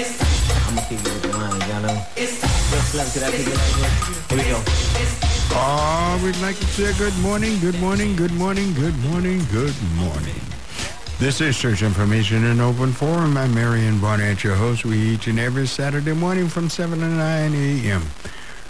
I'm 0.00 0.74
gonna 0.74 0.86
keep 0.88 0.98
it 1.00 1.12
with 1.12 1.68
y'all 1.68 1.82
know. 1.82 2.06
Just 2.16 2.94
love 2.94 3.12
to 3.12 3.18
that 3.20 3.32
people. 3.32 3.52
Here 4.28 4.38
we 4.38 4.44
go. 4.48 4.62
Oh, 5.52 6.20
we'd 6.24 6.36
like 6.40 6.56
to 6.56 6.64
say 6.66 6.96
good 6.96 7.16
morning, 7.18 7.58
good 7.60 7.78
morning, 7.80 8.16
good 8.16 8.32
morning, 8.32 8.72
good 8.72 8.96
morning, 9.00 9.44
good 9.52 9.74
morning. 9.96 10.40
This 11.18 11.42
is 11.42 11.58
Church 11.58 11.82
Information 11.82 12.44
in 12.46 12.60
Open 12.62 12.92
Forum. 12.92 13.36
I'm 13.36 13.54
Marion 13.54 14.00
Barnett, 14.00 14.42
your 14.42 14.54
host. 14.54 14.86
We 14.86 14.96
each 14.96 15.26
and 15.26 15.38
every 15.38 15.66
Saturday 15.66 16.14
morning 16.14 16.48
from 16.48 16.70
7 16.70 16.98
to 16.98 17.06
9 17.06 17.54
a.m. 17.54 18.02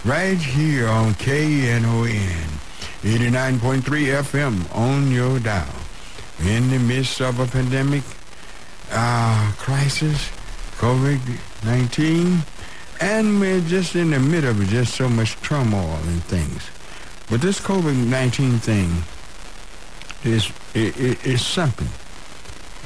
Right 0.04 0.36
here 0.36 0.88
on 0.88 1.14
KNON, 1.14 2.50
89.3 3.02 3.82
FM 3.82 4.76
on 4.76 5.12
your 5.12 5.38
dial. 5.38 5.76
In 6.40 6.70
the 6.70 6.80
midst 6.80 7.20
of 7.20 7.38
a 7.38 7.46
pandemic 7.46 8.02
uh, 8.90 9.52
crisis, 9.58 10.28
COVID-19, 10.80 12.41
and 13.02 13.38
we're 13.38 13.60
just 13.60 13.95
in 13.95 14.12
the 14.12 14.18
middle 14.18 14.48
of 14.48 14.66
just 14.68 14.95
so 14.95 15.10
much 15.10 15.36
turmoil 15.42 15.98
and 16.06 16.24
things. 16.24 16.70
But 17.28 17.42
this 17.42 17.60
COVID-19 17.60 18.60
thing 18.60 18.88
is 20.24 20.50
it, 20.72 20.98
it, 20.98 21.19
it's 21.27 21.42
something. 21.42 21.88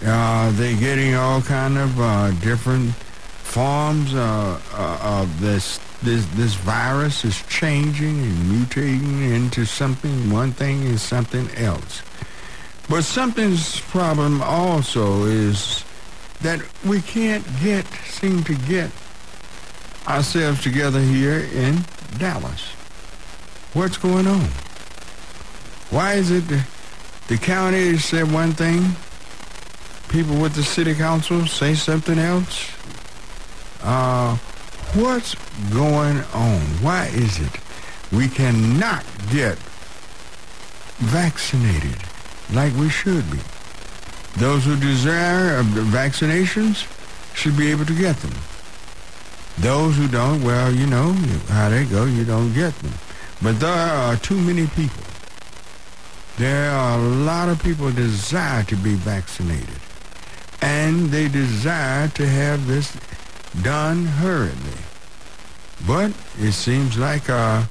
Uh, 0.05 0.51
they're 0.57 0.77
getting 0.77 1.15
all 1.15 1.41
kind 1.41 1.79
of 1.79 2.01
uh, 2.01 2.33
different 2.41 2.93
forms 2.95 4.13
uh, 4.13 4.61
uh, 4.73 5.21
of 5.23 5.41
this 5.41 5.79
this 6.03 6.27
this 6.35 6.55
virus 6.55 7.25
is 7.25 7.43
changing 7.47 8.19
and 8.19 8.37
mutating 8.51 9.33
into 9.33 9.65
something. 9.65 10.33
One 10.33 10.51
thing 10.51 10.83
is 10.83 11.01
something 11.01 11.49
else. 11.53 12.03
But 12.91 13.03
something's 13.05 13.81
problem 13.81 14.43
also 14.43 15.27
is 15.27 15.85
that 16.43 16.61
we 16.85 17.01
can't 17.01 17.45
get 17.63 17.87
seem 18.07 18.45
to 18.45 18.55
get 18.55 18.91
ourselves 20.07 20.63
together 20.63 21.01
here 21.01 21.41
in 21.55 21.85
Dallas. 22.19 22.73
What's 23.73 23.97
going 23.97 24.27
on? 24.27 24.49
Why 25.91 26.15
is 26.15 26.31
it 26.31 26.45
the, 27.29 27.37
county 27.39 27.99
said 27.99 28.31
one 28.33 28.53
thing, 28.53 28.97
people 30.09 30.41
with 30.41 30.55
the 30.55 30.63
city 30.63 30.95
council 30.95 31.47
say 31.47 31.75
something 31.75 32.19
else? 32.19 32.71
Uh, 33.83 34.37
what's 34.95 35.35
going 35.73 36.19
on? 36.33 36.61
Why 36.83 37.07
is 37.07 37.39
it 37.41 37.53
we 38.13 38.29
cannot 38.29 39.05
get 39.31 39.59
vaccinated 40.99 41.97
like 42.53 42.75
we 42.75 42.89
should 42.89 43.31
be? 43.31 43.39
Those 44.37 44.65
who 44.65 44.77
desire 44.77 45.63
vaccinations 45.63 46.87
should 47.35 47.57
be 47.57 47.71
able 47.71 47.87
to 47.87 47.95
get 47.95 48.17
them. 48.17 48.33
Those 49.59 49.97
who 49.97 50.09
don't, 50.09 50.43
well, 50.43 50.73
you 50.73 50.87
know 50.87 51.13
how 51.49 51.69
they 51.69 51.85
go, 51.85 52.05
you 52.05 52.25
don't 52.25 52.53
get 52.53 52.75
them. 52.79 52.93
But 53.41 53.61
there 53.61 53.71
are 53.71 54.17
too 54.17 54.37
many 54.41 54.67
people. 54.67 55.05
There 56.37 56.71
are 56.71 56.99
a 56.99 57.03
lot 57.03 57.49
of 57.49 57.63
people 57.63 57.93
desire 57.93 58.65
to 58.65 58.77
be 58.77 58.95
vaccinated. 58.95 59.81
And 60.61 61.11
they 61.11 61.29
desire 61.29 62.09
to 62.09 62.27
have 62.27 62.67
this 62.67 62.97
done 63.63 64.07
hurriedly. 64.07 64.81
But 65.87 66.13
it 66.41 66.53
seems 66.53 66.99
like 66.99 67.31
uh, 67.31 67.65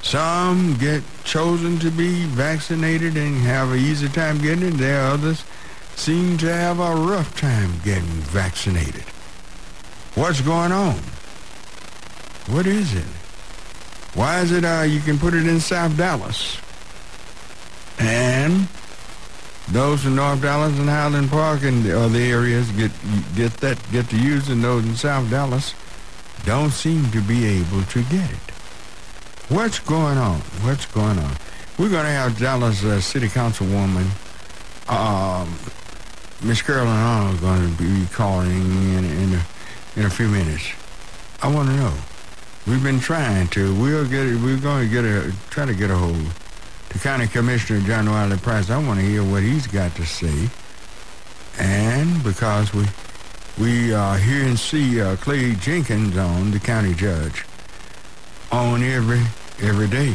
some 0.00 0.76
get 0.78 1.02
chosen 1.24 1.78
to 1.80 1.90
be 1.90 2.24
vaccinated 2.24 3.16
and 3.16 3.36
have 3.38 3.72
an 3.72 3.78
easy 3.78 4.08
time 4.08 4.40
getting 4.40 4.68
it. 4.68 4.78
There 4.78 5.02
are 5.02 5.12
others 5.12 5.44
seem 5.96 6.36
to 6.38 6.52
have 6.52 6.80
a 6.80 6.94
rough 6.94 7.38
time 7.38 7.80
getting 7.84 8.04
vaccinated. 8.04 9.04
What's 10.14 10.40
going 10.40 10.72
on? 10.72 10.98
What 12.46 12.66
is 12.66 12.94
it? 12.94 13.04
Why 14.14 14.40
is 14.40 14.52
it 14.52 14.64
uh, 14.64 14.82
you 14.82 15.00
can 15.00 15.18
put 15.18 15.34
it 15.34 15.46
in 15.46 15.60
South 15.60 15.96
Dallas? 15.96 16.58
And 17.98 18.68
those 19.68 20.04
in 20.04 20.14
North 20.14 20.42
Dallas 20.42 20.78
and 20.78 20.88
Highland 20.88 21.30
Park 21.30 21.62
and 21.62 21.82
the 21.82 21.98
other 21.98 22.18
areas 22.18 22.70
get 22.72 22.92
get 23.34 23.52
that 23.58 23.78
get 23.90 24.08
to 24.10 24.18
using 24.18 24.60
those 24.60 24.84
in 24.84 24.94
South 24.94 25.28
Dallas 25.30 25.74
don't 26.44 26.70
seem 26.70 27.10
to 27.12 27.20
be 27.22 27.46
able 27.46 27.82
to 27.82 28.02
get 28.04 28.30
it. 28.30 28.50
What's 29.48 29.78
going 29.78 30.18
on? 30.18 30.40
What's 30.62 30.86
going 30.86 31.18
on? 31.18 31.32
We're 31.78 31.90
going 31.90 32.04
to 32.04 32.10
have 32.10 32.38
Dallas 32.38 32.84
uh, 32.84 33.00
City 33.00 33.28
Councilwoman 33.28 34.06
um, 34.88 35.58
Miss 36.44 36.60
Carolyn 36.60 36.88
Arnold 36.88 37.36
is 37.36 37.40
going 37.40 37.74
to 37.74 37.82
be 37.82 38.06
calling 38.12 38.50
in 38.50 39.04
in 39.06 39.32
a, 39.32 39.46
in 39.96 40.04
a 40.04 40.10
few 40.10 40.28
minutes. 40.28 40.72
I 41.40 41.48
want 41.48 41.70
to 41.70 41.76
know. 41.76 41.94
We've 42.66 42.82
been 42.82 43.00
trying 43.00 43.48
to. 43.48 43.74
We'll 43.80 44.06
get. 44.06 44.26
We're 44.42 44.60
going 44.60 44.86
to 44.86 44.92
get 44.92 45.06
a 45.06 45.32
try 45.48 45.64
to 45.64 45.72
get 45.72 45.90
a 45.90 45.96
hold. 45.96 46.26
The 46.90 46.98
county 46.98 47.28
commissioner 47.28 47.80
John 47.80 48.10
Wiley 48.10 48.36
Price. 48.36 48.68
I 48.68 48.76
want 48.76 49.00
to 49.00 49.06
hear 49.06 49.24
what 49.24 49.42
he's 49.42 49.66
got 49.66 49.96
to 49.96 50.04
say. 50.04 50.50
And 51.58 52.22
because 52.22 52.74
we 52.74 52.84
we 53.58 53.94
uh, 53.94 54.14
hear 54.14 54.44
and 54.44 54.58
see 54.58 55.00
uh, 55.00 55.16
Clay 55.16 55.54
Jenkins 55.54 56.18
on 56.18 56.50
the 56.50 56.58
county 56.58 56.92
judge 56.92 57.46
on 58.52 58.82
every 58.82 59.22
every 59.62 59.88
day, 59.88 60.14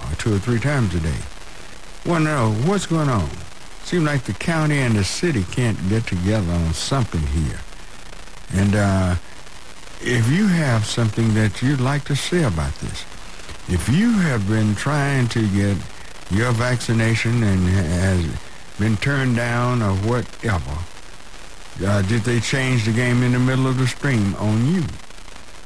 or 0.00 0.14
two 0.16 0.34
or 0.34 0.38
three 0.38 0.60
times 0.60 0.94
a 0.94 1.00
day. 1.00 1.20
Want 2.06 2.24
to 2.24 2.30
know 2.30 2.52
what's 2.64 2.86
going 2.86 3.10
on? 3.10 3.28
Seems 3.84 4.04
like 4.04 4.24
the 4.24 4.32
county 4.32 4.78
and 4.78 4.94
the 4.94 5.04
city 5.04 5.44
can't 5.50 5.76
get 5.88 6.06
together 6.06 6.52
on 6.52 6.72
something 6.72 7.20
here. 7.20 7.60
And 8.54 8.74
uh, 8.74 9.16
if 10.00 10.30
you 10.30 10.46
have 10.46 10.84
something 10.84 11.34
that 11.34 11.62
you'd 11.62 11.80
like 11.80 12.04
to 12.04 12.16
say 12.16 12.44
about 12.44 12.74
this, 12.76 13.04
if 13.68 13.88
you 13.88 14.12
have 14.12 14.48
been 14.48 14.74
trying 14.74 15.28
to 15.28 15.48
get 15.48 15.76
your 16.30 16.52
vaccination 16.52 17.42
and 17.42 17.68
has 17.68 18.26
been 18.78 18.96
turned 18.96 19.36
down 19.36 19.82
or 19.82 19.94
whatever, 19.96 20.78
uh, 21.84 22.02
did 22.02 22.22
they 22.22 22.40
change 22.40 22.84
the 22.84 22.92
game 22.92 23.22
in 23.22 23.32
the 23.32 23.38
middle 23.38 23.66
of 23.66 23.78
the 23.78 23.86
stream 23.86 24.34
on 24.36 24.66
you? 24.72 24.84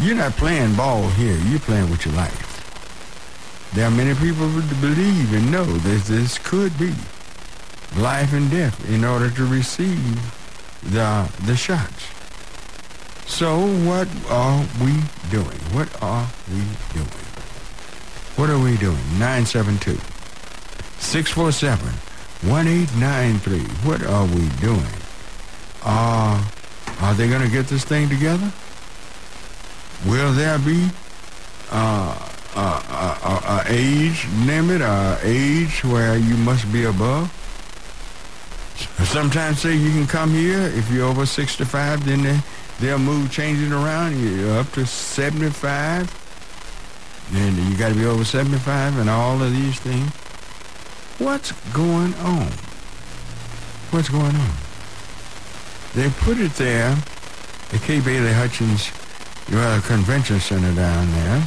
You're 0.00 0.16
not 0.16 0.32
playing 0.32 0.74
ball 0.74 1.08
here. 1.10 1.36
You're 1.46 1.60
playing 1.60 1.88
with 1.90 2.04
your 2.04 2.16
life. 2.16 2.48
There 3.74 3.86
are 3.86 3.90
many 3.92 4.14
people 4.14 4.48
who 4.48 4.62
believe 4.80 5.32
and 5.32 5.52
know 5.52 5.64
that 5.64 6.02
this 6.06 6.38
could 6.38 6.76
be 6.76 6.92
life 7.96 8.32
and 8.32 8.50
death 8.50 8.90
in 8.90 9.04
order 9.04 9.30
to 9.30 9.46
receive 9.46 10.18
the 10.82 11.30
the 11.46 11.54
shots. 11.54 12.19
So 13.30 13.58
what 13.86 14.08
are 14.28 14.66
we 14.82 14.92
doing? 15.30 15.56
What 15.72 15.88
are 16.02 16.28
we 16.50 16.60
doing? 16.92 17.26
What 18.36 18.50
are 18.50 18.58
we 18.58 18.76
doing? 18.76 19.00
972 19.18 19.98
647 20.98 21.86
1893. 22.50 23.60
What 23.88 24.02
are 24.02 24.26
we 24.26 24.46
doing? 24.60 24.84
Uh, 25.82 26.44
are 27.00 27.14
they 27.14 27.28
going 27.28 27.40
to 27.40 27.48
get 27.48 27.66
this 27.68 27.84
thing 27.84 28.10
together? 28.10 28.52
Will 30.06 30.32
there 30.34 30.58
be 30.58 30.90
uh, 31.70 32.28
a, 32.56 32.60
a, 32.60 33.42
a, 33.46 33.64
age 33.68 34.26
limit, 34.44 34.82
a 34.82 35.18
age 35.22 35.82
where 35.84 36.18
you 36.18 36.36
must 36.36 36.70
be 36.72 36.84
above? 36.84 37.32
Sometimes 39.04 39.60
say 39.60 39.76
you 39.76 39.92
can 39.92 40.06
come 40.06 40.30
here 40.30 40.60
if 40.74 40.90
you're 40.90 41.06
over 41.06 41.24
65, 41.24 42.04
then 42.04 42.22
they, 42.22 42.40
they'll 42.80 42.98
move, 42.98 43.30
change 43.30 43.60
it 43.62 43.72
around. 43.72 44.18
You're 44.18 44.58
up 44.58 44.72
to 44.72 44.86
75. 44.86 46.16
And 47.32 47.56
you 47.56 47.76
got 47.76 47.90
to 47.90 47.94
be 47.94 48.04
over 48.04 48.24
75 48.24 48.98
and 48.98 49.08
all 49.08 49.40
of 49.40 49.52
these 49.52 49.78
things. 49.78 50.10
What's 51.18 51.52
going 51.72 52.14
on? 52.14 52.50
What's 53.90 54.08
going 54.08 54.34
on? 54.34 54.50
They 55.94 56.08
put 56.08 56.38
it 56.38 56.52
there, 56.52 56.96
the 57.70 57.78
K. 57.78 58.00
Bailey 58.00 58.32
Hutchins 58.32 58.90
well, 59.50 59.80
convention 59.82 60.38
center 60.38 60.72
down 60.76 61.10
there. 61.10 61.42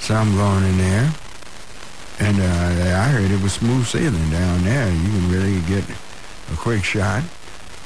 Some 0.00 0.34
going 0.34 0.64
in 0.64 0.78
there. 0.78 1.12
And 2.18 2.40
uh, 2.40 2.98
I 2.98 3.08
heard 3.08 3.30
it 3.30 3.40
was 3.40 3.52
smooth 3.52 3.86
sailing 3.86 4.30
down 4.30 4.64
there. 4.64 4.90
You 4.90 5.08
can 5.08 5.30
really 5.30 5.60
get 5.62 5.84
a 5.88 6.56
quick 6.56 6.82
shot. 6.82 7.22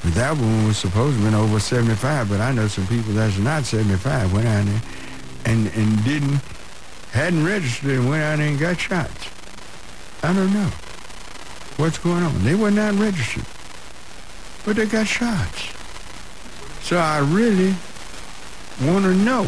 But 0.02 0.14
that 0.14 0.36
one 0.36 0.66
was 0.66 0.78
supposed 0.78 1.16
to 1.16 1.22
have 1.22 1.32
been 1.32 1.40
over 1.40 1.58
75, 1.58 2.28
but 2.28 2.40
I 2.40 2.52
know 2.52 2.68
some 2.68 2.86
people 2.86 3.12
that's 3.14 3.36
not 3.38 3.64
75 3.64 4.32
went 4.32 4.46
out 4.46 4.64
there 4.64 4.82
and, 5.46 5.66
and 5.74 6.04
didn't, 6.04 6.40
hadn't 7.10 7.44
registered 7.44 7.90
and 7.90 8.08
went 8.08 8.22
out 8.22 8.38
there 8.38 8.48
and 8.48 8.58
got 8.58 8.78
shots. 8.78 9.28
I 10.22 10.32
don't 10.32 10.52
know. 10.52 10.70
What's 11.78 11.98
going 11.98 12.22
on? 12.22 12.44
They 12.44 12.54
were 12.54 12.70
not 12.70 12.94
registered, 12.94 13.44
but 14.64 14.76
they 14.76 14.86
got 14.86 15.06
shots. 15.06 15.68
So 16.82 16.96
I 16.96 17.18
really 17.18 17.74
want 18.82 19.04
to 19.04 19.14
know 19.14 19.44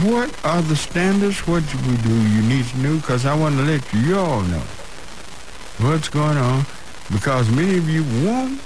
what 0.00 0.34
are 0.44 0.62
the 0.62 0.76
standards? 0.76 1.46
What 1.46 1.62
do 1.70 1.78
we 1.88 1.96
do? 1.98 2.14
You 2.14 2.42
need 2.42 2.64
to 2.66 2.78
know 2.78 2.96
because 2.96 3.26
I 3.26 3.34
want 3.34 3.56
to 3.56 3.62
let 3.62 3.92
you 3.92 4.18
all 4.18 4.40
know 4.42 4.62
what's 5.78 6.08
going 6.08 6.38
on 6.38 6.64
because 7.12 7.48
many 7.50 7.76
of 7.76 7.88
you 7.88 8.02
want 8.26 8.60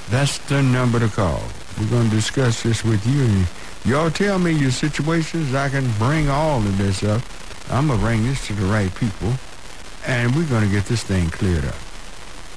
That's 0.10 0.38
the 0.50 0.62
number 0.62 1.00
to 1.00 1.08
call. 1.08 1.42
We're 1.80 1.90
going 1.90 2.10
to 2.10 2.16
discuss 2.16 2.62
this 2.62 2.84
with 2.84 3.08
you. 3.08 3.24
And 3.24 3.48
y'all 3.84 4.12
tell 4.12 4.38
me 4.38 4.52
your 4.52 4.72
situations. 4.72 5.56
I 5.56 5.70
can 5.70 5.90
bring 5.98 6.30
all 6.30 6.60
of 6.60 6.78
this 6.78 7.02
up. 7.04 7.24
I'm 7.72 7.88
going 7.88 8.00
to 8.00 8.06
bring 8.06 8.26
this 8.26 8.46
to 8.48 8.54
the 8.54 8.68
right 8.68 8.94
people. 8.96 9.34
And 10.06 10.36
we're 10.36 10.48
going 10.48 10.66
to 10.66 10.70
get 10.70 10.86
this 10.86 11.04
thing 11.04 11.30
cleared 11.30 11.64
up. 11.66 11.76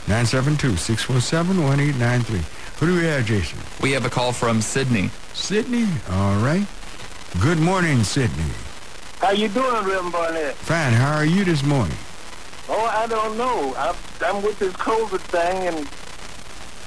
972-647-1893. 0.06 2.55
Who 2.78 2.86
do 2.86 2.94
we 2.96 3.04
have, 3.04 3.24
Jason? 3.24 3.58
We 3.80 3.92
have 3.92 4.04
a 4.04 4.10
call 4.10 4.32
from 4.32 4.60
Sydney. 4.60 5.10
Sydney? 5.32 5.86
All 6.10 6.36
right. 6.36 6.66
Good 7.40 7.58
morning, 7.58 8.02
Sydney. 8.04 8.50
How 9.18 9.30
you 9.30 9.48
doing, 9.48 9.84
Reverend 9.84 10.12
Barnett? 10.12 10.54
Fine. 10.56 10.92
How 10.92 11.14
are 11.16 11.24
you 11.24 11.44
this 11.44 11.62
morning? 11.62 11.96
Oh, 12.68 12.84
I 12.84 13.06
don't 13.06 13.38
know. 13.38 13.74
I'm, 13.78 13.94
I'm 14.22 14.42
with 14.42 14.58
this 14.58 14.74
COVID 14.74 15.20
thing, 15.20 15.68
and 15.68 15.88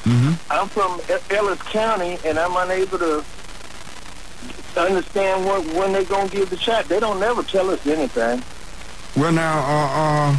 Mm-hmm. 0.04 0.52
I'm 0.52 0.68
from 0.70 1.02
Ellis 1.30 1.62
County, 1.64 2.18
and 2.26 2.40
I'm 2.40 2.56
unable 2.56 2.98
to 3.00 3.24
understand 4.78 5.46
what, 5.46 5.66
when 5.74 5.92
they're 5.92 6.06
going 6.06 6.30
to 6.30 6.36
give 6.38 6.50
the 6.50 6.58
shot. 6.58 6.86
They 6.86 7.02
don't 7.02 7.20
never 7.20 7.44
tell 7.44 7.70
us 7.70 7.86
anything. 7.86 8.42
Well, 9.22 9.34
now, 9.34 9.60
uh, 9.60 10.32
uh, 10.32 10.38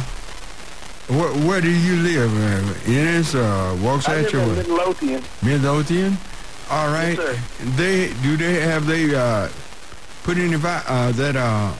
where, 1.11 1.47
where 1.47 1.61
do 1.61 1.69
you 1.69 1.97
live? 1.97 2.31
Uh, 2.35 2.89
in 2.91 3.05
this, 3.05 3.35
uh, 3.35 3.39
I 3.39 3.77
Waxahachie? 3.83 4.33
live 4.33 4.57
in 4.65 4.71
Midlothian. 4.71 5.23
Midlothian? 5.43 6.17
All 6.69 6.87
right. 6.87 7.17
sir. 7.17 7.37
They 7.75 8.13
do 8.23 8.37
they 8.37 8.61
have 8.61 8.87
they 8.87 9.13
uh 9.13 9.49
put 10.23 10.37
any 10.37 10.55
uh 10.55 11.11
that 11.11 11.35
uh 11.35 11.73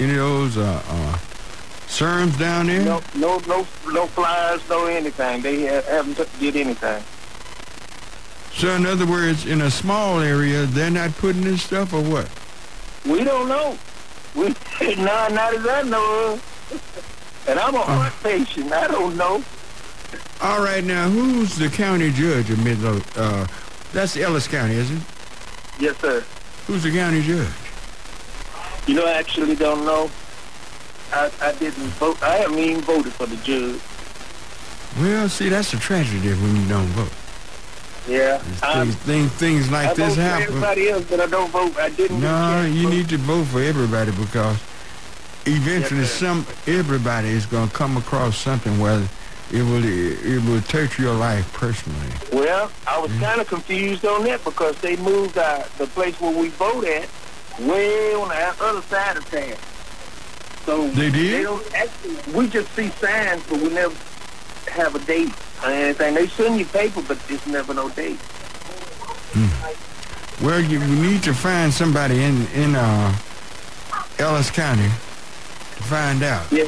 any 0.00 0.10
of 0.10 0.16
those 0.16 0.56
uh 0.58 0.82
uh 0.84 1.18
serums 1.86 2.36
down 2.38 2.66
there? 2.66 2.84
No, 2.84 3.00
no, 3.14 3.38
no, 3.46 3.66
no 3.92 4.06
flies, 4.06 4.60
no 4.68 4.86
anything. 4.86 5.42
They 5.42 5.60
haven't 5.60 6.16
t- 6.16 6.24
did 6.40 6.56
anything. 6.56 7.04
So 8.54 8.70
in 8.74 8.84
other 8.84 9.06
words, 9.06 9.46
in 9.46 9.60
a 9.60 9.70
small 9.70 10.18
area, 10.20 10.66
they're 10.66 10.90
not 10.90 11.12
putting 11.18 11.42
this 11.42 11.62
stuff 11.62 11.92
or 11.92 12.02
what? 12.02 12.28
We 13.06 13.22
don't 13.22 13.48
know. 13.48 13.78
We 14.34 14.48
no, 14.96 15.28
not 15.28 15.54
as 15.54 15.66
I 15.68 15.82
know. 15.82 16.40
And 17.48 17.58
I'm 17.58 17.74
a 17.74 17.80
heart 17.80 18.12
patient. 18.22 18.72
I 18.72 18.86
don't 18.88 19.16
know. 19.16 19.42
All 20.40 20.62
right, 20.62 20.82
now 20.84 21.08
who's 21.08 21.56
the 21.56 21.68
county 21.68 22.10
judge 22.10 22.50
of 22.50 22.62
Midlothian? 22.64 23.24
Uh, 23.24 23.46
that's 23.92 24.16
Ellis 24.16 24.48
County, 24.48 24.74
isn't 24.74 24.96
it? 24.96 25.02
Yes, 25.78 25.96
sir. 25.98 26.24
Who's 26.66 26.82
the 26.82 26.92
county 26.92 27.22
judge? 27.22 27.48
You 28.86 28.94
know, 28.94 29.06
I 29.06 29.12
actually 29.12 29.54
don't 29.54 29.84
know. 29.84 30.10
I, 31.12 31.30
I 31.40 31.52
didn't 31.52 31.88
vote. 31.98 32.20
I 32.22 32.36
haven't 32.36 32.58
even 32.58 32.80
voted 32.82 33.12
for 33.12 33.26
the 33.26 33.36
judge. 33.36 33.80
Well, 35.00 35.28
see, 35.28 35.48
that's 35.48 35.72
a 35.72 35.78
tragedy 35.78 36.30
when 36.30 36.56
you 36.56 36.68
don't 36.68 36.86
vote. 36.88 37.12
Yeah. 38.08 38.38
Things, 38.38 38.96
things, 38.96 39.32
things 39.32 39.70
like 39.70 39.88
I 39.90 39.94
this 39.94 40.08
vote 40.08 40.14
for 40.16 40.20
happen. 40.22 40.46
everybody 40.48 40.88
else, 40.90 41.04
but 41.08 41.20
I 41.20 41.26
don't 41.26 41.50
vote. 41.50 41.76
I 41.78 41.90
didn't. 41.90 42.20
No, 42.20 42.66
you 42.66 42.84
vote. 42.84 42.90
need 42.90 43.08
to 43.10 43.18
vote 43.18 43.44
for 43.44 43.62
everybody 43.62 44.10
because 44.10 44.58
eventually 45.46 46.00
Yes, 46.00 46.12
some 46.12 46.46
everybody 46.66 47.28
is 47.28 47.46
going 47.46 47.68
to 47.68 47.74
come 47.74 47.96
across 47.96 48.36
something 48.36 48.78
where 48.78 49.06
it 49.52 49.62
will 49.62 49.84
it 49.84 50.42
will 50.44 50.60
touch 50.62 50.98
your 50.98 51.14
life 51.14 51.52
personally. 51.52 52.08
Well, 52.32 52.70
I 52.86 52.98
was 52.98 53.12
kind 53.20 53.40
of 53.40 53.46
confused 53.46 54.04
on 54.06 54.24
that 54.24 54.42
because 54.44 54.76
they 54.80 54.96
moved 54.96 55.36
uh, 55.36 55.64
the 55.78 55.86
place 55.86 56.18
where 56.20 56.36
we 56.36 56.48
vote 56.48 56.84
at 56.84 57.08
way 57.60 58.14
on 58.14 58.28
the 58.28 58.64
other 58.64 58.82
side 58.82 59.16
of 59.16 59.30
town. 59.30 59.56
So 60.64 60.88
They 60.88 61.10
did? 61.10 61.32
They 61.32 61.42
don't 61.42 61.74
actually. 61.74 62.16
We 62.32 62.48
just 62.48 62.74
see 62.74 62.88
signs, 62.88 63.42
but 63.48 63.60
we 63.60 63.68
never 63.68 63.94
have 64.70 64.94
a 64.94 65.00
date 65.00 65.32
or 65.62 65.70
anything. 65.70 66.14
They 66.14 66.28
send 66.28 66.58
you 66.58 66.64
paper, 66.66 67.02
but 67.06 67.18
there's 67.28 67.46
never 67.46 67.74
no 67.74 67.88
date. 67.90 68.18
Well, 70.42 70.60
you, 70.60 70.80
you 70.80 70.96
need 71.02 71.22
to 71.24 71.34
find 71.34 71.72
somebody 71.72 72.22
in 72.22 72.46
in 72.48 72.74
uh, 72.74 73.14
Ellis 74.18 74.50
County 74.50 74.88
find 75.82 76.22
out. 76.22 76.50
Yeah. 76.52 76.64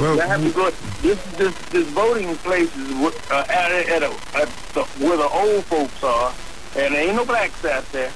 Well, 0.00 0.20
I 0.20 0.26
have 0.26 0.42
to 0.42 0.50
go. 0.50 0.70
This 1.02 1.22
this 1.36 1.54
this 1.70 1.86
voting 1.88 2.36
place 2.38 2.74
is 2.76 2.90
uh, 3.30 3.44
at, 3.48 3.72
at, 3.72 4.02
a, 4.02 4.10
at 4.34 4.48
the, 4.74 4.84
where 5.00 5.16
the 5.16 5.28
old 5.28 5.64
folks 5.64 6.02
are, 6.04 6.32
and 6.76 6.94
there 6.94 7.06
ain't 7.06 7.16
no 7.16 7.24
blacks 7.24 7.64
out 7.64 7.90
there. 7.92 8.10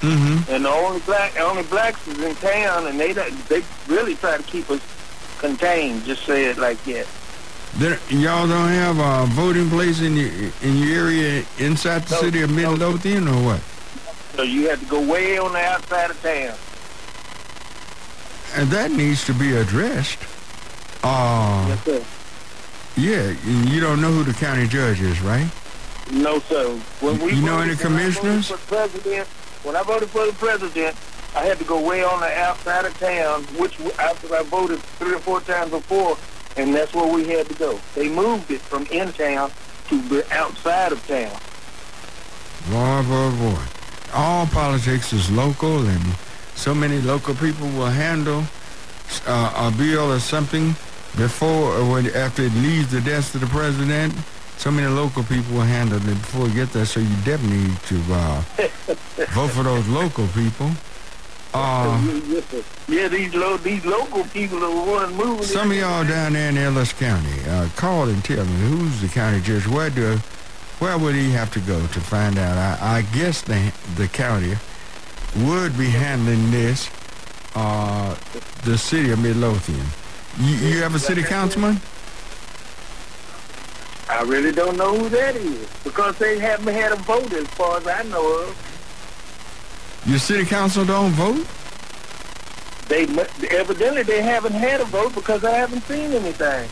mm-hmm. 0.00 0.50
And 0.50 0.64
the 0.64 0.70
only 0.70 1.00
black 1.00 1.38
only 1.40 1.62
blacks 1.64 2.06
is 2.08 2.18
in 2.20 2.34
town, 2.36 2.86
and 2.86 2.98
they 2.98 3.12
they 3.12 3.62
really 3.86 4.14
try 4.16 4.36
to 4.36 4.42
keep 4.44 4.70
us 4.70 4.80
contained. 5.38 6.04
Just 6.04 6.24
say 6.24 6.46
it 6.46 6.56
like 6.58 6.82
that. 6.84 7.06
There, 7.76 7.98
y'all 8.08 8.48
don't 8.48 8.70
have 8.70 8.98
a 8.98 9.26
voting 9.34 9.68
place 9.68 10.00
in 10.00 10.16
your 10.16 10.30
in 10.62 10.78
your 10.78 11.06
area 11.06 11.44
inside 11.58 12.04
the 12.04 12.14
No, 12.14 12.20
city 12.22 12.42
of 12.42 12.50
no. 12.50 12.70
Midlothian 12.72 13.28
or 13.28 13.44
what? 13.44 13.60
So 14.34 14.42
you 14.42 14.68
have 14.70 14.80
to 14.80 14.86
go 14.86 15.00
way 15.06 15.36
on 15.38 15.52
the 15.52 15.60
outside 15.60 16.10
of 16.10 16.22
town. 16.22 16.56
And 18.56 18.68
that 18.70 18.90
needs 18.90 19.24
to 19.26 19.34
be 19.34 19.56
addressed. 19.56 20.18
Uh, 21.02 21.66
Yes, 21.68 21.84
sir. 21.84 22.04
yeah, 22.96 23.34
you 23.44 23.80
don't 23.80 24.00
know 24.00 24.10
who 24.10 24.24
the 24.24 24.32
county 24.32 24.66
judge 24.66 25.00
is, 25.00 25.20
right? 25.20 25.46
No, 26.10 26.40
sir. 26.40 26.70
When 27.00 27.18
we 27.20 27.32
You 27.34 27.42
know 27.42 27.58
voted- 27.58 27.68
any 27.68 27.76
when 27.76 27.78
I 27.78 27.82
commissioners? 27.82 28.52
President, 28.66 29.28
when 29.62 29.76
I 29.76 29.82
voted 29.82 30.08
for 30.10 30.26
the 30.26 30.32
president, 30.32 30.96
I 31.36 31.44
had 31.44 31.58
to 31.58 31.64
go 31.64 31.78
way 31.78 32.02
on 32.02 32.20
the 32.20 32.32
outside 32.40 32.84
of 32.86 32.98
town, 32.98 33.44
which 33.58 33.74
after 33.98 34.34
I 34.34 34.42
voted 34.42 34.80
three 34.98 35.14
or 35.14 35.18
four 35.20 35.40
times 35.42 35.70
before, 35.70 36.16
and 36.56 36.74
that's 36.74 36.94
where 36.94 37.06
we 37.06 37.28
had 37.28 37.46
to 37.48 37.54
go. 37.54 37.78
They 37.94 38.08
moved 38.08 38.50
it 38.50 38.62
from 38.62 38.86
in 38.86 39.12
town 39.12 39.52
to 39.90 40.00
the 40.08 40.24
outside 40.34 40.90
of 40.92 41.06
town. 41.06 41.30
Boy, 42.70 43.02
boy, 43.02 43.30
boy. 43.36 43.62
All 44.14 44.46
politics 44.46 45.12
is 45.12 45.30
local, 45.30 45.86
and 45.86 46.02
so 46.58 46.74
many 46.74 47.00
local 47.00 47.34
people 47.36 47.68
will 47.68 47.86
handle 47.86 48.42
uh, 49.28 49.70
a 49.72 49.78
bill 49.78 50.12
or 50.12 50.18
something 50.18 50.70
before 51.16 51.72
or 51.76 51.88
when, 51.88 52.06
after 52.16 52.42
it 52.42 52.52
leaves 52.54 52.90
the 52.90 53.00
desk 53.00 53.36
of 53.36 53.42
the 53.42 53.46
president. 53.46 54.12
So 54.56 54.72
many 54.72 54.88
local 54.88 55.22
people 55.22 55.54
will 55.54 55.62
handle 55.62 55.98
it 55.98 56.04
before 56.04 56.48
it 56.48 56.54
get 56.54 56.72
there, 56.72 56.84
so 56.84 56.98
you 56.98 57.14
definitely 57.24 57.68
need 57.68 57.78
to 57.82 58.02
uh, 58.10 58.42
vote 59.30 59.52
for 59.52 59.62
those 59.62 59.86
local 59.86 60.26
people. 60.28 60.70
Uh, 61.54 61.96
yeah, 62.88 63.06
these 63.06 63.32
lo- 63.34 63.56
these 63.58 63.86
local 63.86 64.24
people 64.24 64.58
are 64.58 64.74
the 64.84 64.90
ones 64.90 65.14
moving. 65.14 65.44
some 65.44 65.70
of 65.70 65.76
y'all 65.76 66.04
down 66.04 66.32
there 66.32 66.50
in 66.50 66.58
Ellis 66.58 66.92
County, 66.92 67.40
uh, 67.48 67.68
call 67.76 68.08
and 68.08 68.22
tell 68.24 68.44
me 68.44 68.68
who's 68.68 69.00
the 69.00 69.08
county 69.08 69.40
judge. 69.40 69.66
Where 69.68 69.90
do, 69.90 70.16
where 70.80 70.98
would 70.98 71.14
he 71.14 71.30
have 71.30 71.52
to 71.52 71.60
go 71.60 71.78
to 71.80 72.00
find 72.00 72.36
out? 72.36 72.58
I, 72.58 72.98
I 72.98 73.02
guess 73.16 73.42
the 73.42 73.72
the 73.94 74.08
county 74.08 74.56
would 75.46 75.76
be 75.76 75.86
handling 75.86 76.50
this. 76.50 76.90
Uh, 77.54 78.14
the 78.64 78.76
city 78.76 79.10
of 79.10 79.18
Midlothian. 79.20 79.84
You, 80.38 80.54
you 80.54 80.82
have 80.82 80.94
a 80.94 80.98
city 80.98 81.22
councilman? 81.22 81.80
I 84.08 84.22
really 84.22 84.52
don't 84.52 84.76
know 84.76 84.96
who 84.96 85.08
that 85.08 85.36
is 85.36 85.68
because 85.84 86.16
they 86.18 86.38
haven't 86.38 86.72
had 86.72 86.92
a 86.92 86.96
vote 86.96 87.32
as 87.32 87.46
far 87.48 87.78
as 87.78 87.86
I 87.86 88.02
know 88.04 88.42
of. 88.42 90.02
Your 90.06 90.18
city 90.18 90.44
council 90.44 90.84
don't 90.84 91.12
vote? 91.12 91.46
They 92.88 93.04
evidently 93.50 94.02
they 94.02 94.22
haven't 94.22 94.54
had 94.54 94.80
a 94.80 94.84
vote 94.84 95.14
because 95.14 95.44
I 95.44 95.50
haven't 95.50 95.82
seen 95.82 96.12
anything. 96.12 96.68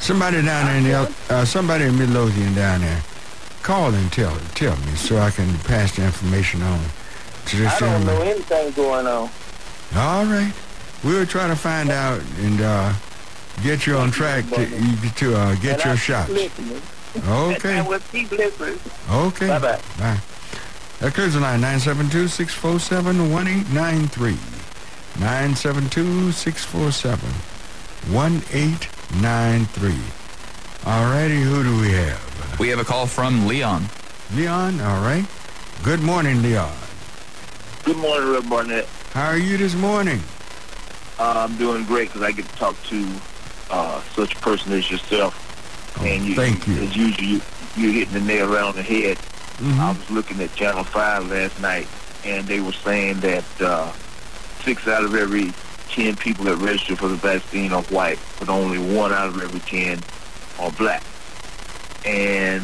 Somebody 0.00 0.42
down 0.42 0.66
there 0.66 0.76
in 0.76 0.84
the, 0.84 1.14
uh, 1.30 1.44
somebody 1.44 1.84
in 1.84 1.96
Midlothian 1.96 2.54
down 2.54 2.80
there, 2.80 3.02
call 3.62 3.94
and 3.94 4.10
tell 4.12 4.36
tell 4.54 4.76
me 4.78 4.94
so 4.96 5.18
I 5.18 5.30
can 5.30 5.56
pass 5.60 5.94
the 5.96 6.04
information 6.04 6.62
on 6.62 6.80
to 7.46 7.56
this 7.56 7.72
I 7.74 7.78
don't 7.80 7.90
gentleman. 8.02 8.14
know 8.16 8.22
anything 8.22 8.70
going 8.72 9.06
on. 9.06 9.30
All 9.96 10.24
right. 10.26 10.52
We'll 11.04 11.26
try 11.26 11.46
to 11.48 11.56
find 11.56 11.90
out 11.90 12.20
and 12.38 12.60
uh, 12.60 12.92
get 13.62 13.86
you 13.86 13.96
on 13.96 14.10
track 14.10 14.44
to, 14.50 14.66
to 15.16 15.36
uh, 15.36 15.54
get 15.56 15.74
And 15.80 15.84
your 15.84 15.96
shots. 15.96 16.30
listening. 16.30 16.80
And 17.14 17.24
Okay. 17.56 17.82
will 17.82 18.00
keep 18.10 18.30
listening. 18.30 18.78
Okay. 19.10 19.48
Bye-bye. 19.48 19.78
Bye. 19.98 20.18
That 21.00 21.12
clears 21.12 21.34
the 21.34 21.40
line, 21.40 21.60
972-647-1893. 21.60 24.38
972-647-1893. 29.12 30.86
All 30.86 31.04
righty, 31.10 31.40
who 31.42 31.62
do 31.62 31.76
we 31.80 31.92
have? 31.92 32.31
We 32.62 32.68
have 32.68 32.78
a 32.78 32.84
call 32.84 33.08
from 33.08 33.48
Leon. 33.48 33.86
Leon, 34.36 34.80
all 34.82 35.02
right. 35.02 35.26
Good 35.82 36.00
morning, 36.00 36.42
Leon. 36.42 36.72
Good 37.82 37.96
morning, 37.96 38.30
Rev 38.34 38.48
Barnett. 38.48 38.86
How 39.10 39.26
are 39.30 39.36
you 39.36 39.56
this 39.56 39.74
morning? 39.74 40.20
Uh, 41.18 41.48
I'm 41.48 41.56
doing 41.56 41.84
great 41.86 42.06
because 42.06 42.22
I 42.22 42.30
get 42.30 42.46
to 42.46 42.54
talk 42.54 42.80
to 42.84 43.14
uh, 43.68 44.00
such 44.14 44.36
a 44.36 44.38
person 44.38 44.70
as 44.74 44.88
yourself. 44.88 45.34
Oh, 46.00 46.04
and 46.06 46.24
you, 46.24 46.36
thank 46.36 46.68
you. 46.68 46.74
As 46.74 46.96
usual, 46.96 47.24
you, 47.24 47.40
you're 47.76 47.92
hitting 47.94 48.14
the 48.14 48.20
nail 48.20 48.46
right 48.46 48.62
on 48.62 48.76
the 48.76 48.82
head. 48.82 49.16
Mhm. 49.56 49.80
I 49.80 49.88
was 49.90 50.10
looking 50.12 50.40
at 50.40 50.54
Channel 50.54 50.84
5 50.84 51.32
last 51.32 51.60
night, 51.60 51.88
and 52.24 52.46
they 52.46 52.60
were 52.60 52.70
saying 52.70 53.18
that 53.22 53.44
uh, 53.60 53.90
six 54.62 54.86
out 54.86 55.02
of 55.02 55.16
every 55.16 55.52
10 55.88 56.14
people 56.14 56.44
that 56.44 56.58
register 56.58 56.94
for 56.94 57.08
the 57.08 57.16
vaccine 57.16 57.72
are 57.72 57.82
white, 57.82 58.20
but 58.38 58.48
only 58.48 58.78
one 58.78 59.12
out 59.12 59.26
of 59.26 59.42
every 59.42 59.58
10 59.58 59.98
are 60.60 60.70
black. 60.70 61.02
And 62.04 62.62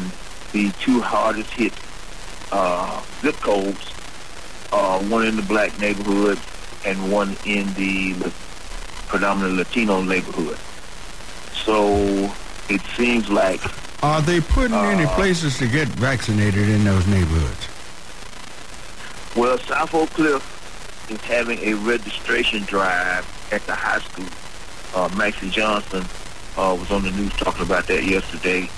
the 0.51 0.71
two 0.81 1.01
hardest 1.01 1.49
hit 1.51 1.73
uh, 2.51 3.01
zip 3.21 3.35
codes 3.35 3.91
are 4.71 4.99
one 5.03 5.25
in 5.25 5.35
the 5.35 5.41
black 5.43 5.77
neighborhood 5.79 6.39
and 6.85 7.11
one 7.11 7.35
in 7.45 7.73
the 7.73 8.31
predominantly 9.07 9.57
Latino 9.59 10.01
neighborhood. 10.01 10.57
So 11.65 12.31
it 12.69 12.81
seems 12.95 13.29
like 13.29 13.61
Are 14.03 14.21
they 14.21 14.39
putting 14.41 14.73
any 14.75 15.05
Uh, 15.05 15.15
places 15.15 15.57
to 15.57 15.67
get 15.67 15.87
vaccinated 15.89 16.69
in 16.69 16.83
those 16.83 17.05
neighborhoods? 17.07 17.67
Well, 19.35 19.57
South 19.59 19.93
Oak 19.93 20.09
Cliff 20.11 20.43
is 21.09 21.19
having 21.21 21.59
a 21.59 21.73
registration 21.75 22.63
drive 22.63 23.25
at 23.51 23.65
the 23.65 23.75
high 23.75 23.99
school. 23.99 24.25
Uh, 24.95 25.09
Maxie 25.15 25.49
Johnson 25.49 26.03
uh, 26.57 26.75
was 26.79 26.91
on 26.91 27.03
the 27.03 27.11
news 27.11 27.33
talking 27.33 27.61
about 27.63 27.87
that 27.87 28.03
yesterday. 28.03 28.69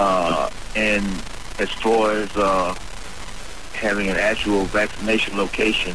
Uh, 0.00 0.48
and 0.76 1.04
as 1.58 1.68
far 1.72 2.12
as 2.12 2.34
uh, 2.34 2.74
having 3.74 4.08
an 4.08 4.16
actual 4.16 4.64
vaccination 4.64 5.36
location, 5.36 5.90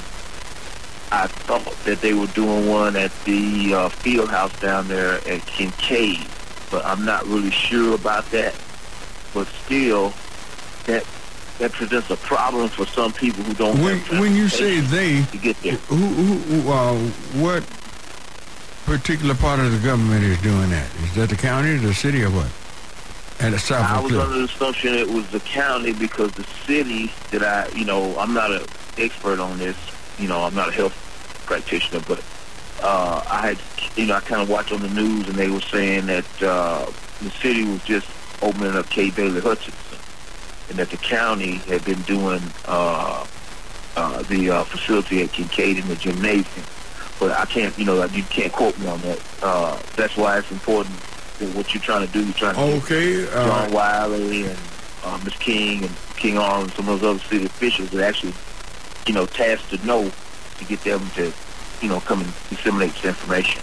I 1.11 1.25
thought 1.25 1.75
that 1.85 2.01
they 2.01 2.13
were 2.13 2.27
doing 2.27 2.67
one 2.69 2.95
at 2.95 3.11
the 3.25 3.73
uh, 3.73 3.89
field 3.89 4.29
house 4.29 4.57
down 4.59 4.87
there 4.87 5.15
at 5.27 5.43
Kincaid, 5.47 6.27
but 6.69 6.85
I'm 6.85 7.03
not 7.03 7.25
really 7.25 7.49
sure 7.49 7.95
about 7.95 8.29
that. 8.29 8.53
But 9.33 9.47
still, 9.65 10.13
that 10.85 11.03
that 11.57 11.71
presents 11.71 12.11
a 12.11 12.17
problem 12.17 12.69
for 12.69 12.85
some 12.85 13.11
people 13.11 13.43
who 13.43 13.53
don't 13.55 13.81
When, 13.81 13.97
have 13.97 14.19
when 14.19 14.35
you 14.35 14.49
say 14.49 14.81
they, 14.81 15.23
to 15.23 15.37
get 15.37 15.59
there. 15.63 15.77
who, 15.87 15.95
who, 15.95 16.61
who, 16.61 16.71
uh, 16.71 16.93
what 17.41 17.63
particular 18.85 19.33
part 19.33 19.59
of 19.61 19.71
the 19.71 19.79
government 19.79 20.23
is 20.23 20.39
doing 20.41 20.69
that? 20.69 20.87
Is 21.05 21.15
that 21.15 21.29
the 21.29 21.35
county, 21.37 21.77
the 21.77 21.93
city, 21.93 22.23
or 22.23 22.29
what? 22.29 22.51
The 23.39 23.59
South 23.59 23.85
I 23.85 24.01
was 24.01 24.11
Cliff. 24.11 24.23
under 24.23 24.39
the 24.39 24.43
assumption 24.45 24.93
it 24.95 25.07
was 25.07 25.29
the 25.29 25.39
county 25.41 25.93
because 25.93 26.31
the 26.31 26.45
city 26.65 27.11
that 27.31 27.43
I, 27.43 27.67
you 27.77 27.85
know, 27.85 28.17
I'm 28.17 28.33
not 28.33 28.51
an 28.51 28.63
expert 28.97 29.39
on 29.39 29.57
this. 29.59 29.77
You 30.17 30.27
know, 30.27 30.41
I'm 30.41 30.55
not 30.55 30.69
a 30.69 30.71
health 30.71 30.93
practitioner, 31.45 32.03
but 32.07 32.23
uh, 32.81 33.23
I 33.29 33.47
had, 33.47 33.59
you 33.97 34.07
know, 34.07 34.15
I 34.15 34.21
kind 34.21 34.41
of 34.41 34.49
watched 34.49 34.71
on 34.71 34.81
the 34.81 34.89
news 34.89 35.27
and 35.27 35.35
they 35.37 35.49
were 35.49 35.61
saying 35.61 36.07
that 36.07 36.25
uh, 36.41 36.85
the 37.21 37.29
city 37.29 37.65
was 37.65 37.83
just 37.83 38.07
opening 38.41 38.75
up 38.75 38.89
Kay 38.89 39.11
Bailey 39.11 39.41
Hutchison 39.41 39.99
and 40.69 40.79
that 40.79 40.89
the 40.89 40.97
county 40.97 41.55
had 41.55 41.85
been 41.85 42.01
doing 42.03 42.41
uh, 42.65 43.27
uh, 43.95 44.23
the 44.23 44.49
uh, 44.49 44.63
facility 44.63 45.21
at 45.21 45.31
Kincaid 45.31 45.77
in 45.77 45.87
the 45.87 45.95
gymnasium. 45.95 46.65
But 47.19 47.31
I 47.31 47.45
can't, 47.45 47.77
you 47.77 47.85
know, 47.85 48.03
you 48.05 48.23
can't 48.23 48.51
quote 48.51 48.77
me 48.79 48.87
on 48.87 48.99
that. 49.01 49.21
Uh, 49.43 49.79
that's 49.95 50.17
why 50.17 50.39
it's 50.39 50.51
important 50.51 50.95
what 51.53 51.73
you're 51.73 51.83
trying 51.83 52.05
to 52.05 52.11
do. 52.13 52.23
You're 52.23 52.33
trying 52.33 52.55
to 52.55 52.61
get 52.61 52.83
Okay. 52.83 53.25
John 53.31 53.69
Uh, 53.71 53.73
Wiley 53.73 54.43
and 54.47 54.57
uh, 55.03 55.17
Ms. 55.23 55.33
King 55.35 55.83
and 55.85 55.95
King 56.15 56.37
Arnold 56.37 56.65
and 56.67 56.73
some 56.73 56.89
of 56.89 56.99
those 57.01 57.15
other 57.21 57.27
city 57.29 57.45
officials 57.45 57.89
that 57.91 58.03
actually, 58.07 58.33
you 59.07 59.13
know, 59.13 59.25
tasked 59.25 59.69
to 59.71 59.85
know 59.85 60.11
to 60.57 60.65
get 60.65 60.81
them 60.81 61.09
to, 61.15 61.31
you 61.81 61.89
know, 61.89 61.99
come 62.01 62.21
and 62.21 62.33
disseminate 62.49 62.93
this 62.95 63.05
information. 63.05 63.61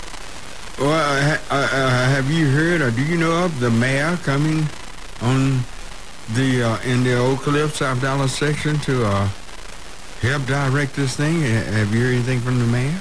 well, 0.78 0.90
uh, 0.92 1.38
ha- 1.48 2.08
have 2.14 2.30
you 2.30 2.48
heard 2.50 2.80
or 2.80 2.90
do 2.90 3.02
you 3.02 3.16
know 3.16 3.44
of 3.44 3.58
the 3.60 3.70
mayor 3.70 4.16
coming 4.22 4.66
on 5.20 5.60
the 6.34 6.62
uh, 6.62 6.78
in 6.82 7.02
the 7.04 7.14
Oak 7.16 7.40
Cliff 7.40 7.76
South 7.76 8.00
Dallas 8.00 8.36
section 8.36 8.78
to 8.80 9.04
uh, 9.06 9.28
help 10.20 10.44
direct 10.46 10.94
this 10.94 11.16
thing? 11.16 11.40
Have 11.42 11.92
you 11.94 12.02
heard 12.04 12.14
anything 12.14 12.40
from 12.40 12.58
the 12.58 12.66
mayor? 12.66 13.00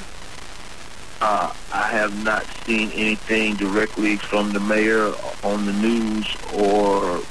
Uh, 1.22 1.54
have 1.92 2.24
not 2.24 2.46
seen 2.66 2.90
anything 2.92 3.56
directly 3.56 4.16
from 4.16 4.54
the 4.54 4.62
mayor 4.62 5.14
on 5.44 5.66
the 5.66 5.74
news 5.74 6.26
or 6.56 7.22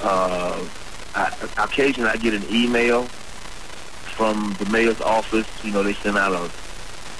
uh, 0.00 0.64
I, 1.14 1.48
occasionally 1.58 2.08
I 2.08 2.16
get 2.16 2.32
an 2.32 2.44
email 2.50 3.04
from 3.04 4.56
the 4.58 4.64
mayor's 4.70 5.00
office. 5.02 5.46
You 5.62 5.72
know, 5.72 5.82
they 5.82 5.92
send 5.92 6.16
out 6.16 6.32
a, 6.32 6.50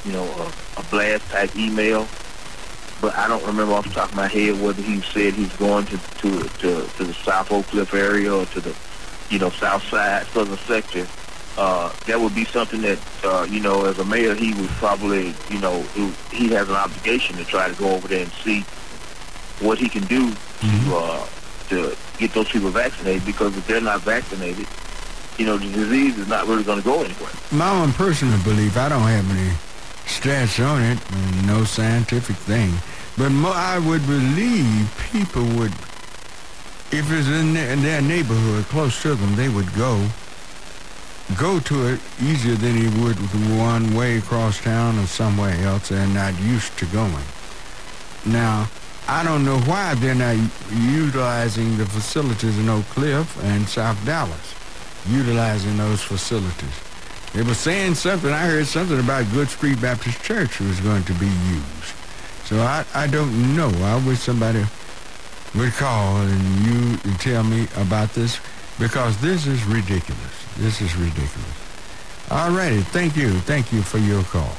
you 0.08 0.14
know, 0.14 0.24
a, 0.24 0.80
a 0.80 0.82
blast 0.84 1.28
type 1.30 1.54
email. 1.56 2.08
But 3.02 3.14
I 3.16 3.28
don't 3.28 3.44
remember 3.46 3.74
off 3.74 3.84
the 3.86 3.94
top 3.94 4.08
of 4.08 4.16
my 4.16 4.26
head 4.26 4.60
whether 4.60 4.82
he 4.82 5.00
said 5.02 5.34
he's 5.34 5.54
going 5.56 5.84
to 5.86 5.98
to 5.98 6.42
to, 6.42 6.86
to 6.96 7.04
the 7.04 7.14
South 7.14 7.52
Oak 7.52 7.66
Cliff 7.66 7.92
area 7.92 8.34
or 8.34 8.46
to 8.46 8.60
the, 8.60 8.74
you 9.30 9.38
know, 9.38 9.50
South 9.50 9.84
Side, 9.84 10.26
Southern 10.28 10.56
sector. 10.58 11.06
Uh, 11.58 11.90
that 12.06 12.20
would 12.20 12.34
be 12.36 12.44
something 12.44 12.80
that, 12.82 12.98
uh, 13.24 13.44
you 13.50 13.58
know, 13.58 13.84
as 13.86 13.98
a 13.98 14.04
mayor, 14.04 14.32
he 14.32 14.54
would 14.54 14.70
probably, 14.78 15.34
you 15.50 15.58
know, 15.58 15.82
he- 15.94 16.14
he 16.30 16.48
has 16.50 16.68
an 16.68 16.76
obligation 16.76 17.36
to 17.36 17.44
try 17.44 17.66
to 17.68 17.74
go 17.74 17.90
over 17.96 18.06
there 18.06 18.22
and 18.22 18.32
see 18.44 18.60
what 19.58 19.76
he 19.76 19.88
can 19.88 20.04
do 20.06 20.32
to 20.60 20.96
uh, 20.96 21.26
to 21.70 21.96
get 22.18 22.32
those 22.32 22.48
people 22.48 22.70
vaccinated. 22.70 23.24
Because 23.26 23.56
if 23.56 23.66
they're 23.66 23.80
not 23.80 24.02
vaccinated, 24.02 24.66
you 25.36 25.46
know, 25.46 25.58
the 25.58 25.66
disease 25.66 26.16
is 26.16 26.28
not 26.28 26.46
really 26.46 26.62
going 26.62 26.78
to 26.78 26.84
go 26.84 27.02
anywhere. 27.02 27.30
My 27.50 27.70
own 27.70 27.92
personal 27.92 28.38
belief, 28.44 28.76
I 28.76 28.88
don't 28.88 29.02
have 29.02 29.28
any 29.28 29.50
stats 30.06 30.64
on 30.64 30.80
it, 30.82 30.98
and 31.10 31.46
no 31.46 31.64
scientific 31.64 32.36
thing, 32.36 32.72
but 33.16 33.30
mo- 33.30 33.52
I 33.52 33.78
would 33.80 34.06
believe 34.06 34.88
people 35.12 35.44
would, 35.58 35.72
if 36.92 37.10
it's 37.10 37.26
in 37.28 37.52
their, 37.54 37.70
in 37.72 37.82
their 37.82 38.00
neighborhood 38.00 38.64
close 38.68 39.02
to 39.02 39.16
them, 39.16 39.34
they 39.36 39.48
would 39.48 39.74
go 39.74 40.00
go 41.36 41.60
to 41.60 41.88
it 41.88 42.00
easier 42.22 42.54
than 42.54 42.76
he 42.76 42.86
would 43.02 43.20
with 43.20 43.58
one 43.58 43.94
way 43.94 44.18
across 44.18 44.60
town 44.60 44.98
or 44.98 45.06
somewhere 45.06 45.54
else 45.66 45.88
they're 45.88 46.06
not 46.06 46.38
used 46.40 46.76
to 46.78 46.86
going. 46.86 47.24
Now, 48.24 48.68
I 49.06 49.22
don't 49.22 49.44
know 49.44 49.58
why 49.60 49.94
they're 49.94 50.14
not 50.14 50.36
utilizing 50.70 51.76
the 51.76 51.86
facilities 51.86 52.58
in 52.58 52.68
Oak 52.68 52.84
Cliff 52.86 53.42
and 53.44 53.68
South 53.68 54.02
Dallas, 54.04 54.54
utilizing 55.08 55.76
those 55.76 56.02
facilities. 56.02 56.80
They 57.34 57.42
were 57.42 57.54
saying 57.54 57.94
something, 57.94 58.30
I 58.30 58.46
heard 58.46 58.66
something 58.66 58.98
about 58.98 59.30
Good 59.32 59.48
Street 59.48 59.80
Baptist 59.80 60.22
Church 60.22 60.60
was 60.60 60.80
going 60.80 61.04
to 61.04 61.12
be 61.14 61.26
used. 61.26 61.94
So 62.44 62.58
I, 62.60 62.84
I 62.94 63.06
don't 63.06 63.54
know. 63.54 63.68
I 63.84 63.96
wish 64.06 64.20
somebody 64.20 64.64
would 65.54 65.72
call 65.72 66.16
and 66.16 66.66
you 66.66 66.98
and 67.04 67.20
tell 67.20 67.44
me 67.44 67.68
about 67.76 68.14
this 68.14 68.40
because 68.78 69.20
this 69.20 69.46
is 69.46 69.62
ridiculous. 69.64 70.47
This 70.58 70.80
is 70.80 70.94
ridiculous. 70.96 71.54
All 72.30 72.50
righty. 72.50 72.80
Thank 72.80 73.16
you. 73.16 73.30
Thank 73.40 73.72
you 73.72 73.82
for 73.82 73.98
your 73.98 74.22
call. 74.24 74.50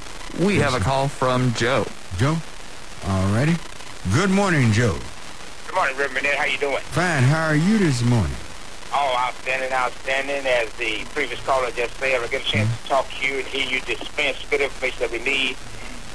We 0.47 0.57
have 0.57 0.75
a 0.75 0.81
call 0.81 1.09
from 1.09 1.53
Joe. 1.55 1.87
Joe? 2.17 2.37
All 3.07 3.27
righty. 3.35 3.57
Good 4.15 4.31
morning, 4.31 4.73
Joe. 4.73 4.97
Good 5.67 5.75
morning, 5.75 5.97
Reverend 5.97 6.27
Ed. 6.27 6.37
How 6.37 6.45
you 6.47 6.59
doing? 6.59 6.79
Fine. 6.95 7.23
How 7.25 7.47
are 7.47 7.57
you 7.57 7.79
this 7.79 8.03
morning? 8.03 8.37
Oh, 8.93 9.17
outstanding, 9.27 9.73
outstanding. 9.73 10.47
As 10.47 10.73
the 10.75 11.05
previous 11.13 11.41
caller 11.45 11.71
just 11.73 11.97
said, 11.99 12.21
I 12.23 12.27
get 12.29 12.43
a 12.43 12.45
chance 12.45 12.71
to 12.83 12.89
talk 12.89 13.09
to 13.11 13.27
you 13.27 13.39
and 13.39 13.47
hear 13.47 13.67
you 13.69 13.81
dispense 13.81 14.39
good 14.49 14.61
information 14.63 15.01
that 15.01 15.11
we 15.11 15.19
need. 15.19 15.57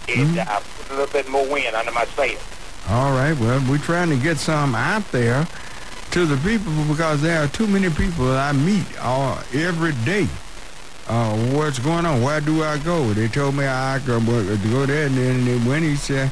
It 0.07 0.37
uh, 0.39 0.59
put 0.79 0.91
a 0.91 0.93
little 0.99 1.11
bit 1.13 1.27
more 1.29 1.45
wind 1.47 1.75
under 1.75 1.91
my 1.91 2.05
sails. 2.15 2.41
All 2.89 3.11
right. 3.11 3.37
Well, 3.37 3.63
we're 3.69 3.77
trying 3.77 4.09
to 4.09 4.17
get 4.17 4.37
some 4.37 4.75
out 4.75 5.09
there 5.11 5.47
to 6.11 6.25
the 6.25 6.37
people 6.37 6.73
because 6.87 7.21
there 7.21 7.43
are 7.43 7.47
too 7.47 7.67
many 7.67 7.89
people 7.89 8.31
I 8.31 8.51
meet 8.51 8.85
every 9.53 9.93
day 10.05 10.27
uh, 11.09 11.35
what's 11.53 11.79
going 11.79 12.05
on? 12.05 12.21
Where 12.21 12.39
do 12.39 12.63
I 12.63 12.77
go? 12.77 13.11
They 13.13 13.27
told 13.27 13.55
me 13.55 13.65
I 13.65 13.99
could 14.05 14.23
go 14.25 14.85
there, 14.85 15.07
and 15.07 15.17
then 15.17 15.43
they. 15.43 15.79
He 15.79 15.95
said, 15.95 16.29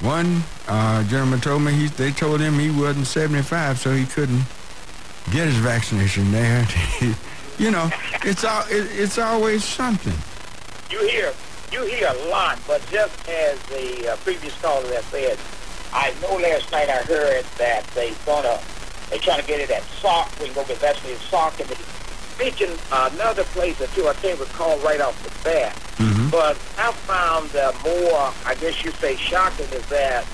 one 0.00 0.42
uh, 0.66 1.04
gentleman 1.04 1.40
told 1.40 1.62
me 1.62 1.72
he, 1.72 1.86
they 1.86 2.10
told 2.10 2.40
him 2.40 2.58
he 2.58 2.70
wasn't 2.70 3.06
75, 3.06 3.78
so 3.78 3.92
he 3.92 4.04
couldn't 4.04 4.42
get 5.30 5.46
his 5.46 5.56
vaccination 5.56 6.32
there. 6.32 6.66
you 7.58 7.70
know, 7.70 7.88
it's 8.24 8.44
all 8.44 8.64
it, 8.68 8.88
it's 8.98 9.16
always 9.16 9.62
something. 9.62 10.14
You 10.90 11.06
hear 11.06 11.32
you 11.70 11.84
hear 11.86 12.08
a 12.08 12.28
lot, 12.28 12.58
but 12.66 12.84
just 12.90 13.28
as 13.28 13.62
the 13.66 14.12
uh, 14.12 14.16
previous 14.16 14.60
caller 14.60 15.02
said, 15.02 15.38
I 15.94 16.12
know 16.20 16.36
last 16.36 16.70
night 16.72 16.90
I 16.90 17.02
heard 17.04 17.44
that 17.58 17.86
they 17.94 18.12
gonna 18.26 18.58
they 19.10 19.18
trying 19.18 19.40
to 19.40 19.46
get 19.46 19.60
it 19.60 19.70
at 19.70 19.82
Sauk. 20.00 20.28
We 20.40 20.46
can 20.46 20.54
go 20.54 20.64
get 20.64 20.78
vaccinated 20.78 21.20
at 21.20 21.26
Sauk, 21.28 21.60
and 21.60 21.68
they 21.68 22.44
mentioned 22.44 22.78
another 22.90 23.44
place 23.44 23.80
or 23.80 23.86
two. 23.88 24.08
I 24.08 24.14
can't 24.14 24.38
recall 24.40 24.78
right 24.80 25.00
off 25.00 25.14
the 25.22 25.30
bat. 25.48 25.76
Mhm. 25.98 26.30
But 26.30 26.56
I 26.78 26.90
found 26.92 27.54
uh, 27.54 27.72
more, 27.84 28.32
I 28.44 28.54
guess 28.56 28.82
you 28.84 28.90
say, 28.92 29.14
shocking 29.16 29.66
is 29.66 29.86
that 29.86 30.24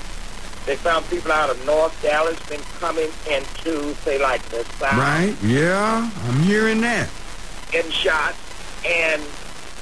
they 0.66 0.76
found 0.76 1.08
people 1.10 1.30
out 1.32 1.50
of 1.50 1.64
North 1.66 1.94
Dallas 2.02 2.38
been 2.48 2.60
coming 2.78 3.10
into, 3.30 3.94
say, 4.04 4.18
like 4.18 4.42
the 4.50 4.64
South, 4.78 4.94
Right? 4.96 5.36
Yeah, 5.42 6.08
I'm 6.26 6.40
hearing 6.40 6.80
that. 6.82 7.08
getting 7.70 7.90
shot. 7.90 8.34
And 8.86 9.22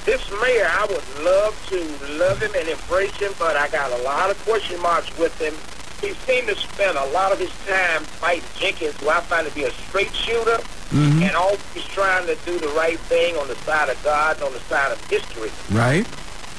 this 0.09 0.25
mayor, 0.41 0.65
I 0.67 0.87
would 0.89 1.23
love 1.23 1.53
to 1.69 1.77
love 2.17 2.41
him 2.41 2.49
and 2.57 2.67
embrace 2.67 3.15
him, 3.17 3.31
but 3.37 3.55
I 3.55 3.67
got 3.67 3.91
a 3.91 4.01
lot 4.01 4.31
of 4.31 4.43
question 4.43 4.81
marks 4.81 5.15
with 5.19 5.37
him. 5.39 5.53
He 6.01 6.15
seemed 6.25 6.47
to 6.47 6.55
spend 6.55 6.97
a 6.97 7.05
lot 7.11 7.31
of 7.31 7.37
his 7.37 7.51
time 7.67 8.01
fighting 8.17 8.49
Jenkins, 8.57 8.99
who 8.99 9.09
I 9.09 9.19
find 9.21 9.47
to 9.47 9.53
be 9.53 9.65
a 9.65 9.71
straight 9.87 10.11
shooter, 10.15 10.57
Mhm. 10.91 11.21
and 11.27 11.35
always 11.35 11.61
trying 11.93 12.25
to 12.25 12.33
do 12.37 12.57
the 12.57 12.69
right 12.69 12.99
thing 13.01 13.37
on 13.37 13.47
the 13.47 13.55
side 13.67 13.89
of 13.89 14.01
God 14.03 14.37
and 14.37 14.45
on 14.45 14.53
the 14.53 14.61
side 14.67 14.91
of 14.91 14.99
history. 15.11 15.51
Right? 15.69 16.07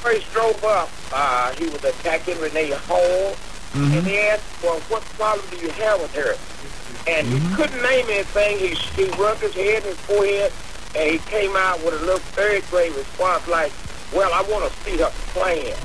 First 0.01 0.33
drove 0.33 0.63
up, 0.65 0.89
uh, 1.13 1.51
he 1.59 1.65
was 1.67 1.83
attacking 1.83 2.39
Renee 2.41 2.71
Hall, 2.71 3.35
Mhm. 3.75 3.99
and 3.99 4.07
he 4.07 4.21
asked, 4.21 4.45
well, 4.63 4.81
what 4.91 5.03
problem 5.19 5.45
do 5.51 5.57
you 5.57 5.71
have 5.83 6.01
with 6.01 6.15
her? 6.15 6.37
And 7.09 7.27
he 7.27 7.57
couldn't 7.57 7.83
name 7.83 8.07
anything. 8.11 8.59
He, 8.59 8.69
he 8.95 9.05
rubbed 9.21 9.41
his 9.41 9.55
head 9.55 9.83
and 9.83 9.87
his 9.87 9.99
forehead, 10.07 10.53
and 10.97 11.11
he 11.11 11.19
came 11.19 11.55
out 11.57 11.83
with 11.85 11.95
a 11.95 12.05
little 12.05 12.19
third 12.19 12.63
grade 12.71 12.93
response 12.95 13.47
like, 13.49 13.73
well, 14.15 14.31
I 14.33 14.43
want 14.51 14.71
to 14.71 14.79
see 14.81 14.97
her 14.99 15.11
plan. 15.33 15.77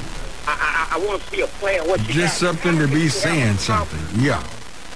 I, 0.48 0.90
I, 0.92 0.96
I 0.98 1.06
want 1.06 1.22
to 1.22 1.28
see 1.30 1.42
a 1.42 1.48
plan. 1.48 1.88
What 1.88 2.00
you 2.08 2.14
Just 2.14 2.42
got. 2.42 2.48
something 2.58 2.78
to 2.80 2.88
be 2.88 2.94
you 3.02 3.06
have 3.10 3.16
a 3.16 3.20
saying 3.20 3.58
something. 3.58 4.00
Yeah. 4.22 4.42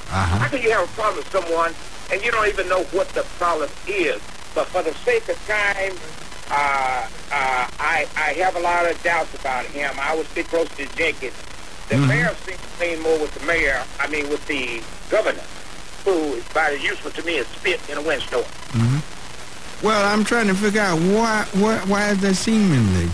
How 0.07 0.37
Uh-huh. 0.37 0.49
can 0.49 0.61
you 0.61 0.71
have 0.71 0.83
a 0.89 0.91
problem 0.93 1.17
with 1.17 1.31
someone 1.31 1.73
and 2.11 2.23
you 2.23 2.31
don't 2.31 2.47
even 2.47 2.67
know 2.67 2.83
what 2.91 3.09
the 3.09 3.23
problem 3.37 3.69
is? 3.87 4.19
But 4.55 4.65
for 4.67 4.81
the 4.81 4.93
sake 5.05 5.29
of 5.29 5.37
time, 5.47 5.93
uh, 6.49 7.05
uh, 7.31 7.67
I 7.79 8.07
I 8.17 8.33
have 8.41 8.55
a 8.55 8.59
lot 8.59 8.89
of 8.89 9.01
doubts 9.03 9.33
about 9.35 9.65
him. 9.65 9.91
I 9.99 10.15
would 10.15 10.25
stick 10.27 10.47
close 10.47 10.67
to 10.77 10.87
Jenkins. 10.97 11.35
The 11.89 11.95
Mhm. 11.95 12.07
mayor 12.07 12.35
seems 12.45 12.57
to 12.59 12.83
lean 12.83 12.99
more 13.01 13.17
with 13.19 13.33
the 13.35 13.45
mayor. 13.45 13.83
I 13.99 14.07
mean, 14.07 14.27
with 14.29 14.45
the 14.47 14.81
governor, 15.11 15.45
who 16.05 16.33
is 16.33 16.43
about 16.49 16.73
as 16.73 16.81
useful 16.81 17.11
to 17.11 17.23
me 17.23 17.37
as 17.37 17.47
spit 17.47 17.79
in 17.89 17.97
a 17.99 18.01
windstorm. 18.01 18.45
Well, 19.81 20.05
I'm 20.05 20.23
trying 20.25 20.47
to 20.47 20.53
figure 20.55 20.81
out 20.81 20.99
why, 20.99 21.45
why, 21.53 21.77
why 21.85 22.09
is 22.09 22.19
there 22.19 22.33
seemingly 22.33 23.09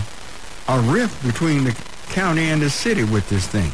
a 0.67 0.79
rift 0.81 1.24
between 1.25 1.63
the 1.63 1.72
county 2.10 2.45
and 2.50 2.62
the 2.62 2.69
city 2.72 3.03
with 3.03 3.29
this 3.29 3.45
thing? 3.48 3.72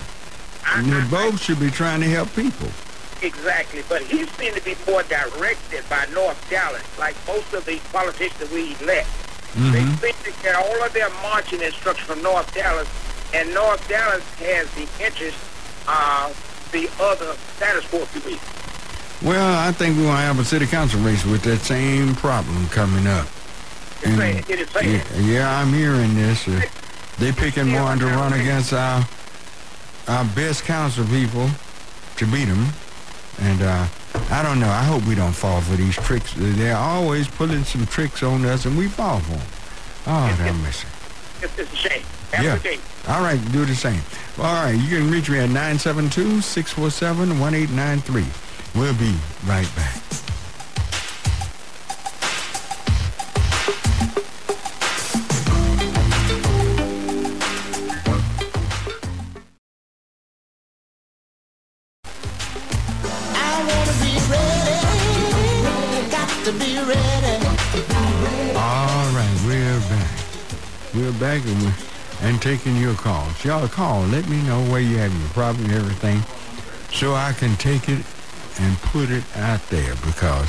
I- 0.65 0.79
And 0.79 0.91
they 0.91 1.01
both 1.10 1.41
should 1.41 1.60
be 1.60 1.71
trying 1.71 2.01
to 2.01 2.10
help 2.10 2.36
people. 2.36 2.67
Exactly, 3.21 3.83
but 3.88 4.01
he 4.01 4.25
seemed 4.38 4.55
to 4.55 4.62
be 4.62 4.75
more 4.88 5.03
directed 5.03 5.88
by 5.89 6.05
North 6.13 6.38
Dallas, 6.50 6.81
like 7.00 7.15
most 7.27 7.53
of 7.53 7.65
the 7.65 7.77
politicians 7.93 8.39
that 8.39 8.51
we 8.51 8.75
elect. 8.81 9.07
They 9.55 9.81
Mhm. 9.83 10.01
seem 10.01 10.13
to 10.24 10.31
get 10.41 10.55
all 10.55 10.83
of 10.83 10.91
their 10.93 11.10
marching 11.21 11.62
instructions 11.62 12.07
from 12.07 12.21
North 12.24 12.53
Dallas, 12.53 12.88
and 13.33 13.53
North 13.53 13.88
Dallas 13.88 14.24
has 14.39 14.67
the 14.71 14.88
interest 15.03 15.38
of 15.88 16.36
the 16.71 16.89
other 16.99 17.36
status 17.58 17.86
quo, 17.86 18.08
will. 18.25 18.39
Well, 19.23 19.60
I 19.60 19.71
think 19.71 19.97
we're 19.97 20.03
going 20.03 20.15
to 20.15 20.21
have 20.21 20.39
a 20.39 20.45
city 20.45 20.65
council 20.65 20.99
race 21.01 21.23
with 21.25 21.43
that 21.43 21.60
same 21.60 22.15
problem 22.15 22.67
coming 22.69 23.05
up. 23.05 23.27
And, 24.03 24.17
yeah, 24.49 25.03
yeah, 25.19 25.60
I'm 25.60 25.71
hearing 25.71 26.15
this. 26.15 26.47
Uh, 26.47 26.62
they 27.19 27.31
picking 27.31 27.71
one 27.71 27.99
to 27.99 28.05
run 28.07 28.34
against 28.34 28.73
our 28.73 29.05
our 30.07 30.25
best 30.34 30.63
council 30.63 31.05
people 31.05 31.47
to 32.17 32.25
beat 32.25 32.45
them, 32.45 32.65
and 33.39 33.62
uh, 33.62 33.88
I 34.31 34.41
don't 34.41 34.60
know. 34.60 34.69
I 34.69 34.84
hope 34.84 35.05
we 35.05 35.13
don't 35.13 35.34
fall 35.34 35.62
for 35.62 35.75
these 35.75 35.95
tricks. 35.95 36.36
Uh, 36.36 36.51
they're 36.55 36.75
always 36.75 37.27
pulling 37.27 37.63
some 37.63 37.86
tricks 37.86 38.23
on 38.23 38.43
us, 38.45 38.65
and 38.65 38.75
we 38.75 38.88
fall 38.88 39.19
for 39.19 39.34
them. 39.34 39.47
Oh, 40.07 40.27
it's, 40.29 40.38
damn 40.39 40.65
it's, 40.65 40.86
it's, 41.43 41.60
it's 41.60 41.73
a 41.73 41.75
shame. 41.75 42.03
Have 42.31 42.43
yeah. 42.43 42.57
Day. 42.57 42.79
All 43.07 43.21
right, 43.21 43.39
do 43.51 43.65
the 43.65 43.75
same. 43.75 44.01
All 44.39 44.65
right, 44.65 44.71
you 44.71 44.97
can 44.97 45.12
reach 45.12 45.29
me 45.29 45.38
at 45.38 45.49
972 45.49 46.41
647 46.41 47.39
1893. 47.39 48.25
We'll 48.75 48.97
be 48.97 49.15
right 49.45 49.69
back. 49.75 50.01
back 71.21 71.45
and, 71.45 71.62
we, 71.62 71.71
and 72.21 72.41
taking 72.41 72.75
your 72.77 72.95
calls. 72.95 73.45
Y'all 73.45 73.67
call. 73.67 74.01
Let 74.07 74.27
me 74.27 74.41
know 74.41 74.60
where 74.71 74.81
you're 74.81 74.99
having 74.99 75.21
a 75.21 75.29
problem 75.29 75.65
and 75.65 75.73
everything 75.75 76.19
so 76.91 77.13
I 77.13 77.31
can 77.34 77.55
take 77.57 77.88
it 77.89 78.03
and 78.59 78.77
put 78.77 79.09
it 79.09 79.23
out 79.37 79.61
there. 79.69 79.95
Because 80.05 80.47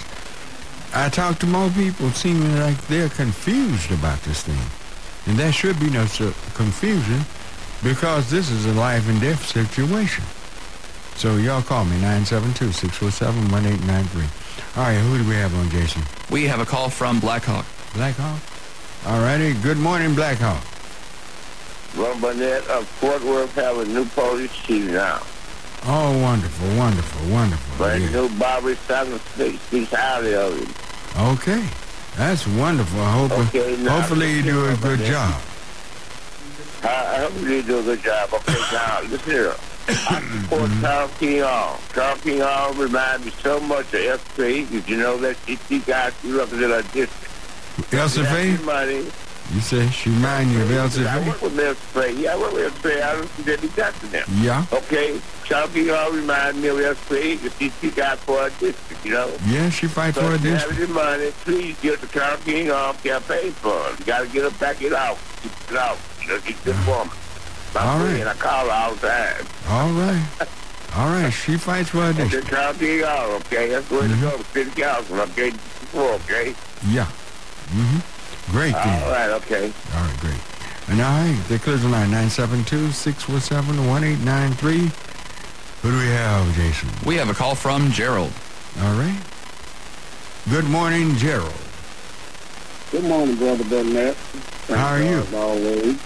I 0.95 1.09
talk 1.09 1.39
to 1.41 1.47
more 1.47 1.71
people, 1.71 2.11
seeming 2.11 2.59
like 2.59 2.77
they're 2.89 3.09
confused 3.09 3.91
about 3.93 4.21
this 4.23 4.43
thing, 4.43 4.61
and 5.27 5.39
there 5.39 5.53
should 5.53 5.79
be 5.79 5.91
no 5.91 6.07
confusion, 6.55 7.25
because 7.83 8.29
this 8.31 8.51
is 8.51 8.67
a 8.67 8.75
life 8.75 9.09
and 9.09 9.21
death 9.21 9.47
situation. 9.47 10.25
So 11.15 11.37
y'all 11.37 11.63
call 11.63 11.85
me 11.85 11.97
972-647-1893. 12.01 14.77
All 14.77 14.85
right, 14.85 14.99
who 14.99 15.19
do 15.19 15.25
we 15.29 15.35
have 15.35 15.55
on, 15.55 15.69
Jason? 15.71 16.03
We 16.31 16.45
have 16.45 16.61
a 16.61 16.65
call 16.65 16.89
from 16.89 17.21
Blackhawk. 17.21 17.67
Blackhawk? 17.95 18.41
All 19.07 19.21
righty. 19.21 19.53
Good 19.55 19.79
morning, 19.79 20.15
Blackhawk. 20.15 20.63
Ron 21.97 22.21
Burnett 22.21 22.67
of 22.69 22.89
Fort 22.89 23.23
Worth 23.25 23.55
have 23.57 23.79
a 23.79 23.85
new 23.85 24.05
police 24.07 24.55
chief 24.65 24.89
now. 24.91 25.21
Oh, 25.85 26.17
wonderful, 26.23 26.69
wonderful, 26.77 27.29
wonderful. 27.29 27.77
Brand 27.77 28.03
Yeah. 28.05 28.11
new 28.11 28.29
Bobby 28.39 28.77
Sutton 28.87 29.19
speaks, 29.35 29.63
speaks 29.65 29.93
highly 29.93 30.35
of 30.35 30.57
him. 30.57 30.75
Okay. 31.33 31.65
That's 32.17 32.47
wonderful. 32.47 33.01
I 33.01 33.13
hope, 33.13 33.33
Okay, 33.33 33.77
now, 33.79 34.01
hopefully 34.01 34.33
you 34.33 34.43
do 34.43 34.67
a 34.69 34.77
good 34.77 35.01
here, 35.01 35.13
job. 35.13 35.41
I, 36.85 36.89
I 36.89 37.19
hope 37.21 37.41
you 37.41 37.63
do 37.63 37.79
a 37.81 37.83
good 37.83 38.03
job. 38.03 38.33
Okay, 38.33 38.61
now, 38.73 39.01
listen 39.03 39.31
here. 39.31 39.55
I 39.89 39.95
support 40.43 40.71
mm-hmm. 40.71 40.81
Carl 40.83 41.09
King 41.19 41.43
Hall. 41.43 41.81
Carl 41.93 42.17
King 42.19 42.41
Hall 42.41 42.73
reminds 42.75 43.25
me 43.25 43.33
so 43.43 43.59
much 43.61 43.93
of 43.95 44.21
SP. 44.23 44.71
Did 44.71 44.89
you 44.89 44.97
know 44.97 45.17
that 45.19 45.37
she 45.47 45.81
guys 45.81 46.13
she 46.23 46.31
represent 46.31 46.73
our 46.73 46.83
district? 46.83 47.93
Elsie 47.93 48.23
money. 48.65 49.07
You 49.53 49.61
say 49.61 49.87
she 49.91 50.09
remind 50.09 50.51
you 50.51 50.63
of 50.63 50.71
Elsie 50.71 51.07
I 51.07 51.29
work 51.29 51.43
with 51.43 51.53
SP. 51.61 52.17
Yeah, 52.17 52.33
I 52.35 52.37
work 52.39 52.53
with 52.55 52.73
SP. 52.73 52.87
I 53.05 53.13
don't 53.17 53.29
see 53.37 53.43
that 53.43 53.61
he 53.61 53.69
got 53.69 53.93
to 54.01 54.07
them. 54.07 54.25
Yeah. 54.41 54.65
Okay, 54.73 55.21
Carl 55.47 55.69
King 55.69 55.89
Hall 55.89 56.11
reminds 56.11 56.59
me 56.59 56.69
of 56.69 56.79
SP. 56.97 57.37
that 57.43 57.53
She, 57.59 57.69
she 57.81 57.91
got 57.91 58.19
for 58.21 58.39
our 58.39 58.51
district, 58.51 59.05
you 59.05 59.13
know? 59.13 59.31
Yeah, 59.47 59.69
she 59.69 59.89
fight 59.89 60.15
for 60.15 60.21
So 60.21 60.27
a 60.31 60.35
if 60.37 60.43
you 60.45 60.51
have 60.53 60.69
district. 60.69 60.81
any 60.91 60.93
money, 60.93 61.31
please 61.45 61.77
give 61.83 62.01
the 62.01 62.07
Carol 62.07 62.39
King 62.39 62.71
um, 62.71 62.97
campaign 62.99 63.53
fund. 63.53 63.99
You 63.99 64.07
got 64.07 64.21
to 64.21 64.29
get 64.29 64.51
her 64.51 64.59
back 64.59 64.81
it 64.81 64.95
out. 64.95 65.19
Keep 65.43 65.53
it 65.71 65.77
out. 65.77 65.99
You 66.23 66.29
know, 66.29 66.37
a 66.37 66.53
good 66.65 66.87
woman. 66.87 67.15
My 67.75 67.81
All 67.83 67.99
right. 67.99 68.11
friend, 68.11 68.29
I 68.31 68.35
call 68.35 68.65
her 68.67 68.73
all 68.73 68.95
the 68.95 69.07
time. 69.07 69.47
All 69.69 69.91
right. 69.93 70.49
All 70.97 71.09
right. 71.11 71.31
She 71.31 71.59
fights 71.59 71.91
for 71.91 72.09
a 72.09 72.15
district. 72.15 72.49
Carol 72.49 72.73
King 72.75 73.05
um, 73.05 73.31
okay? 73.43 73.69
That's 73.69 73.87
the 73.89 73.95
way 73.97 74.07
Mhm. 74.09 74.15
to 74.15 74.31
go. 74.31 74.37
The 74.39 74.45
city 74.45 74.81
council, 74.81 75.21
okay? 75.21 75.51
Before, 75.51 76.13
okay? 76.25 76.55
Yeah. 76.89 77.05
Mm-hmm. 77.69 77.99
Great 78.53 78.75
All 78.75 78.85
then. 78.85 79.11
right, 79.11 79.31
okay. 79.43 79.73
All 79.95 80.03
right, 80.05 80.21
great. 80.21 80.39
And 80.89 81.01
all 81.01 81.25
right, 81.25 81.41
the 81.49 81.59
closing 81.59 81.91
line, 81.91 82.11
972-647-1893. 82.11 84.91
Who 85.81 85.91
do 85.91 85.99
we 85.99 86.07
have, 86.09 86.55
Jason? 86.55 86.91
We 87.07 87.15
have 87.17 87.31
a 87.31 87.35
call 87.35 87.55
from 87.55 87.91
Gerald. 87.93 88.31
All 88.83 88.93
right. 88.95 89.19
Good 90.51 90.67
morning, 90.67 91.17
Gerald. 91.17 91.55
Good 92.91 93.05
morning, 93.05 93.37
Brother 93.37 93.65
Burnett. 93.65 94.17
Thank 94.17 94.79
How 94.79 94.89
are 94.95 95.01
you? 95.03 95.19
As 95.21 95.33
always, 95.35 95.99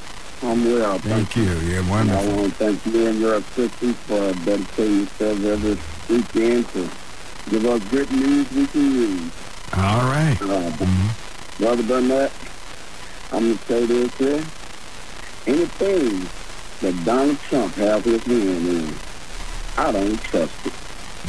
I'm 0.42 0.64
well. 0.64 0.98
Thank, 1.00 1.30
Thank 1.30 1.36
you. 1.36 1.42
Yeah, 1.44 1.80
you. 1.80 1.82
I 1.82 1.90
wonderful. 1.90 2.36
want 2.36 2.52
to 2.52 2.58
thank 2.58 2.86
you 2.86 3.06
and 3.08 3.18
your 3.18 3.34
assistants 3.36 3.98
for 4.02 4.32
dedicating 4.44 4.98
yourselves 5.00 5.44
every 5.44 5.76
weekend 6.16 6.68
to 6.68 6.88
give 7.50 7.64
us 7.66 7.82
good 7.90 8.10
news 8.12 8.48
we 8.52 8.66
can 8.68 8.92
use. 8.92 9.32
All 9.76 10.04
right. 10.06 10.36
Uh, 10.40 10.70
Mhm. 11.58 11.64
Brother 11.64 11.82
Burnett, 11.82 12.32
I'm 13.32 13.42
going 13.44 13.58
to 13.58 13.64
say 13.64 13.86
this 13.86 14.14
here. 14.16 14.44
Anything 15.46 16.26
that 16.82 17.04
Donald 17.04 17.38
Trump 17.48 17.74
has 17.76 18.04
his 18.04 18.22
hand 18.24 18.68
in, 18.68 18.94
I 19.78 19.92
don't 19.92 20.22
trust 20.24 20.52
it. 20.66 20.72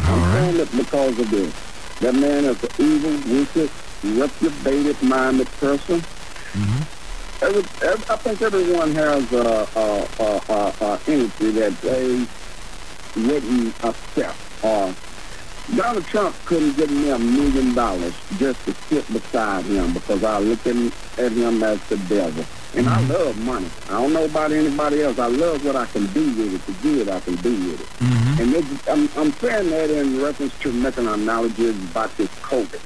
All 0.05 0.13
I'm 0.13 0.21
right. 0.21 0.33
saying 0.33 0.59
it 0.59 0.71
because 0.77 1.19
of 1.19 1.29
this. 1.29 1.53
That 2.01 2.13
man 2.15 2.45
is 2.45 2.61
an 2.63 2.69
evil, 2.79 3.35
wicked, 3.37 3.69
reprobated-minded 4.03 5.47
person. 5.59 6.01
Mm-hmm. 6.53 6.83
Every, 7.45 7.87
every, 7.87 8.05
I 8.09 8.15
think 8.17 8.41
everyone 8.41 8.91
has 8.95 9.31
a, 9.33 9.67
a, 9.75 10.23
a, 10.23 10.41
a, 10.49 10.73
a 10.81 10.99
entity 11.07 11.51
that 11.51 11.81
they 11.81 12.25
wouldn't 13.15 13.83
accept. 13.83 14.37
Or 14.63 14.93
Donald 15.75 16.05
Trump 16.05 16.33
couldn't 16.45 16.77
give 16.77 16.89
me 16.89 17.09
a 17.09 17.19
million 17.19 17.73
dollars 17.75 18.13
just 18.37 18.63
to 18.65 18.73
sit 18.87 19.05
beside 19.11 19.65
him 19.65 19.93
because 19.93 20.23
I 20.23 20.39
look 20.39 20.65
at 20.65 20.75
him, 20.75 20.91
at 21.17 21.31
him 21.31 21.61
as 21.61 21.81
the 21.89 21.97
devil. 22.07 22.45
And 22.75 22.87
I 22.87 23.01
love 23.07 23.37
money. 23.43 23.67
I 23.87 24.01
don't 24.01 24.13
know 24.13 24.25
about 24.25 24.51
anybody 24.51 25.01
else. 25.01 25.19
I 25.19 25.27
love 25.27 25.65
what 25.65 25.75
I 25.75 25.85
can 25.87 26.05
do 26.07 26.25
with 26.37 26.53
it, 26.53 26.65
the 26.65 26.73
good 26.83 27.09
I 27.09 27.19
can 27.19 27.35
do 27.35 27.51
with 27.51 27.81
it. 27.81 27.87
Mm-hmm. 28.03 28.41
And 28.41 28.53
this, 28.53 28.87
I'm, 28.87 29.09
I'm 29.17 29.31
saying 29.33 29.69
that 29.71 29.89
in 29.89 30.21
reference 30.21 30.57
to 30.59 30.71
making 30.71 31.07
an 31.07 31.13
analogy 31.21 31.69
about 31.69 32.15
this 32.17 32.29
COVID. 32.41 32.79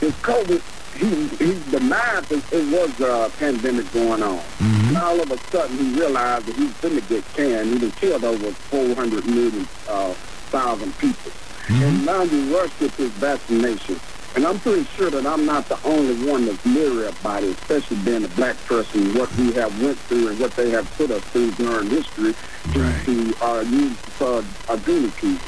This 0.00 0.14
COVID, 0.22 0.60
he, 0.96 1.28
he 1.44 1.70
denied 1.70 2.24
that 2.24 2.52
it 2.52 2.72
was 2.72 3.00
a 3.00 3.30
pandemic 3.38 3.90
going 3.92 4.22
on. 4.22 4.38
Mhm. 4.58 4.88
And 4.88 4.96
all 4.98 5.20
of 5.20 5.30
a 5.30 5.38
sudden 5.50 5.76
he 5.78 5.94
realized 5.98 6.46
that 6.46 6.56
he's 6.56 6.72
going 6.78 7.00
to 7.00 7.08
get 7.08 7.24
canned. 7.34 7.80
He 7.80 7.90
killed 7.92 8.24
over 8.24 8.50
400 8.50 9.24
million 9.26 9.68
uh, 9.88 10.12
thousand 10.50 10.96
people. 10.98 11.30
And 11.68 12.04
now 12.06 12.24
rushed 12.54 12.80
with 12.80 12.94
his 12.96 13.10
vaccination. 13.12 13.98
And 14.34 14.46
I'm 14.46 14.58
pretty 14.60 14.84
sure 14.96 15.10
that 15.10 15.26
I'm 15.26 15.44
not 15.44 15.68
the 15.68 15.78
only 15.84 16.26
one 16.26 16.46
that's 16.46 16.64
leery 16.64 17.06
about 17.08 17.42
it, 17.42 17.50
especially 17.50 17.98
being 17.98 18.24
a 18.24 18.28
black 18.28 18.56
person, 18.64 19.12
what 19.14 19.34
we 19.36 19.52
have 19.52 19.70
went 19.82 19.98
through 19.98 20.28
and 20.28 20.40
what 20.40 20.52
they 20.56 20.70
have 20.70 20.90
put 20.96 21.10
us 21.10 21.22
through 21.24 21.50
during 21.52 21.90
history 21.90 22.34
to, 22.72 22.80
Right. 22.80 23.04
to 23.04 23.34
uh, 23.44 23.60
use 23.60 23.96
for 24.16 24.42
identity. 24.70 25.38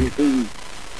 You 0.00 0.10
see, 0.10 0.48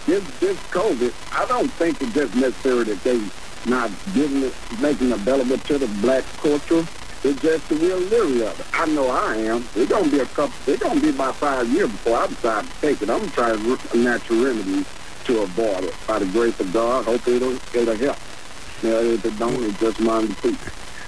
this 0.06 0.22
this 0.38 0.56
COVID, 0.70 1.12
I 1.32 1.46
don't 1.46 1.70
think 1.72 2.00
it's 2.00 2.14
just 2.14 2.34
necessary 2.36 2.84
that 2.84 3.02
they 3.02 3.20
not 3.68 3.90
giving 4.14 4.44
it, 4.44 4.54
making 4.80 5.10
available 5.10 5.58
to 5.58 5.78
the 5.78 5.88
black 6.00 6.22
culture. 6.38 6.86
It's 7.26 7.42
just 7.42 7.68
that 7.68 7.80
we're 7.80 7.96
leery 7.96 8.46
of 8.46 8.60
it. 8.60 8.66
I 8.72 8.86
know 8.86 9.08
I 9.08 9.34
am. 9.36 9.64
It's 9.74 9.90
gonna 9.90 10.08
be 10.08 10.20
a 10.20 10.26
couple. 10.26 10.54
It's 10.72 10.80
gonna 10.80 11.00
be 11.00 11.10
about 11.10 11.34
five 11.34 11.68
years 11.68 11.90
before 11.90 12.18
I 12.18 12.26
decide 12.28 12.64
to 12.64 12.80
take 12.80 13.02
it. 13.02 13.10
I'm 13.10 13.28
trying 13.30 13.58
to 13.58 13.78
a 13.92 13.96
natural 13.96 14.44
remedy 14.44 14.84
to 15.24 15.40
avoid 15.42 15.84
it. 15.84 15.94
By 16.06 16.20
the 16.20 16.26
grace 16.26 16.58
of 16.60 16.72
God, 16.72 17.04
hope 17.04 17.26
it'll 17.26 17.58
it'll 17.74 17.96
help. 17.96 18.16
You 18.82 18.90
know, 18.90 19.00
if 19.00 19.24
it 19.24 19.38
don't, 19.40 19.60
it's 19.64 19.80
just 19.80 19.98
mind 20.00 20.28
the. 20.28 20.52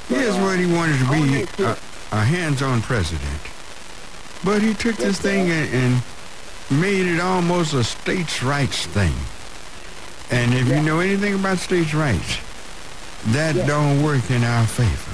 But, 0.08 0.18
Here's 0.18 0.34
uh, 0.34 0.40
what 0.40 0.58
he 0.58 0.66
wanted 0.66 0.98
to 0.98 1.10
be 1.12 1.62
a, 1.62 1.76
a 2.10 2.24
hands-on 2.24 2.82
president. 2.82 3.40
But 4.42 4.60
he 4.62 4.74
took 4.74 4.96
this 4.96 5.20
thing 5.20 5.48
and, 5.50 5.72
and 5.72 6.02
made 6.80 7.06
it 7.06 7.20
almost 7.20 7.74
a 7.74 7.84
states' 7.84 8.42
rights 8.42 8.86
thing. 8.86 9.14
And 10.30 10.52
if 10.52 10.66
you 10.66 10.80
know 10.82 10.98
anything 10.98 11.34
about 11.34 11.58
states' 11.58 11.94
rights, 11.94 12.38
that 13.26 13.54
Yeah. 13.54 13.66
don't 13.66 14.02
work 14.02 14.28
in 14.30 14.42
our 14.42 14.66
favor. 14.66 15.07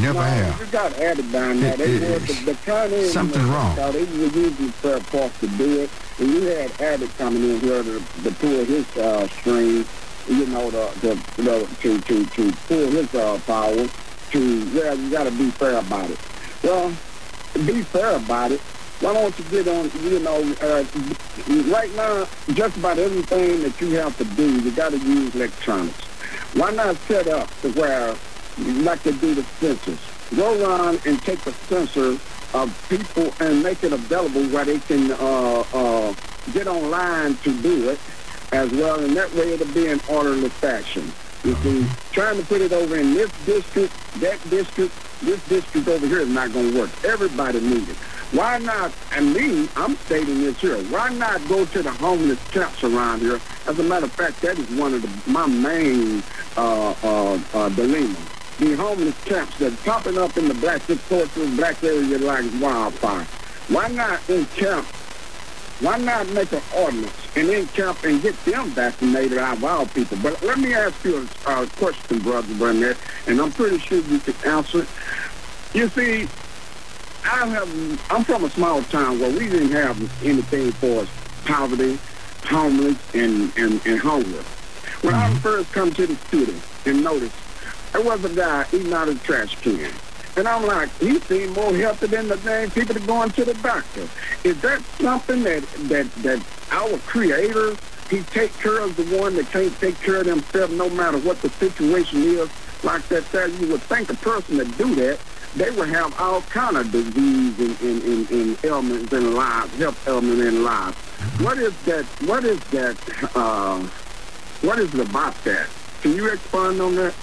Never 0.00 0.14
no, 0.14 0.20
have. 0.20 0.60
You 0.60 0.66
got 0.66 0.98
added 0.98 1.30
down 1.32 1.60
there. 1.60 1.74
It 1.74 1.78
They 1.78 1.84
is. 1.84 2.44
the, 2.44 2.52
the 2.52 2.58
Chinese. 2.64 3.12
Something 3.12 3.46
wrong. 3.48 3.76
So 3.76 3.92
they 3.92 4.04
were 4.04 4.32
using 4.32 4.68
third 4.80 5.06
parts 5.08 5.38
to 5.40 5.46
do 5.48 5.80
it. 5.80 5.90
And 6.18 6.30
you 6.30 6.42
had 6.42 6.80
Abbott 6.80 7.16
coming 7.18 7.42
in 7.42 7.60
here 7.60 7.82
to, 7.82 8.02
to 8.24 8.30
pull 8.32 8.64
his 8.64 8.96
uh, 8.96 9.26
string, 9.28 9.84
you 10.28 10.46
know, 10.46 10.70
the, 10.70 10.90
the, 11.00 11.68
to, 11.80 12.00
to, 12.00 12.26
to 12.26 12.52
pull 12.68 12.90
his 12.90 13.14
uh, 13.14 13.38
power 13.46 13.88
to, 14.30 14.74
well, 14.74 14.96
you 14.96 15.10
got 15.10 15.24
to 15.24 15.30
be 15.32 15.50
fair 15.50 15.78
about 15.78 16.10
it. 16.10 16.18
Well, 16.62 16.90
be 17.66 17.82
fair 17.82 18.16
about 18.16 18.52
it, 18.52 18.60
why 19.00 19.12
don't 19.14 19.36
you 19.38 19.44
get 19.46 19.66
on, 19.66 19.90
you 20.04 20.18
know, 20.20 20.54
uh, 20.60 20.84
right 21.72 21.90
now, 21.96 22.28
just 22.52 22.76
about 22.76 22.98
everything 22.98 23.62
that 23.62 23.80
you 23.80 23.96
have 23.96 24.16
to 24.18 24.24
do, 24.24 24.60
you 24.60 24.70
got 24.72 24.92
to 24.92 24.98
use 24.98 25.34
electronics. 25.34 26.04
Why 26.54 26.70
not 26.70 26.96
set 27.08 27.26
up 27.28 27.48
to 27.62 27.72
where, 27.72 28.14
like 28.58 29.02
they 29.02 29.12
do 29.12 29.34
the 29.34 29.42
census, 29.60 29.98
go 30.36 30.62
around 30.62 31.00
and 31.06 31.20
take 31.22 31.40
the 31.40 31.52
census 31.52 32.20
of 32.54 32.86
people 32.88 33.32
and 33.40 33.62
make 33.62 33.82
it 33.84 33.92
available 33.92 34.42
where 34.48 34.64
they 34.64 34.78
can 34.80 35.12
uh, 35.12 35.64
uh, 35.72 36.14
get 36.52 36.66
online 36.66 37.36
to 37.36 37.62
do 37.62 37.90
it 37.90 37.98
as 38.52 38.70
well, 38.72 38.98
and 39.02 39.16
that 39.16 39.32
way 39.34 39.52
it'll 39.52 39.72
be 39.72 39.86
in 39.86 40.00
orderly 40.08 40.48
fashion. 40.48 41.12
You 41.44 41.54
see, 41.62 41.86
trying 42.12 42.36
to 42.38 42.44
put 42.46 42.60
it 42.60 42.72
over 42.72 42.96
in 42.96 43.14
this 43.14 43.30
district, 43.46 43.94
that 44.20 44.38
district, 44.50 44.92
this 45.22 45.42
district 45.48 45.88
over 45.88 46.06
here 46.06 46.20
is 46.20 46.28
not 46.28 46.52
going 46.52 46.72
to 46.72 46.80
work. 46.80 46.90
Everybody 47.04 47.60
needs 47.60 47.88
it. 47.88 47.96
Why 48.32 48.58
not, 48.58 48.92
and 49.12 49.32
me, 49.32 49.68
I'm 49.74 49.96
stating 49.96 50.42
this 50.42 50.60
here, 50.60 50.76
why 50.84 51.08
not 51.08 51.40
go 51.48 51.64
to 51.64 51.82
the 51.82 51.90
homeless 51.92 52.38
camps 52.50 52.84
around 52.84 53.20
here? 53.20 53.40
As 53.66 53.78
a 53.78 53.82
matter 53.82 54.04
of 54.06 54.12
fact, 54.12 54.40
that 54.42 54.58
is 54.58 54.68
one 54.78 54.94
of 54.94 55.02
the, 55.02 55.30
my 55.30 55.46
main 55.46 56.22
uh, 56.56 56.94
uh, 57.02 57.40
uh, 57.54 57.68
dilemmas. 57.70 58.18
The 58.60 58.76
homeless 58.76 59.24
camps 59.24 59.58
that 59.58 59.76
popping 59.84 60.18
up 60.18 60.36
in 60.36 60.46
the 60.46 60.54
black 60.54 60.82
Victoria, 60.82 61.26
black 61.56 61.82
area 61.82 62.18
like 62.18 62.44
wildfire. 62.60 63.26
Why 63.68 63.88
not 63.88 64.20
in 64.30 64.44
camp 64.46 64.86
why 65.80 65.96
not 65.96 66.28
make 66.32 66.52
an 66.52 66.60
ordinance 66.76 67.10
and 67.36 67.48
then 67.48 67.66
camp 67.68 68.04
and 68.04 68.20
get 68.20 68.36
them 68.44 68.68
vaccinated 68.68 69.38
out 69.38 69.56
of 69.56 69.64
our 69.64 69.86
people? 69.86 70.18
But 70.22 70.42
let 70.42 70.58
me 70.58 70.74
ask 70.74 71.02
you 71.04 71.26
a, 71.46 71.62
a 71.62 71.66
question, 71.68 72.18
Brother 72.18 72.54
Burnett, 72.54 72.98
and 73.26 73.40
I'm 73.40 73.50
pretty 73.50 73.78
sure 73.78 73.98
you 73.98 74.18
can 74.18 74.34
answer 74.44 74.82
it. 74.82 74.88
You 75.72 75.88
see, 75.88 76.28
I 77.24 77.46
have, 77.46 78.12
I'm 78.12 78.24
from 78.24 78.44
a 78.44 78.50
small 78.50 78.82
town 78.82 79.20
where 79.20 79.30
we 79.30 79.48
didn't 79.48 79.70
have 79.70 79.98
anything 80.22 80.70
for 80.72 81.02
us, 81.02 81.08
poverty, 81.46 81.98
homeless, 82.44 82.98
and, 83.14 83.50
and, 83.56 83.80
and 83.86 84.00
hunger. 84.00 84.42
When 85.00 85.14
I 85.14 85.30
mm-hmm. 85.30 85.38
first 85.38 85.72
come 85.72 85.92
to 85.94 86.06
the 86.06 86.16
city 86.30 86.60
and 86.84 87.02
noticed, 87.02 87.34
there 87.92 88.02
was 88.02 88.24
a 88.24 88.34
guy 88.34 88.66
eating 88.72 88.92
out 88.92 89.08
of 89.08 89.20
the 89.20 89.24
trash 89.26 89.56
can. 89.60 89.92
And 90.36 90.46
I'm 90.46 90.64
like, 90.64 90.90
he 90.98 91.18
seemed 91.20 91.56
more 91.56 91.74
healthy 91.74 92.06
than 92.06 92.28
the 92.28 92.36
dang 92.38 92.70
people 92.70 92.94
that 92.94 93.06
going 93.06 93.30
to 93.30 93.44
the 93.44 93.54
doctor. 93.54 94.08
Is 94.44 94.60
that 94.62 94.82
something 95.00 95.42
that 95.42 95.62
that 95.88 96.12
that 96.22 96.44
our 96.70 96.98
creator 96.98 97.76
he 98.08 98.22
take 98.22 98.52
care 98.58 98.78
of 98.80 98.96
the 98.96 99.18
one 99.18 99.36
that 99.36 99.46
can't 99.50 99.76
take 99.80 99.98
care 100.00 100.16
of 100.16 100.26
themselves 100.26 100.72
no 100.72 100.90
matter 100.90 101.18
what 101.18 101.40
the 101.42 101.48
situation 101.50 102.22
is 102.22 102.50
like 102.82 103.06
that 103.08 103.24
there 103.30 103.46
you 103.46 103.68
would 103.68 103.82
think 103.82 104.10
a 104.10 104.14
person 104.16 104.56
that 104.56 104.78
do 104.78 104.94
that 104.96 105.18
they 105.56 105.70
would 105.70 105.88
have 105.88 106.18
all 106.20 106.42
kind 106.42 106.76
of 106.76 106.90
disease 106.92 107.58
and, 107.58 107.80
and, 107.80 108.02
and, 108.02 108.30
and 108.30 108.64
ailments 108.64 109.12
in 109.12 109.34
lives, 109.34 109.76
health 109.78 110.08
ailments 110.08 110.40
in 110.42 110.62
lives. 110.62 110.96
What 111.40 111.58
is 111.58 111.76
that 111.82 112.04
what 112.26 112.44
is 112.44 112.60
that 112.70 112.96
uh 113.34 113.80
what 114.62 114.78
is 114.78 114.94
it 114.94 115.08
about 115.08 115.34
that? 115.44 115.68
Can 116.02 116.14
you 116.14 116.28
expand 116.28 116.80
on 116.80 116.94
that? 116.96 117.14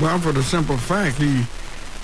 Well, 0.00 0.18
for 0.18 0.32
the 0.32 0.42
simple 0.42 0.76
fact, 0.76 1.16
he 1.16 1.44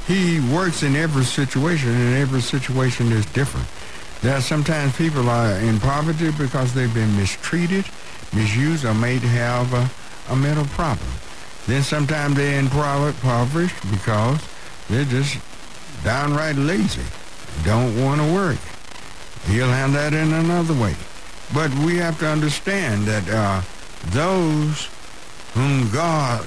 he 0.07 0.41
works 0.53 0.83
in 0.83 0.97
every 0.97 1.25
situation, 1.25 1.91
and 1.91 2.17
every 2.17 2.41
situation 2.41 3.13
is 3.13 3.25
different. 3.27 3.67
Are 4.25 4.41
sometimes 4.41 4.97
people 4.97 5.29
are 5.29 5.57
in 5.59 5.79
poverty 5.81 6.31
because 6.31 6.75
they've 6.75 6.93
been 6.93 7.17
mistreated, 7.17 7.85
misused, 8.33 8.85
or 8.85 8.95
made 8.95 9.21
to 9.23 9.29
have 9.29 9.73
a, 9.75 9.91
a 10.33 10.37
mental 10.37 10.65
problem. 10.67 11.09
Then 11.67 11.83
sometimes 11.83 12.37
they're 12.37 12.59
impoverished 12.59 13.91
because 13.91 14.41
they're 14.89 15.05
just 15.05 15.39
downright 16.03 16.57
lazy, 16.57 17.03
don't 17.65 18.01
want 18.03 18.21
to 18.21 18.33
work. 18.33 18.59
He'll 19.47 19.69
handle 19.69 20.01
that 20.01 20.15
in 20.15 20.33
another 20.33 20.75
way. 20.75 20.95
But 21.53 21.73
we 21.75 21.97
have 21.97 22.19
to 22.21 22.27
understand 22.27 23.05
that 23.07 23.29
uh, 23.29 23.63
those 24.11 24.89
whom 25.55 25.91
God, 25.91 26.47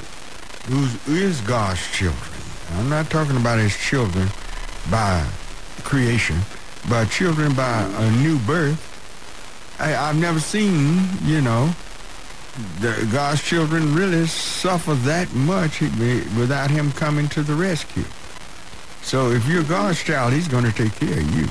who 0.68 0.88
is 1.14 1.42
God's 1.42 1.82
children, 1.92 2.32
I'm 2.74 2.90
not 2.90 3.10
talking 3.10 3.38
about 3.38 3.60
his 3.60 3.78
children 3.78 4.28
by 4.90 5.26
creation, 5.84 6.40
but 6.90 7.10
children 7.10 7.54
by 7.54 7.84
a 7.84 8.12
new 8.12 8.40
birth. 8.40 8.92
I, 9.80 9.96
I've 9.96 10.18
never 10.18 10.40
seen, 10.40 11.00
you 11.24 11.42
know, 11.42 11.74
the, 12.80 13.08
God's 13.12 13.44
children 13.44 13.94
really 13.94 14.26
suffer 14.28 14.94
that 14.94 15.34
much 15.34 15.82
without 15.82 16.72
him 16.72 16.92
coming 16.94 17.28
to 17.30 17.44
the 17.44 17.54
rescue. 17.54 18.06
So 19.02 19.32
if 19.32 19.48
you're 19.48 19.64
God's 19.64 20.02
child, 20.02 20.34
he's 20.34 20.48
going 20.48 20.64
to 20.64 20.72
take 20.72 20.96
care 20.96 21.20
of 21.20 21.36
you. 21.36 21.48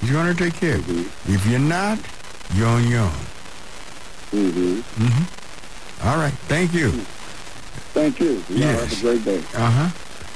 He's 0.00 0.10
going 0.10 0.34
to 0.34 0.44
take 0.44 0.54
care 0.54 0.76
of 0.76 0.88
you. 0.88 1.00
If 1.26 1.44
you're 1.46 1.58
not, 1.58 1.98
you're 2.54 2.68
on 2.68 2.86
your 2.88 3.00
own. 3.00 3.26
Mm-hmm. 4.30 5.02
Mm-hmm. 5.02 6.08
All 6.08 6.16
right. 6.16 6.32
Thank 6.46 6.72
you. 6.72 7.04
Thank 7.98 8.20
you. 8.20 8.44
You 8.48 8.58
Yes. 8.58 8.80
have 8.80 8.92
a 8.92 8.96
great 9.02 9.24
day. 9.24 9.42
Uh-huh. 9.56 9.88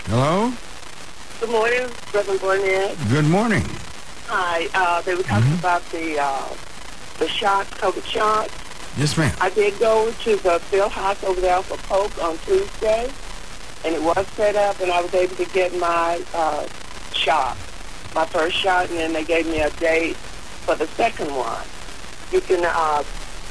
Hello? 0.09 0.53
Good 1.41 1.49
morning, 1.51 1.89
Reverend 2.13 2.41
Barnett. 2.43 2.99
Good 3.09 3.25
morning. 3.25 3.65
Hi. 4.27 4.69
Uh, 4.75 5.01
they 5.03 5.15
were 5.15 5.23
talking 5.23 5.55
about 5.55 5.83
the 5.91 6.19
uh, 6.21 6.47
the 7.19 7.29
shots, 7.29 7.71
COVID 7.71 8.05
shots. 8.05 8.53
Yes, 8.99 9.17
ma'am. 9.17 9.35
I 9.41 9.49
did 9.49 9.79
go 9.79 10.13
to 10.13 10.37
the 10.37 10.59
field 10.71 10.93
house 10.93 11.25
over 11.25 11.41
there 11.41 11.63
for 11.63 11.79
Polk 11.89 12.13
on 12.23 12.37
Tuesday, 12.39 13.11
and 13.85 13.95
it 13.95 14.03
was 14.03 14.27
set 14.29 14.57
up, 14.57 14.81
and 14.81 14.91
I 14.91 15.01
was 15.01 15.13
able 15.15 15.37
to 15.37 15.45
get 15.47 15.77
my 15.79 16.23
uh, 16.35 16.67
shot, 17.13 17.57
my 18.15 18.25
first 18.27 18.57
shot, 18.57 18.89
and 18.91 18.99
then 18.99 19.13
they 19.13 19.25
gave 19.25 19.47
me 19.47 19.61
a 19.61 19.71
date 19.71 20.17
for 20.17 20.75
the 20.75 20.87
second 20.89 21.35
one. 21.35 21.65
You 22.33 22.41
can, 22.41 22.65
uh, 22.65 23.03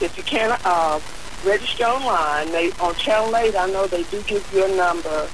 if 0.02 0.18
you 0.18 0.24
can't 0.24 0.60
uh, 0.66 1.00
register 1.46 1.86
online, 1.86 2.52
they 2.52 2.72
on 2.80 2.96
Channel 2.96 3.36
8, 3.36 3.56
I 3.56 3.68
know 3.68 3.88
they 3.88 4.04
do 4.04 4.22
give 4.24 4.48
you 4.54 4.66
a 4.66 4.76
number 4.76 5.28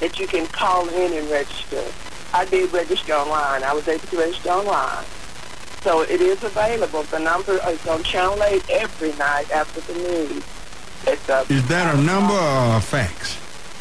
that 0.00 0.18
you 0.18 0.26
can 0.26 0.46
call 0.46 0.88
in 0.88 1.12
and 1.12 1.30
register. 1.30 1.84
I 2.32 2.44
did 2.44 2.72
register 2.72 3.14
online. 3.14 3.62
I 3.62 3.72
was 3.72 3.88
able 3.88 4.06
to 4.08 4.18
register 4.18 4.50
online. 4.50 5.04
So 5.82 6.02
it 6.02 6.20
is 6.20 6.42
available. 6.42 7.04
The 7.04 7.18
number 7.18 7.60
is 7.68 7.86
on 7.86 8.02
Channel 8.02 8.42
8 8.42 8.70
every 8.70 9.12
night 9.14 9.50
after 9.50 9.80
the 9.80 9.98
news. 9.98 10.44
It's 11.06 11.28
a, 11.28 11.46
Is 11.48 11.66
that 11.68 11.94
a 11.94 12.00
number 12.00 12.34
or 12.34 12.76
a 12.76 12.80
fax? 12.80 13.38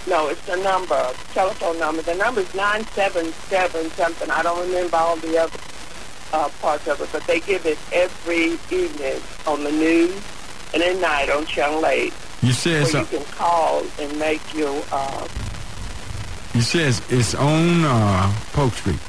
No, 0.08 0.28
it's 0.30 0.46
the 0.46 0.58
number, 0.58 1.12
telephone 1.34 1.80
number. 1.80 2.02
The 2.02 2.15
number 2.15 2.41
is 2.41 2.54
977 2.54 3.89
something. 3.91 4.30
I 4.30 4.44
don't 4.44 4.68
remember 4.68 4.98
all 4.98 5.15
the 5.15 5.38
other 5.38 5.60
uh, 6.34 6.50
parts 6.62 6.88
of 6.88 7.02
it, 7.02 7.10
but 7.12 7.26
they 7.26 7.39
give 7.39 7.65
it 7.65 7.78
every 7.91 8.58
evening 8.72 9.22
on 9.48 9.63
the 9.63 9.72
news 9.72 10.22
and 10.74 10.84
at 10.84 10.98
night 11.00 11.30
on 11.30 11.46
Channel 11.46 11.86
8 11.86 12.13
You 12.41 12.52
said 12.52 12.84
where 12.84 12.91
so, 12.91 13.00
you 13.00 13.06
can 13.06 13.24
call 13.26 13.84
and 14.00 14.20
make 14.20 14.54
your, 14.54 14.84
uh, 14.91 15.28
you 16.54 16.62
says 16.62 17.02
it's 17.10 17.34
on 17.36 17.86
uh, 17.86 18.34
Polk 18.54 18.74
Street. 18.74 19.00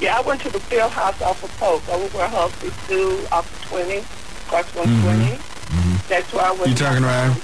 yeah, 0.00 0.18
I 0.18 0.22
went 0.22 0.40
to 0.42 0.50
the 0.50 0.60
field 0.60 0.92
house 0.92 1.20
off 1.22 1.42
of 1.44 1.50
Polk, 1.58 1.88
over 1.88 2.18
where 2.18 2.28
Huxley 2.28 2.70
School, 2.70 3.26
off 3.32 3.50
of 3.64 3.68
20, 3.70 3.98
across 3.98 4.74
120. 4.74 5.55
That's 6.08 6.32
where 6.32 6.44
I. 6.44 6.54
Mm-hmm. 6.54 6.68
You 6.70 6.74
talking 6.74 7.04
about- 7.04 7.36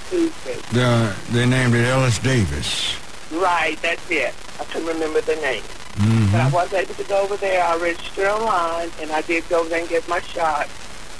The, 0.71 1.15
they 1.31 1.45
named 1.45 1.75
it 1.75 1.85
Ellis 1.85 2.19
Davis. 2.19 2.95
Right, 3.31 3.77
that's 3.81 4.09
it. 4.09 4.33
I 4.59 4.63
couldn't 4.65 4.87
remember 4.87 5.21
the 5.21 5.35
name. 5.37 5.63
Mm-hmm. 5.63 6.31
But 6.31 6.41
I 6.41 6.49
was 6.49 6.73
able 6.73 6.93
to 6.95 7.03
go 7.03 7.21
over 7.21 7.35
there. 7.37 7.63
I 7.63 7.77
registered 7.77 8.25
online, 8.27 8.89
and 9.01 9.11
I 9.11 9.21
did 9.21 9.47
go 9.49 9.63
there 9.65 9.79
and 9.81 9.89
get 9.89 10.07
my 10.07 10.19
shot 10.21 10.67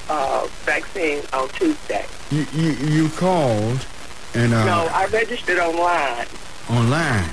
uh, 0.10 0.48
vaccine 0.66 1.22
on 1.34 1.50
Tuesday. 1.50 2.06
You, 2.32 2.46
you, 2.54 2.72
you 2.72 3.10
called 3.10 3.86
and 4.36 4.54
uh, 4.54 4.66
no, 4.66 4.88
I 4.92 5.06
registered 5.08 5.60
online. 5.60 6.26
online. 6.70 7.30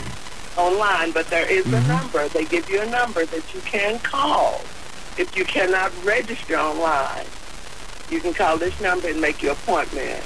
Online, 0.58 1.12
but 1.12 1.26
there 1.30 1.50
is 1.50 1.64
Mm-hmm. 1.64 1.74
a 1.74 1.88
number. 1.88 2.28
They 2.28 2.44
give 2.44 2.68
you 2.68 2.80
a 2.82 2.86
number 2.90 3.24
that 3.24 3.54
you 3.54 3.60
can 3.62 3.98
call 4.00 4.60
if 5.16 5.32
you 5.36 5.44
cannot 5.44 5.92
register 6.04 6.56
online. 6.56 7.26
You 8.10 8.20
can 8.20 8.34
call 8.34 8.56
this 8.58 8.78
number 8.80 9.08
and 9.08 9.20
make 9.20 9.42
your 9.42 9.52
appointment. 9.52 10.22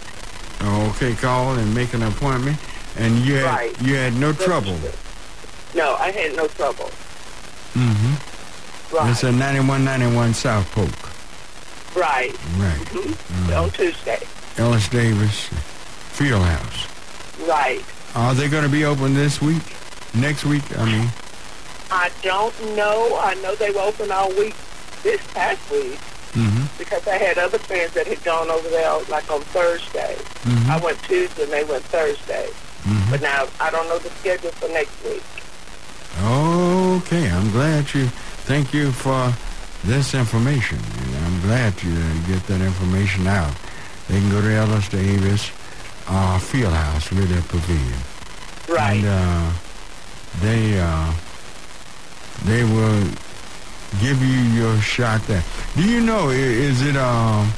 Okay, 0.62 1.14
call 1.14 1.54
and 1.56 1.74
make 1.74 1.92
an 1.94 2.02
appointment. 2.02 2.58
And 2.96 3.18
you 3.26 3.34
had 3.36 3.44
Right. 3.44 3.82
you 3.82 3.94
had 3.96 4.14
no 4.14 4.32
trouble. 4.32 4.78
No, 5.74 5.96
I 5.96 6.10
had 6.10 6.36
no 6.36 6.46
trouble. 6.48 6.90
Mm-hmm. 7.74 8.94
Right, 8.96 9.10
It's 9.10 9.24
at 9.24 9.34
9191 9.34 10.34
South 10.34 10.70
Polk. 10.72 10.88
right. 11.96 12.32
Right. 12.56 12.88
hmm 12.92 13.52
On 13.52 13.70
Tuesday. 13.70 14.20
Ellis 14.56 14.88
Davis 14.88 15.48
Fieldhouse. 16.16 16.88
Right. 17.48 17.84
Are 18.14 18.32
they 18.34 18.48
going 18.48 18.62
to 18.62 18.70
be 18.70 18.84
open 18.84 19.14
this 19.14 19.40
week? 19.42 19.62
Next 20.14 20.44
week, 20.44 20.62
I 20.78 20.84
mean. 20.84 21.08
I 21.90 22.10
don't 22.22 22.54
know. 22.76 23.18
I 23.20 23.34
know 23.42 23.56
they 23.56 23.70
were 23.72 23.80
open 23.80 24.12
all 24.12 24.30
week 24.30 24.54
this 25.02 25.20
past 25.34 25.60
week 25.72 25.98
Mm-hmm. 26.34 26.64
because 26.78 27.06
I 27.06 27.16
had 27.16 27.38
other 27.38 27.58
friends 27.58 27.92
that 27.94 28.06
had 28.08 28.22
gone 28.24 28.50
over 28.50 28.68
there 28.68 28.90
like 29.08 29.30
on 29.30 29.40
Thursday. 29.54 30.16
Mhm. 30.42 30.68
I 30.68 30.78
went 30.78 31.00
Tuesday 31.04 31.44
and 31.44 31.52
they 31.52 31.62
went 31.64 31.84
Thursday. 31.84 32.48
Mhm. 32.84 33.10
But 33.10 33.20
now 33.22 33.46
I 33.60 33.70
don't 33.70 33.88
know 33.88 33.98
the 34.00 34.10
schedule 34.20 34.50
for 34.52 34.68
next 34.68 34.92
week. 35.04 35.22
Okay, 36.22 37.30
I'm 37.30 37.50
glad 37.50 37.92
you. 37.94 38.08
Thank 38.46 38.72
you 38.74 38.92
for 38.92 39.32
this 39.84 40.14
information. 40.14 40.78
And 40.78 41.16
I'm 41.26 41.40
glad 41.42 41.82
you 41.82 41.94
get 42.26 42.46
that 42.48 42.60
information 42.60 43.26
out. 43.26 43.52
They 44.08 44.18
can 44.18 44.30
go 44.30 44.40
to 44.40 44.50
Ellis 44.52 44.88
Davis 44.88 45.50
uh, 46.08 46.38
Fieldhouse, 46.38 47.10
Ritter 47.16 47.42
Pavilion. 47.48 48.00
Right. 48.68 49.02
And 49.02 49.06
uh, 49.06 49.52
they 50.40 50.80
uh, 50.80 51.12
they 52.44 52.64
will 52.64 53.08
give 54.00 54.20
you 54.22 54.40
your 54.60 54.78
shot 54.80 55.22
there. 55.26 55.42
Do 55.76 55.82
you 55.82 56.00
know? 56.00 56.30
Is 56.30 56.82
it 56.82 56.96
um 56.96 57.48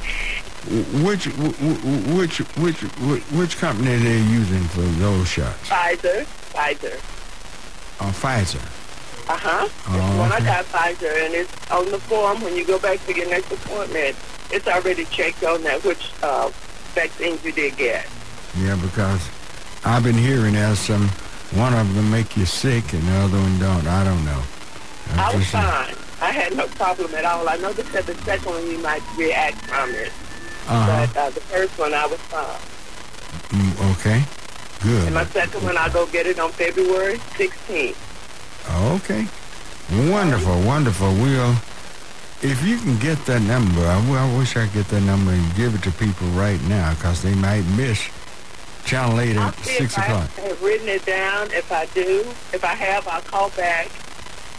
which 1.03 1.25
wh- 1.25 1.55
wh- 1.59 2.15
which 2.17 2.39
which 2.57 2.81
which 2.81 3.23
which 3.23 3.57
company 3.57 3.95
they're 3.97 4.17
using 4.29 4.63
for 4.65 4.81
those 4.81 5.27
shots? 5.27 5.69
Pfizer. 5.69 6.25
Pfizer. 6.53 6.95
Uh, 7.99 8.11
Pfizer. 8.11 8.61
Uh-huh. 9.29 9.67
Oh, 9.89 10.21
when 10.21 10.31
I 10.31 10.39
got 10.39 10.65
Pfizer 10.65 11.25
and 11.25 11.33
it's 11.33 11.51
on 11.71 11.89
the 11.91 11.99
form 11.99 12.41
when 12.41 12.55
you 12.55 12.65
go 12.65 12.79
back 12.79 12.99
for 12.99 13.11
your 13.11 13.29
next 13.29 13.51
appointment, 13.51 14.15
it's 14.51 14.67
already 14.67 15.03
checked 15.05 15.43
on 15.43 15.63
that 15.63 15.83
which 15.83 16.11
uh, 16.23 16.49
vaccines 16.93 17.43
you 17.43 17.51
did 17.51 17.75
get. 17.77 18.05
Yeah, 18.57 18.75
because 18.81 19.21
I've 19.83 20.03
been 20.03 20.15
hearing 20.17 20.53
there's 20.53 20.79
some 20.79 21.09
one 21.51 21.73
of 21.73 21.93
them 21.95 22.09
make 22.11 22.35
you 22.37 22.45
sick 22.45 22.93
and 22.93 23.03
the 23.03 23.11
other 23.13 23.37
one 23.37 23.59
don't. 23.59 23.87
I 23.87 24.03
don't 24.03 24.23
know. 24.25 24.41
I 25.15 25.33
was 25.35 25.43
just, 25.43 25.55
uh, 25.55 25.61
fine. 25.85 25.95
I 26.21 26.31
had 26.31 26.55
no 26.55 26.67
problem 26.67 27.13
at 27.15 27.25
all. 27.25 27.47
I 27.47 27.57
know 27.57 27.71
they 27.73 27.83
said 27.91 28.05
the 28.05 28.15
second 28.23 28.45
one 28.51 28.65
you 28.67 28.79
might 28.79 29.01
react 29.17 29.57
from 29.65 29.91
it, 29.91 30.11
Uh-huh. 30.67 31.07
but 31.07 31.17
uh, 31.17 31.29
the 31.29 31.41
first 31.41 31.77
one 31.77 31.93
I 31.93 32.05
was 32.07 32.19
fine. 32.21 32.59
Mm, 33.49 33.91
okay. 33.99 34.23
Good. 34.83 35.05
And 35.05 35.15
my 35.15 35.25
second 35.25 35.63
one 35.63 35.77
I'll 35.77 35.91
go 35.91 36.05
get 36.07 36.25
it 36.27 36.39
on 36.39 36.51
February 36.51 37.17
16th. 37.37 37.95
Okay. 38.95 39.27
Wonderful, 40.11 40.61
wonderful. 40.63 41.13
We'll, 41.13 41.55
if 42.41 42.61
you 42.65 42.77
can 42.79 42.97
get 42.99 43.23
that 43.25 43.41
number, 43.41 43.81
I, 43.81 43.95
w- 44.01 44.15
I 44.17 44.37
wish 44.37 44.57
I 44.57 44.65
could 44.65 44.73
get 44.73 44.87
that 44.89 45.01
number 45.01 45.31
and 45.31 45.55
give 45.55 45.73
it 45.75 45.83
to 45.83 45.91
people 45.91 46.27
right 46.29 46.61
now 46.63 46.93
because 46.95 47.21
they 47.21 47.33
might 47.33 47.61
miss 47.77 48.01
Channel 48.85 49.19
8 49.19 49.37
at 49.37 49.55
6 49.59 49.79
if 49.81 49.97
I 49.97 50.01
have 50.03 50.61
written 50.61 50.89
it 50.89 51.05
down. 51.05 51.51
If 51.51 51.71
I 51.71 51.85
do, 51.87 52.25
if 52.53 52.63
I 52.63 52.73
have, 52.75 53.07
I'll 53.07 53.21
call 53.21 53.49
back 53.51 53.87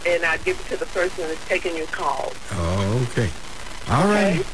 and 0.05 0.23
I'll 0.25 0.37
give 0.39 0.59
it 0.59 0.65
to 0.67 0.77
the 0.77 0.85
person 0.87 1.27
that's 1.27 1.45
taking 1.47 1.75
your 1.75 1.87
call. 1.87 2.31
Oh, 2.51 3.07
okay. 3.11 3.29
All 3.89 4.07
right. 4.07 4.39
Okay? 4.39 4.47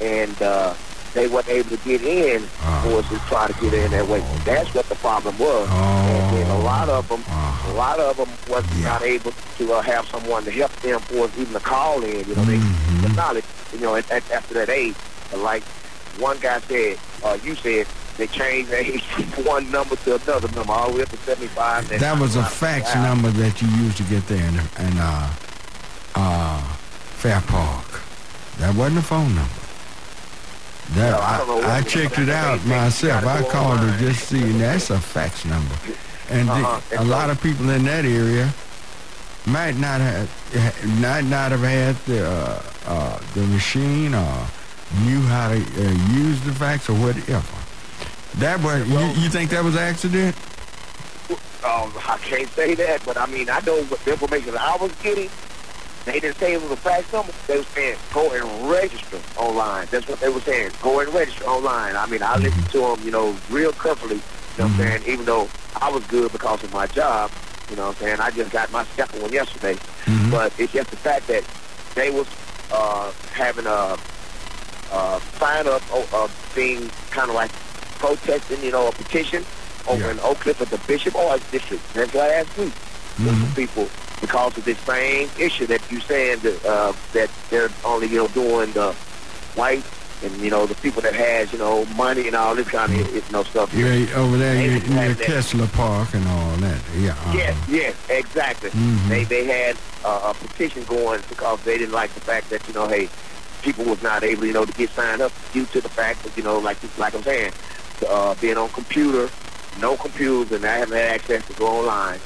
and 0.00 0.40
uh, 0.42 0.74
they 1.14 1.28
weren't 1.28 1.48
able 1.48 1.70
to 1.70 1.76
get 1.84 2.02
in, 2.02 2.42
or 2.88 3.02
to 3.02 3.18
try 3.28 3.46
to 3.46 3.54
get 3.60 3.72
in 3.72 3.90
that 3.92 4.06
way. 4.08 4.20
That's 4.44 4.74
what 4.74 4.86
the 4.88 4.96
problem 4.96 5.38
was. 5.38 5.68
And 5.70 6.36
then 6.36 6.50
a 6.50 6.58
lot 6.60 6.88
of 6.88 7.08
them, 7.08 7.22
a 7.28 7.72
lot 7.74 7.98
of 8.00 8.16
them 8.16 8.28
was 8.48 8.64
not 8.82 9.02
able 9.02 9.32
to 9.58 9.72
uh, 9.72 9.80
have 9.82 10.06
someone 10.08 10.44
to 10.44 10.50
help 10.50 10.72
them, 10.82 11.00
or 11.16 11.30
even 11.38 11.54
to 11.54 11.60
call 11.60 12.02
in. 12.02 12.28
You 12.28 12.34
know, 12.34 12.44
they 12.44 12.58
the 12.58 13.12
knowledge. 13.14 13.44
You 13.72 13.80
know, 13.80 13.94
at, 13.96 14.10
at, 14.10 14.28
after 14.30 14.54
that 14.54 14.68
age, 14.68 14.94
like 15.36 15.62
one 16.18 16.38
guy 16.40 16.60
said, 16.60 16.98
uh, 17.24 17.38
you 17.42 17.54
said 17.56 17.86
they 18.16 18.26
changed 18.28 18.70
the 18.70 19.42
one 19.42 19.70
number 19.70 19.96
to 19.96 20.14
another 20.16 20.48
number, 20.54 20.72
all 20.72 20.90
the 20.90 20.96
way 20.96 21.02
up 21.02 21.08
to 21.10 21.16
seventy-five. 21.18 21.90
and 21.90 22.00
That 22.00 22.18
was 22.20 22.36
a 22.36 22.40
95. 22.42 22.52
fax 22.52 22.94
number 22.94 23.30
that 23.30 23.60
you 23.62 23.68
used 23.84 23.96
to 23.98 24.02
get 24.04 24.26
there 24.28 24.46
in, 24.46 24.54
in 24.86 24.98
uh, 24.98 25.32
uh, 26.14 26.60
Fair 27.18 27.40
Park. 27.42 28.02
That 28.58 28.74
wasn't 28.76 28.98
a 28.98 29.02
phone 29.02 29.34
number. 29.34 29.50
That 30.94 31.10
No, 31.12 31.18
I 31.18 31.38
don't 31.38 31.48
know 31.48 31.56
what 31.56 31.64
I, 31.66 31.78
I 31.78 31.82
checked 31.82 32.18
it 32.18 32.28
out 32.28 32.64
myself. 32.66 33.24
I 33.24 33.42
called 33.42 33.80
online. 33.80 33.94
it 33.94 33.98
just 33.98 34.28
to 34.28 34.36
see, 34.36 34.42
and 34.42 34.60
that's 34.60 34.90
a 34.90 35.00
fax 35.00 35.44
number. 35.44 35.74
And 36.30 36.48
Uh-huh. 36.48 36.80
a 36.92 37.00
And 37.00 37.10
lot 37.10 37.30
of 37.30 37.40
people 37.42 37.68
in 37.70 37.84
that 37.84 38.04
area 38.04 38.52
might 39.46 39.76
not 39.76 40.00
have 40.00 40.28
might 41.00 41.24
not 41.24 41.50
have 41.52 41.60
had 41.60 41.96
the 42.06 42.26
uh, 42.26 42.62
uh, 42.86 43.18
the 43.34 43.40
machine 43.48 44.14
or 44.14 44.46
knew 45.04 45.20
how 45.22 45.48
to 45.48 45.56
uh, 45.56 45.90
use 46.14 46.40
the 46.42 46.52
fax 46.52 46.88
or 46.88 46.94
whatever. 46.94 47.42
That 48.38 48.62
was 48.62 48.86
you, 48.88 49.22
you 49.22 49.28
think 49.30 49.50
that 49.50 49.62
was 49.62 49.74
an 49.74 49.82
accident? 49.82 50.36
Um, 51.64 51.92
I 51.96 52.18
can't 52.22 52.48
say 52.50 52.74
that, 52.74 53.04
but 53.04 53.16
I 53.16 53.26
mean, 53.26 53.48
I 53.48 53.60
know 53.60 53.82
what 53.84 54.00
the 54.04 54.12
information 54.12 54.52
that 54.52 54.60
I 54.60 54.76
was 54.76 54.92
getting. 55.02 55.30
They 56.04 56.20
didn't 56.20 56.36
say 56.36 56.52
it 56.52 56.60
was 56.60 56.70
a 56.72 56.76
fax 56.76 57.10
number. 57.12 57.32
They 57.46 57.56
were 57.56 57.64
saying 57.74 57.96
go 58.12 58.30
and 58.32 58.70
register 58.70 59.18
online. 59.38 59.86
That's 59.90 60.06
what 60.06 60.20
they 60.20 60.28
were 60.28 60.40
saying. 60.40 60.72
Go 60.82 61.00
and 61.00 61.12
register 61.14 61.44
online. 61.44 61.96
I 61.96 62.06
mean, 62.06 62.22
I 62.22 62.36
listened 62.36 62.68
to 62.70 62.78
them, 62.80 63.00
you 63.02 63.10
know, 63.10 63.36
real 63.48 63.72
carefully. 63.72 64.16
You 64.16 64.22
know 64.58 64.64
what 64.64 64.72
I'm 64.72 64.76
saying? 64.76 65.02
Even 65.06 65.24
though 65.24 65.48
I 65.80 65.90
was 65.90 66.04
good 66.06 66.30
because 66.32 66.62
of 66.62 66.72
my 66.72 66.86
job, 66.88 67.30
you 67.70 67.76
know 67.76 67.86
what 67.86 67.96
I'm 67.96 68.02
saying? 68.02 68.20
I 68.20 68.30
just 68.30 68.50
got 68.50 68.70
my 68.70 68.84
second 68.96 69.22
one 69.22 69.32
yesterday. 69.32 69.78
But 70.30 70.52
it's 70.58 70.72
just 70.72 70.90
the 70.90 70.96
fact 70.96 71.26
that 71.28 71.44
they 71.94 72.10
was 72.10 72.26
uh, 72.70 73.10
having 73.32 73.66
a 73.66 73.96
uh, 74.92 75.20
sign 75.38 75.66
up 75.66 75.82
uh, 75.92 76.04
uh, 76.12 76.28
thing, 76.52 76.90
kind 77.10 77.30
of 77.30 77.34
like 77.34 77.50
protesting, 78.14 78.62
you 78.62 78.70
know, 78.70 78.88
a 78.88 78.92
petition 78.92 79.44
over 79.88 80.10
in 80.10 80.18
Oak 80.20 80.38
Cliff 80.40 80.60
at 80.60 80.68
the 80.68 80.78
Bishop 80.86 81.14
Oil 81.14 81.38
District. 81.50 81.82
That's 81.94 82.14
last 82.14 82.56
week. 82.58 82.72
Some 83.16 83.52
people 83.54 83.88
because 84.20 84.56
of 84.58 84.64
this 84.64 84.78
same 84.80 85.28
issue 85.38 85.66
that 85.66 85.80
you're 85.90 86.00
saying 86.02 86.40
that 86.40 86.64
uh, 86.66 86.92
that 87.12 87.30
they're 87.50 87.70
only 87.84 88.08
you 88.08 88.16
know 88.18 88.28
doing 88.28 88.72
the 88.72 88.92
white 89.54 89.84
and 90.24 90.34
you 90.38 90.50
know 90.50 90.66
the 90.66 90.74
people 90.76 91.00
that 91.02 91.14
has 91.14 91.52
you 91.52 91.58
know 91.58 91.84
money 91.96 92.26
and 92.26 92.34
all 92.36 92.54
this 92.54 92.68
kind 92.68 92.92
of 92.92 93.14
you 93.14 93.22
know 93.30 93.42
stuff. 93.44 93.72
Yeah, 93.72 93.86
over 94.16 94.36
there 94.36 94.54
They 94.54 94.66
near, 94.68 94.80
didn't 94.80 94.94
near 94.96 95.14
that. 95.14 95.24
Kessler 95.26 95.66
Park 95.68 96.12
and 96.14 96.26
all 96.28 96.56
that. 96.56 96.80
Yeah. 96.98 97.10
uh-huh. 97.12 97.32
Yes, 97.36 97.56
yes, 97.68 97.94
exactly. 98.10 98.70
Mhm. 98.70 99.08
They 99.08 99.24
they 99.24 99.44
had 99.44 99.76
uh, 100.04 100.32
a 100.34 100.46
petition 100.46 100.82
going 100.84 101.20
because 101.28 101.60
they 101.62 101.78
didn't 101.78 101.94
like 101.94 102.12
the 102.14 102.20
fact 102.20 102.50
that 102.50 102.66
you 102.66 102.74
know, 102.74 102.88
hey, 102.88 103.08
people 103.62 103.84
was 103.84 104.02
not 104.02 104.24
able, 104.24 104.44
you 104.44 104.52
know, 104.52 104.64
to 104.64 104.72
get 104.72 104.90
signed 104.90 105.22
up 105.22 105.30
due 105.52 105.66
to 105.66 105.80
the 105.80 105.88
fact 105.88 106.24
that 106.24 106.36
you 106.36 106.42
know, 106.42 106.58
like 106.58 106.78
like 106.98 107.14
I'm 107.14 107.22
saying, 107.22 107.52
uh, 108.08 108.34
being 108.40 108.56
on 108.56 108.68
computer, 108.70 109.30
no 109.80 109.96
computers, 109.96 110.52
and 110.52 110.64
I 110.64 110.76
haven't 110.78 110.96
had 110.96 111.10
access 111.20 111.46
to 111.48 111.52
go 111.54 111.66
online. 111.66 112.20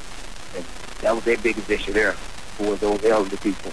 And 0.57 0.64
that 1.00 1.14
was 1.14 1.24
their 1.24 1.38
biggest 1.38 1.68
issue 1.70 1.92
there 1.92 2.12
for 2.12 2.74
those 2.76 3.04
elderly 3.04 3.37
people. 3.38 3.72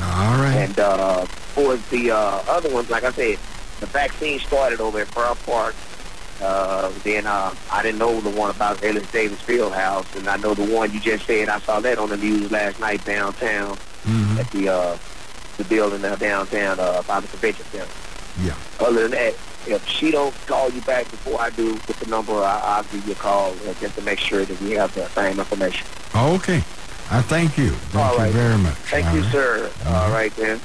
All 0.00 0.38
right. 0.42 0.54
And 0.56 0.78
uh, 0.78 1.24
for 1.26 1.76
the 1.90 2.10
uh, 2.12 2.42
other 2.48 2.72
ones, 2.72 2.88
like 2.90 3.04
I 3.04 3.12
said, 3.12 3.38
the 3.80 3.86
vaccine 3.86 4.38
started 4.38 4.80
over 4.80 5.00
at 5.00 5.08
Fair 5.08 5.34
Park. 5.46 5.74
Uh, 6.40 6.92
then 7.02 7.26
uh, 7.26 7.52
I 7.72 7.82
didn't 7.82 7.98
know 7.98 8.20
the 8.20 8.30
one 8.30 8.50
about 8.50 8.82
Ellis 8.84 9.10
Davis 9.10 9.40
Field 9.40 9.72
House, 9.72 10.06
and 10.14 10.28
I 10.28 10.36
know 10.36 10.54
the 10.54 10.72
one 10.72 10.92
you 10.92 11.00
just 11.00 11.26
said. 11.26 11.48
I 11.48 11.58
saw 11.58 11.80
that 11.80 11.98
on 11.98 12.10
the 12.10 12.16
news 12.16 12.50
last 12.52 12.78
night 12.80 13.04
downtown 13.04 13.76
Mhm. 14.06 14.38
at 14.38 14.48
the 14.52 14.68
uh, 14.68 14.96
the 15.56 15.64
building 15.64 16.04
uh, 16.04 16.14
downtown 16.14 16.78
uh, 16.78 17.02
by 17.02 17.18
the 17.18 17.26
convention 17.26 17.64
center. 17.72 17.88
Yeah. 18.40 18.54
Other 18.78 19.02
than 19.02 19.10
that, 19.10 19.34
if 19.68 19.86
she 19.86 20.10
don't 20.10 20.34
call 20.46 20.70
you 20.70 20.80
back 20.82 21.04
before 21.10 21.40
I 21.40 21.50
do 21.50 21.74
with 21.74 21.98
the 22.00 22.06
number, 22.06 22.32
I, 22.32 22.60
I'll 22.62 22.82
give 22.84 23.06
you 23.06 23.12
a 23.12 23.16
call 23.16 23.52
uh, 23.52 23.74
just 23.80 23.94
to 23.96 24.02
make 24.02 24.18
sure 24.18 24.44
that 24.44 24.60
we 24.60 24.72
have 24.72 24.92
the 24.94 25.08
same 25.10 25.38
information. 25.38 25.86
Okay. 26.14 26.62
I 27.10 27.22
thank 27.22 27.56
you. 27.56 27.70
Thank 27.70 28.04
All 28.04 28.12
you 28.14 28.18
right. 28.18 28.32
very 28.32 28.58
much. 28.58 28.74
Thank 28.74 29.06
All 29.06 29.14
you, 29.16 29.22
right. 29.22 29.32
sir. 29.32 29.70
All 29.86 30.10
right, 30.10 30.34
then. 30.36 30.60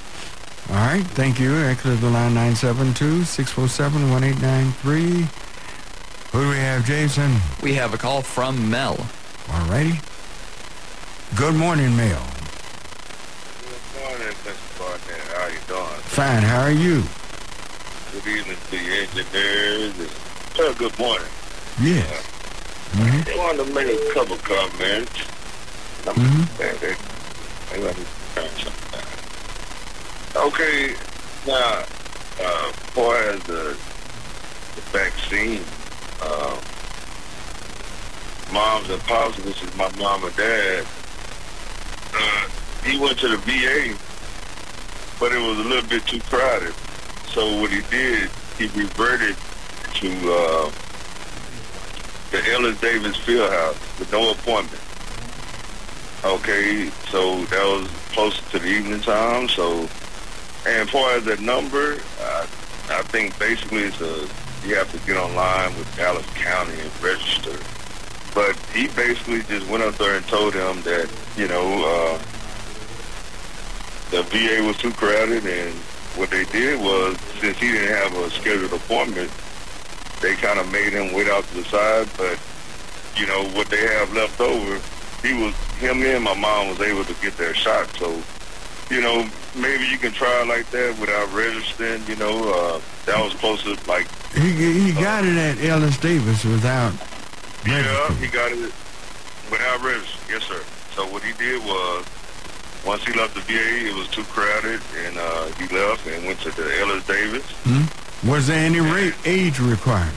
All 0.70 0.76
right. 0.76 1.06
Thank 1.08 1.40
you. 1.40 1.56
Exit 1.56 2.02
the 2.02 2.10
line 2.10 2.34
972-647-1893. 2.36 5.28
Who 6.32 6.42
do 6.44 6.50
we 6.50 6.58
have, 6.58 6.86
Jason? 6.86 7.40
We 7.62 7.74
have 7.76 7.94
a 7.94 7.98
call 7.98 8.22
from 8.22 8.70
Mel. 8.70 9.08
All 9.52 9.68
righty. 9.70 10.00
Good 11.36 11.56
morning, 11.56 11.96
Mel. 11.96 12.26
Good 13.62 14.02
morning, 14.02 14.36
Mr. 14.44 14.80
Barnett. 14.80 15.28
How 15.34 15.48
you 15.48 15.60
doing? 15.68 16.02
Fine. 16.04 16.44
How 16.44 16.62
are 16.62 16.72
you? 16.72 17.04
Good 18.14 18.28
evening 18.28 18.58
to 18.70 18.78
your 18.78 18.96
engineers. 18.96 19.94
And, 19.98 20.10
uh, 20.60 20.74
good 20.74 21.00
morning. 21.00 21.28
Yes. 21.82 22.24
Mhm. 22.94 23.28
I 23.34 23.38
wanted 23.38 23.58
to 23.66 23.74
make 23.74 23.88
a 23.88 24.14
couple 24.14 24.38
comments. 24.38 25.12
I'm 26.08 26.16
Mhm. 26.16 26.48
saying 26.58 26.78
they, 26.80 26.96
they 27.72 27.82
let 27.84 27.98
me 27.98 28.06
something. 28.36 29.02
Okay, 30.36 30.96
now, 31.48 31.84
uh, 32.40 32.70
as 32.70 32.76
far 32.94 33.18
as 33.18 33.42
the, 33.44 33.76
the 34.76 34.82
vaccine, 34.92 35.66
uh, 36.22 36.56
moms 38.52 38.90
and 38.90 39.02
pops, 39.08 39.38
which 39.40 39.64
is 39.64 39.74
my 39.76 39.90
mom 39.98 40.24
and 40.24 40.36
dad, 40.36 40.86
uh, 42.14 42.46
he 42.84 43.00
went 43.00 43.18
to 43.20 43.28
the 43.28 43.38
VA, 43.38 43.96
but 45.20 45.32
it 45.32 45.40
was 45.40 45.58
a 45.58 45.64
little 45.68 45.90
bit 45.90 46.06
too 46.06 46.22
crowded. 46.30 46.76
So 47.34 47.60
what 47.60 47.72
he 47.72 47.82
did, 47.90 48.30
he 48.60 48.68
reverted 48.80 49.36
to 49.96 50.08
uh, 50.08 50.72
the 52.30 52.52
Ellis 52.52 52.80
Davis 52.80 53.18
Fieldhouse 53.18 54.00
with 54.00 54.12
no 54.12 54.32
appointment. 54.32 54.82
Okay, 56.24 56.92
so 57.10 57.44
that 57.46 57.66
was 57.66 57.90
closer 58.14 58.42
to 58.52 58.60
the 58.60 58.68
evening 58.68 59.02
time. 59.02 59.50
So, 59.50 59.80
and 60.68 60.88
as 60.88 60.90
far 60.92 61.16
as 61.18 61.26
the 61.26 61.38
number, 61.38 61.98
uh, 62.22 62.46
I 62.90 63.02
think 63.10 63.38
basically 63.40 63.80
it's 63.80 64.00
a 64.00 64.28
you 64.68 64.76
have 64.76 64.92
to 64.92 65.06
get 65.06 65.18
online 65.18 65.76
with 65.76 65.94
Dallas 65.98 66.26
County 66.36 66.80
and 66.80 67.04
register. 67.04 67.58
But 68.34 68.56
he 68.74 68.88
basically 68.90 69.42
just 69.44 69.68
went 69.68 69.84
up 69.84 69.96
there 69.98 70.16
and 70.16 70.26
told 70.28 70.54
him 70.54 70.82
that 70.84 71.10
you 71.36 71.48
know 71.48 71.64
uh, 71.84 72.18
the 74.12 74.22
VA 74.24 74.64
was 74.64 74.78
too 74.78 74.92
crowded, 74.92 75.46
and 75.46 75.76
what 76.16 76.30
they 76.30 76.46
did 76.46 76.80
was 76.80 77.18
since 77.40 77.58
he 77.58 77.72
didn't 77.72 77.96
have 77.96 78.16
a 78.18 78.30
scheduled 78.32 78.74
appointment, 78.74 79.32
they 80.22 80.36
kind 80.36 80.60
of 80.60 80.72
made 80.72 80.94
him 80.94 81.14
wait 81.14 81.28
out 81.28 81.44
to 81.46 81.54
the 81.56 81.64
side. 81.66 82.08
But 82.18 82.40
you 83.20 83.28
know 83.28 83.48
what 83.58 83.68
they 83.70 83.82
have 83.98 84.12
left 84.14 84.40
over, 84.42 84.80
he 85.26 85.34
was 85.34 85.54
him 85.80 86.02
and 86.04 86.24
my 86.24 86.34
mom 86.36 86.70
was 86.70 86.82
able 86.82 87.04
to 87.06 87.14
get 87.22 87.36
their 87.38 87.54
shot. 87.54 87.88
So 87.98 88.22
you 88.90 89.02
know 89.02 89.28
maybe 89.56 89.86
you 89.86 89.98
can 89.98 90.12
try 90.12 90.44
like 90.44 90.70
that 90.72 90.98
without 91.00 91.32
registering. 91.34 92.06
You 92.08 92.16
know 92.18 92.54
uh, 92.54 92.82
that 93.06 93.22
was 93.24 93.34
close 93.36 93.64
to 93.64 93.78
like 93.90 94.08
He, 94.34 94.92
he 94.92 94.94
got 94.94 95.26
it 95.26 95.36
at 95.38 95.64
Ellis 95.64 95.98
Davis 95.98 96.44
without 96.46 96.94
Yeah, 97.66 97.78
registering. 98.08 98.20
he 98.20 98.28
got 98.28 98.52
it 98.52 98.74
without 99.52 99.82
registering. 99.82 100.30
Yes, 100.30 100.44
sir. 100.44 100.62
So 100.96 101.08
what 101.08 101.24
he 101.24 101.34
did 101.34 101.60
was, 101.66 102.06
once 102.86 103.04
he 103.06 103.14
left 103.14 103.34
the 103.36 103.42
VA, 103.42 103.88
it 103.88 103.96
was 103.96 104.08
too 104.10 104.24
crowded, 104.26 104.82
and 105.06 105.18
uh, 105.18 105.46
he 105.58 105.68
left 105.76 106.06
and 106.08 106.26
went 106.26 106.40
to 106.42 106.52
the 106.52 106.80
Ellis 106.80 107.06
Davis. 107.08 107.44
Hmm? 107.64 108.30
Was 108.30 108.48
there 108.48 108.60
any 108.66 108.80
ra- 108.80 109.16
age 109.26 109.60
requirement? 109.60 110.16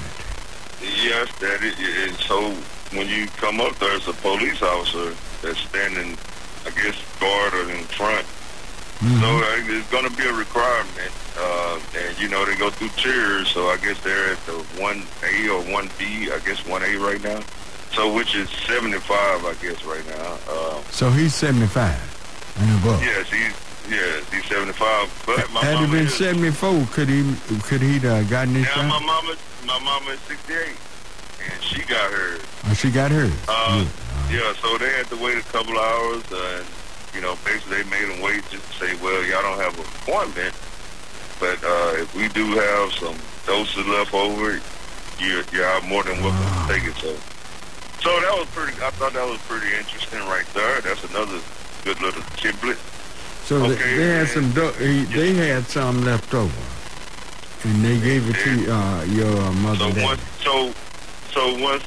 Yes, 0.82 1.28
that 1.40 1.62
it, 1.62 1.74
and 2.08 2.16
so 2.18 2.52
when 2.96 3.08
you 3.08 3.26
come 3.38 3.60
up, 3.60 3.76
there's 3.78 4.06
a 4.08 4.12
police 4.14 4.62
officer 4.62 5.14
that's 5.42 5.58
standing, 5.60 6.16
I 6.66 6.70
guess, 6.70 6.96
guard 7.20 7.54
or 7.54 7.70
in 7.70 7.84
front. 7.84 8.26
Mhm. 9.00 9.20
So 9.20 9.26
uh, 9.28 9.76
it's 9.78 9.90
going 9.90 10.08
to 10.08 10.16
be 10.16 10.24
a 10.26 10.32
requirement, 10.32 11.12
uh, 11.38 11.78
and 11.98 12.18
you 12.18 12.28
know 12.28 12.44
they 12.46 12.56
go 12.56 12.70
through 12.70 12.88
tiers. 12.96 13.48
So 13.50 13.68
I 13.68 13.76
guess 13.76 14.00
they're 14.00 14.32
at 14.32 14.46
the 14.46 14.52
one 14.80 15.02
A 15.22 15.48
or 15.48 15.60
one 15.72 15.90
B. 15.98 16.30
I 16.32 16.38
guess 16.46 16.64
one 16.66 16.82
A 16.82 16.96
right 16.96 17.22
now. 17.22 17.40
So 17.92 18.12
which 18.14 18.34
is 18.34 18.48
seventy 18.66 18.98
five, 19.00 19.44
I 19.44 19.54
guess, 19.60 19.84
right 19.84 20.06
now. 20.08 20.38
Uh, 20.48 20.80
So 20.90 21.10
he's 21.10 21.34
75 22.56 22.58
and 22.58 22.84
above. 22.84 23.02
yes, 23.02 23.28
he's 23.30 23.90
yes 23.90 24.32
he's 24.32 24.44
seventy 24.46 24.72
five. 24.72 25.22
But 25.26 25.50
my 25.52 25.60
Had 25.60 25.76
he 25.78 25.86
mama 25.86 25.92
been 25.92 26.06
is, 26.06 26.16
74, 26.16 26.86
could 26.92 27.08
he 27.08 27.34
could 27.64 27.82
he 27.82 27.96
uh, 28.06 28.22
gotten 28.24 28.54
his 28.54 28.64
now 28.64 28.88
my 28.88 29.00
mama 29.04 29.36
my 29.66 29.78
mama 29.80 30.10
is 30.12 30.20
sixty 30.20 30.54
eight, 30.54 30.76
and 31.52 31.62
she 31.62 31.82
got 31.82 32.10
hers. 32.12 32.40
Oh, 32.66 32.74
she 32.74 32.90
got 32.90 33.10
hers. 33.10 33.32
Uh, 33.48 33.84
Good. 33.84 34.34
yeah, 34.40 34.52
so 34.54 34.78
they 34.78 34.90
had 34.90 35.06
to 35.08 35.16
wait 35.22 35.38
a 35.38 35.42
couple 35.52 35.78
hours, 35.78 36.24
uh, 36.32 36.58
and 36.60 36.66
you 37.14 37.20
know, 37.22 37.36
basically 37.44 37.82
they 37.82 37.90
made 37.90 38.08
them 38.08 38.20
wait 38.20 38.42
just 38.50 38.64
to 38.66 38.72
say, 38.86 38.94
well, 39.02 39.24
y'all 39.24 39.40
don't 39.42 39.58
have 39.58 39.72
an 39.78 39.86
appointment, 40.04 40.52
but 41.40 41.56
uh, 41.64 42.02
if 42.02 42.14
we 42.14 42.28
do 42.28 42.44
have 42.56 42.92
some 42.92 43.16
doses 43.46 43.86
left 43.88 44.12
over, 44.12 44.60
you're, 45.18 45.42
you're 45.50 45.80
more 45.88 46.02
than 46.04 46.20
welcome 46.20 46.44
to 46.44 46.74
take 46.74 46.84
it. 46.84 46.94
So, 47.00 47.16
so 48.04 48.10
that 48.20 48.36
was 48.36 48.46
pretty. 48.52 48.76
I 48.84 48.90
thought 49.00 49.14
that 49.14 49.24
was 49.26 49.40
pretty 49.48 49.72
interesting 49.78 50.20
right 50.28 50.44
there. 50.52 50.82
That's 50.82 51.04
another 51.08 51.40
good 51.86 52.02
little. 52.02 52.22
So 53.44 53.60
they- 53.60 53.74
okay, 53.74 53.96
they 53.96 54.08
had 54.18 54.28
some. 54.28 54.50
Do- 54.50 54.72
he- 54.72 55.04
they 55.04 55.32
had 55.34 55.68
some 55.68 56.04
left 56.04 56.34
over, 56.34 56.62
and 57.62 57.84
they 57.84 57.98
gave 58.00 58.28
it 58.28 58.34
to 58.42 58.72
uh, 58.74 59.02
your 59.04 59.52
mother. 59.62 59.92
So 59.94 60.02
once, 60.02 60.20
so, 60.42 60.74
so 61.30 61.54
once 61.62 61.84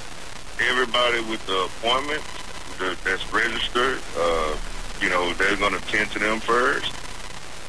everybody 0.62 1.20
with 1.30 1.46
the 1.48 1.66
appointment 1.66 2.24
the, 2.80 2.96
that's 3.04 3.28
registered, 3.34 4.00
uh, 4.18 4.56
you 5.02 5.10
know, 5.10 5.34
they're 5.34 5.58
gonna 5.58 5.80
tend 5.92 6.10
to 6.12 6.20
them 6.20 6.40
first. 6.40 6.94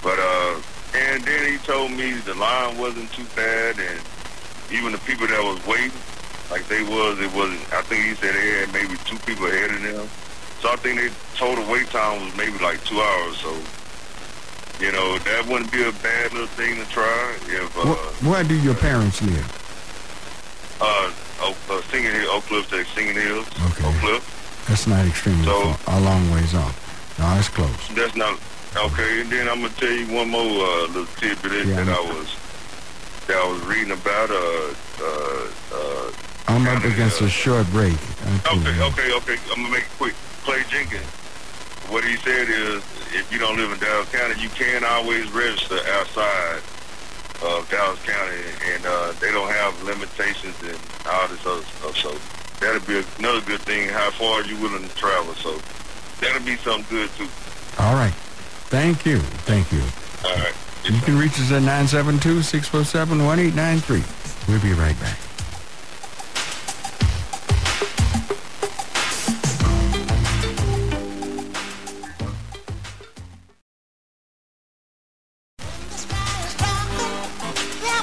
But 0.02 0.18
uh, 0.20 0.60
and 0.94 1.24
then 1.24 1.50
he 1.50 1.58
told 1.58 1.90
me 1.90 2.12
the 2.12 2.34
line 2.34 2.78
wasn't 2.78 3.12
too 3.12 3.26
bad, 3.34 3.74
and 3.80 4.00
even 4.70 4.92
the 4.92 4.98
people 4.98 5.26
that 5.26 5.42
was 5.42 5.58
waiting, 5.66 5.90
like 6.48 6.68
they 6.68 6.84
was, 6.84 7.18
it 7.18 7.32
wasn't. 7.34 7.58
I 7.74 7.82
think 7.82 8.04
he 8.06 8.14
said 8.14 8.36
they 8.36 8.60
had 8.60 8.72
maybe 8.72 8.94
two 9.04 9.18
people 9.26 9.46
ahead 9.46 9.72
of 9.72 9.82
them. 9.82 10.08
So 10.60 10.70
I 10.70 10.76
think 10.76 11.00
they 11.00 11.08
total 11.36 11.64
wait 11.72 11.88
time 11.90 12.24
was 12.24 12.36
maybe 12.36 12.58
like 12.58 12.82
two 12.84 13.00
hours. 13.00 13.36
So. 13.38 13.56
You 14.80 14.90
know, 14.92 15.18
that 15.18 15.46
wouldn't 15.46 15.70
be 15.70 15.82
a 15.84 15.92
bad 16.00 16.32
little 16.32 16.46
thing 16.56 16.76
to 16.76 16.86
try 16.88 17.36
if 17.48 17.76
uh, 17.76 17.84
Wh- 17.84 18.26
where 18.26 18.42
do 18.42 18.54
your 18.58 18.72
parents 18.74 19.20
live? 19.20 19.44
uh, 20.80 21.12
Oak, 21.42 21.56
uh, 21.68 21.82
Singing 21.90 22.10
Hill, 22.12 22.30
Oak 22.30 22.44
Cliff 22.44 22.66
to 22.70 22.82
Singing 22.96 23.14
Hills, 23.14 23.46
Okay. 23.72 23.84
Oak 23.86 23.94
Cliff. 24.00 24.64
That's 24.68 24.86
not 24.86 25.04
extremely 25.06 25.44
So- 25.44 25.74
far. 25.84 25.98
A 25.98 26.00
long 26.00 26.30
ways 26.32 26.54
off. 26.54 26.72
No, 27.18 27.28
it's 27.38 27.50
close. 27.50 27.68
That's 27.94 28.16
not 28.16 28.38
okay. 28.74 29.20
And 29.20 29.30
then 29.30 29.50
I'm 29.50 29.60
gonna 29.60 29.74
tell 29.74 29.90
you 29.92 30.06
one 30.14 30.30
more 30.30 30.40
uh, 30.40 30.86
little 30.88 31.06
tidbit 31.20 31.66
Yeah. 31.66 31.84
that 31.84 31.88
I 31.90 32.00
was 32.00 32.34
that 33.26 33.36
I 33.36 33.46
was 33.52 33.60
reading 33.68 33.92
about. 33.92 34.30
Uh, 34.30 34.72
uh, 35.04 35.48
uh, 35.76 36.12
I'm 36.48 36.66
up 36.66 36.82
against 36.84 37.20
uh, 37.20 37.26
a 37.26 37.28
short 37.28 37.66
break. 37.70 37.98
okay, 38.46 38.80
okay, 38.80 39.12
okay. 39.12 39.36
I'm 39.52 39.60
gonna 39.60 39.68
make 39.68 39.82
it 39.84 39.98
quick. 39.98 40.14
Clay 40.50 40.66
Jenkins. 40.66 41.06
What 41.94 42.02
he 42.02 42.16
said 42.16 42.50
is, 42.50 42.82
if 43.14 43.30
you 43.30 43.38
don't 43.38 43.56
live 43.56 43.70
in 43.70 43.78
Dallas 43.78 44.10
County, 44.10 44.34
you 44.42 44.48
can 44.48 44.82
always 44.82 45.30
register 45.30 45.78
outside 45.94 46.58
of 47.46 47.70
Dallas 47.70 48.02
County, 48.02 48.42
and 48.74 48.84
uh, 48.84 49.12
they 49.20 49.30
don't 49.30 49.48
have 49.48 49.80
limitations 49.84 50.56
and 50.66 50.76
all 51.06 51.28
this 51.28 51.46
other 51.46 51.62
stuff. 51.62 51.96
So 51.98 52.18
that'll 52.58 52.84
be 52.84 53.00
another 53.20 53.42
good 53.46 53.60
thing. 53.60 53.90
How 53.90 54.10
far 54.10 54.42
are 54.42 54.44
you 54.44 54.56
willing 54.56 54.82
to 54.82 54.88
travel? 54.96 55.34
So 55.34 55.56
that'll 56.20 56.44
be 56.44 56.56
something 56.56 56.84
good 56.90 57.10
too. 57.10 57.28
All 57.78 57.94
right. 57.94 58.14
Thank 58.74 59.06
you. 59.06 59.20
Thank 59.46 59.70
you. 59.70 59.84
All 60.24 60.34
right. 60.34 60.52
You 60.82 60.98
can 61.02 61.16
reach 61.16 61.38
us 61.38 61.52
at 61.52 61.62
972-647-1893. 61.62 64.48
We'll 64.48 64.60
be 64.60 64.72
right 64.72 64.98
back. 64.98 65.29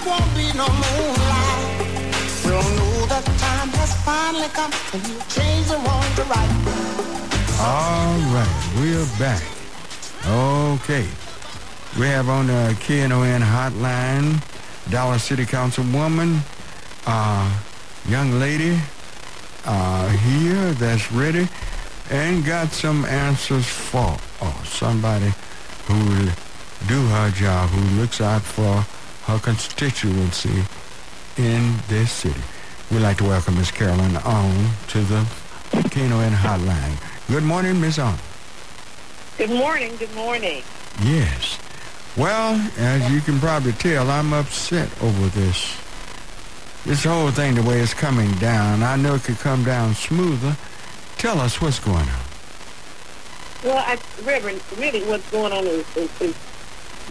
Won't 0.07 0.31
be 0.35 0.47
no 0.55 0.67
moonlight. 0.83 1.67
We'll 2.45 2.69
know 2.77 2.95
the 3.11 3.21
time 3.43 3.69
has 3.79 3.91
finally 4.07 4.47
come 4.55 4.71
and 4.93 5.01
you 5.07 5.19
change 5.27 5.67
the 5.67 5.77
wrong 5.83 6.07
to 6.15 6.23
right. 6.31 6.51
All 7.59 8.15
right. 8.35 8.57
We're 8.79 9.09
back. 9.19 9.43
Okay. 10.25 11.05
We 11.99 12.05
have 12.07 12.29
on 12.29 12.47
the 12.47 12.75
KNON 12.87 13.41
hotline 13.41 14.41
Dallas 14.89 15.23
City 15.23 15.43
Councilwoman, 15.43 16.39
uh, 17.05 17.59
young 18.07 18.39
lady 18.39 18.79
uh, 19.65 20.07
here 20.09 20.71
that's 20.73 21.11
ready 21.11 21.49
and 22.09 22.45
got 22.45 22.71
some 22.71 23.03
answers 23.05 23.65
for 23.65 24.17
uh, 24.41 24.63
somebody 24.63 25.33
who 25.87 25.99
do 26.87 27.05
her 27.07 27.31
job, 27.31 27.69
who 27.69 27.99
looks 27.99 28.21
out 28.21 28.41
for 28.41 28.85
her 29.27 29.39
constituency 29.39 30.63
in 31.35 31.75
this 31.89 32.11
city. 32.11 32.41
We'd 32.89 32.99
like 32.99 33.17
to 33.17 33.25
welcome 33.25 33.55
Miss 33.55 33.71
Carolyn 33.71 34.15
on 34.17 34.69
to 34.87 35.01
the 35.01 35.27
KNON 35.73 36.31
hotline. 36.31 36.95
Good 37.27 37.43
morning, 37.43 37.81
Miss 37.81 37.99
On. 37.99 38.17
Good 39.37 39.49
morning. 39.49 39.97
Good 39.97 40.15
morning. 40.15 40.63
Yes. 41.03 41.59
Well, 42.15 42.55
as 42.77 43.11
you 43.11 43.19
can 43.19 43.37
probably 43.39 43.73
tell, 43.73 44.09
I'm 44.09 44.31
upset 44.31 44.89
over 45.03 45.27
this. 45.27 45.77
This 46.85 47.03
whole 47.03 47.29
thing, 47.31 47.55
the 47.55 47.63
way 47.63 47.81
it's 47.81 47.93
coming 47.93 48.31
down. 48.35 48.81
I 48.81 48.95
know 48.95 49.15
it 49.15 49.25
could 49.25 49.39
come 49.39 49.65
down 49.65 49.93
smoother. 49.93 50.55
Tell 51.17 51.41
us 51.41 51.61
what's 51.61 51.79
going 51.79 51.97
on. 51.97 52.21
Well, 53.65 53.83
I, 53.85 53.99
Reverend, 54.23 54.61
really 54.77 55.03
what's 55.03 55.29
going 55.31 55.51
on 55.51 55.65
is, 55.65 55.97
is, 55.97 56.21
is 56.21 56.35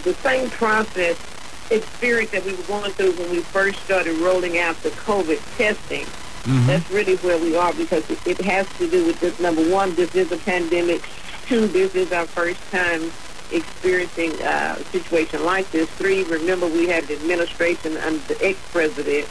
the 0.03 0.15
same 0.15 0.49
process 0.49 1.19
experience 1.71 2.31
that 2.31 2.45
we 2.45 2.55
were 2.55 2.63
going 2.65 2.91
through 2.93 3.13
when 3.13 3.31
we 3.31 3.41
first 3.41 3.79
started 3.85 4.17
rolling 4.19 4.59
out 4.59 4.77
the 4.83 4.91
COVID 4.91 5.41
testing. 5.57 6.07
That's 6.67 6.89
really 6.93 7.17
where 7.17 7.39
we 7.39 7.57
are 7.57 7.73
because 7.75 8.09
it, 8.09 8.25
it 8.25 8.41
has 8.43 8.69
to 8.79 8.89
do 8.89 9.05
with 9.05 9.19
this. 9.19 9.41
Number 9.41 9.69
one, 9.69 9.95
this 9.97 10.15
is 10.15 10.31
a 10.31 10.37
pandemic. 10.37 11.03
Two, 11.47 11.67
this 11.67 11.95
is 11.97 12.13
our 12.13 12.27
first 12.27 12.61
time 12.71 13.11
experiencing 13.51 14.33
uh, 14.43 14.77
a 14.79 14.85
situation 14.85 15.45
like 15.45 15.69
this. 15.73 15.89
Three, 15.91 16.23
remember 16.25 16.67
we 16.69 16.87
had 16.89 17.05
an 17.11 17.17
administration 17.17 17.97
under 17.99 18.19
the 18.33 18.39
ex-president 18.45 19.27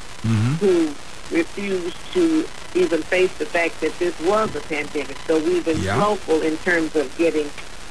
who 0.60 0.88
refused 1.32 1.98
to 2.14 2.46
even 2.76 3.02
face 3.04 3.34
the 3.38 3.46
fact 3.46 3.80
that 3.82 3.98
this 4.00 4.20
was 4.22 4.54
a 4.56 4.62
pandemic. 4.62 5.18
So 5.28 5.40
we've 5.40 5.64
been 5.64 5.82
Yeah. 5.82 5.96
slowful 5.96 6.42
in 6.42 6.58
terms 6.58 6.96
of 6.98 7.16
getting 7.18 7.50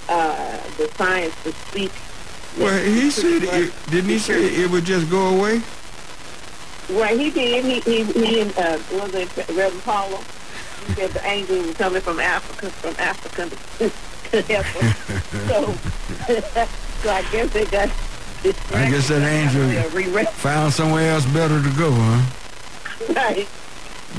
uh, 0.08 0.58
the 0.76 0.90
science 0.98 1.34
to 1.44 1.52
speak. 1.68 1.92
Well, 2.58 2.84
he 2.84 3.10
said, 3.10 3.42
it, 3.42 3.72
didn't 3.90 4.10
he 4.10 4.18
say 4.18 4.44
it 4.44 4.70
would 4.70 4.84
just 4.84 5.10
go 5.10 5.36
away? 5.36 5.62
Well, 6.88 7.16
he 7.16 7.30
did. 7.30 7.64
He 7.64 7.80
he 7.80 8.04
he 8.04 8.40
and 8.40 8.56
uh, 8.58 8.78
was 8.92 9.14
it 9.14 9.36
Reverend 9.36 9.82
Paula? 9.82 10.22
He 10.86 10.92
said 10.94 11.10
the 11.10 11.26
angel 11.26 11.62
was 11.62 11.76
coming 11.76 12.02
from 12.02 12.20
Africa, 12.20 12.70
from 12.70 12.94
Africa 12.98 13.48
to, 13.78 13.90
to 14.30 14.52
help 14.52 14.82
us. 14.82 14.96
so, 15.48 15.72
so 17.02 17.10
I 17.10 17.22
guess 17.32 17.52
they 17.52 17.64
got. 17.64 17.90
I 18.74 18.90
guess 18.90 19.08
that 19.08 19.22
angel 19.22 20.24
found 20.32 20.74
somewhere 20.74 21.10
else 21.12 21.24
better 21.26 21.62
to 21.62 21.78
go, 21.78 21.90
huh? 21.90 23.14
right. 23.14 23.48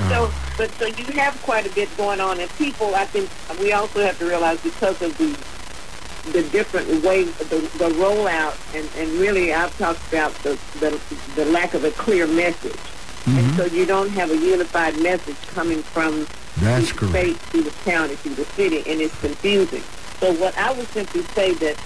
So, 0.09 0.31
but 0.57 0.71
so 0.71 0.87
you 0.87 1.05
have 1.13 1.39
quite 1.43 1.65
a 1.65 1.73
bit 1.73 1.95
going 1.95 2.19
on, 2.19 2.39
and 2.39 2.49
people, 2.57 2.95
I 2.95 3.05
think 3.05 3.29
we 3.59 3.71
also 3.71 4.01
have 4.01 4.17
to 4.19 4.25
realize 4.25 4.59
because 4.61 5.01
of 5.01 5.17
the 5.17 5.37
the 6.31 6.43
different 6.43 7.03
ways, 7.03 7.35
the, 7.37 7.59
the 7.77 7.89
rollout, 7.95 8.57
and, 8.75 8.89
and 8.97 9.19
really 9.19 9.53
I've 9.53 9.75
talked 9.77 10.07
about 10.07 10.33
the, 10.43 10.59
the 10.79 10.99
the 11.35 11.45
lack 11.45 11.73
of 11.73 11.83
a 11.83 11.91
clear 11.91 12.27
message, 12.27 12.79
and 13.25 13.37
mm-hmm. 13.37 13.57
so 13.57 13.65
you 13.65 13.85
don't 13.85 14.09
have 14.09 14.31
a 14.31 14.37
unified 14.37 14.99
message 15.01 15.39
coming 15.47 15.83
from 15.83 16.27
That's 16.57 16.91
the 16.93 17.09
state 17.09 17.39
to 17.51 17.61
the 17.61 17.71
county 17.83 18.15
to 18.17 18.29
the 18.29 18.45
city, 18.45 18.77
and 18.87 19.01
it's 19.01 19.19
confusing. 19.19 19.83
So 20.19 20.33
what 20.33 20.57
I 20.57 20.73
would 20.73 20.87
simply 20.87 21.23
say 21.23 21.53
that 21.53 21.77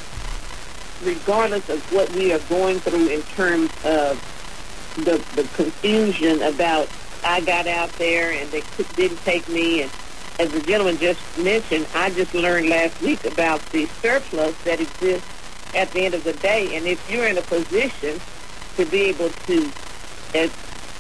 regardless 1.03 1.69
of 1.69 1.81
what 1.93 2.11
we 2.13 2.31
are 2.33 2.39
going 2.49 2.79
through 2.79 3.07
in 3.07 3.21
terms 3.23 3.71
of 3.83 4.19
the 4.95 5.23
the 5.35 5.47
confusion 5.55 6.41
about 6.43 6.87
I 7.23 7.41
got 7.41 7.67
out 7.67 7.91
there 7.93 8.31
and 8.31 8.49
they 8.51 8.63
didn't 8.95 9.17
take 9.23 9.47
me 9.49 9.83
and 9.83 9.91
as 10.39 10.49
the 10.51 10.61
gentleman 10.61 10.97
just 10.97 11.19
mentioned, 11.37 11.85
I 11.93 12.09
just 12.11 12.33
learned 12.33 12.69
last 12.69 12.99
week 13.01 13.25
about 13.25 13.61
the 13.71 13.85
surplus 14.01 14.55
that 14.63 14.79
exists 14.79 15.27
at 15.75 15.91
the 15.91 16.05
end 16.05 16.13
of 16.15 16.23
the 16.23 16.33
day. 16.33 16.75
And 16.77 16.85
if 16.87 17.11
you're 17.11 17.27
in 17.27 17.37
a 17.37 17.41
position 17.41 18.19
to 18.77 18.85
be 18.85 19.01
able 19.03 19.29
to 19.29 19.71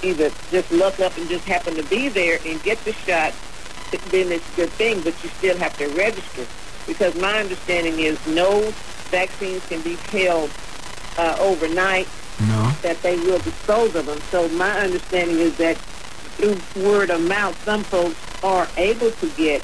either 0.03 0.31
just 0.51 0.71
look 0.71 0.99
up 0.99 1.15
and 1.17 1.29
just 1.29 1.45
happen 1.45 1.75
to 1.75 1.83
be 1.83 2.09
there 2.09 2.39
and 2.45 2.61
get 2.63 2.83
the 2.83 2.91
shot, 2.93 3.33
then 4.11 4.31
it's 4.31 4.53
a 4.53 4.55
good 4.55 4.69
thing, 4.71 5.01
but 5.01 5.13
you 5.23 5.29
still 5.29 5.57
have 5.57 5.75
to 5.77 5.87
register. 5.89 6.45
Because 6.85 7.15
my 7.15 7.39
understanding 7.39 7.99
is 7.99 8.17
no 8.27 8.71
vaccines 9.09 9.65
can 9.67 9.81
be 9.81 9.95
held 10.11 10.51
uh, 11.17 11.37
overnight 11.39 12.07
No. 12.41 12.71
that 12.81 13.01
they 13.01 13.17
will 13.17 13.39
dispose 13.39 13.95
of 13.95 14.05
them. 14.05 14.19
So 14.31 14.47
my 14.49 14.79
understanding 14.81 15.39
is 15.39 15.57
that 15.57 15.77
through 16.39 16.83
word 16.83 17.09
of 17.09 17.21
mouth, 17.21 17.61
some 17.63 17.83
folks 17.83 18.15
are 18.43 18.67
able 18.77 19.11
to 19.11 19.29
get, 19.31 19.63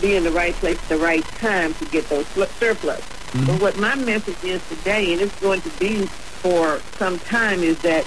be 0.00 0.16
in 0.16 0.24
the 0.24 0.30
right 0.30 0.54
place 0.54 0.78
at 0.78 0.88
the 0.88 0.96
right 0.96 1.24
time 1.38 1.74
to 1.74 1.84
get 1.86 2.08
those 2.08 2.26
surplus. 2.58 3.02
But 3.46 3.60
what 3.60 3.76
my 3.76 3.94
message 3.96 4.42
is 4.44 4.66
today, 4.68 5.12
and 5.12 5.20
it's 5.20 5.38
going 5.40 5.60
to 5.60 5.70
be 5.78 6.06
for 6.06 6.80
some 6.96 7.18
time, 7.18 7.60
is 7.62 7.78
that 7.80 8.06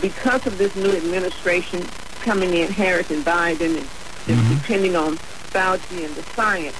because 0.00 0.46
of 0.46 0.56
this 0.56 0.74
new 0.74 0.90
administration 0.96 1.84
coming 2.22 2.54
in, 2.54 2.70
Harris 2.70 3.10
and 3.10 3.24
Biden, 3.24 3.78
and 3.78 3.88
Mm-hmm. 4.28 4.54
depending 4.58 4.94
on 4.94 5.16
Fauci 5.16 6.04
and 6.04 6.14
the 6.14 6.22
science, 6.34 6.76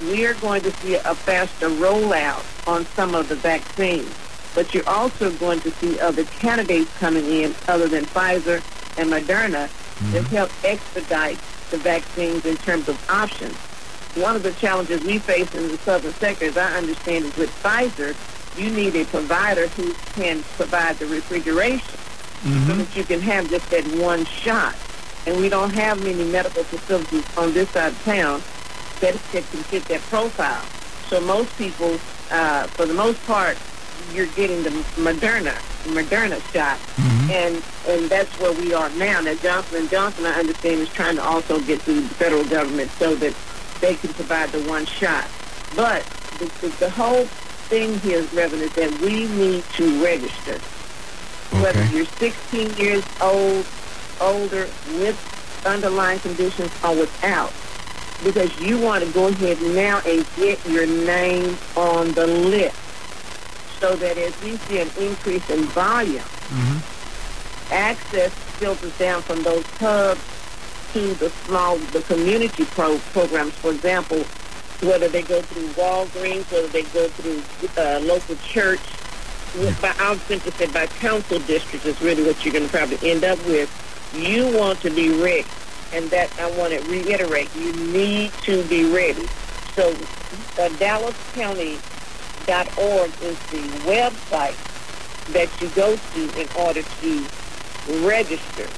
we 0.00 0.24
are 0.24 0.32
going 0.34 0.62
to 0.62 0.70
see 0.76 0.94
a 0.94 1.14
faster 1.14 1.68
rollout 1.68 2.42
on 2.66 2.86
some 2.86 3.14
of 3.14 3.28
the 3.28 3.36
vaccines. 3.36 4.08
But 4.54 4.72
you're 4.72 4.88
also 4.88 5.30
going 5.32 5.60
to 5.60 5.70
see 5.72 6.00
other 6.00 6.24
candidates 6.24 6.90
coming 6.96 7.26
in 7.26 7.54
other 7.68 7.88
than 7.88 8.06
Pfizer 8.06 8.62
and 8.98 9.10
Moderna 9.10 9.68
help 10.28 10.50
expedite 10.64 11.38
the 11.70 11.78
vaccines 11.78 12.44
in 12.44 12.56
terms 12.58 12.88
of 12.88 13.10
options. 13.10 13.54
One 14.14 14.36
of 14.36 14.42
the 14.42 14.52
challenges 14.52 15.02
we 15.04 15.18
face 15.18 15.54
in 15.54 15.68
the 15.68 15.78
southern 15.78 16.12
sector, 16.14 16.46
as 16.46 16.56
I 16.56 16.76
understand, 16.76 17.24
is 17.24 17.36
with 17.36 17.50
Pfizer, 17.62 18.14
you 18.58 18.70
need 18.70 18.94
a 18.96 19.04
provider 19.06 19.68
who 19.68 19.94
can 20.14 20.42
provide 20.56 20.98
the 20.98 21.06
refrigeration 21.06 21.98
so 22.42 22.74
that 22.74 22.96
you 22.96 23.04
can 23.04 23.20
have 23.20 23.48
just 23.48 23.70
that 23.70 23.86
one 23.96 24.24
shot. 24.24 24.74
And 25.26 25.38
we 25.38 25.48
don't 25.48 25.72
have 25.72 26.02
many 26.02 26.24
medical 26.24 26.64
facilities 26.64 27.24
on 27.38 27.54
this 27.54 27.70
side 27.70 27.92
of 27.92 28.04
town 28.04 28.42
that, 29.00 29.14
that 29.14 29.44
can 29.50 29.62
fit 29.62 29.84
that 29.84 30.00
profile. 30.02 30.64
So 31.08 31.20
most 31.20 31.56
people, 31.56 31.98
uh, 32.30 32.66
for 32.66 32.84
the 32.84 32.94
most 32.94 33.24
part, 33.26 33.56
you're 34.12 34.26
getting 34.28 34.62
the 34.62 34.70
Moderna, 34.96 35.54
Moderna 35.84 36.40
shot, 36.52 36.78
mm-hmm. 36.78 37.30
and 37.30 37.62
and 37.88 38.10
that's 38.10 38.30
where 38.38 38.52
we 38.52 38.74
are 38.74 38.90
now. 38.90 39.20
Now 39.20 39.34
Johnson 39.34 39.78
and 39.78 39.90
Johnson, 39.90 40.26
I 40.26 40.38
understand, 40.38 40.80
is 40.80 40.88
trying 40.90 41.16
to 41.16 41.22
also 41.22 41.60
get 41.60 41.80
to 41.82 42.00
the 42.00 42.08
federal 42.14 42.44
government 42.44 42.90
so 42.92 43.14
that 43.16 43.34
they 43.80 43.94
can 43.94 44.12
provide 44.14 44.50
the 44.50 44.62
one 44.68 44.86
shot. 44.86 45.26
But 45.74 46.04
the, 46.38 46.46
the, 46.60 46.68
the 46.78 46.90
whole 46.90 47.24
thing 47.68 47.98
here, 48.00 48.22
Reverend, 48.32 48.62
is 48.62 48.72
that 48.74 49.00
we 49.00 49.26
need 49.28 49.64
to 49.76 50.04
register. 50.04 50.58
Okay. 51.52 51.62
Whether 51.62 51.84
you're 51.86 52.06
16 52.06 52.76
years 52.76 53.04
old, 53.20 53.66
older, 54.20 54.68
with 54.98 55.62
underlying 55.66 56.20
conditions, 56.20 56.70
or 56.84 56.96
without, 56.96 57.52
because 58.24 58.58
you 58.60 58.78
want 58.78 59.04
to 59.04 59.10
go 59.12 59.28
ahead 59.28 59.60
now 59.62 60.00
and 60.06 60.26
get 60.36 60.64
your 60.66 60.86
name 60.86 61.56
on 61.76 62.12
the 62.12 62.26
list 62.26 62.76
so 63.82 63.96
that 63.96 64.16
as 64.16 64.32
we 64.42 64.56
see 64.68 64.78
an 64.78 64.88
increase 64.96 65.48
in 65.50 65.64
volume, 65.74 66.22
access 67.72 68.30
filters 68.60 68.96
down 68.96 69.20
from 69.22 69.42
those 69.42 69.66
hubs 69.80 70.20
to 70.92 71.14
the 71.14 71.30
small, 71.46 71.78
the 71.90 72.02
community 72.02 72.64
pro- 72.66 72.98
programs, 73.12 73.52
for 73.54 73.72
example, 73.72 74.22
whether 74.86 75.08
they 75.08 75.22
go 75.22 75.42
through 75.42 75.66
Walgreens, 75.70 76.50
whether 76.52 76.68
they 76.68 76.82
go 76.84 77.08
through 77.08 77.42
uh, 77.76 77.98
local 78.00 78.36
church, 78.36 78.80
with- 79.58 79.76
by, 79.82 79.92
I'll 79.98 80.16
simply 80.30 80.52
say 80.52 80.66
by 80.68 80.86
council 80.86 81.40
districts 81.40 81.84
is 81.86 82.00
really 82.00 82.22
what 82.22 82.44
you're 82.44 82.52
going 82.54 82.66
to 82.66 82.70
probably 82.70 83.10
end 83.10 83.24
up 83.24 83.38
with. 83.46 83.68
You 84.14 84.56
want 84.56 84.80
to 84.82 84.90
be 84.90 85.08
ready, 85.20 85.46
and 85.92 86.08
that 86.10 86.30
I 86.38 86.50
want 86.52 86.72
to 86.72 86.80
reiterate, 86.88 87.48
you 87.56 87.72
need 87.72 88.30
to 88.44 88.62
be 88.68 88.84
ready. 88.94 89.26
So 89.74 89.90
uh, 90.60 90.68
DallasCounty.org 92.46 93.10
is 93.22 93.38
the 93.50 93.62
website 93.86 94.56
that 95.32 95.48
you 95.60 95.68
go 95.70 95.96
to 95.96 96.40
in 96.40 96.48
order 96.58 96.82
to 96.82 97.26
register. 98.06 98.68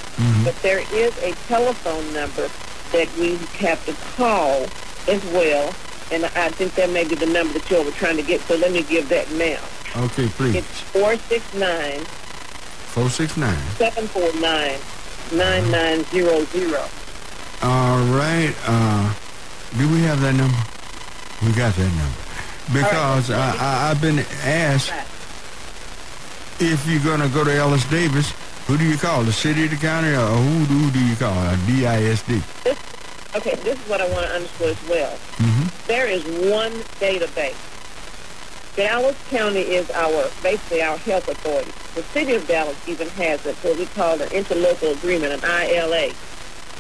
But 0.45 0.55
there 0.63 0.81
is 0.95 1.17
a 1.19 1.33
telephone 1.49 2.13
number 2.13 2.49
that 2.93 3.09
we 3.19 3.37
have 3.59 3.85
to 3.87 3.93
call 4.17 4.67
as 5.09 5.25
well, 5.33 5.75
and 6.13 6.25
I 6.27 6.51
think 6.51 6.75
that 6.75 6.91
may 6.91 7.05
be 7.07 7.15
the 7.15 7.27
number 7.27 7.59
that 7.59 7.71
you 7.71 7.83
were 7.83 7.91
trying 7.93 8.17
to 8.17 8.23
get, 8.23 8.41
so 8.43 8.57
let 8.57 8.73
me 8.73 8.83
give 8.83 9.09
that 9.09 9.31
now. 9.33 9.59
Okay, 10.05 10.29
please. 10.29 10.57
It's 10.57 10.81
469 10.93 12.05
469. 12.95 13.57
749 13.77 14.81
9900. 15.33 16.77
All 17.63 17.99
right. 18.15 18.55
Uh, 18.67 19.15
do 19.79 19.89
we 19.91 20.03
have 20.03 20.21
that 20.21 20.35
number? 20.35 20.59
We 21.43 21.53
got 21.53 21.75
that 21.75 21.91
number. 21.95 22.24
Because 22.73 23.31
I, 23.31 23.57
I, 23.57 23.91
I've 23.91 24.01
been 24.01 24.21
asked 24.45 24.93
if 26.61 26.87
you're 26.87 27.03
going 27.03 27.21
to 27.21 27.29
go 27.29 27.45
to 27.45 27.53
Ellis 27.53 27.85
Davis, 27.91 28.33
who 28.67 28.79
do 28.79 28.85
you 28.85 28.97
call? 28.97 29.23
The 29.23 29.33
city, 29.33 29.67
the 29.67 29.77
county, 29.77 30.09
or 30.09 30.27
who, 30.27 30.65
who 30.65 30.91
do 30.91 31.05
you 31.05 31.17
call? 31.17 31.33
A 31.33 31.57
DISD. 31.67 32.43
Okay, 33.37 33.57
this 33.57 33.79
is 33.79 33.89
what 33.89 34.01
I 34.01 34.09
want 34.11 34.27
to 34.27 34.33
underscore 34.33 34.69
as 34.69 34.89
well. 34.89 35.13
Mm-hmm. 35.37 35.89
There 35.89 36.07
is 36.07 36.25
one 36.51 36.73
database. 37.01 37.57
Dallas 38.77 39.17
County 39.29 39.61
is 39.61 39.91
our, 39.91 40.31
basically 40.43 40.83
our 40.83 40.97
health 40.99 41.29
authority. 41.29 41.71
The 41.95 42.03
city 42.03 42.35
of 42.35 42.47
Dallas 42.49 42.77
even 42.89 43.09
has 43.11 43.45
it, 43.47 43.55
what 43.57 43.79
we 43.79 43.87
call 43.87 44.21
an 44.21 44.29
interlocal 44.31 44.97
agreement, 44.97 45.33
an 45.33 45.41
ILA, 45.45 46.13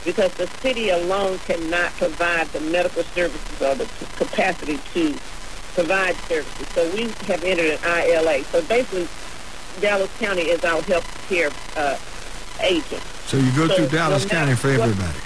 because 0.05 0.32
the 0.35 0.47
city 0.61 0.91
alone 0.91 1.39
cannot 1.41 1.93
provide 1.93 2.49
the 2.49 2.61
medical 2.61 3.03
services 3.03 3.62
or 3.62 3.74
the 3.74 3.87
capacity 4.16 4.78
to 4.93 5.18
provide 5.75 6.14
services. 6.29 6.66
So 6.75 6.91
we 6.95 7.05
have 7.27 7.43
entered 7.45 7.79
an 7.83 8.09
ILA. 8.09 8.45
So 8.45 8.62
basically, 8.62 9.09
Dallas 9.81 10.11
County 10.18 10.43
is 10.43 10.64
our 10.64 10.81
health 10.83 11.27
care 11.29 11.51
uh, 11.77 11.99
agent. 12.61 13.03
So 13.27 13.37
you 13.37 13.51
go 13.57 13.68
So 13.68 13.77
through 13.77 13.89
Dallas 13.89 14.25
no 14.25 14.31
County 14.31 14.55
for 14.55 14.68
what- 14.79 14.89
everybody. 14.89 15.18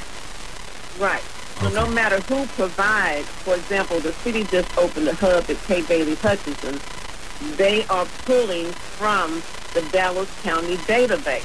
Right. 0.99 1.23
So 1.61 1.69
no 1.71 1.87
matter 1.89 2.21
who 2.23 2.47
provides, 2.47 3.27
for 3.29 3.55
example, 3.55 3.99
the 4.01 4.13
city 4.25 4.45
just 4.45 4.77
opened 4.79 5.09
a 5.09 5.15
hub 5.15 5.49
at 5.51 5.57
Kay 5.67 5.83
Bailey 5.83 6.15
Hutchison. 6.17 6.81
They 7.57 7.85
are 7.87 8.07
pulling 8.25 8.67
from 8.73 9.43
the 9.75 9.83
Dallas 9.91 10.29
County 10.43 10.77
database. 10.79 11.45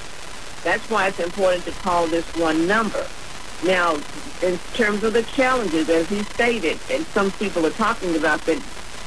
That's 0.64 0.88
why 0.90 1.08
it's 1.08 1.20
important 1.20 1.66
to 1.66 1.72
call 1.72 2.08
this 2.08 2.26
one 2.36 2.68
number. 2.68 3.06
Now, 3.64 3.96
in 4.42 4.60
terms 4.76 5.04
of 5.04 5.14
the 5.14 5.24
challenges, 5.24 5.90
as 5.90 6.08
he 6.10 6.24
stated, 6.24 6.80
and 6.92 7.06
some 7.08 7.32
people 7.32 7.66
are 7.66 7.72
talking 7.72 8.16
about 8.16 8.42
that, 8.46 8.62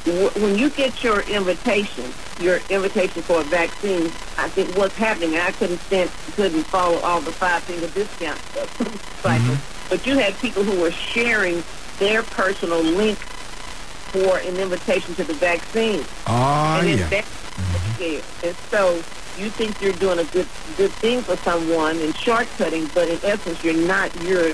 when 0.07 0.57
you 0.57 0.69
get 0.69 1.03
your 1.03 1.21
invitation, 1.21 2.05
your 2.39 2.59
invitation 2.69 3.21
for 3.21 3.41
a 3.41 3.43
vaccine, 3.43 4.05
I 4.37 4.47
think 4.49 4.75
what's 4.77 4.95
happening, 4.95 5.33
and 5.35 5.43
I 5.43 5.51
couldn't 5.51 5.79
stand, 5.79 6.09
couldn't 6.35 6.63
follow 6.63 6.97
all 6.99 7.21
the 7.21 7.31
five 7.31 7.63
finger 7.63 7.87
discount 7.87 8.39
stuff, 8.39 9.21
cycle, 9.21 9.45
mm-hmm. 9.45 9.89
but 9.89 10.05
you 10.05 10.17
had 10.17 10.35
people 10.35 10.63
who 10.63 10.79
were 10.79 10.91
sharing 10.91 11.63
their 11.99 12.23
personal 12.23 12.81
link 12.81 13.17
for 13.17 14.37
an 14.39 14.57
invitation 14.57 15.13
to 15.15 15.23
the 15.23 15.33
vaccine. 15.33 16.05
Oh, 16.27 16.79
and 16.79 16.87
yeah. 16.87 16.95
Mm-hmm. 16.95 17.09
that 17.09 17.25
yeah. 17.99 18.21
And 18.43 18.55
so 18.69 18.95
you 19.37 19.49
think 19.49 19.81
you're 19.81 19.93
doing 19.93 20.19
a 20.19 20.23
good 20.25 20.47
good 20.77 20.91
thing 20.91 21.21
for 21.21 21.35
someone 21.37 21.97
and 21.99 22.13
shortcutting, 22.13 22.93
but 22.93 23.09
in 23.09 23.19
essence 23.23 23.63
you're 23.63 23.87
not. 23.87 24.13
You're 24.23 24.53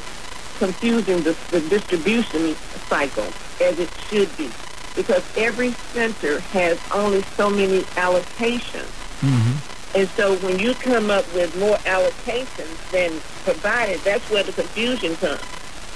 confusing 0.58 1.22
the, 1.24 1.36
the 1.52 1.60
distribution 1.70 2.56
cycle 2.88 3.28
as 3.62 3.80
it 3.80 3.90
should 4.10 4.36
be. 4.38 4.50
Because 4.96 5.24
every 5.38 5.72
center 5.94 6.40
has 6.40 6.80
only 6.94 7.24
so 7.36 7.50
many 7.50 7.82
allocations. 7.98 8.92
Mm-hmm. 9.22 9.98
And 9.98 10.10
so 10.10 10.36
when 10.38 10.60
you 10.60 10.74
come 10.76 11.10
up 11.10 11.26
with 11.34 11.56
more 11.58 11.78
allocations 11.78 12.92
than 12.92 13.20
provided, 13.44 14.00
that's 14.02 14.28
where 14.30 14.44
the 14.44 14.52
confusion 14.54 15.16
comes. 15.18 15.42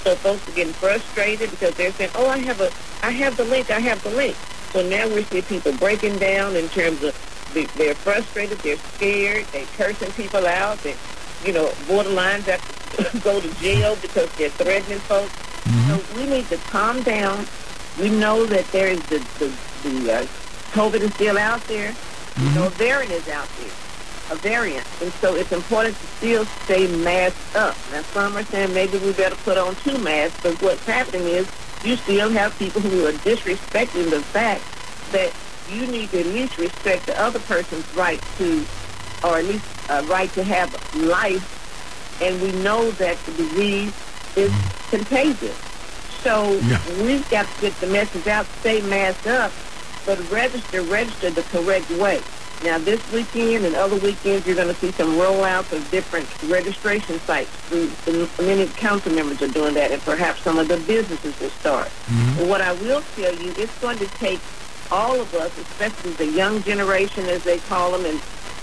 So 0.04 0.16
folks 0.16 0.48
are 0.48 0.52
getting 0.52 0.74
frustrated 0.74 1.50
because 1.52 1.76
they're 1.76 1.92
saying, 1.92 2.12
"Oh, 2.16 2.28
I 2.28 2.38
have 2.40 2.62
a, 2.62 2.72
I 3.04 3.12
have 3.12 3.36
the 3.38 3.44
link, 3.46 3.72
I 3.72 3.80
have 3.80 4.02
the 4.04 4.12
link." 4.12 4.36
So 4.72 4.88
now 4.88 5.08
we 5.08 5.24
see 5.24 5.42
people 5.42 5.74
breaking 5.74 6.18
down 6.20 6.56
in 6.56 6.70
terms 6.70 7.04
of 7.04 7.16
they- 7.54 7.66
they're 7.78 7.96
frustrated, 7.96 8.60
they're 8.60 8.78
scared, 8.96 9.46
they're 9.52 9.66
cursing 9.78 10.12
people 10.12 10.46
out, 10.46 10.82
they, 10.84 10.96
you 11.46 11.54
know, 11.54 11.68
borderlines 11.88 12.44
have 12.44 12.62
to 12.98 13.20
go 13.24 13.42
to 13.42 13.54
jail 13.56 13.98
because 14.02 14.30
they're 14.38 14.50
threatening 14.50 15.00
folks. 15.00 15.32
Mm-hmm. 15.64 15.90
So 15.90 16.16
we 16.16 16.26
need 16.28 16.48
to 16.50 16.58
calm 16.70 17.02
down. 17.04 17.46
We 18.00 18.10
know 18.10 18.46
that 18.46 18.66
there 18.72 18.90
is 18.90 19.00
the 19.08 19.20
the, 19.40 19.90
the 19.90 20.14
uh, 20.14 20.26
COVID 20.74 21.02
is 21.02 21.14
still 21.16 21.38
out 21.38 21.64
there. 21.68 21.96
You 22.38 22.50
know, 22.52 22.68
a 22.68 22.70
variant 22.70 23.12
is 23.12 23.28
out 23.30 23.50
there, 23.58 23.74
a 24.32 24.36
variant, 24.36 24.86
and 25.02 25.12
so 25.14 25.36
it's 25.36 25.52
important 25.52 25.96
to 25.96 26.06
still 26.06 26.46
stay 26.66 26.86
masked 26.98 27.56
up. 27.56 27.76
Now, 27.92 28.04
some 28.04 28.38
are 28.38 28.44
saying 28.44 28.74
maybe 28.74 29.00
we 29.00 29.12
better 29.14 29.36
put 29.38 29.58
on 29.58 29.76
two 29.78 29.98
masks, 29.98 30.40
but 30.44 30.62
what's 30.62 30.86
happening 30.86 31.24
is 31.24 31.50
you 31.84 31.96
still 31.96 32.30
have 32.30 32.58
people 32.60 32.82
who 32.82 33.08
are 33.08 33.14
disrespecting 33.14 34.12
the 34.12 34.22
fact 34.22 34.64
that 35.12 35.34
you 35.72 35.88
need 35.88 36.12
to 36.12 36.20
at 36.20 36.28
least 36.28 36.58
respect 36.60 37.08
the 37.08 37.20
other 37.20 37.40
person's 37.40 37.86
right 37.96 38.22
to, 38.38 38.64
or 39.24 39.40
at 39.40 39.46
least 39.46 39.66
a 39.90 40.04
right 40.04 40.32
to 40.34 40.44
have 40.44 40.70
life, 40.96 42.22
and 42.22 42.40
we 42.40 42.52
know 42.64 42.92
that 42.92 43.18
the 43.26 43.32
disease 43.34 43.94
is 44.36 44.54
contagious. 44.92 45.58
So 46.28 46.60
Yeah. 46.68 46.78
we've 47.06 47.28
got 47.30 47.46
to 47.56 47.62
get 47.62 47.80
the 47.80 47.88
message 47.88 48.28
out, 48.28 48.46
stay 48.60 48.82
masked 48.82 49.28
up, 49.28 49.50
but 50.06 50.20
register, 50.30 50.82
register 50.82 51.30
the 51.30 51.44
correct 51.44 51.90
way. 51.92 52.20
Now, 52.66 52.78
this 52.80 53.00
weekend 53.14 53.64
and 53.66 53.76
other 53.76 53.96
weekends, 53.96 54.46
you're 54.46 54.58
going 54.58 54.68
to 54.68 54.74
see 54.82 54.92
some 54.92 55.16
rollouts 55.16 55.72
of 55.72 55.90
different 55.90 56.28
registration 56.44 57.18
sites. 57.22 57.50
Many 58.42 58.66
council 58.76 59.14
members 59.14 59.42
are 59.42 59.48
doing 59.48 59.74
that, 59.76 59.92
and 59.92 60.02
perhaps 60.02 60.42
some 60.42 60.60
of 60.60 60.68
the 60.68 60.76
businesses 60.80 61.40
will 61.40 61.52
start. 61.52 61.90
And 62.10 62.50
what 62.50 62.60
I 62.60 62.74
will 62.74 63.04
tell 63.16 63.34
you, 63.34 63.54
it's 63.58 63.78
going 63.80 63.98
to 64.00 64.08
take 64.20 64.42
all 64.92 65.22
of 65.22 65.34
us, 65.34 65.58
especially 65.58 66.12
the 66.14 66.26
young 66.28 66.62
generation, 66.64 67.26
as 67.28 67.42
they 67.46 67.60
call 67.60 67.92
them, 67.94 68.06
and 68.06 68.20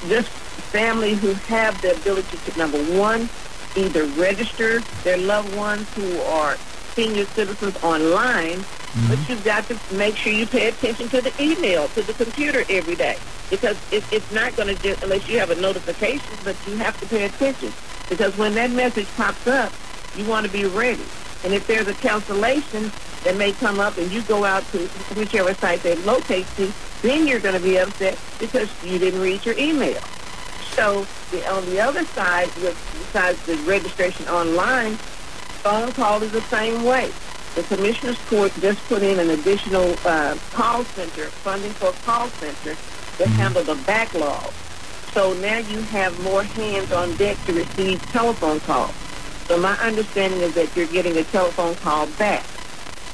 just 0.08 0.28
families 0.28 1.18
who 1.20 1.32
have 1.48 1.80
the 1.80 1.94
ability 1.96 2.36
to, 2.44 2.58
number 2.58 2.82
one, 2.92 3.30
either 3.74 4.04
register 4.20 4.80
their 5.02 5.16
loved 5.16 5.54
ones 5.56 5.88
who 5.94 6.20
are 6.22 6.58
senior 6.94 7.24
citizens 7.26 7.76
online, 7.82 8.58
mm-hmm. 8.58 9.08
but 9.08 9.28
you've 9.28 9.44
got 9.44 9.66
to 9.66 9.78
make 9.94 10.16
sure 10.16 10.32
you 10.32 10.46
pay 10.46 10.68
attention 10.68 11.08
to 11.08 11.20
the 11.20 11.32
email, 11.42 11.88
to 11.88 12.02
the 12.02 12.12
computer 12.14 12.64
every 12.70 12.94
day. 12.94 13.18
Because 13.50 13.76
it, 13.92 14.04
it's 14.10 14.30
not 14.32 14.56
going 14.56 14.74
to 14.74 14.82
just, 14.82 15.02
unless 15.02 15.28
you 15.28 15.38
have 15.38 15.50
a 15.50 15.60
notification, 15.60 16.34
but 16.44 16.56
you 16.66 16.76
have 16.76 16.98
to 17.00 17.06
pay 17.06 17.24
attention. 17.24 17.72
Because 18.08 18.36
when 18.36 18.54
that 18.54 18.70
message 18.70 19.06
pops 19.16 19.46
up, 19.46 19.72
you 20.16 20.24
want 20.24 20.46
to 20.46 20.52
be 20.52 20.64
ready. 20.64 21.04
And 21.44 21.52
if 21.52 21.66
there's 21.66 21.88
a 21.88 21.94
cancellation 21.94 22.90
that 23.24 23.36
may 23.36 23.52
come 23.52 23.80
up 23.80 23.98
and 23.98 24.10
you 24.10 24.22
go 24.22 24.44
out 24.44 24.64
to 24.72 24.78
whichever 25.16 25.54
site 25.54 25.82
they 25.82 25.96
locate 25.96 26.46
to, 26.56 26.72
then 27.02 27.26
you're 27.26 27.40
going 27.40 27.54
to 27.54 27.62
be 27.62 27.76
upset 27.78 28.18
because 28.38 28.70
you 28.82 28.98
didn't 28.98 29.20
read 29.20 29.44
your 29.44 29.58
email. 29.58 30.00
So 30.74 31.06
the, 31.30 31.46
on 31.52 31.64
the 31.66 31.80
other 31.80 32.04
side, 32.06 32.46
with, 32.56 32.76
besides 32.98 33.44
the 33.46 33.56
registration 33.58 34.26
online, 34.28 34.98
phone 35.64 35.90
call 35.92 36.22
is 36.22 36.30
the 36.30 36.42
same 36.42 36.84
way. 36.84 37.10
The 37.54 37.62
Commissioner's 37.62 38.18
Court 38.28 38.52
just 38.60 38.84
put 38.84 39.02
in 39.02 39.18
an 39.18 39.30
additional 39.30 39.96
uh, 40.04 40.36
call 40.52 40.84
center, 40.84 41.24
funding 41.24 41.70
for 41.72 41.88
a 41.88 41.92
call 42.04 42.28
center 42.28 42.76
to 43.16 43.28
handle 43.30 43.64
the 43.64 43.76
backlog. 43.86 44.52
So 45.14 45.32
now 45.32 45.58
you 45.58 45.80
have 45.80 46.22
more 46.22 46.42
hands 46.42 46.92
on 46.92 47.16
deck 47.16 47.38
to 47.46 47.54
receive 47.54 48.02
telephone 48.12 48.60
calls. 48.60 48.92
So 49.46 49.58
my 49.58 49.74
understanding 49.78 50.40
is 50.40 50.54
that 50.54 50.76
you're 50.76 50.86
getting 50.86 51.16
a 51.16 51.24
telephone 51.24 51.76
call 51.76 52.08
back. 52.18 52.44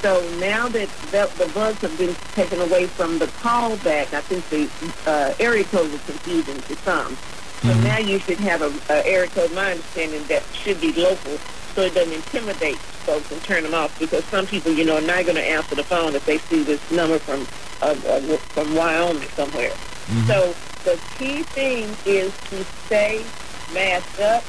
So 0.02 0.28
now 0.40 0.66
that 0.70 0.88
the, 1.12 1.30
the 1.38 1.52
bugs 1.52 1.82
have 1.82 1.96
been 1.98 2.16
taken 2.32 2.60
away 2.60 2.86
from 2.86 3.20
the 3.20 3.28
call 3.28 3.76
back, 3.76 4.12
I 4.12 4.22
think 4.22 4.48
the 4.48 4.68
uh, 5.08 5.34
area 5.38 5.62
code 5.64 5.92
was 5.92 6.02
confusing 6.04 6.60
to 6.62 6.74
some. 6.78 7.14
So 7.62 7.68
mm-hmm. 7.68 7.84
now 7.84 7.98
you 7.98 8.18
should 8.18 8.38
have 8.38 8.62
a, 8.62 8.92
a 8.92 9.06
area 9.06 9.28
code, 9.28 9.52
my 9.52 9.72
understanding, 9.72 10.24
that 10.24 10.42
should 10.52 10.80
be 10.80 10.92
local 10.94 11.38
so 11.74 11.82
it 11.82 11.94
doesn't 11.94 12.12
intimidate 12.12 12.78
folks 12.78 13.30
and 13.32 13.42
turn 13.42 13.62
them 13.62 13.74
off 13.74 13.98
because 13.98 14.24
some 14.26 14.46
people, 14.46 14.72
you 14.72 14.84
know, 14.84 14.96
are 14.96 15.00
not 15.00 15.24
going 15.24 15.36
to 15.36 15.44
answer 15.44 15.74
the 15.74 15.84
phone 15.84 16.14
if 16.14 16.24
they 16.26 16.38
see 16.38 16.62
this 16.62 16.80
number 16.90 17.18
from 17.18 17.46
uh, 17.82 17.94
uh, 18.08 18.36
from 18.38 18.74
Wyoming 18.74 19.28
somewhere. 19.30 19.70
Mm-hmm. 19.70 20.26
So 20.26 20.54
the 20.84 21.00
key 21.18 21.42
thing 21.42 21.88
is 22.04 22.32
to 22.50 22.64
stay 22.86 23.24
masked 23.72 24.20
up, 24.20 24.44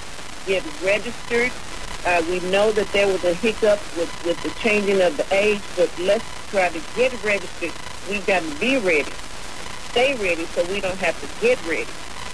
get 0.45 0.63
registered. 0.83 1.51
Uh, 2.05 2.21
we 2.29 2.39
know 2.49 2.71
that 2.71 2.91
there 2.93 3.07
was 3.07 3.23
a 3.23 3.33
hiccup 3.33 3.79
with, 3.95 4.09
with 4.25 4.41
the 4.41 4.49
changing 4.59 5.01
of 5.01 5.15
the 5.17 5.25
age, 5.33 5.61
but 5.77 5.89
let's 5.99 6.25
try 6.49 6.69
to 6.69 6.81
get 6.95 7.11
registered. 7.23 7.71
We've 8.09 8.25
got 8.25 8.41
to 8.41 8.59
be 8.59 8.77
ready. 8.77 9.11
Stay 9.91 10.15
ready 10.15 10.45
so 10.45 10.65
we 10.65 10.81
don't 10.81 10.97
have 10.97 11.19
to 11.21 11.41
get 11.41 11.63
ready. 11.67 11.91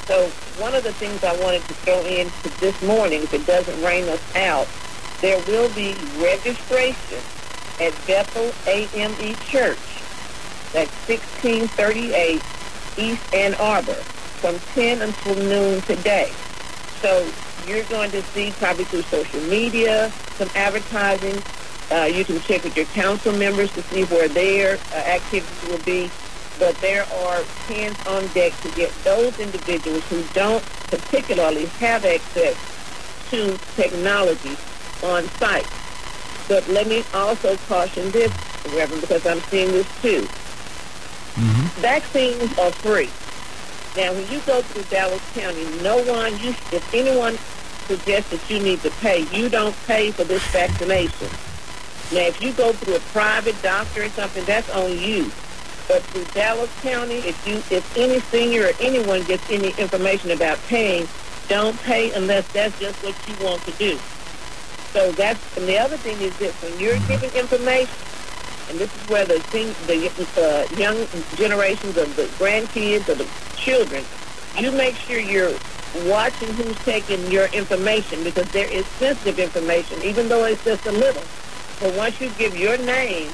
So 0.07 0.27
one 0.57 0.73
of 0.73 0.83
the 0.83 0.93
things 0.93 1.21
I 1.23 1.35
wanted 1.41 1.63
to 1.63 1.73
throw 1.73 1.99
in 2.05 2.29
to 2.29 2.59
this 2.61 2.81
morning, 2.81 3.23
if 3.23 3.33
it 3.33 3.45
doesn't 3.45 3.83
rain 3.83 4.07
us 4.07 4.35
out, 4.37 4.67
there 5.19 5.37
will 5.47 5.69
be 5.75 5.95
registration 6.17 7.19
at 7.81 7.93
Bethel 8.07 8.53
AME 8.67 9.35
Church. 9.47 9.77
at 10.75 10.87
1638 11.07 12.41
East 12.97 13.33
Ann 13.33 13.53
Arbor 13.55 13.93
from 13.93 14.57
10 14.75 15.01
until 15.01 15.35
noon 15.35 15.81
today. 15.81 16.31
So 17.01 17.29
you're 17.67 17.83
going 17.85 18.11
to 18.11 18.21
see 18.23 18.51
probably 18.51 18.85
through 18.85 19.03
social 19.03 19.41
media, 19.41 20.11
some 20.37 20.49
advertising. 20.55 21.41
Uh, 21.91 22.05
you 22.05 22.23
can 22.23 22.39
check 22.41 22.63
with 22.63 22.75
your 22.77 22.85
council 22.87 23.33
members 23.33 23.71
to 23.73 23.81
see 23.83 24.05
where 24.05 24.27
their 24.27 24.77
uh, 24.93 24.95
activities 24.95 25.69
will 25.69 25.83
be 25.83 26.09
but 26.59 26.75
there 26.77 27.03
are 27.03 27.43
hands 27.67 27.97
on 28.07 28.27
deck 28.27 28.53
to 28.61 28.71
get 28.71 28.91
those 29.03 29.37
individuals 29.39 30.03
who 30.09 30.23
don't 30.33 30.63
particularly 30.89 31.65
have 31.65 32.05
access 32.05 32.55
to 33.29 33.57
technology 33.75 34.55
on 35.03 35.23
site. 35.37 35.67
But 36.47 36.67
let 36.69 36.87
me 36.87 37.03
also 37.13 37.57
caution 37.67 38.09
this, 38.11 38.31
Reverend, 38.73 39.01
because 39.01 39.25
I'm 39.25 39.41
seeing 39.41 39.71
this 39.71 39.87
too. 40.01 40.21
Mm-hmm. 41.35 41.81
Vaccines 41.81 42.57
are 42.57 42.71
free. 42.71 43.09
Now, 43.97 44.13
when 44.13 44.31
you 44.31 44.39
go 44.45 44.61
through 44.61 44.83
Dallas 44.83 45.21
County, 45.33 45.65
no 45.81 45.97
one, 46.03 46.31
you, 46.39 46.49
if 46.71 46.93
anyone 46.93 47.37
suggests 47.87 48.31
that 48.31 48.49
you 48.49 48.59
need 48.59 48.81
to 48.81 48.91
pay, 49.01 49.27
you 49.31 49.49
don't 49.49 49.75
pay 49.85 50.11
for 50.11 50.23
this 50.23 50.43
vaccination. 50.47 51.27
Now, 52.11 52.27
if 52.27 52.41
you 52.41 52.53
go 52.53 52.73
through 52.73 52.95
a 52.95 52.99
private 52.99 53.61
doctor 53.61 54.03
or 54.03 54.09
something, 54.09 54.45
that's 54.45 54.69
on 54.69 54.97
you. 54.97 55.31
But 55.87 56.03
through 56.03 56.25
Dallas 56.33 56.69
County, 56.81 57.19
if 57.19 57.47
you, 57.47 57.55
if 57.75 57.97
any 57.97 58.19
senior 58.19 58.67
or 58.67 58.71
anyone 58.81 59.23
gets 59.23 59.49
any 59.49 59.69
information 59.77 60.31
about 60.31 60.59
paying, 60.67 61.07
don't 61.47 61.79
pay 61.81 62.11
unless 62.13 62.47
that's 62.51 62.77
just 62.79 63.01
what 63.03 63.15
you 63.27 63.45
want 63.45 63.61
to 63.63 63.71
do. 63.73 63.97
So 64.91 65.11
that's, 65.13 65.57
and 65.57 65.67
the 65.67 65.77
other 65.77 65.97
thing 65.97 66.19
is 66.19 66.35
that 66.39 66.51
when 66.55 66.77
you're 66.79 66.99
giving 67.07 67.31
information, 67.31 67.95
and 68.69 68.77
this 68.79 68.93
is 68.93 69.09
where 69.09 69.25
the 69.25 69.39
thing, 69.39 69.67
the 69.87 70.11
uh, 70.37 70.75
young 70.75 71.07
generations 71.37 71.95
of 71.95 72.13
the 72.17 72.23
grandkids 72.35 73.07
or 73.07 73.15
the 73.15 73.27
children, 73.55 74.03
you 74.57 74.71
make 74.71 74.95
sure 74.95 75.19
you're 75.19 75.57
watching 76.05 76.49
who's 76.55 76.77
taking 76.79 77.31
your 77.31 77.45
information 77.47 78.23
because 78.23 78.49
there 78.51 78.69
is 78.69 78.85
sensitive 78.99 79.39
information, 79.39 80.01
even 80.03 80.27
though 80.27 80.45
it's 80.45 80.63
just 80.65 80.85
a 80.85 80.91
little. 80.91 81.23
So 81.79 81.95
once 81.97 82.19
you 82.19 82.29
give 82.37 82.57
your 82.57 82.77
name 82.77 83.29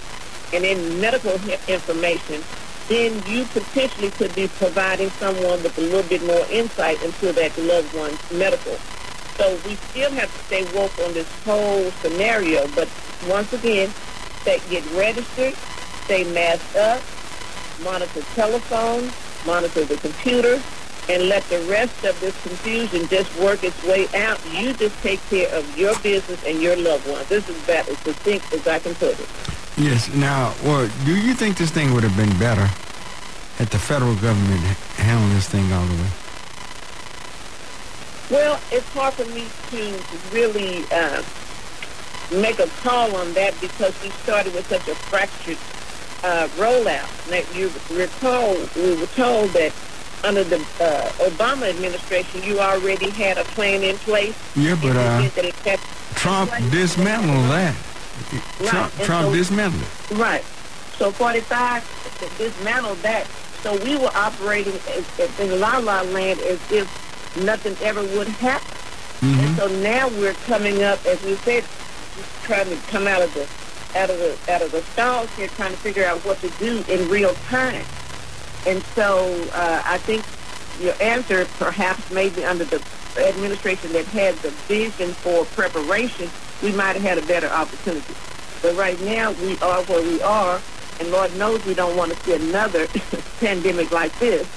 and 0.54 0.64
in 0.64 1.02
medical 1.02 1.34
information, 1.68 2.44
then 2.90 3.24
you 3.28 3.46
potentially 3.46 4.12
could 4.12 4.34
be 4.36 4.48
providing 4.48 5.10
someone 5.12 5.64
with 5.64 5.78
a 5.78 5.82
little 5.82 6.04
bit 6.04 6.24
more 6.24 6.46
insight 6.52 7.02
into 7.04 7.32
that 7.34 7.58
loved 7.58 7.94
one's 7.96 8.32
medical. 8.32 8.78
So 9.38 9.58
we 9.66 9.76
still 9.76 10.12
have 10.12 10.32
to 10.32 10.44
stay 10.46 10.64
woke 10.76 10.98
on 11.00 11.14
this 11.14 11.28
whole 11.44 11.90
scenario, 12.02 12.68
but 12.76 12.88
once 13.28 13.52
again, 13.54 13.90
stay, 14.42 14.60
get 14.70 14.86
registered, 14.92 15.56
stay 16.04 16.24
masked 16.34 16.76
up, 16.76 17.02
monitor 17.84 18.22
telephone, 18.36 19.12
monitor 19.46 19.86
the 19.86 19.98
computer, 19.98 20.62
and 21.10 21.28
let 21.28 21.44
the 21.50 21.60
rest 21.62 22.04
of 22.06 22.20
this 22.20 22.40
confusion 22.44 23.08
just 23.08 23.38
work 23.40 23.64
its 23.64 23.82
way 23.84 24.08
out. 24.16 24.40
You 24.52 24.74
just 24.74 25.02
take 25.02 25.20
care 25.30 25.54
of 25.54 25.78
your 25.78 25.98
business 26.00 26.44
and 26.46 26.62
your 26.62 26.76
loved 26.76 27.08
ones. 27.08 27.28
This 27.28 27.48
is 27.50 27.64
about 27.64 27.88
as 27.90 27.98
succinct 28.00 28.54
as 28.54 28.68
I 28.68 28.80
can 28.80 28.96
put 28.96 29.20
it. 29.20 29.30
Yes. 29.78 30.14
Now, 30.14 30.54
well, 30.64 30.90
do 31.06 31.16
you 31.16 31.34
think 31.34 31.58
this 31.58 31.72
thing 31.72 31.94
would 31.94 32.04
have 32.04 32.16
been 32.16 32.38
better 32.38 32.70
had 33.58 33.68
the 33.68 33.80
federal 33.80 34.16
government 34.16 34.62
handled 34.98 35.32
this 35.36 35.48
thing 35.48 35.72
all 35.74 35.86
the 35.86 35.94
way? 35.94 36.10
Well, 38.32 38.60
it's 38.72 38.88
hard 38.94 39.14
for 39.14 39.26
me 39.26 39.46
to 39.72 40.34
really 40.34 40.86
uh, 40.92 41.22
make 42.42 42.60
a 42.60 42.68
call 42.82 43.16
on 43.16 43.34
that 43.34 43.54
because 43.62 43.94
we 44.02 44.10
started 44.10 44.54
with 44.54 44.68
such 44.68 44.88
a 44.88 44.96
fractured 44.96 45.58
uh, 46.24 46.48
rollout. 46.56 47.10
Now, 47.30 47.44
you 47.54 47.70
recall, 47.96 48.56
we 48.76 48.96
were 49.00 49.08
told 49.08 49.52
that 49.52 49.74
under 50.24 50.44
the 50.44 50.58
uh, 50.58 51.10
Obama 51.30 51.70
administration, 51.70 52.44
you 52.44 52.60
already 52.60 53.10
had 53.10 53.38
a 53.38 53.44
plan 53.44 53.84
in 53.84 53.96
place. 53.98 54.38
Yeah, 54.56 54.78
but 54.82 54.96
uh, 54.96 55.78
Trump 56.16 56.52
dismantled 56.72 57.52
that. 57.52 57.76
Trump, 58.64 58.98
right. 58.98 59.06
Trump 59.06 59.28
so, 59.28 59.34
dismantled 59.34 59.84
it. 59.84 60.18
Right. 60.18 60.44
So 60.98 61.12
45 61.12 62.38
dismantled 62.38 62.98
that. 63.00 63.28
So 63.62 63.82
we 63.84 63.98
were 63.98 64.12
operating 64.16 64.74
in 65.40 65.60
La 65.60 65.78
La 65.78 66.02
Land 66.02 66.40
as 66.42 66.60
if 66.72 66.88
nothing 67.44 67.76
ever 67.82 68.02
would 68.18 68.28
happen. 68.28 68.68
Mm-hmm. 69.20 69.40
And 69.40 69.58
so 69.58 69.68
now 69.82 70.10
we're 70.10 70.34
coming 70.46 70.84
up, 70.84 71.06
as 71.06 71.22
we 71.24 71.36
said, 71.36 71.64
trying 72.44 72.70
to 72.70 72.76
come 72.88 73.08
out 73.08 73.22
of 73.22 73.34
the 73.34 73.48
out 73.98 74.10
of 74.10 74.18
the 74.18 74.38
out 74.52 74.62
of 74.62 74.72
the 74.72 74.82
stalls 74.82 75.30
here, 75.36 75.48
trying 75.50 75.72
to 75.72 75.78
figure 75.78 76.06
out 76.06 76.20
what 76.26 76.40
to 76.40 76.50
do 76.52 76.84
in 76.90 77.10
real 77.10 77.34
time. 77.48 77.86
And 78.66 78.82
so 78.96 79.50
uh, 79.54 79.82
I 79.86 79.98
think 80.00 80.24
your 80.82 80.96
answer 81.02 81.46
perhaps 81.58 82.12
maybe 82.12 82.44
under 82.46 82.66
the 82.66 82.84
administration 83.18 83.94
that 83.94 84.06
had 84.06 84.36
the 84.38 84.50
vision 84.68 85.12
for 85.12 85.46
preparation 85.46 86.30
we 86.64 86.72
might 86.72 86.96
have 86.96 87.02
had 87.02 87.18
a 87.18 87.26
better 87.28 87.48
opportunity. 87.48 88.14
But 88.62 88.76
right 88.78 89.00
now, 89.02 89.34
we 89.34 89.58
are 89.60 89.84
where 89.84 90.02
we 90.02 90.22
are, 90.22 90.62
and 91.00 91.12
Lord 91.12 91.36
knows 91.36 91.64
we 91.66 91.74
don't 91.74 91.98
want 91.98 92.14
to 92.14 92.18
see 92.24 92.34
another 92.34 92.88
pandemic 93.40 93.92
like 93.92 94.18
this, 94.20 94.48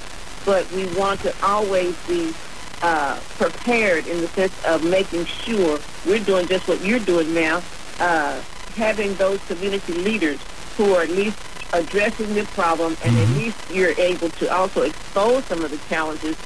but 0.45 0.71
we 0.71 0.85
want 0.95 1.19
to 1.21 1.35
always 1.43 1.95
be 2.07 2.33
uh, 2.81 3.19
prepared 3.37 4.07
in 4.07 4.21
the 4.21 4.27
sense 4.29 4.65
of 4.65 4.83
making 4.85 5.25
sure 5.25 5.79
we're 6.05 6.23
doing 6.23 6.47
just 6.47 6.67
what 6.67 6.81
you're 6.81 6.99
doing 6.99 7.33
now, 7.33 7.61
uh, 7.99 8.39
having 8.75 9.13
those 9.15 9.43
community 9.47 9.93
leaders 9.93 10.39
who 10.77 10.93
are 10.93 11.03
at 11.03 11.09
least 11.09 11.37
addressing 11.73 12.33
the 12.33 12.43
problem, 12.45 12.97
and 13.03 13.15
mm-hmm. 13.15 13.31
at 13.31 13.37
least 13.37 13.71
you're 13.71 13.99
able 13.99 14.29
to 14.29 14.53
also 14.53 14.81
expose 14.83 15.43
some 15.45 15.63
of 15.63 15.71
the 15.71 15.77
challenges 15.89 16.37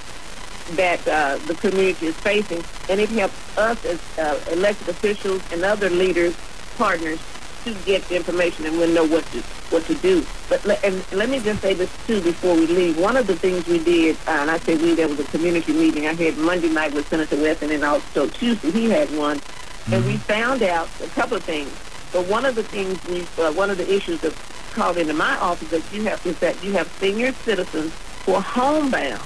that 0.71 1.05
uh, 1.07 1.37
the 1.47 1.55
community 1.55 2.07
is 2.07 2.15
facing, 2.17 2.63
and 2.89 2.99
it 2.99 3.09
helps 3.09 3.57
us 3.57 3.83
as 3.85 3.99
uh, 4.17 4.39
elected 4.51 4.89
officials 4.89 5.41
and 5.51 5.63
other 5.63 5.89
leaders, 5.89 6.35
partners, 6.77 7.19
to 7.63 7.73
get 7.85 8.03
the 8.07 8.15
information 8.15 8.65
and 8.65 8.77
we'll 8.77 8.89
know 8.89 9.05
what 9.05 9.25
to 9.27 9.41
what 9.69 9.85
to 9.85 9.95
do. 9.95 10.25
But 10.49 10.65
le- 10.65 10.79
and 10.83 11.03
let 11.13 11.29
me 11.29 11.39
just 11.39 11.61
say 11.61 11.73
this 11.73 11.89
too 12.07 12.21
before 12.21 12.55
we 12.55 12.67
leave. 12.67 12.97
One 12.99 13.15
of 13.15 13.27
the 13.27 13.35
things 13.35 13.67
we 13.67 13.83
did, 13.83 14.15
uh, 14.27 14.31
and 14.31 14.51
I 14.51 14.57
say 14.59 14.75
we, 14.75 14.95
there 14.95 15.07
was 15.07 15.19
a 15.19 15.23
community 15.25 15.71
meeting 15.71 16.07
I 16.07 16.13
had 16.13 16.37
Monday 16.37 16.69
night 16.69 16.93
with 16.93 17.07
Senator 17.07 17.39
West, 17.39 17.61
and 17.61 17.71
then 17.71 17.83
also 17.83 18.27
Tuesday 18.27 18.71
he 18.71 18.89
had 18.89 19.15
one, 19.15 19.39
and 19.91 20.05
we 20.05 20.17
found 20.17 20.63
out 20.63 20.89
a 21.03 21.07
couple 21.07 21.37
of 21.37 21.43
things. 21.43 21.71
But 22.11 22.27
one 22.27 22.45
of 22.45 22.55
the 22.55 22.63
things 22.63 22.99
we, 23.07 23.21
uh, 23.43 23.51
one 23.53 23.69
of 23.69 23.77
the 23.77 23.91
issues 23.93 24.19
that 24.21 24.33
called 24.73 24.97
into 24.97 25.13
my 25.13 25.35
office 25.37 25.69
that 25.69 25.83
you 25.93 26.03
have 26.03 26.25
is 26.25 26.37
that 26.39 26.61
you 26.63 26.71
have 26.73 26.87
senior 26.99 27.31
citizens 27.33 27.93
who 28.25 28.33
are 28.35 28.41
homebound 28.41 29.21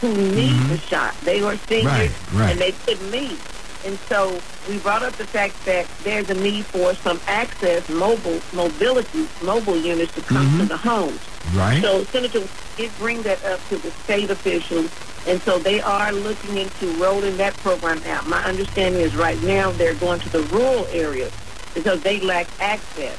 who 0.00 0.12
need 0.14 0.58
the 0.68 0.76
shot. 0.78 1.14
They 1.22 1.40
are 1.42 1.56
seniors 1.56 1.86
Right, 1.86 2.10
right. 2.32 2.50
and 2.52 2.60
they 2.60 2.72
couldn't 2.72 3.10
leave. 3.10 3.40
And 3.86 3.98
so 4.08 4.40
we 4.68 4.78
brought 4.78 5.02
up 5.02 5.12
the 5.14 5.26
fact 5.26 5.62
that 5.66 5.86
there's 6.04 6.30
a 6.30 6.34
need 6.34 6.64
for 6.66 6.94
some 6.94 7.20
access, 7.26 7.88
mobile 7.88 8.40
mobility, 8.52 9.28
mobile 9.42 9.76
units 9.76 10.14
to 10.14 10.22
come 10.22 10.58
to 10.58 10.64
the 10.64 10.76
homes. 10.76 11.20
Right. 11.54 11.82
So 11.82 12.02
Senator 12.04 12.42
did 12.76 12.90
bring 12.98 13.22
that 13.22 13.44
up 13.44 13.60
to 13.68 13.76
the 13.76 13.90
state 13.90 14.30
officials, 14.30 14.90
and 15.28 15.40
so 15.42 15.58
they 15.58 15.80
are 15.80 16.12
looking 16.12 16.56
into 16.56 16.92
rolling 16.94 17.36
that 17.36 17.54
program 17.58 18.02
out. 18.04 18.26
My 18.26 18.42
understanding 18.44 19.00
is 19.02 19.14
right 19.14 19.40
now 19.42 19.70
they're 19.72 19.94
going 19.94 20.20
to 20.20 20.28
the 20.30 20.42
rural 20.44 20.86
areas 20.90 21.32
because 21.74 22.02
they 22.02 22.20
lack 22.20 22.46
access 22.60 23.18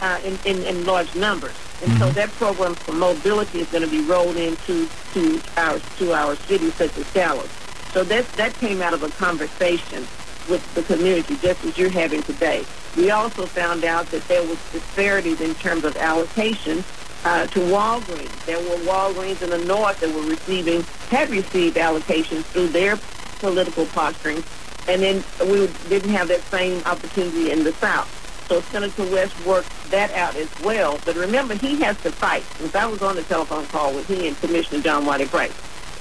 uh, 0.00 0.20
in, 0.24 0.38
in, 0.44 0.62
in 0.64 0.84
large 0.84 1.14
numbers. 1.14 1.54
And 1.82 1.98
so 1.98 2.10
that 2.10 2.30
program 2.32 2.74
for 2.74 2.92
mobility 2.92 3.60
is 3.60 3.68
going 3.70 3.84
to 3.84 3.90
be 3.90 4.00
rolled 4.02 4.36
into 4.36 4.88
to 5.12 5.40
our 5.56 5.78
to 5.98 6.12
our 6.12 6.36
cities 6.36 6.74
such 6.74 6.96
as 6.96 7.12
Dallas. 7.12 7.50
So 7.92 8.04
that 8.04 8.26
that 8.32 8.54
came 8.54 8.82
out 8.82 8.94
of 8.94 9.02
a 9.02 9.08
conversation 9.10 10.06
with 10.48 10.74
the 10.74 10.82
community, 10.82 11.36
just 11.36 11.64
as 11.64 11.78
you're 11.78 11.90
having 11.90 12.22
today. 12.22 12.64
We 12.96 13.10
also 13.10 13.46
found 13.46 13.84
out 13.84 14.06
that 14.06 14.26
there 14.28 14.42
was 14.42 14.58
disparities 14.72 15.40
in 15.40 15.54
terms 15.54 15.84
of 15.84 15.96
allocation 15.96 16.84
uh, 17.24 17.46
to 17.48 17.60
Walgreens. 17.60 18.44
There 18.44 18.58
were 18.58 18.84
Walgreens 18.84 19.42
in 19.42 19.50
the 19.50 19.64
north 19.64 20.00
that 20.00 20.14
were 20.14 20.28
receiving 20.28 20.82
had 21.08 21.30
received 21.30 21.76
allocations 21.76 22.44
through 22.44 22.68
their 22.68 22.98
political 23.38 23.86
posturing, 23.86 24.42
and 24.88 25.02
then 25.02 25.24
we 25.50 25.66
didn't 25.88 26.10
have 26.10 26.28
that 26.28 26.42
same 26.42 26.82
opportunity 26.84 27.50
in 27.50 27.64
the 27.64 27.72
south. 27.72 28.20
So 28.48 28.60
Senator 28.60 29.04
West 29.04 29.34
worked 29.46 29.70
that 29.90 30.12
out 30.12 30.36
as 30.36 30.48
well. 30.60 30.98
But 31.04 31.16
remember, 31.16 31.54
he 31.54 31.80
has 31.82 32.00
to 32.02 32.10
fight. 32.10 32.42
Since 32.58 32.74
I 32.74 32.86
was 32.86 33.00
on 33.02 33.16
the 33.16 33.22
telephone 33.22 33.66
call 33.66 33.94
with 33.94 34.06
he 34.06 34.28
and 34.28 34.38
Commissioner 34.40 34.82
John 34.82 35.06
Wiley 35.06 35.26
Price, 35.26 35.54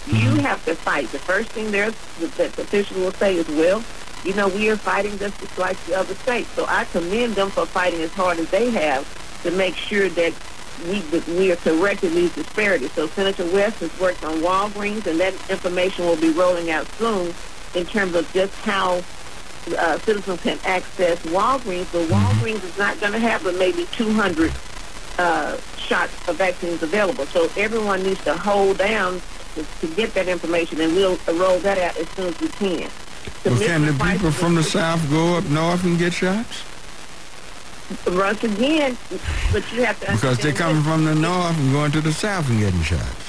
you 0.08 0.14
mm-hmm. 0.14 0.40
have 0.40 0.64
to 0.66 0.76
fight. 0.76 1.10
The 1.12 1.20
first 1.20 1.50
thing 1.52 1.72
there's 1.72 1.96
that 2.20 2.54
the 2.56 2.62
official 2.62 3.00
will 3.00 3.14
say 3.14 3.36
is, 3.36 3.48
well, 3.48 3.84
you 4.26 4.34
know, 4.34 4.50
we 4.50 4.70
are 4.70 4.78
fighting 4.78 5.18
just 5.18 5.58
like 5.58 5.78
the 5.86 5.96
other 5.96 6.16
states. 6.16 6.50
So 6.50 6.66
I 6.68 6.86
commend 6.86 7.36
them 7.36 7.50
for 7.50 7.66
fighting 7.66 8.02
as 8.02 8.12
hard 8.12 8.40
as 8.40 8.50
they 8.50 8.70
have 8.72 9.08
to 9.44 9.52
make 9.52 9.76
sure 9.76 10.10
that 10.10 10.34
we 10.88 11.00
that 11.00 11.28
we 11.28 11.52
are 11.52 11.56
correcting 11.58 12.14
these 12.14 12.34
disparities. 12.36 12.92
So 12.92 13.08
Senator 13.08 13.46
West 13.46 13.80
has 13.80 14.00
worked 14.00 14.24
on 14.24 14.40
Walgreens, 14.40 15.06
and 15.08 15.20
that 15.20 15.34
information 15.50 16.06
will 16.06 16.18
be 16.18 16.30
rolling 16.30 16.72
out 16.72 16.88
soon 16.98 17.34
in 17.76 17.86
terms 17.86 18.16
of 18.16 18.32
just 18.34 18.54
how 18.62 19.02
uh, 19.78 19.98
citizens 20.00 20.42
can 20.42 20.60
access 20.66 21.18
Walgreens. 21.24 21.92
But 21.92 22.08
Walgreens 22.08 22.64
is 22.64 22.78
not 22.78 23.00
going 23.00 23.14
to 23.14 23.20
have 23.20 23.44
but 23.44 23.56
maybe 23.56 23.86
200 23.92 24.52
uh, 25.18 25.58
shots 25.78 26.28
of 26.28 26.38
vaccines 26.38 26.84
available. 26.84 27.26
So 27.28 27.50
everyone 27.58 28.04
needs 28.04 28.24
to 28.24 28.36
hold 28.36 28.78
down 28.78 29.22
to, 29.56 29.66
to 29.82 29.96
get 29.96 30.14
that 30.16 30.28
information, 30.28 30.82
and 30.82 30.96
we'll 30.96 31.18
roll 31.28 31.60
that 31.60 31.78
out 31.78 31.98
as 31.98 32.10
soon 32.10 32.28
as 32.28 32.40
we 32.40 32.48
can. 32.50 32.90
Well, 33.46 33.60
can 33.60 33.86
the 33.86 33.94
people 34.04 34.32
from 34.32 34.56
the 34.56 34.64
south 34.64 35.08
go 35.10 35.38
up 35.38 35.46
north 35.46 35.84
and 35.84 35.98
get 35.98 36.14
shots? 36.14 36.64
once 38.08 38.44
again, 38.44 38.98
but 39.52 39.72
you 39.72 39.84
have 39.84 40.00
to 40.00 40.12
Because 40.14 40.38
they're 40.40 40.54
coming 40.54 40.82
from 40.84 41.06
the 41.06 41.14
north 41.14 41.58
and 41.58 41.72
going 41.72 41.92
to 41.92 42.02
the 42.02 42.14
south 42.14 42.50
and 42.50 42.60
getting 42.60 42.82
shots. 42.82 43.23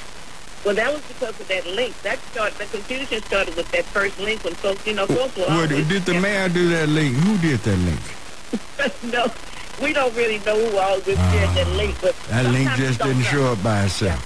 Well, 0.65 0.73
that 0.73 0.91
was 0.91 1.01
because 1.03 1.39
of 1.39 1.47
that 1.47 1.65
link. 1.67 1.93
That 2.01 2.17
started. 2.31 2.57
The 2.57 2.65
confusion 2.65 3.21
started 3.23 3.55
with 3.55 3.69
that 3.71 3.85
first 3.85 4.19
link 4.19 4.43
when 4.43 4.55
folks, 4.55 4.85
you 4.87 4.93
know, 4.95 5.05
folks 5.05 5.37
were 5.37 5.45
Well, 5.47 5.67
did 5.67 5.87
the 6.05 6.19
mayor 6.19 6.49
do 6.49 6.67
that 6.69 6.89
link? 6.89 7.15
Who 7.15 7.37
did 7.37 7.59
that 7.59 7.77
link? 7.77 7.99
no, 9.13 9.31
we 9.81 9.93
don't 9.93 10.15
really 10.15 10.39
know 10.39 10.57
who 10.57 10.77
all 10.77 10.95
was 10.95 11.05
shared 11.05 11.55
that 11.55 11.67
link, 11.77 11.95
but 12.01 12.15
That 12.29 12.45
link 12.45 12.69
just 12.71 12.99
didn't 12.99 13.19
know. 13.19 13.23
show 13.25 13.43
up 13.53 13.63
by 13.63 13.83
itself. 13.85 14.21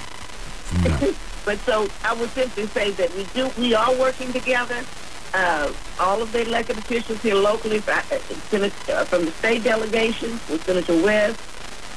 No. 0.83 1.13
But 1.45 1.57
so 1.59 1.87
I 2.03 2.13
would 2.13 2.29
simply 2.31 2.67
say 2.67 2.91
that 2.91 3.15
we 3.15 3.23
do, 3.33 3.49
we 3.57 3.73
are 3.73 3.95
working 3.95 4.31
together. 4.31 4.83
Uh, 5.33 5.71
all 5.99 6.21
of 6.21 6.31
the 6.31 6.41
elected 6.41 6.77
officials 6.77 7.21
here 7.23 7.33
locally, 7.33 7.81
uh, 7.87 7.91
uh, 7.91 9.05
from 9.05 9.25
the 9.25 9.31
state 9.39 9.63
delegation, 9.63 10.31
with 10.49 10.63
Senator 10.65 11.01
West, 11.01 11.39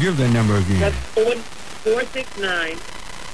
Give 0.00 0.16
that 0.16 0.30
number 0.32 0.56
again. 0.56 0.80
That's 0.80 0.96
four 1.14 1.34
four 1.84 2.02
six 2.06 2.36
nine 2.38 2.76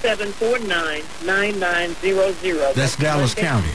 seven 0.00 0.32
four 0.32 0.58
nine 0.58 1.02
nine 1.24 1.58
nine 1.58 1.94
zero 1.96 2.32
zero. 2.32 2.72
That's 2.74 2.96
Dallas 2.96 3.34
County. 3.34 3.70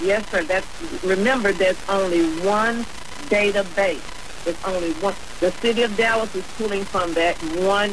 Yes, 0.00 0.28
sir. 0.30 0.44
That's 0.44 0.66
remember. 1.02 1.52
There's 1.52 1.78
only 1.88 2.24
one 2.44 2.84
database. 3.30 4.02
There's 4.44 4.62
only 4.64 4.92
one. 4.94 5.14
The 5.40 5.50
city 5.52 5.82
of 5.82 5.96
Dallas 5.96 6.34
is 6.34 6.44
pulling 6.58 6.84
from 6.84 7.14
that 7.14 7.36
one 7.64 7.90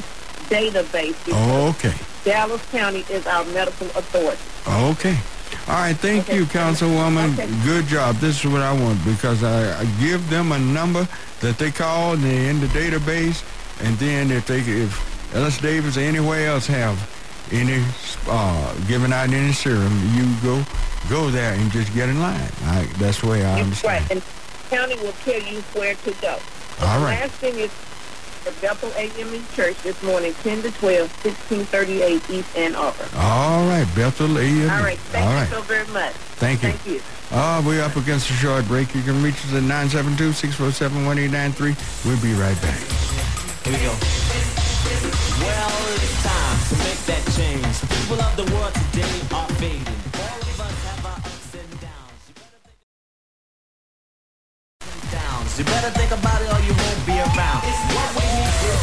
database. 0.49 1.15
Oh, 1.31 1.69
okay. 1.69 1.93
Dallas 2.23 2.61
County 2.71 3.05
is 3.09 3.25
our 3.25 3.45
medical 3.45 3.87
authority. 3.87 4.41
Okay. 4.67 5.17
All 5.67 5.75
right, 5.75 5.95
thank 5.95 6.27
you, 6.29 6.45
Councilwoman. 6.45 7.35
Good 7.63 7.85
job. 7.85 8.15
This 8.17 8.43
is 8.43 8.51
what 8.51 8.61
I 8.61 8.73
want 8.73 9.03
because 9.05 9.43
I, 9.43 9.79
I 9.81 9.85
give 9.99 10.29
them 10.29 10.51
a 10.51 10.59
number 10.59 11.07
that 11.41 11.57
they 11.57 11.71
call 11.71 12.13
and 12.13 12.23
they're 12.23 12.49
in 12.49 12.59
the 12.59 12.67
database, 12.67 13.43
and 13.83 13.97
then 13.97 14.31
if 14.31 14.47
they 14.47 14.59
if 14.59 15.35
Ellis 15.35 15.57
Davis 15.59 15.97
or 15.97 16.01
anywhere 16.01 16.47
else 16.47 16.67
have 16.67 16.97
any 17.51 17.83
uh, 18.27 18.75
giving 18.87 19.13
out 19.13 19.29
any 19.29 19.53
serum, 19.53 19.97
you 20.13 20.25
go 20.41 20.63
go 21.09 21.29
there 21.29 21.53
and 21.53 21.71
just 21.71 21.93
get 21.93 22.09
in 22.09 22.19
line. 22.19 22.39
I, 22.63 22.87
that's 22.97 23.21
the 23.21 23.27
way 23.27 23.45
I 23.45 23.61
understand. 23.61 24.01
Right, 24.01 24.11
and 24.11 24.23
county 24.69 24.95
will 24.97 25.13
tell 25.23 25.41
you 25.41 25.61
where 25.73 25.95
to 25.95 26.11
go. 26.21 26.37
All 26.81 26.99
the 26.99 27.05
right. 27.05 27.19
last 27.21 27.33
thing 27.33 27.57
is 27.59 27.71
at 28.47 28.59
Bethel 28.61 28.91
AME 28.95 29.43
Church 29.53 29.75
this 29.83 30.01
morning, 30.03 30.33
10 30.43 30.61
to 30.63 30.71
12, 30.71 31.09
1638 31.25 32.29
East 32.29 32.55
Ann 32.57 32.75
Arbor. 32.75 33.05
All 33.15 33.65
right, 33.67 33.87
Bethel 33.95 34.37
AME. 34.39 34.69
All 34.69 34.83
right. 34.83 34.97
Thank 35.11 35.25
All 35.25 35.31
you 35.31 35.37
right. 35.39 35.49
so 35.49 35.61
very 35.61 35.87
much. 35.87 36.13
Thank 36.41 36.63
you. 36.63 36.71
Thank 36.71 36.85
you. 36.87 37.01
Uh, 37.31 37.61
we're 37.65 37.81
up 37.81 37.95
against 37.95 38.29
a 38.29 38.33
short 38.33 38.65
break. 38.67 38.93
You 38.93 39.01
can 39.03 39.23
reach 39.23 39.35
us 39.45 39.53
at 39.53 39.63
972-647-1893. 39.63 41.75
We'll 42.05 42.19
be 42.21 42.33
right 42.33 42.59
back. 42.61 42.79
Here 43.63 43.73
we 43.73 43.79
go. 43.85 43.95
Well, 45.39 45.71
it's 45.95 46.23
time 46.23 46.59
to 46.69 46.75
make 46.83 46.99
that 47.07 47.23
change. 47.37 47.79
People 47.87 48.19
of 48.19 48.35
the 48.35 48.43
world 48.53 48.73
today 48.91 49.15
are 49.31 49.47
fading. 49.61 49.95
All 50.19 50.41
of 50.43 50.59
us 50.59 50.75
have 50.91 51.05
our 51.05 51.15
ups 51.23 51.55
and 51.55 51.71
downs. 51.79 52.19
You 52.27 52.33
better 52.35 52.59
think 52.67 52.83
downs. 55.13 55.55
You 55.57 55.63
better 55.65 55.91
think 55.95 56.11
about 56.11 56.41
it 56.41 56.49
or 56.51 56.59
you 56.67 56.73
won't 56.75 57.05
be 57.05 57.13
around. 57.15 57.63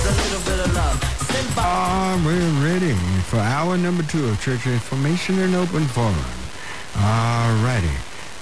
What 0.09 0.17
we 0.17 0.23
need 0.23 0.33
is 0.33 0.41
a 0.41 0.41
little 0.41 0.45
bit 0.49 0.61
of 0.65 0.75
love. 0.75 0.97
Send 1.29 1.49
by 1.55 1.63
Uh, 1.63 2.17
we're 2.25 2.65
ready 2.65 2.95
for 3.29 3.39
hour 3.39 3.77
number 3.77 4.03
two 4.05 4.27
of 4.29 4.41
Church 4.41 4.67
Information 4.67 5.39
and 5.39 5.55
Open 5.55 5.85
Forum. 5.87 6.17
All 6.97 7.53
righty. 7.63 7.93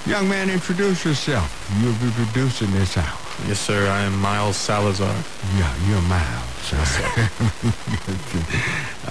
Young 0.06 0.28
man, 0.28 0.48
introduce 0.48 1.04
yourself. 1.04 1.50
You'll 1.82 1.92
be 1.94 2.10
producing 2.14 2.70
this 2.72 2.96
hour. 2.96 3.18
Yes, 3.48 3.58
sir. 3.58 3.88
I 3.88 4.02
am 4.02 4.16
Miles 4.20 4.56
Salazar. 4.56 5.12
Yeah, 5.58 5.74
you're 5.88 6.00
Miles. 6.02 6.72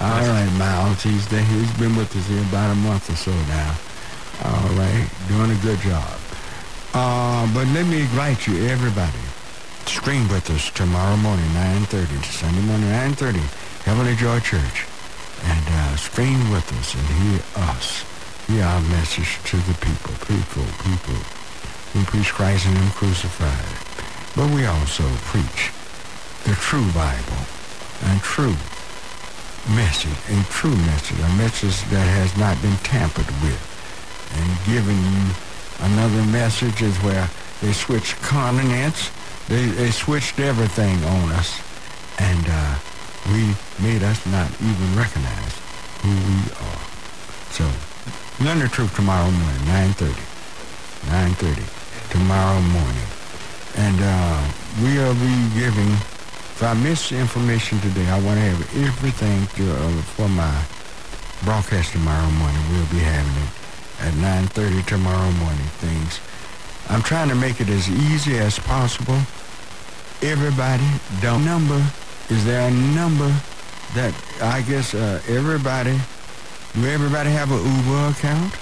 All 0.00 0.24
right, 0.26 0.50
Miles. 0.58 1.02
He's 1.02 1.26
the, 1.28 1.40
he's 1.40 1.72
been 1.78 1.94
with 1.96 2.14
us 2.16 2.26
here 2.26 2.40
about 2.48 2.72
a 2.72 2.74
month 2.76 3.10
or 3.10 3.16
so 3.16 3.32
now. 3.52 3.74
All 4.44 4.68
right, 4.80 5.06
doing 5.28 5.50
a 5.50 5.60
good 5.62 5.78
job. 5.80 6.18
Uh, 6.94 7.46
but 7.52 7.66
let 7.68 7.86
me 7.86 8.00
invite 8.00 8.46
you, 8.46 8.66
everybody, 8.68 9.20
stream 9.88 10.28
with 10.28 10.50
us 10.50 10.70
tomorrow 10.70 11.16
morning, 11.16 11.46
9.30, 11.86 12.24
Sunday 12.24 12.60
morning, 12.62 12.88
9.30, 13.14 13.38
Heavenly 13.84 14.16
Joy 14.16 14.40
Church. 14.40 14.86
And 15.44 15.64
uh, 15.68 15.96
stream 15.96 16.50
with 16.50 16.66
us 16.80 16.94
and 16.94 17.06
hear 17.22 17.42
us. 17.70 18.04
Hear 18.46 18.64
our 18.64 18.80
message 18.82 19.38
to 19.50 19.56
the 19.56 19.74
people, 19.78 20.14
people, 20.26 20.66
people. 20.82 21.20
We 21.94 22.04
preach 22.04 22.32
Christ 22.32 22.66
and 22.66 22.76
Him 22.76 22.90
crucified. 22.90 23.72
But 24.34 24.50
we 24.54 24.66
also 24.66 25.04
preach 25.30 25.72
the 26.44 26.54
true 26.54 26.86
Bible 26.92 27.42
and 28.10 28.20
true 28.20 28.56
message, 29.74 30.18
a 30.30 30.42
true 30.50 30.76
message, 30.86 31.18
a 31.18 31.32
message 31.36 31.82
that 31.90 32.06
has 32.06 32.36
not 32.36 32.60
been 32.62 32.76
tampered 32.86 33.26
with. 33.42 33.58
And 34.36 34.46
giving 34.66 34.98
you 34.98 35.24
another 35.80 36.22
message 36.30 36.82
is 36.82 36.96
where 37.02 37.28
they 37.60 37.72
switch 37.72 38.14
continents, 38.20 39.10
they, 39.48 39.66
they 39.66 39.90
switched 39.90 40.38
everything 40.40 40.96
on 41.04 41.32
us, 41.32 41.60
and 42.18 42.46
uh, 42.48 42.78
we 43.32 43.54
made 43.82 44.02
us 44.02 44.24
not 44.26 44.50
even 44.60 44.96
recognize 44.96 45.54
who 46.02 46.10
we 46.10 46.38
are. 46.66 46.82
So, 47.50 47.64
learn 48.44 48.58
the 48.58 48.68
truth 48.68 48.94
tomorrow 48.94 49.30
morning, 49.30 49.62
9.30. 49.94 50.36
9.30 51.06 52.10
tomorrow 52.10 52.60
morning. 52.60 53.08
And 53.76 53.98
uh, 54.00 54.42
we'll 54.82 55.14
be 55.14 55.36
giving, 55.54 55.92
if 55.92 56.62
I 56.62 56.74
miss 56.74 57.12
information 57.12 57.78
today, 57.80 58.08
I 58.08 58.18
want 58.22 58.38
to 58.40 58.46
have 58.50 58.62
everything 58.82 59.46
to, 59.56 59.72
uh, 59.72 60.02
for 60.16 60.28
my 60.28 60.50
broadcast 61.44 61.92
tomorrow 61.92 62.30
morning. 62.32 62.62
We'll 62.72 62.90
be 62.90 62.98
having 62.98 63.36
it 63.42 63.52
at 64.00 64.12
9.30 64.50 64.86
tomorrow 64.86 65.30
morning, 65.32 65.68
things. 65.78 66.20
I'm 66.88 67.02
trying 67.02 67.28
to 67.28 67.34
make 67.34 67.60
it 67.60 67.68
as 67.68 67.88
easy 67.88 68.38
as 68.38 68.58
possible. 68.58 69.18
Everybody, 70.22 70.86
the 71.20 71.36
number, 71.38 71.82
is 72.30 72.44
there 72.44 72.68
a 72.68 72.70
number 72.70 73.28
that 73.94 74.14
I 74.40 74.62
guess 74.62 74.94
uh, 74.94 75.20
everybody, 75.28 75.98
do 76.74 76.86
everybody 76.86 77.30
have 77.30 77.50
an 77.50 77.58
Uber 77.58 78.10
account? 78.10 78.52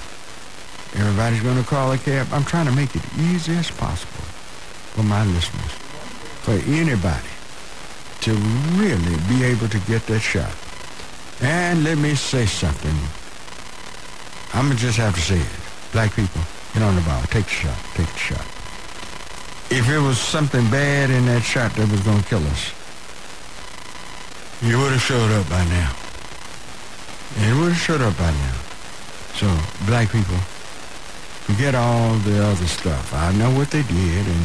Everybody's 0.97 1.43
going 1.43 1.63
to 1.63 1.69
call 1.69 1.93
a 1.93 1.99
cab. 1.99 2.29
I'm 2.33 2.45
trying 2.45 2.67
to 2.67 2.73
make 2.73 2.95
it 2.95 3.03
easy 3.19 3.55
as 3.57 3.71
possible 3.71 4.25
for 4.95 5.03
my 5.03 5.25
listeners, 5.27 5.73
for 6.43 6.53
anybody 6.71 7.29
to 8.23 8.33
really 8.79 9.17
be 9.29 9.45
able 9.45 9.69
to 9.69 9.79
get 9.81 10.07
that 10.07 10.21
shot. 10.21 10.53
And 11.43 11.85
let 11.85 11.99
me 11.99 12.15
say 12.15 12.47
something. 12.47 12.97
I'm 14.55 14.67
going 14.67 14.77
to 14.77 14.83
just 14.83 14.99
have 14.99 15.15
to 15.15 15.21
say 15.21 15.41
it. 15.41 15.93
Black 15.93 16.15
people, 16.15 16.41
get 16.75 16.83
on 16.83 16.95
the 16.97 17.01
ball. 17.03 17.23
Take 17.31 17.45
the 17.45 17.51
shot. 17.51 17.79
Take 17.95 18.11
the 18.11 18.19
shot. 18.19 18.45
If 19.71 19.89
it 19.89 19.99
was 19.99 20.19
something 20.19 20.69
bad 20.71 21.11
in 21.11 21.25
that 21.27 21.43
shot 21.43 21.73
that 21.75 21.91
was 21.91 22.01
going 22.01 22.21
to 22.21 22.29
kill 22.29 22.45
us, 22.49 22.75
you 24.61 24.79
would 24.79 24.93
have 24.93 25.01
showed 25.01 25.31
up 25.33 25.49
by 25.49 25.65
now. 25.65 25.95
It 27.39 27.55
would 27.59 27.73
have 27.73 27.81
showed 27.81 28.03
up 28.03 28.17
by 28.19 28.31
now. 28.31 28.57
So, 29.35 29.47
black 29.87 30.11
people, 30.11 30.37
forget 31.47 31.75
all 31.75 32.15
the 32.19 32.45
other 32.45 32.67
stuff. 32.67 33.13
I 33.15 33.33
know 33.33 33.51
what 33.51 33.71
they 33.71 33.83
did 33.83 34.27
and 34.27 34.45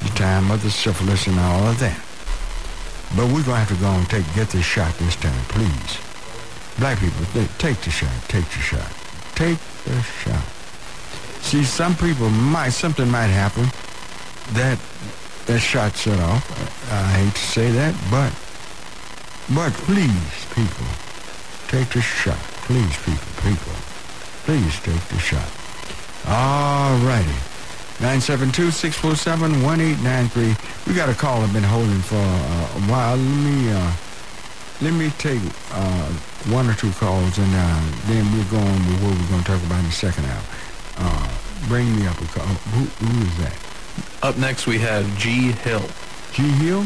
the 0.00 0.10
time 0.14 0.50
of 0.50 0.62
the 0.62 0.70
syphilis 0.70 1.26
and 1.26 1.38
all 1.38 1.66
of 1.66 1.78
that. 1.80 1.98
But 3.16 3.26
we're 3.26 3.42
going 3.42 3.58
to 3.58 3.64
have 3.64 3.68
to 3.68 3.80
go 3.82 3.90
and 3.90 4.08
take, 4.08 4.26
get 4.34 4.50
this 4.50 4.64
shot 4.64 4.94
this 4.98 5.16
time, 5.16 5.44
please. 5.48 5.98
Black 6.78 6.98
people, 6.98 7.24
take 7.58 7.80
the 7.80 7.90
shot, 7.90 8.12
take 8.28 8.44
the 8.44 8.62
shot, 8.62 8.90
take 9.34 9.58
the 9.84 10.00
shot. 10.02 10.59
See, 11.42 11.64
some 11.64 11.94
people 11.96 12.30
might, 12.30 12.70
something 12.70 13.10
might 13.10 13.26
happen 13.26 13.64
that 14.54 14.78
that 15.46 15.60
shot 15.60 15.96
set 15.96 16.18
off. 16.20 16.48
I 16.92 17.02
hate 17.18 17.34
to 17.34 17.40
say 17.40 17.70
that, 17.72 17.94
but, 18.10 18.32
but 19.54 19.72
please, 19.82 20.46
people, 20.54 20.86
take 21.66 21.88
the 21.90 22.00
shot. 22.00 22.38
Please, 22.70 22.94
people, 23.02 23.34
people, 23.42 23.74
please 24.46 24.78
take 24.80 25.02
the 25.10 25.18
shot. 25.18 25.50
All 26.28 26.94
righty. 27.02 27.34
972-647-1893. 27.98 30.86
We 30.86 30.94
got 30.94 31.08
a 31.08 31.14
call 31.14 31.42
I've 31.42 31.52
been 31.52 31.64
holding 31.64 32.00
for 32.00 32.14
uh, 32.16 32.78
a 32.78 32.80
while. 32.86 33.16
Let 33.16 33.44
me, 33.44 33.72
uh, 33.72 33.92
let 34.80 34.92
me 34.94 35.10
take 35.18 35.42
uh, 35.72 36.06
one 36.48 36.70
or 36.70 36.74
two 36.74 36.92
calls, 36.92 37.36
and 37.38 37.52
uh, 37.52 37.80
then 38.06 38.24
we're 38.32 38.44
going 38.50 38.86
with 38.86 39.02
what 39.02 39.18
we're 39.18 39.28
going 39.28 39.42
to 39.42 39.50
talk 39.50 39.62
about 39.66 39.80
in 39.80 39.86
the 39.86 39.92
second 39.92 40.26
hour. 40.26 40.42
Uh, 40.96 41.28
bring 41.68 41.94
me 41.96 42.06
up 42.06 42.20
a 42.20 42.26
call. 42.26 42.46
Who, 42.46 42.84
who 43.04 43.26
is 43.26 43.36
that? 43.38 43.56
Up 44.22 44.36
next, 44.36 44.66
we 44.66 44.78
have 44.78 45.04
G. 45.18 45.52
Hill. 45.52 45.82
G. 46.32 46.42
Hill? 46.42 46.84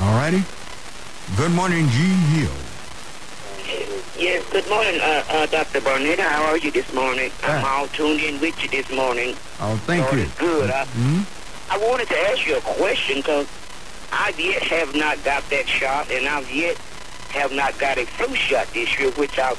All 0.00 0.14
righty. 0.16 0.42
Good 1.36 1.52
morning, 1.52 1.88
G. 1.88 1.98
Hill. 2.02 2.50
Yes, 4.16 4.44
good 4.52 4.68
morning, 4.68 5.00
uh, 5.00 5.24
uh, 5.28 5.46
Dr. 5.46 5.80
Burnett. 5.80 6.20
How 6.20 6.44
are 6.44 6.56
you 6.56 6.70
this 6.70 6.92
morning? 6.94 7.30
I'm 7.42 7.64
all 7.64 7.88
tuned 7.88 8.20
in 8.20 8.40
with 8.40 8.60
you 8.62 8.68
this 8.68 8.90
morning. 8.92 9.34
Oh, 9.60 9.76
thank 9.86 10.04
Lord 10.04 10.18
you. 10.18 10.30
good. 10.38 10.70
I, 10.70 10.84
hmm 10.86 11.22
I 11.70 11.78
wanted 11.78 12.08
to 12.08 12.18
ask 12.30 12.46
you 12.46 12.56
a 12.56 12.60
question 12.60 13.16
because 13.16 13.48
I 14.12 14.32
yet 14.38 14.62
have 14.64 14.94
not 14.94 15.22
got 15.24 15.48
that 15.50 15.66
shot, 15.66 16.10
and 16.12 16.28
I've 16.28 16.48
yet 16.52 16.76
have 17.30 17.52
not 17.52 17.76
got 17.78 17.98
a 17.98 18.04
flu 18.06 18.34
shot 18.36 18.68
this 18.68 18.96
year, 18.98 19.10
which 19.12 19.38
I've 19.38 19.58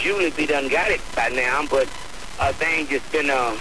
usually 0.00 0.30
be 0.30 0.46
done 0.46 0.68
got 0.68 0.90
it 0.90 1.00
by 1.16 1.28
now, 1.30 1.66
but 1.68 1.88
uh, 2.38 2.52
things 2.52 2.88
just 2.88 3.10
been, 3.12 3.30
uh, 3.30 3.56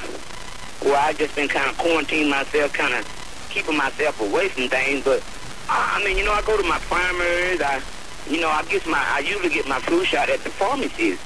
well, 0.83 0.95
i 0.97 1.13
just 1.13 1.35
been 1.35 1.47
kind 1.47 1.69
of 1.69 1.77
quarantining 1.77 2.29
myself, 2.29 2.73
kind 2.73 2.93
of 2.93 3.05
keeping 3.49 3.77
myself 3.77 4.19
away 4.21 4.49
from 4.49 4.67
things, 4.67 5.03
but 5.03 5.23
I, 5.69 5.99
I 5.99 6.05
mean, 6.05 6.17
you 6.17 6.25
know, 6.25 6.33
I 6.33 6.41
go 6.41 6.57
to 6.57 6.63
my 6.67 6.79
primaries, 6.79 7.61
I, 7.61 7.81
you 8.29 8.41
know, 8.41 8.49
I 8.49 8.63
get 8.63 8.85
my, 8.87 9.01
I 9.01 9.19
usually 9.19 9.49
get 9.49 9.67
my 9.67 9.79
flu 9.79 10.03
shot 10.03 10.29
at 10.29 10.43
the 10.43 10.49
pharmacies. 10.49 11.19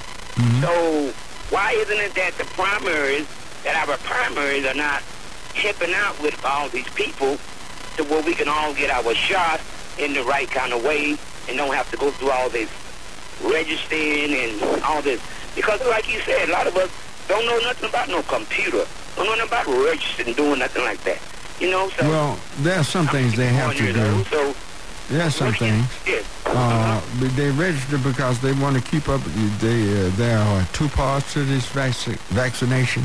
So 0.62 1.12
why 1.50 1.72
isn't 1.72 1.98
it 1.98 2.14
that 2.16 2.34
the 2.38 2.46
primaries, 2.56 3.28
that 3.64 3.76
our 3.88 3.98
primaries 3.98 4.66
are 4.66 4.76
not 4.76 5.02
helping 5.56 5.94
out 5.94 6.22
with 6.22 6.40
all 6.46 6.70
these 6.70 6.88
people 6.90 7.38
to 7.98 8.04
where 8.06 8.22
we 8.24 8.34
can 8.34 8.48
all 8.48 8.74
get 8.74 8.90
our 8.90 9.14
shot 9.16 9.60
in 9.98 10.14
the 10.14 10.24
right 10.24 10.50
kind 10.50 10.72
of 10.72 10.84
way 10.84 11.18
and 11.48 11.58
don't 11.58 11.74
have 11.74 11.90
to 11.92 11.98
go 11.98 12.12
through 12.12 12.32
all 12.32 12.50
this 12.50 12.70
registering 13.44 14.34
and 14.34 14.84
all 14.84 15.02
this. 15.02 15.20
Because 15.56 15.82
like 15.88 16.12
you 16.14 16.20
said, 16.22 16.48
a 16.48 16.52
lot 16.52 16.68
of 16.68 16.76
us 16.78 16.90
don't 17.30 17.46
know 17.46 17.60
nothing 17.60 17.88
about 17.88 18.10
no 18.10 18.22
computer. 18.24 18.86
Don't 19.16 19.26
know 19.26 19.36
nothing 19.36 19.48
about 19.48 19.68
registering, 19.86 20.34
doing 20.36 20.60
nothing 20.60 20.84
like 20.84 21.02
that. 21.04 21.20
You 21.62 21.70
know, 21.72 21.88
so 21.90 22.10
Well, 22.10 22.40
there 22.60 22.78
are 22.80 22.84
some 22.84 23.08
things 23.08 23.36
they 23.38 23.48
have 23.48 23.76
to 23.78 23.94
do. 23.94 24.24
so 24.26 24.54
There 25.10 25.26
are 25.26 25.32
some 25.32 25.54
things. 25.54 25.86
yes. 26.06 26.26
Uh, 26.46 27.00
but 27.20 27.36
they 27.36 27.52
register 27.52 27.98
because 28.00 28.40
they 28.42 28.54
want 28.54 28.76
to 28.76 28.82
keep 28.92 29.08
up. 29.08 29.22
They, 29.60 29.82
uh, 30.08 30.10
there 30.16 30.38
are 30.40 30.66
two 30.74 30.88
parts 30.90 31.34
to 31.34 31.44
this 31.46 31.66
vac- 31.68 32.18
vaccination. 32.30 33.04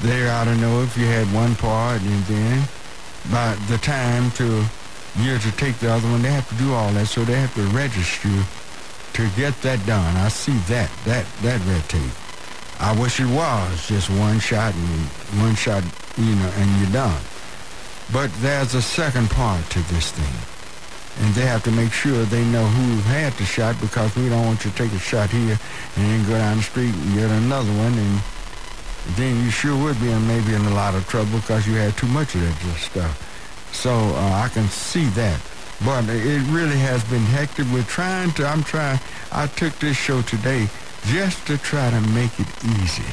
They 0.00 0.28
ought 0.28 0.44
to 0.44 0.54
know 0.56 0.82
if 0.82 0.96
you 0.96 1.06
had 1.06 1.26
one 1.34 1.54
part, 1.56 2.00
and 2.02 2.24
then 2.24 2.62
by 3.30 3.54
the 3.68 3.78
time 3.78 4.30
to 4.32 4.64
you 5.18 5.38
to 5.38 5.52
take 5.56 5.78
the 5.78 5.90
other 5.90 6.08
one, 6.08 6.22
they 6.22 6.30
have 6.30 6.48
to 6.50 6.54
do 6.56 6.72
all 6.74 6.90
that. 6.92 7.06
So 7.06 7.24
they 7.24 7.34
have 7.40 7.54
to 7.54 7.62
register 7.76 8.28
to 9.14 9.28
get 9.36 9.60
that 9.62 9.84
done. 9.86 10.16
I 10.16 10.28
see 10.28 10.56
that 10.68 10.90
that 11.06 11.24
that 11.42 11.60
red 11.66 11.88
tape. 11.88 12.02
I 12.78 12.98
wish 13.00 13.20
it 13.20 13.26
was 13.26 13.88
just 13.88 14.10
one 14.10 14.38
shot 14.38 14.74
and 14.74 15.00
one 15.40 15.54
shot, 15.54 15.82
you 16.16 16.34
know, 16.34 16.50
and 16.56 16.80
you're 16.80 16.92
done. 16.92 17.20
But 18.12 18.30
there's 18.40 18.74
a 18.74 18.82
second 18.82 19.30
part 19.30 19.68
to 19.70 19.80
this 19.92 20.12
thing. 20.12 20.36
and 21.18 21.34
they 21.34 21.46
have 21.46 21.64
to 21.64 21.70
make 21.70 21.92
sure 21.92 22.24
they 22.24 22.44
know 22.44 22.64
who 22.66 23.00
had 23.08 23.32
the 23.34 23.44
shot 23.44 23.80
because 23.80 24.14
we 24.16 24.28
don't 24.28 24.44
want 24.44 24.64
you 24.64 24.70
to 24.70 24.76
take 24.76 24.92
a 24.92 24.98
shot 24.98 25.30
here 25.30 25.58
and 25.96 26.04
then 26.04 26.26
go 26.26 26.32
down 26.36 26.58
the 26.58 26.62
street 26.62 26.94
and 26.94 27.14
get 27.14 27.30
another 27.30 27.72
one 27.72 27.94
and 27.94 28.20
then 29.16 29.42
you 29.42 29.50
sure 29.50 29.76
would 29.82 29.98
be 30.00 30.10
in 30.10 30.26
maybe 30.28 30.52
in 30.54 30.60
a 30.66 30.74
lot 30.74 30.94
of 30.94 31.08
trouble 31.08 31.38
because 31.38 31.66
you 31.66 31.74
had 31.74 31.96
too 31.96 32.08
much 32.08 32.34
of 32.34 32.42
that 32.42 32.78
stuff. 32.78 33.72
So 33.72 33.90
uh, 33.90 34.42
I 34.44 34.48
can 34.52 34.68
see 34.68 35.06
that. 35.16 35.40
But 35.84 36.04
it 36.08 36.42
really 36.50 36.78
has 36.78 37.04
been 37.04 37.22
hectic. 37.22 37.66
We're 37.72 37.82
trying 37.84 38.32
to, 38.32 38.46
I'm 38.46 38.64
trying, 38.64 38.98
I 39.30 39.46
took 39.46 39.78
this 39.78 39.96
show 39.96 40.22
today 40.22 40.68
just 41.06 41.46
to 41.46 41.56
try 41.58 41.90
to 41.90 42.00
make 42.10 42.38
it 42.40 42.48
easy. 42.82 43.06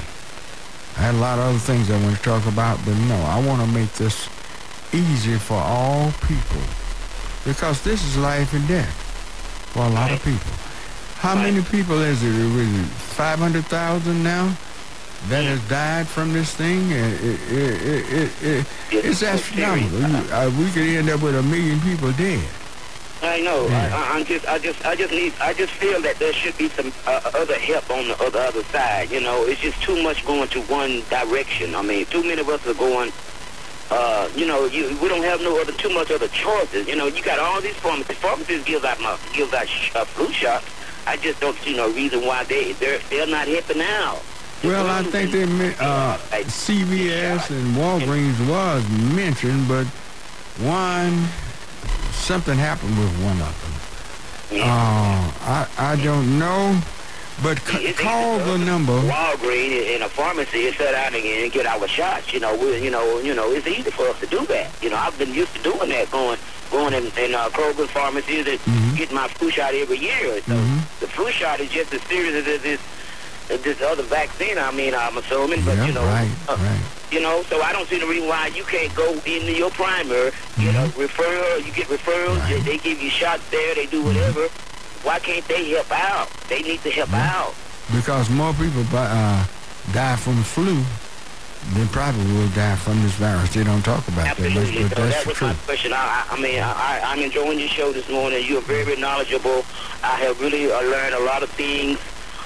I 0.97 1.01
had 1.01 1.15
a 1.15 1.17
lot 1.17 1.39
of 1.39 1.45
other 1.45 1.59
things 1.59 1.89
I 1.89 2.01
want 2.01 2.15
to 2.17 2.23
talk 2.23 2.45
about, 2.47 2.77
but 2.85 2.95
no, 3.09 3.15
I 3.15 3.39
want 3.45 3.61
to 3.61 3.67
make 3.67 3.91
this 3.93 4.29
easy 4.93 5.37
for 5.37 5.57
all 5.57 6.11
people 6.27 6.61
because 7.45 7.81
this 7.83 8.03
is 8.05 8.17
life 8.17 8.53
and 8.53 8.67
death 8.67 8.93
for 9.73 9.83
a 9.83 9.89
lot 9.89 10.11
of 10.11 10.23
people. 10.23 10.53
How 11.17 11.35
many 11.35 11.61
people 11.63 12.01
is 12.01 12.21
it? 12.23 12.33
Is 12.33 12.79
it 12.79 12.85
500,000 13.15 14.23
now 14.23 14.55
that 15.29 15.43
has 15.43 15.61
died 15.69 16.07
from 16.07 16.33
this 16.33 16.53
thing? 16.53 16.91
It, 16.91 17.23
it, 17.23 17.39
it, 17.51 18.13
it, 18.13 18.31
it, 18.43 18.65
it's 18.91 19.23
astronomical. 19.23 20.03
Uh, 20.33 20.51
we 20.59 20.69
could 20.71 20.83
end 20.83 21.09
up 21.09 21.21
with 21.21 21.35
a 21.35 21.43
million 21.43 21.79
people 21.81 22.11
dead. 22.13 22.43
I 23.23 23.39
know. 23.41 23.67
I, 23.67 23.87
I, 23.89 24.17
I'm 24.17 24.25
just, 24.25 24.45
I 24.47 24.59
just, 24.59 24.85
I 24.85 24.95
just 24.95 25.11
need, 25.11 25.33
I 25.39 25.53
just 25.53 25.73
feel 25.73 26.01
that 26.01 26.19
there 26.19 26.33
should 26.33 26.57
be 26.57 26.69
some 26.69 26.91
uh, 27.07 27.21
other 27.33 27.55
help 27.59 27.89
on 27.89 28.07
the 28.09 28.21
other 28.23 28.39
other 28.39 28.63
side. 28.65 29.11
You 29.11 29.21
know, 29.21 29.45
it's 29.45 29.61
just 29.61 29.81
too 29.81 30.01
much 30.03 30.25
going 30.25 30.49
to 30.49 30.61
one 30.63 31.01
direction. 31.09 31.73
I 31.75 31.81
mean, 31.81 32.05
too 32.07 32.23
many 32.23 32.41
of 32.41 32.49
us 32.49 32.65
are 32.67 32.73
going. 32.73 33.11
Uh, 33.91 34.29
you 34.35 34.47
know, 34.47 34.65
you, 34.65 34.97
we 35.01 35.07
don't 35.07 35.23
have 35.23 35.39
no 35.41 35.59
other, 35.61 35.71
too 35.73 35.93
much 35.93 36.09
other 36.09 36.27
choices. 36.29 36.87
You 36.87 36.95
know, 36.95 37.07
you 37.07 37.23
got 37.23 37.37
all 37.39 37.61
these 37.61 37.75
pharmacies. 37.75 38.17
Pharmacies 38.17 38.63
give 38.63 38.83
out 38.85 38.99
my, 38.99 39.17
give 39.33 39.53
out 39.53 39.67
sh- 39.67 39.91
uh, 39.95 40.03
flu 40.05 40.31
shots. 40.31 40.65
I 41.05 41.17
just 41.17 41.39
don't 41.39 41.57
see 41.59 41.75
no 41.75 41.91
reason 41.91 42.25
why 42.25 42.43
they, 42.45 42.71
they're, 42.73 42.99
they're 43.09 43.27
not 43.27 43.47
helping 43.47 43.81
out. 43.81 44.21
Well, 44.63 44.89
I 44.89 45.03
think 45.03 45.31
they 45.31 45.43
uh, 45.43 46.17
CVS 46.47 47.49
and 47.51 47.75
Walgreens 47.75 48.39
was 48.49 48.87
mentioned, 49.13 49.67
but 49.67 49.85
one, 50.65 51.27
something 52.23 52.57
happened 52.57 52.97
with 52.97 53.11
one 53.23 53.39
of 53.41 53.53
them. 53.61 54.59
Uh, 54.61 55.31
I, 55.41 55.67
I 55.77 55.95
don't 56.03 56.37
know, 56.39 56.79
but 57.41 57.59
c- 57.59 57.91
call 57.93 58.37
the 58.39 58.57
number. 58.57 58.93
Walgreens 58.93 59.95
in 59.95 60.01
a 60.03 60.09
pharmacy 60.09 60.67
and 60.67 60.75
sit 60.75 60.91
down 60.91 61.13
again 61.15 61.43
and 61.43 61.51
get 61.51 61.65
our 61.65 61.87
shots. 61.87 62.31
You 62.33 62.39
know, 62.39 62.55
we, 62.55 62.81
you 62.83 62.91
know, 62.91 63.19
you 63.19 63.33
know, 63.33 63.51
it's 63.51 63.67
easy 63.67 63.89
for 63.89 64.07
us 64.07 64.19
to 64.19 64.27
do 64.27 64.45
that. 64.47 64.69
You 64.81 64.89
know, 64.91 64.97
I've 64.97 65.17
been 65.17 65.33
used 65.33 65.53
to 65.55 65.61
doing 65.63 65.89
that, 65.89 66.11
going, 66.11 66.37
going 66.71 66.93
in, 66.93 67.05
in 67.17 67.33
uh, 67.35 67.49
Kroger 67.49 67.87
pharmacies 67.87 68.47
and 68.47 68.59
Mm-hmm. 68.59 68.95
getting 68.95 69.15
my 69.15 69.27
flu 69.27 69.49
shot 69.49 69.73
every 69.73 69.97
year. 69.97 70.39
So 70.43 70.53
the 70.99 71.07
flu 71.07 71.31
shot 71.31 71.59
is 71.59 71.69
just 71.71 71.91
as 71.93 72.01
serious 72.03 72.45
as 72.47 72.61
this, 72.61 72.79
this 73.47 73.81
other 73.81 74.03
vaccine. 74.03 74.57
I 74.57 74.71
mean, 74.71 74.93
I'm 74.95 75.17
assuming, 75.17 75.63
but 75.65 75.77
Yeah, 75.77 75.85
you 75.87 75.93
know, 75.93 76.03
right, 76.05 76.31
uh, 76.47 76.55
right. 76.59 76.81
you 77.11 77.21
know, 77.21 77.43
so 77.43 77.61
I 77.61 77.71
don't 77.73 77.87
see 77.87 77.99
the 77.99 78.07
reason 78.07 78.27
why 78.27 78.47
you 78.47 78.63
can't 78.63 78.93
go 78.95 79.11
into 79.13 79.53
your 79.53 79.69
primary, 79.71 80.31
get 80.59 80.73
Mm-hmm. 80.75 81.01
a 81.01 81.07
referral, 81.07 81.65
you 81.65 81.71
get 81.73 81.87
referrals, 81.87 82.47
they, 82.47 82.59
they 82.61 82.77
give 82.77 83.01
you 83.01 83.09
shots 83.09 83.47
there, 83.49 83.75
they 83.75 83.85
do 83.85 84.03
whatever. 84.03 84.47
Why 85.03 85.19
can't 85.19 85.45
they 85.47 85.69
help 85.71 85.91
out? 85.91 86.29
They 86.47 86.61
need 86.61 86.81
to 86.83 86.89
help 86.91 87.13
out. 87.13 87.53
Because 87.93 88.29
more 88.29 88.53
people 88.53 88.83
uh, 88.93 89.45
die 89.91 90.15
from 90.15 90.37
the 90.37 90.43
flu 90.43 90.81
than 91.75 91.87
probably 91.89 92.23
will 92.33 92.47
die 92.49 92.75
from 92.77 93.01
this 93.03 93.11
virus. 93.15 93.53
They 93.53 93.63
don't 93.63 93.83
talk 93.83 94.07
about 94.07 94.37
that 94.37 94.39
much, 94.39 94.47
Absolutely. 94.55 94.83
but 94.83 94.97
So 94.97 95.03
that's 95.03 95.15
that 95.15 95.23
the 95.23 95.29
was 95.29 95.37
truth. 95.37 95.49
my 95.59 95.65
question. 95.65 95.91
I, 95.93 96.25
I 96.29 96.41
mean, 96.41 96.59
I, 96.61 97.01
I'm 97.03 97.19
enjoying 97.19 97.59
your 97.59 97.67
show 97.67 97.91
this 97.91 98.07
morning. 98.09 98.45
You're 98.47 98.61
very 98.61 98.95
knowledgeable. 98.95 99.63
I 100.03 100.15
have 100.23 100.39
really 100.39 100.71
uh, 100.71 100.81
learned 100.81 101.15
a 101.15 101.23
lot 101.23 101.43
of 101.43 101.49
things 101.51 101.99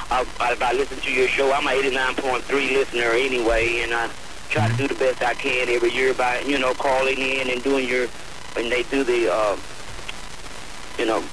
uh, 0.10 0.26
by, 0.38 0.56
by 0.56 0.72
listening 0.74 1.02
to 1.02 1.12
your 1.12 1.28
show. 1.28 1.52
I'm 1.52 1.68
an 1.68 1.74
89.3 1.92 2.50
listener 2.74 3.12
anyway, 3.12 3.82
and 3.82 3.94
I 3.94 4.10
try 4.50 4.70
to 4.70 4.78
do 4.78 4.88
the 4.88 4.96
best 4.96 5.22
I 5.22 5.34
can 5.34 5.70
every 5.70 5.92
year 5.92 6.14
by, 6.14 6.40
you 6.42 6.58
know, 6.58 6.74
calling 6.74 7.18
in 7.18 7.50
and 7.50 7.64
doing 7.64 7.88
your, 7.88 8.08
when 8.54 8.70
they 8.70 8.84
do 8.84 9.04
the, 9.04 9.32
uh, 9.34 9.58
you 10.98 11.06
know, 11.06 11.24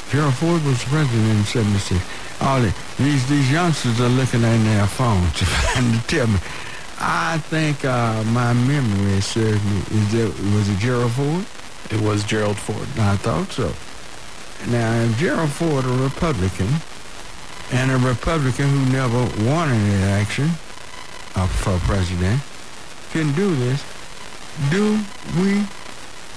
Gerald 0.09 0.33
Ford 0.35 0.63
was 0.65 0.83
the 0.83 0.89
president 0.89 1.37
in 1.37 1.43
76. 1.43 2.01
All 2.41 2.59
the, 2.61 2.73
these, 2.97 3.27
these 3.29 3.51
youngsters 3.51 4.01
are 4.01 4.09
looking 4.09 4.43
at 4.43 4.57
their 4.63 4.87
phones 4.87 5.31
trying 5.37 5.93
to 5.93 6.07
tell 6.07 6.27
me. 6.27 6.39
I 6.99 7.37
think 7.37 7.85
uh, 7.85 8.23
my 8.25 8.53
memory 8.53 9.21
serves 9.21 9.63
me. 9.65 9.77
Is 9.99 10.13
it, 10.13 10.27
was 10.53 10.69
it 10.69 10.79
Gerald 10.79 11.11
Ford? 11.11 11.45
It 11.91 12.01
was 12.01 12.23
Gerald 12.23 12.57
Ford. 12.57 12.87
I 12.97 13.17
thought 13.17 13.51
so. 13.51 13.71
Now, 14.71 14.93
if 15.01 15.17
Gerald 15.17 15.51
Ford, 15.51 15.85
a 15.85 15.89
Republican, 15.89 16.69
and 17.73 17.91
a 17.91 17.97
Republican 17.97 18.69
who 18.69 18.93
never 18.93 19.19
won 19.49 19.69
an 19.71 20.03
election 20.03 20.45
uh, 21.35 21.47
for 21.47 21.77
president, 21.79 22.39
can 23.11 23.33
do 23.33 23.55
this, 23.55 23.83
do 24.69 24.99
we 25.41 25.65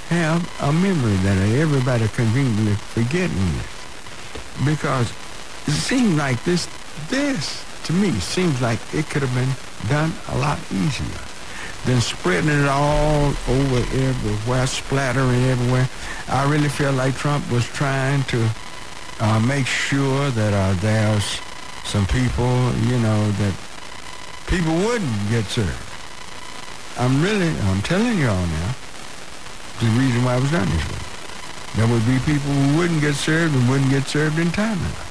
have 0.09 0.41
a 0.63 0.73
memory 0.73 1.17
that 1.17 1.37
everybody 1.61 2.09
conveniently 2.09 2.75
forgetting 2.75 3.47
this? 3.53 4.65
Because 4.65 5.11
it 5.69 5.73
seems 5.73 6.17
like 6.17 6.43
this, 6.45 6.67
this, 7.11 7.63
to 7.85 7.93
me, 7.93 8.13
seems 8.13 8.63
like 8.63 8.79
it 8.95 9.05
could 9.11 9.21
have 9.21 9.35
been 9.35 9.91
done 9.91 10.13
a 10.29 10.39
lot 10.39 10.59
easier 10.73 11.21
than 11.85 12.01
spreading 12.01 12.49
it 12.49 12.67
all 12.67 13.35
over 13.49 13.79
everywhere, 13.93 14.67
splattering 14.67 15.45
everywhere. 15.45 15.89
I 16.29 16.51
really 16.51 16.71
feel 16.71 16.93
like 16.93 17.15
Trump 17.15 17.49
was 17.53 17.67
trying 17.67 18.25
to 18.25 18.49
uh, 19.21 19.41
make 19.41 19.67
sure 19.67 20.31
that 20.31 20.53
uh, 20.53 20.75
there's 20.81 21.41
some 21.85 22.07
people, 22.07 22.73
you 22.87 22.99
know, 22.99 23.31
that 23.33 23.55
people 24.47 24.75
wouldn't 24.75 25.31
get 25.31 25.45
served. 25.45 25.83
I'm 26.99 27.23
really, 27.23 27.49
I'm 27.49 27.83
telling 27.83 28.19
y'all 28.19 28.47
now, 28.47 28.75
the 29.81 29.87
reason 30.01 30.25
why 30.25 30.35
I 30.35 30.41
was 30.41 30.51
done 30.51 30.69
this 30.69 30.85
way. 30.89 31.07
There 31.77 31.87
would 31.87 32.07
be 32.07 32.19
people 32.25 32.51
who 32.51 32.79
wouldn't 32.79 33.01
get 33.01 33.15
served 33.15 33.55
and 33.55 33.69
wouldn't 33.69 33.91
get 33.91 34.05
served 34.05 34.39
in 34.39 34.51
time 34.51 34.79
enough. 34.79 35.07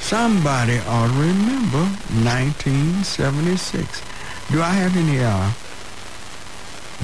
Somebody 0.00 0.78
ought 0.88 1.06
to 1.06 1.12
remember 1.14 1.84
1976. 2.26 4.02
Do 4.50 4.60
I 4.60 4.70
have 4.70 4.96
any 4.96 5.20
uh, 5.20 5.50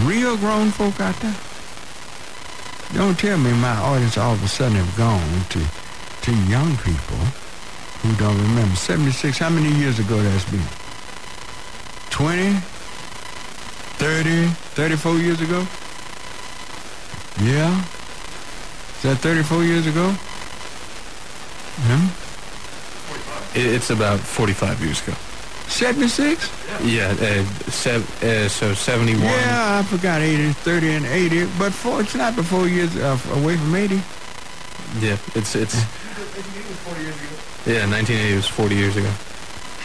real 0.03 0.37
grown 0.37 0.71
folk 0.71 1.01
out 1.01 1.15
there? 1.21 1.37
Don't 2.95 3.19
tell 3.19 3.37
me 3.39 3.53
my 3.53 3.77
audience 3.77 4.17
all 4.17 4.33
of 4.33 4.43
a 4.43 4.49
sudden 4.49 4.77
have 4.77 4.97
gone 4.97 5.45
to, 5.51 5.61
to 6.23 6.33
young 6.49 6.77
people 6.79 7.19
who 8.03 8.15
don't 8.17 8.39
remember. 8.39 8.77
76, 8.77 9.39
how 9.39 9.51
many 9.51 9.71
years 9.77 9.99
ago 9.99 10.23
that's 10.23 10.45
been? 10.51 10.63
20? 12.11 12.55
30? 13.99 14.47
34 14.49 15.19
years 15.19 15.41
ago? 15.41 15.67
Yeah? 17.43 17.85
Is 18.97 19.03
that 19.03 19.19
34 19.19 19.65
years 19.65 19.87
ago? 19.87 20.11
Hmm? 21.89 22.09
It's 23.55 23.91
about 23.91 24.21
45 24.21 24.83
years 24.83 25.03
ago. 25.03 25.15
76? 25.77 26.49
Yeah, 26.85 27.13
uh, 27.21 27.45
sev- 27.71 28.25
uh, 28.25 28.49
so 28.49 28.73
71. 28.75 29.23
Yeah, 29.23 29.79
I 29.81 29.83
forgot 29.85 30.23
80, 30.23 30.53
30 30.53 30.95
and 30.95 31.07
80, 31.07 31.47
but 31.59 31.73
four, 31.73 32.01
it's 32.01 32.15
not 32.15 32.35
but 32.35 32.47
four 32.47 32.67
years 32.67 32.97
uh, 32.97 33.19
away 33.35 33.57
from 33.57 33.75
80. 33.75 33.97
Yeah, 35.01 35.19
it's 35.35 35.55
it's. 35.55 35.75
Yeah, 37.67 37.85
1980 37.91 38.37
was 38.37 38.47
40 38.47 38.75
years 38.75 38.97
ago. 38.97 39.11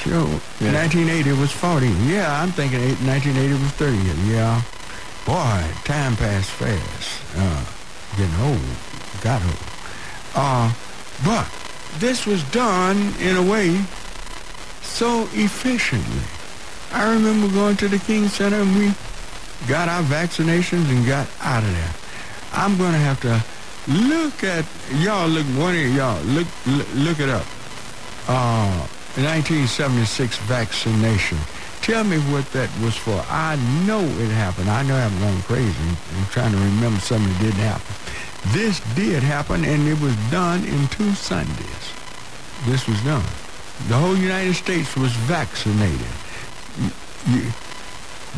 Sure. 0.04 0.28
Yeah. 0.62 0.72
1980 0.74 1.32
was 1.34 1.52
40. 1.52 1.88
Yeah, 2.08 2.42
I'm 2.42 2.52
thinking 2.52 2.80
eight- 2.80 3.02
1980 3.02 3.54
was 3.62 3.72
30 3.74 3.98
years. 3.98 4.20
Yeah. 4.28 4.62
Boy, 5.26 5.66
time 5.84 6.16
passed 6.16 6.50
fast. 6.52 7.10
Uh, 7.36 7.64
getting 8.18 8.39
old. 8.39 8.62
Got 9.22 9.42
old. 9.44 9.64
Uh, 10.36 10.72
but 11.26 11.46
this 12.00 12.26
was 12.26 12.44
done 12.52 13.14
in 13.20 13.36
a 13.36 13.42
way 13.44 13.78
so 15.02 15.28
efficiently. 15.34 16.22
I 16.91 17.12
remember 17.12 17.52
going 17.52 17.76
to 17.78 17.88
the 17.88 17.97
King 17.97 18.28
Center 18.28 18.62
and 18.62 18.76
we 18.76 18.93
got 19.68 19.89
our 19.89 20.04
vaccinations 20.04 20.91
and 20.91 21.04
got 21.08 21.28
out 21.41 21.64
of 21.64 21.74
there. 21.74 21.93
I'm 22.54 22.78
going 22.78 22.91
to 22.91 22.99
have 22.99 23.20
to 23.22 23.41
look 23.89 24.43
at, 24.43 24.64
y'all 25.02 25.28
look, 25.28 25.47
one 25.58 25.74
of 25.74 25.95
y'all, 25.95 26.22
look, 26.26 26.45
look, 26.68 26.88
look 26.93 27.20
it 27.20 27.30
up. 27.30 27.47
Uh, 28.28 28.86
1976 29.18 30.38
vaccination. 30.45 31.39
Tell 31.82 32.04
me 32.04 32.20
what 32.30 32.45
that 32.52 32.70
was 32.86 32.95
for. 32.95 33.26
I 33.28 33.56
know 33.88 34.02
it 34.02 34.30
happened. 34.30 34.70
I 34.70 34.84
know 34.84 34.95
I'm 34.95 35.18
going 35.18 35.41
crazy. 35.49 35.97
I'm 36.16 36.26
trying 36.28 36.52
to 36.52 36.60
remember 36.60 36.99
something 36.99 37.28
that 37.34 37.41
didn't 37.41 37.66
happen. 37.66 37.95
This 38.54 38.80
did 38.93 39.24
happen, 39.24 39.66
and 39.66 39.88
it 39.88 39.99
was 39.99 40.16
done 40.30 40.64
in 40.64 40.88
two 40.89 41.12
Sundays. 41.14 41.89
This 42.68 42.88
was 42.88 43.02
done. 43.04 43.26
The 43.88 43.96
whole 43.98 44.16
United 44.16 44.54
States 44.54 44.96
was 44.96 45.12
vaccinated. 45.12 46.08
Y- 46.80 46.92
y- 47.28 47.54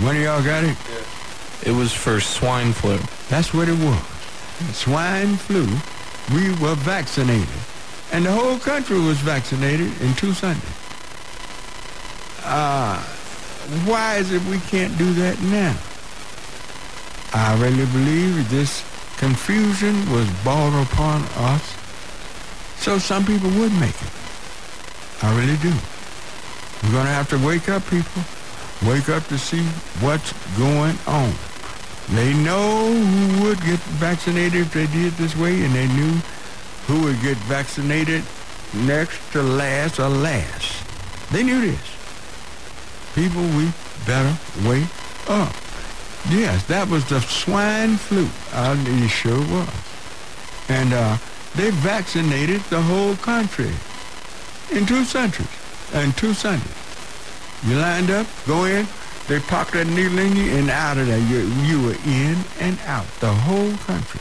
one 0.06 0.16
of 0.16 0.22
y'all 0.22 0.44
got 0.44 0.64
it? 0.64 0.78
It 1.66 1.72
was 1.72 1.94
for 1.94 2.20
swine 2.20 2.74
flu. 2.74 2.98
That's 3.30 3.54
what 3.54 3.70
it 3.70 3.78
was. 3.80 4.02
Swine 4.76 5.36
flu. 5.38 5.66
We 6.36 6.50
were 6.62 6.76
vaccinated. 6.76 7.48
And 8.12 8.26
the 8.26 8.32
whole 8.32 8.58
country 8.60 9.00
was 9.00 9.18
vaccinated 9.20 9.92
in 10.02 10.14
two 10.16 10.34
Sundays. 10.34 10.64
Uh, 12.44 13.00
why 13.86 14.16
is 14.18 14.32
it 14.32 14.42
we 14.46 14.60
can't 14.60 14.98
do 14.98 15.14
that 15.14 15.40
now? 15.42 15.76
I 17.34 17.56
really 17.62 17.86
believe 17.88 18.50
this 18.50 18.84
confusion 19.18 19.96
was 20.12 20.30
brought 20.44 20.74
upon 20.84 21.24
us 21.38 21.64
so 22.78 22.98
some 23.00 23.26
people 23.26 23.50
would 23.52 23.72
make 23.80 23.96
it. 24.02 24.12
I 25.24 25.40
really 25.40 25.56
do. 25.58 25.72
We're 26.84 26.92
going 26.92 27.06
to 27.06 27.14
have 27.14 27.30
to 27.30 27.38
wake 27.48 27.70
up, 27.70 27.88
people. 27.88 28.24
Wake 28.86 29.08
up 29.08 29.26
to 29.28 29.38
see 29.38 29.64
what's 30.04 30.34
going 30.58 30.98
on. 31.08 31.32
They 32.10 32.34
know 32.34 32.92
who 32.92 33.46
would 33.46 33.62
get 33.62 33.80
vaccinated 34.04 34.60
if 34.60 34.74
they 34.74 34.88
did 34.88 35.14
this 35.14 35.34
way, 35.38 35.64
and 35.64 35.74
they 35.74 35.88
knew 35.88 36.12
who 36.88 37.04
would 37.04 37.22
get 37.22 37.38
vaccinated 37.48 38.22
next 38.74 39.18
to 39.32 39.42
last 39.42 39.98
or 39.98 40.10
last. 40.10 41.32
They 41.32 41.42
knew 41.42 41.62
this. 41.62 41.80
People, 43.16 43.44
we 43.56 43.72
better 44.06 44.38
wake 44.68 44.90
up. 45.30 45.56
Yes, 46.30 46.66
that 46.66 46.90
was 46.90 47.08
the 47.08 47.22
swine 47.22 47.96
flu. 47.96 48.28
Uh, 48.52 48.76
it 48.78 49.08
sure 49.08 49.40
was. 49.40 49.70
And 50.68 50.92
uh, 50.92 51.16
they 51.56 51.70
vaccinated 51.70 52.60
the 52.64 52.82
whole 52.82 53.16
country 53.16 53.72
in 54.72 54.86
two 54.86 55.04
centuries 55.04 55.50
and 55.94 56.16
two 56.16 56.34
Sundays. 56.34 56.68
You 57.66 57.78
lined 57.78 58.12
up, 58.12 58.28
go 58.46 58.66
in, 58.66 58.88
they 59.28 59.40
pop 59.40 59.72
that 59.72 59.88
needle 59.88 60.20
in 60.20 60.36
you, 60.36 60.52
and 60.52 60.70
out 60.70 60.98
of 60.98 61.08
there, 61.08 61.18
you, 61.18 61.40
you 61.64 61.82
were 61.82 61.98
in 62.06 62.36
and 62.60 62.78
out, 62.86 63.06
the 63.20 63.32
whole 63.32 63.72
country. 63.78 64.20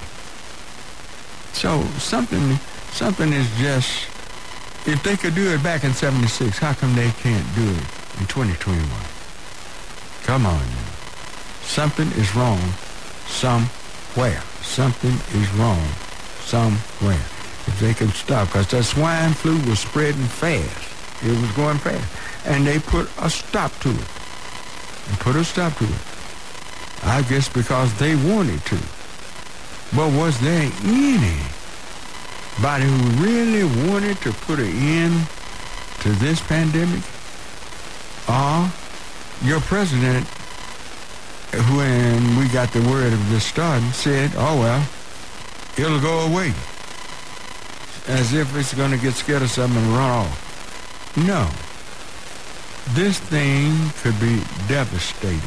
So 1.53 1.83
something, 1.99 2.57
something 2.93 3.33
is 3.33 3.51
just, 3.59 4.09
if 4.87 5.03
they 5.03 5.17
could 5.17 5.35
do 5.35 5.53
it 5.53 5.63
back 5.63 5.85
in 5.85 5.93
76, 5.93 6.59
how 6.59 6.75
come 6.75 6.95
they 6.95 7.11
can't 7.11 7.55
do 7.55 7.69
it 7.69 7.87
in 8.21 8.27
2021? 8.27 8.89
Come 10.23 10.47
on 10.47 10.61
now. 10.61 10.93
Something 11.63 12.09
is 12.13 12.35
wrong 12.37 12.61
somewhere. 13.27 14.43
Something 14.61 15.15
is 15.41 15.51
wrong 15.55 15.89
somewhere. 16.45 17.32
If 17.67 17.81
they 17.81 17.95
could 17.95 18.11
stop, 18.11 18.49
because 18.49 18.67
that 18.69 18.85
swine 18.85 19.33
flu 19.35 19.59
was 19.69 19.81
spreading 19.81 20.25
fast. 20.25 21.25
It 21.25 21.41
was 21.41 21.51
going 21.53 21.79
fast. 21.79 22.05
And 22.47 22.67
they 22.67 22.81
put 22.81 23.09
a 23.21 23.31
stop 23.31 23.73
to 23.81 23.91
it. 23.91 24.09
They 25.09 25.17
put 25.21 25.37
a 25.37 25.45
stop 25.45 25.77
to 25.79 25.85
it. 25.85 26.01
I 27.05 27.23
guess 27.23 27.49
because 27.49 27.95
they 27.99 28.17
wanted 28.17 28.65
to. 28.67 28.79
But 29.95 30.11
was 30.13 30.39
there 30.41 30.71
anybody 30.83 32.85
who 32.85 33.11
really 33.23 33.65
wanted 33.89 34.21
to 34.23 34.33
put 34.33 34.59
an 34.59 34.67
end 34.67 35.29
to 36.01 36.11
this 36.13 36.41
pandemic? 36.41 37.03
Or 38.29 38.71
your 39.45 39.61
president, 39.61 40.27
when 41.77 42.37
we 42.39 42.49
got 42.49 42.73
the 42.73 42.81
word 42.89 43.13
of 43.13 43.31
this 43.31 43.45
starting, 43.45 43.91
said, 43.91 44.33
oh, 44.37 44.59
well, 44.59 44.83
it'll 45.77 46.01
go 46.01 46.21
away. 46.27 46.53
As 48.09 48.33
if 48.33 48.57
it's 48.57 48.75
going 48.75 48.91
to 48.91 48.99
get 48.99 49.15
scared 49.15 49.43
of 49.43 49.51
something 49.51 49.81
and 49.81 49.93
run 49.93 50.11
off. 50.11 51.17
No. 51.17 51.49
This 52.95 53.19
thing 53.19 53.75
could 54.03 54.19
be 54.21 54.43
devastating. 54.67 55.41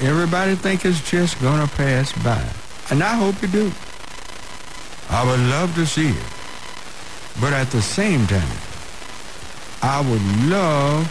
Everybody 0.00 0.54
think 0.54 0.84
it's 0.84 1.08
just 1.08 1.40
going 1.40 1.66
to 1.66 1.72
pass 1.76 2.12
by. 2.24 2.44
And 2.90 3.02
I 3.02 3.14
hope 3.14 3.40
you 3.42 3.48
do. 3.48 3.72
I 5.08 5.24
would 5.24 5.40
love 5.50 5.74
to 5.76 5.86
see 5.86 6.08
it. 6.08 7.40
But 7.40 7.52
at 7.52 7.70
the 7.70 7.82
same 7.82 8.26
time, 8.26 8.58
I 9.82 10.00
would 10.00 10.50
love 10.50 11.06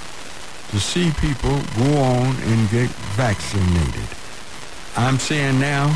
to 0.72 0.80
see 0.80 1.12
people 1.20 1.60
go 1.78 1.98
on 1.98 2.36
and 2.36 2.70
get 2.70 2.90
vaccinated. 3.16 4.08
I'm 4.96 5.18
saying 5.18 5.60
now, 5.60 5.88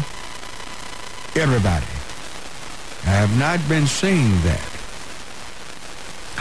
everybody. 1.35 1.92
I 3.05 3.09
have 3.09 3.37
not 3.37 3.59
been 3.67 3.87
saying 3.87 4.31
that. 4.43 4.69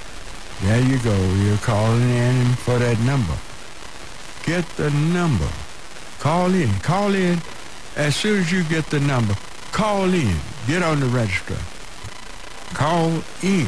There 0.62 0.82
you 0.82 0.98
go. 1.00 1.16
You're 1.44 1.58
calling 1.58 2.10
in 2.10 2.54
for 2.56 2.80
that 2.80 3.00
number. 3.02 3.38
Get 4.44 4.68
the 4.76 4.90
number. 4.90 5.50
Call 6.20 6.54
in. 6.54 6.72
Call 6.80 7.14
in. 7.14 7.42
As 7.96 8.16
soon 8.16 8.40
as 8.40 8.52
you 8.52 8.64
get 8.64 8.86
the 8.88 9.00
number, 9.00 9.36
call 9.72 10.14
in. 10.14 10.36
Get 10.66 10.82
on 10.82 11.00
the 11.00 11.08
register. 11.08 11.58
Call 12.74 13.22
in. 13.44 13.68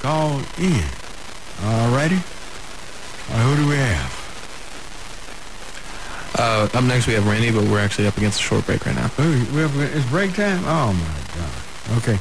Call 0.00 0.40
in. 0.58 0.84
All 1.64 1.90
righty. 1.94 2.18
Who 3.30 3.56
do 3.56 3.68
we 3.68 3.76
have? 3.76 4.17
Uh, 6.36 6.68
up 6.72 6.84
next 6.84 7.06
we 7.06 7.14
have 7.14 7.26
Randy, 7.26 7.50
but 7.50 7.64
we're 7.64 7.80
actually 7.80 8.06
up 8.06 8.16
against 8.16 8.40
a 8.40 8.42
short 8.42 8.64
break 8.66 8.86
right 8.86 8.94
now. 8.94 9.10
It's 9.18 10.06
break 10.10 10.34
time? 10.34 10.62
Oh, 10.64 10.92
my 10.92 11.20
God. 11.34 11.50
Okay. 11.98 12.18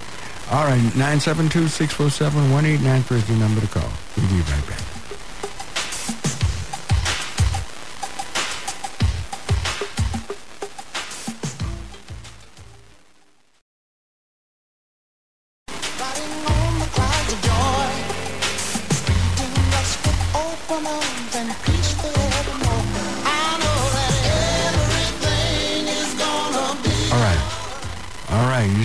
All 0.49 0.65
right. 0.65 0.79
972-647-1893 0.79 3.11
is 3.11 3.25
the 3.27 3.35
number 3.35 3.61
to 3.61 3.67
call. 3.67 3.91
We'll 4.15 4.27
be 4.29 4.41
right 4.41 4.67
back. 4.67 4.81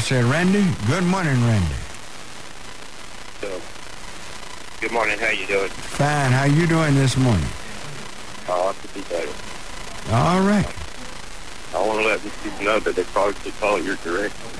Said 0.03 0.25
Randy? 0.25 0.67
Good 0.89 1.05
morning, 1.05 1.41
Randy. 1.45 1.75
So, 3.41 3.61
good 4.81 4.91
morning. 4.91 5.17
How 5.19 5.31
you 5.31 5.47
doing? 5.47 5.69
Fine. 5.69 6.33
How 6.33 6.45
you 6.45 6.67
doing 6.67 6.97
this 6.97 7.17
morning? 7.17 7.47
Oh, 8.49 8.69
I 8.71 8.73
could 8.81 8.93
be 8.95 9.01
better. 9.03 9.31
All 10.11 10.41
right. 10.41 10.67
I 11.75 11.87
want 11.87 12.01
to 12.01 12.07
let 12.07 12.21
these 12.23 12.37
people 12.43 12.65
know 12.65 12.81
that 12.81 12.97
they 12.97 13.05
probably 13.05 13.41
should 13.43 13.53
follow 13.55 13.77
your 13.77 13.95
directions. 13.97 14.51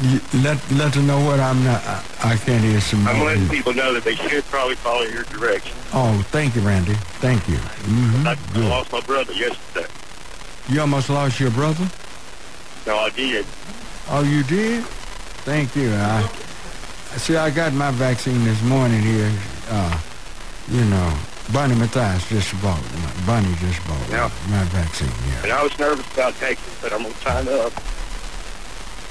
You, 0.00 0.20
let 0.42 0.58
let 0.72 0.92
them 0.94 1.06
know 1.06 1.22
what 1.24 1.38
I'm 1.38 1.62
not. 1.62 1.82
I, 1.84 2.02
I 2.32 2.36
can't 2.36 2.64
hear 2.64 2.80
some. 2.80 3.06
I'm 3.06 3.24
letting 3.24 3.48
people 3.48 3.74
know 3.74 3.92
that 3.94 4.04
they 4.04 4.14
should 4.14 4.44
probably 4.44 4.74
follow 4.76 5.02
your 5.02 5.24
direction. 5.24 5.76
Oh, 5.92 6.22
thank 6.30 6.54
you, 6.56 6.62
Randy. 6.62 6.94
Thank 7.20 7.46
you. 7.48 7.56
hmm 7.56 8.26
I, 8.26 8.36
I 8.54 8.58
lost 8.68 8.90
my 8.92 9.00
brother 9.00 9.32
yesterday. 9.34 9.86
You 10.68 10.80
almost 10.80 11.08
lost 11.10 11.38
your 11.40 11.50
brother? 11.50 11.88
No, 12.86 12.96
I 12.98 13.10
did. 13.10 13.44
Oh, 14.08 14.22
you 14.22 14.42
did? 14.44 14.84
Thank 15.44 15.74
you. 15.76 15.92
I 15.94 16.22
see. 17.18 17.36
I 17.36 17.50
got 17.50 17.72
my 17.72 17.90
vaccine 17.90 18.44
this 18.44 18.60
morning 18.62 19.00
here. 19.00 19.32
Uh, 19.68 20.00
you 20.68 20.84
know, 20.84 21.18
Bunny 21.52 21.74
Matthias 21.74 22.28
just 22.28 22.52
bought. 22.62 22.80
My 23.02 23.26
Bunny 23.26 23.54
just 23.60 23.84
bought 23.86 24.08
Yeah. 24.10 24.30
my 24.48 24.62
vaccine. 24.64 25.08
Yeah. 25.28 25.42
And 25.44 25.52
I 25.52 25.62
was 25.62 25.76
nervous 25.78 26.06
about 26.12 26.34
taking 26.36 26.62
it, 26.64 26.78
but 26.82 26.92
I'm 26.92 27.02
going 27.02 27.14
to 27.14 27.20
sign 27.20 27.48
up 27.48 27.72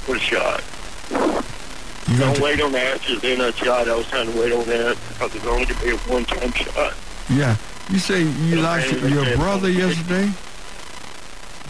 for 0.04 0.16
a 0.16 0.18
shot. 0.18 0.62
You 2.08 2.18
Don't 2.18 2.38
wait 2.40 2.60
on 2.60 2.72
the 2.72 2.80
answers 2.80 3.22
in 3.24 3.38
that 3.40 3.56
shot. 3.56 3.88
I 3.88 3.96
was 3.96 4.06
trying 4.06 4.32
to 4.32 4.38
wait 4.38 4.52
on 4.52 4.64
that 4.66 4.96
because 5.08 5.34
it's 5.34 5.44
only 5.46 5.66
going 5.66 5.78
to 5.78 5.84
be 5.84 5.90
a 5.90 5.96
one-time 6.12 6.52
shot. 6.52 6.94
Yeah. 7.28 7.56
You 7.90 7.98
say 7.98 8.22
you 8.22 8.56
lost 8.60 8.90
your 8.92 9.36
brother 9.36 9.68
yesterday? 9.70 10.28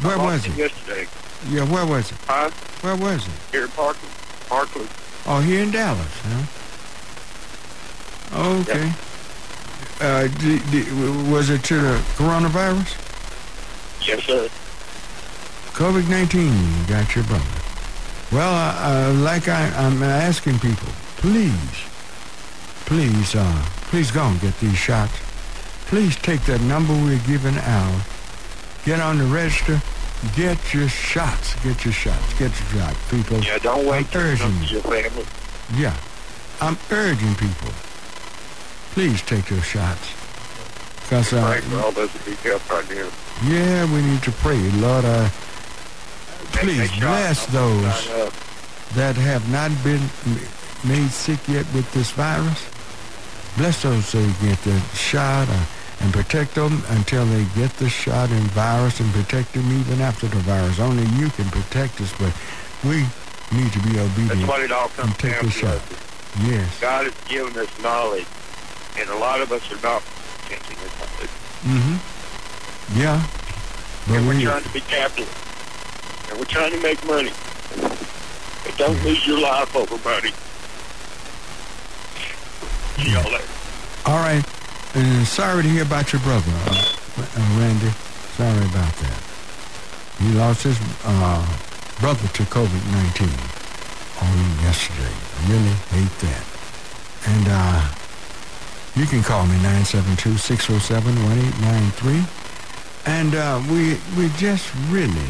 Where 0.03 0.19
was 0.19 0.45
he? 0.45 0.53
Yesterday. 0.61 1.07
Yeah, 1.49 1.65
where 1.65 1.87
was 1.87 2.11
it? 2.11 2.19
Huh? 2.27 2.51
Where 2.81 2.97
was 2.97 3.27
it? 3.27 3.33
Here 3.53 3.65
in 3.65 3.71
Parkland. 3.71 4.15
Parkland. 4.49 4.89
Oh, 5.27 5.41
here 5.41 5.63
in 5.63 5.71
Dallas, 5.71 6.07
huh? 6.23 6.45
Okay. 8.61 8.93
Uh, 10.01 10.27
d 10.39 10.59
d 10.71 10.85
was 11.31 11.49
it 11.51 11.65
to 11.65 11.81
the 11.81 11.99
coronavirus? 12.17 12.97
Yes, 14.07 14.23
sir. 14.25 14.49
COVID-19 15.73 16.89
got 16.89 17.15
your 17.15 17.25
brother. 17.25 17.45
Well, 18.33 18.53
uh, 18.53 19.11
uh, 19.11 19.13
like 19.15 19.49
I, 19.49 19.69
I'm 19.77 20.03
asking 20.03 20.59
people, 20.59 20.89
please, 21.17 21.85
please, 22.87 23.35
uh, 23.35 23.65
please 23.91 24.11
go 24.11 24.25
and 24.25 24.41
get 24.41 24.59
these 24.59 24.77
shots. 24.77 25.13
Please 25.87 26.17
take 26.17 26.43
that 26.47 26.61
number 26.63 26.93
we're 26.93 27.21
giving 27.27 27.57
out. 27.59 28.01
Get 28.85 29.01
on 29.01 29.19
the 29.19 29.25
register. 29.25 29.81
Get 30.35 30.73
your 30.75 30.89
shots. 30.89 31.55
Get 31.63 31.85
your 31.85 31.93
shots. 31.95 32.33
Get 32.39 32.51
your 32.59 32.69
shots, 32.81 33.11
people. 33.11 33.39
Yeah, 33.41 33.59
don't 33.59 33.87
wait 33.87 34.15
I'm 34.15 34.23
urging 34.23 34.63
you. 34.63 34.69
your 34.69 34.83
family. 34.83 35.25
Yeah. 35.75 35.95
I'm 36.61 36.79
urging 36.91 37.35
people. 37.35 37.71
Please 38.93 39.21
take 39.23 39.51
your 39.51 39.61
shots. 39.61 40.09
Because, 41.03 41.33
uh, 41.33 41.47
Pray 41.51 41.61
for 41.61 41.77
all 41.85 41.93
those 41.93 42.11
need 42.27 42.37
help 42.39 42.69
right 42.71 42.91
now. 42.91 43.09
yeah, 43.45 43.85
we 43.93 44.01
need 44.03 44.23
to 44.23 44.33
pray. 44.33 44.59
Lord, 44.73 45.05
uh, 45.05 45.29
please 46.53 46.91
Take 46.91 46.91
that 46.91 46.97
shot. 46.99 47.01
bless 47.01 47.47
those 47.47 48.33
that 48.95 49.17
have 49.17 49.49
not 49.53 49.71
been 49.85 50.03
made 50.85 51.11
sick 51.11 51.47
yet 51.47 51.67
with 51.75 51.91
this 51.93 52.11
virus. 52.13 52.65
Bless 53.59 53.83
those 53.83 54.07
so 54.07 54.19
you 54.19 54.33
get 54.41 54.59
the 54.63 54.79
shot 54.95 55.49
uh, 55.49 55.65
and 56.01 56.13
protect 56.13 56.55
them 56.55 56.83
until 56.91 57.25
they 57.27 57.45
get 57.55 57.71
the 57.79 57.89
shot 57.89 58.31
and 58.31 58.43
virus 58.53 59.01
and 59.01 59.11
protect 59.13 59.53
them 59.55 59.65
even 59.81 60.01
after 60.01 60.27
the 60.29 60.37
virus. 60.41 60.79
Only 60.79 61.05
you 61.17 61.31
can 61.31 61.47
protect 61.47 62.01
us, 62.01 62.13
but 62.19 62.33
we 62.85 63.05
need 63.53 63.73
to 63.73 63.81
be 63.81 63.99
obedient 63.99 64.29
That's 64.29 64.47
what 64.49 64.61
it 64.61 64.73
all 64.73 64.89
comes 64.89 65.09
and 65.11 65.19
take 65.19 65.33
down 65.33 65.45
the 65.47 65.51
to. 65.51 65.59
shot. 65.59 65.81
Yes. 66.45 66.81
God 66.81 67.05
has 67.07 67.15
given 67.29 67.57
us 67.59 67.71
knowledge, 67.83 68.27
and 68.99 69.09
a 69.09 69.17
lot 69.17 69.41
of 69.41 69.51
us 69.53 69.65
are 69.73 69.81
not 69.83 70.03
protecting 70.03 70.77
this 70.85 70.93
knowledge. 71.01 71.31
Mm-hmm. 71.65 73.01
Yeah. 73.01 73.27
But 74.07 74.17
And 74.19 74.29
we're 74.29 74.37
we, 74.37 74.45
trying 74.45 74.63
to 74.63 74.73
be 74.73 74.81
capitalists, 74.81 76.29
and 76.31 76.39
we're 76.39 76.45
trying 76.45 76.73
to 76.73 76.81
make 76.83 77.03
money. 77.07 77.33
But 77.81 78.77
don't 78.77 79.03
lose 79.03 79.27
your 79.27 79.41
life 79.41 79.75
over 79.75 79.97
money. 80.07 80.31
See 83.01 83.13
y'all 83.13 83.25
later. 83.31 83.45
all 84.07 84.19
right. 84.21 84.45
Uh, 84.97 85.25
sorry 85.27 85.63
to 85.63 85.69
hear 85.69 85.83
about 85.83 86.11
your 86.11 86.23
brother, 86.23 86.51
uh, 86.65 86.83
uh, 87.19 87.61
Randy. 87.61 87.91
Sorry 88.33 88.65
about 88.65 88.95
that. 88.97 89.21
He 90.19 90.33
lost 90.33 90.63
his 90.63 90.81
uh, 91.05 91.45
brother 92.01 92.27
to 92.27 92.43
COVID-19 92.45 93.29
on 94.23 94.39
yesterday. 94.65 95.13
Really 95.53 95.77
hate 95.93 96.19
that. 96.25 96.45
And 97.29 97.47
uh, 97.47 97.93
you 98.95 99.05
can 99.05 99.23
call 99.23 99.45
me 99.45 99.57
972-607-1893. 99.85 102.25
And 103.07 103.35
uh, 103.35 103.61
we 103.71 103.99
we 104.17 104.31
just 104.39 104.73
really 104.89 105.29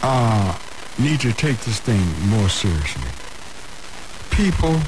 uh, 0.00 0.56
need 0.98 1.20
to 1.20 1.34
take 1.34 1.58
this 1.58 1.80
thing 1.80 2.00
more 2.30 2.48
seriously. 2.48 3.10
People, 4.30 4.80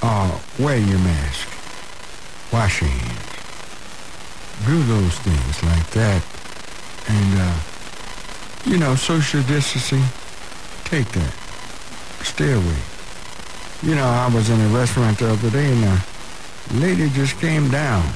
uh, 0.00 0.38
wear 0.58 0.78
your 0.78 1.00
mask. 1.00 1.53
Wash 2.54 2.82
your 2.82 2.90
hands. 2.90 3.34
Do 4.64 4.80
those 4.84 5.18
things 5.26 5.62
like 5.64 5.90
that. 5.90 6.22
And, 7.08 7.40
uh, 7.40 7.58
you 8.64 8.78
know, 8.78 8.94
social 8.94 9.42
distancing, 9.42 10.04
take 10.84 11.08
that. 11.18 11.34
Stay 12.22 12.52
away. 12.52 12.82
You 13.82 13.96
know, 13.96 14.06
I 14.06 14.30
was 14.32 14.50
in 14.50 14.60
a 14.60 14.68
restaurant 14.68 15.18
the 15.18 15.32
other 15.32 15.50
day 15.50 15.72
and 15.72 15.84
a 15.84 16.04
lady 16.74 17.10
just 17.10 17.40
came 17.40 17.72
down. 17.72 18.06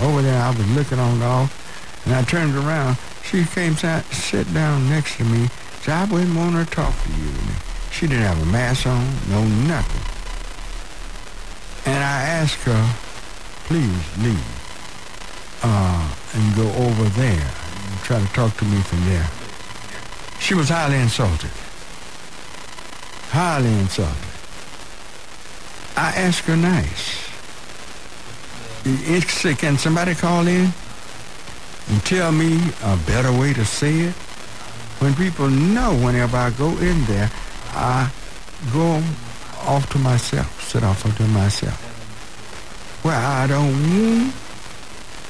Over 0.00 0.22
there, 0.22 0.40
I 0.40 0.50
was 0.50 0.70
looking 0.76 1.00
on 1.00 1.18
the 1.18 1.26
off, 1.26 2.06
and 2.06 2.14
I 2.14 2.22
turned 2.22 2.54
around. 2.54 2.96
She 3.24 3.44
came 3.44 3.74
sat, 3.74 4.04
sit 4.06 4.46
down 4.54 4.88
next 4.90 5.16
to 5.16 5.24
me. 5.24 5.48
Said, 5.82 5.94
I 5.94 6.04
wouldn't 6.04 6.36
want 6.36 6.54
her 6.54 6.64
to 6.64 6.70
talk 6.70 6.94
to 7.02 7.10
you. 7.10 7.32
She 7.90 8.06
didn't 8.06 8.22
have 8.22 8.40
a 8.40 8.46
mask 8.46 8.86
on, 8.86 9.04
no 9.28 9.42
nothing. 9.42 10.06
And 11.92 12.02
I 12.04 12.22
asked 12.22 12.62
her, 12.62 13.11
please 13.72 14.18
leave 14.18 15.60
uh, 15.62 16.14
and 16.34 16.56
go 16.56 16.68
over 16.84 17.04
there 17.16 17.48
and 17.86 17.98
try 18.04 18.20
to 18.20 18.32
talk 18.34 18.54
to 18.58 18.66
me 18.66 18.78
from 18.82 19.02
there. 19.06 19.26
She 20.40 20.52
was 20.52 20.68
highly 20.68 20.98
insulted. 20.98 21.50
Highly 23.30 23.72
insulted. 23.78 24.34
I 25.96 26.12
asked 26.20 26.44
her 26.48 26.56
nice. 26.56 27.30
It's, 28.84 29.40
can 29.58 29.78
somebody 29.78 30.16
call 30.16 30.46
in 30.46 30.70
and 31.88 32.04
tell 32.04 32.30
me 32.30 32.60
a 32.82 32.98
better 33.06 33.32
way 33.32 33.54
to 33.54 33.64
say 33.64 34.00
it? 34.00 34.14
When 35.00 35.14
people 35.14 35.48
know 35.48 35.94
whenever 35.94 36.36
I 36.36 36.50
go 36.50 36.76
in 36.76 37.06
there, 37.06 37.30
I 37.72 38.10
go 38.70 39.02
off 39.62 39.88
to 39.92 39.98
myself, 39.98 40.62
sit 40.62 40.84
off 40.84 41.02
to 41.16 41.22
myself. 41.28 41.81
Well, 43.04 43.20
I 43.20 43.46
don't 43.48 43.72
want 43.72 44.34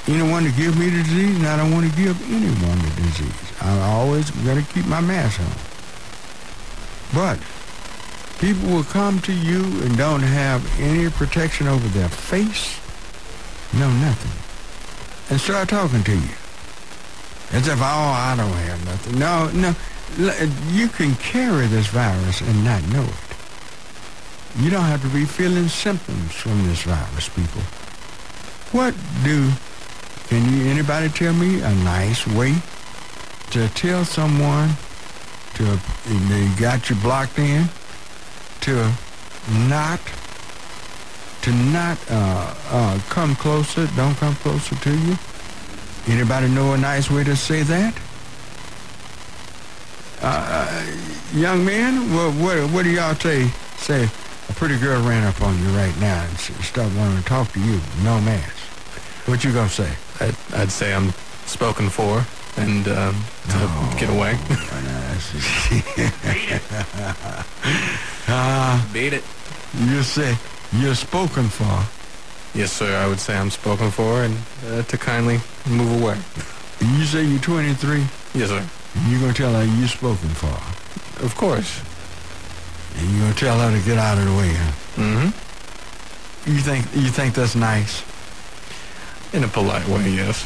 anyone 0.07 0.43
to 0.43 0.51
give 0.51 0.77
me 0.77 0.89
the 0.89 1.03
disease, 1.03 1.37
and 1.37 1.47
I 1.47 1.57
don't 1.57 1.71
want 1.71 1.89
to 1.89 1.97
give 1.97 2.21
anyone 2.31 2.77
the 2.79 3.01
disease. 3.01 3.61
I'm 3.61 3.81
always 3.81 4.29
going 4.29 4.63
to 4.63 4.73
keep 4.73 4.85
my 4.85 5.01
mask 5.01 5.39
on. 5.39 5.47
But 7.13 7.39
people 8.39 8.69
will 8.69 8.83
come 8.83 9.19
to 9.21 9.33
you 9.33 9.63
and 9.81 9.97
don't 9.97 10.21
have 10.21 10.63
any 10.79 11.09
protection 11.09 11.67
over 11.67 11.87
their 11.89 12.09
face, 12.09 12.79
no 13.73 13.89
nothing, 13.91 14.31
and 15.31 15.39
start 15.41 15.69
talking 15.69 16.03
to 16.03 16.13
you. 16.13 16.35
As 17.51 17.67
if, 17.67 17.79
oh, 17.79 17.83
I 17.83 18.35
don't 18.37 18.51
have 18.51 18.85
nothing. 18.85 19.19
No, 19.19 19.49
no. 19.51 19.75
You 20.71 20.87
can 20.89 21.15
carry 21.15 21.67
this 21.67 21.87
virus 21.87 22.41
and 22.41 22.63
not 22.63 22.83
know 22.89 23.03
it. 23.03 23.32
You 24.59 24.69
don't 24.69 24.83
have 24.83 25.01
to 25.01 25.07
be 25.07 25.25
feeling 25.25 25.67
symptoms 25.67 26.31
from 26.33 26.67
this 26.67 26.83
virus, 26.83 27.27
people. 27.29 27.61
What 28.71 28.93
do, 29.23 29.51
can 30.27 30.51
you, 30.53 30.69
anybody 30.69 31.09
tell 31.09 31.33
me 31.33 31.61
a 31.61 31.73
nice 31.83 32.27
way 32.27 32.55
to 33.51 33.67
tell 33.69 34.05
someone 34.05 34.69
to, 35.55 35.79
they 36.05 36.47
got 36.59 36.89
you 36.89 36.95
blocked 36.97 37.39
in, 37.39 37.67
to 38.61 38.91
not, 39.67 39.99
to 41.41 41.51
not 41.51 41.97
uh, 42.09 42.53
uh, 42.69 42.99
come 43.09 43.35
closer, 43.35 43.87
don't 43.95 44.15
come 44.15 44.35
closer 44.35 44.75
to 44.75 44.97
you? 44.97 45.17
Anybody 46.07 46.47
know 46.49 46.73
a 46.73 46.77
nice 46.77 47.09
way 47.09 47.23
to 47.23 47.35
say 47.35 47.63
that? 47.63 47.93
Uh, 50.21 50.85
young 51.33 51.65
man, 51.65 52.13
what, 52.13 52.33
what, 52.35 52.71
what 52.71 52.83
do 52.83 52.91
y'all 52.91 53.15
say? 53.15 53.47
Say, 53.77 54.09
a 54.49 54.53
pretty 54.53 54.77
girl 54.79 55.01
ran 55.03 55.23
up 55.23 55.41
on 55.41 55.57
you 55.61 55.69
right 55.69 55.97
now 55.99 56.23
and 56.23 56.37
start 56.37 56.93
wanting 56.95 57.17
to 57.17 57.23
talk 57.23 57.51
to 57.53 57.59
you, 57.59 57.79
no 58.03 58.19
mask. 58.21 58.55
What 59.27 59.43
you 59.43 59.53
gonna 59.53 59.69
say? 59.69 59.91
I'd, 60.19 60.35
I'd 60.53 60.71
say 60.71 60.93
I'm 60.93 61.11
spoken 61.45 61.89
for 61.89 62.25
and 62.57 62.87
um, 62.87 63.15
to 63.49 63.95
get 63.97 64.09
away. 64.09 64.37
uh, 68.27 68.89
Beat 68.93 69.13
it. 69.13 69.23
You 69.79 70.03
say 70.03 70.37
you're 70.73 70.95
spoken 70.95 71.47
for. 71.47 71.85
Yes, 72.57 72.71
sir. 72.71 72.95
I 72.95 73.07
would 73.07 73.19
say 73.19 73.35
I'm 73.35 73.49
spoken 73.49 73.89
for 73.89 74.23
and 74.23 74.37
uh, 74.67 74.83
to 74.83 74.97
kindly 74.97 75.39
move 75.67 76.01
away. 76.01 76.17
You 76.79 77.05
say 77.05 77.23
you're 77.23 77.39
23. 77.39 78.05
Yes, 78.35 78.49
sir. 78.49 78.63
You're 79.07 79.19
gonna 79.21 79.33
tell 79.33 79.53
her 79.53 79.63
you're 79.63 79.87
spoken 79.87 80.29
for, 80.29 81.23
Of 81.23 81.35
course. 81.35 81.81
And 82.97 83.09
you 83.11 83.19
gonna 83.21 83.33
tell 83.33 83.57
her 83.59 83.71
to 83.77 83.85
get 83.85 83.97
out 83.97 84.17
of 84.17 84.25
the 84.25 84.33
way. 84.35 84.53
Huh? 84.53 85.01
Mm-hmm. 85.01 86.49
You 86.51 86.59
think 86.59 86.85
you 86.95 87.09
think 87.09 87.33
that's 87.35 87.55
nice? 87.55 88.03
In 89.33 89.43
a 89.43 89.47
polite 89.47 89.87
way, 89.87 90.09
yes. 90.09 90.43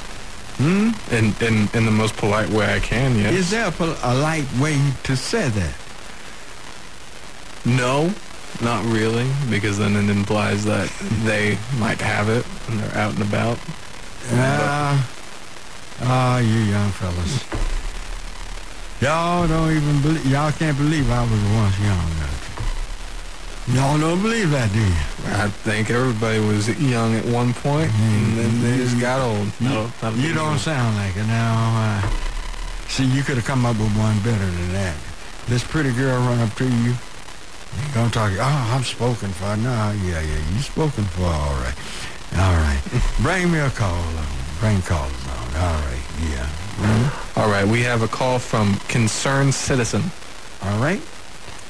Hmm? 0.58 0.90
In, 1.12 1.36
in, 1.42 1.70
in 1.76 1.86
the 1.86 1.92
most 1.92 2.16
polite 2.18 2.50
way 2.50 2.74
I 2.74 2.80
can, 2.80 3.16
yes. 3.16 3.34
Is 3.34 3.52
there 3.52 3.68
a, 3.68 3.72
pol- 3.72 3.96
a 4.02 4.16
light 4.16 4.48
way 4.60 4.80
to 5.04 5.16
say 5.16 5.50
that? 5.50 5.74
No, 7.66 8.12
not 8.62 8.84
really, 8.86 9.30
because 9.50 9.78
then 9.78 9.96
it 9.96 10.10
implies 10.10 10.64
that 10.66 10.90
they 11.26 11.58
might 11.80 12.00
have 12.02 12.30
it 12.30 12.46
and 12.70 12.80
they're 12.80 12.98
out 12.98 13.14
and 13.14 13.22
about. 13.24 13.60
Ah, 14.32 15.10
ah, 16.02 16.40
you 16.40 16.60
young 16.72 16.90
fellas. 16.92 17.44
Y'all 19.02 19.48
don't 19.48 19.72
even 19.76 20.02
believe. 20.02 20.26
Y'all 20.26 20.52
can't 20.52 20.78
believe 20.78 21.10
I 21.12 21.22
was 21.22 21.44
once 21.54 21.80
young. 21.80 22.12
Y'all 23.70 24.00
don't 24.00 24.22
believe 24.22 24.50
that, 24.52 24.72
do 24.72 24.80
you? 24.80 24.96
I 25.36 25.50
think 25.50 25.90
everybody 25.90 26.40
was 26.40 26.70
young 26.80 27.16
at 27.16 27.26
one 27.26 27.54
point, 27.54 27.92
and 27.94 28.38
then 28.38 28.62
they 28.62 28.78
just 28.78 28.98
got 29.00 29.20
old. 29.20 29.52
No, 29.60 29.92
not 30.02 30.16
You 30.16 30.34
don't 30.34 30.52
deal. 30.52 30.60
sound 30.60 30.96
like 30.96 31.18
it 31.18 31.28
now. 31.28 32.02
Uh, 32.02 32.10
see, 32.88 33.04
you 33.04 33.24
could 33.24 33.36
have 33.36 33.46
come 33.46 33.66
up 33.66 33.78
with 33.78 33.92
one 33.98 34.18
better 34.20 34.46
than 34.46 34.72
that. 34.72 34.96
This 35.48 35.66
pretty 35.66 35.92
girl 35.92 36.18
run 36.20 36.40
up 36.40 36.54
to 36.56 36.64
you. 36.64 36.92
You 36.92 37.94
gonna 37.94 38.10
talk? 38.10 38.32
Oh, 38.40 38.72
I'm 38.74 38.84
spoken 38.86 39.32
for. 39.34 39.58
No, 39.58 39.92
yeah, 40.06 40.22
yeah, 40.22 40.50
you 40.56 40.60
spoken 40.62 41.04
for. 41.04 41.26
All 41.26 41.60
right, 41.60 41.76
all 42.40 42.56
right. 42.64 42.82
Bring 43.22 43.52
me 43.52 43.60
a 43.60 43.70
call 43.70 43.92
on. 43.94 44.26
Bring 44.62 44.82
calls 44.84 45.12
on. 45.28 45.62
All 45.62 45.82
right, 45.82 46.04
yeah. 46.32 46.48
Mhm. 46.80 47.38
All 47.38 47.50
right, 47.50 47.68
we 47.68 47.84
have 47.84 48.02
a 48.02 48.08
call 48.08 48.40
from 48.40 48.76
Concerned 48.88 49.54
Citizen. 49.54 50.04
All 50.64 50.80
right. 50.80 51.02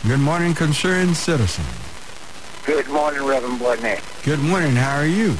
Good 0.06 0.19
morning, 0.19 0.53
concerned 0.53 1.18
citizen. 1.18 1.65
Good 2.68 2.88
morning, 2.89 3.23
Reverend 3.23 3.60
Barnett. 3.60 4.03
Good 4.23 4.39
morning. 4.39 4.76
How 4.76 4.98
are 4.99 5.07
you? 5.07 5.35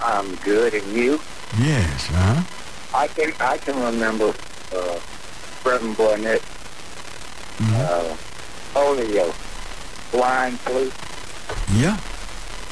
I'm 0.00 0.34
good, 0.36 0.72
and 0.74 0.96
you? 0.96 1.20
Yes. 1.58 2.08
Uh 2.10 2.14
huh. 2.14 2.96
I 2.98 3.06
can 3.08 3.32
I 3.38 3.58
can 3.58 3.76
remember 3.80 4.32
uh, 4.74 4.98
Reverend 5.64 5.96
Barnett, 5.98 6.42
uh, 7.60 8.16
polio, 8.72 9.32
swine 10.10 10.56
flu. 10.64 10.90
Yeah. 11.78 12.00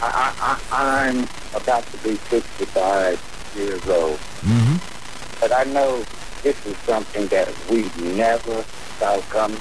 I, 0.01 0.33
I, 0.41 0.61
I, 0.73 1.05
I'm 1.11 1.29
about 1.61 1.85
to 1.93 1.97
be 1.99 2.17
65 2.31 3.21
years 3.57 3.87
old, 3.89 4.19
Mm-hmm. 4.47 5.41
but 5.41 5.53
I 5.53 5.65
know 5.65 6.05
this 6.43 6.57
is 6.67 6.77
something 6.79 7.27
that 7.29 7.49
we 7.71 7.83
never 8.15 8.65
saw 8.99 9.21
coming. 9.29 9.61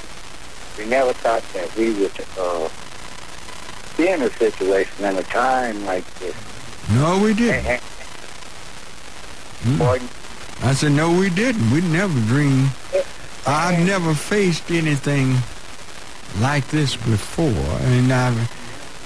We 0.77 0.85
never 0.85 1.11
thought 1.13 1.43
that 1.53 1.75
we 1.75 1.91
would 1.93 2.11
uh, 2.37 2.69
in 3.99 4.21
a 4.21 4.29
situation 4.31 5.05
in 5.05 5.17
a 5.17 5.23
time 5.23 5.85
like 5.85 6.05
this. 6.15 6.35
No, 6.91 7.19
we 7.21 7.33
didn't. 7.33 7.81
Mm. 9.63 10.63
I 10.63 10.73
said, 10.73 10.91
no, 10.91 11.17
we 11.17 11.29
didn't. 11.29 11.69
We 11.71 11.81
never 11.81 12.19
dreamed. 12.21 12.69
I've 13.45 13.85
never 13.85 14.13
faced 14.13 14.71
anything 14.71 15.35
like 16.39 16.67
this 16.67 16.95
before, 16.95 17.47
and 17.47 18.11
I've 18.11 18.37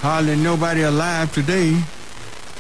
hardly 0.01 0.35
nobody 0.35 0.81
alive 0.81 1.31
today 1.33 1.79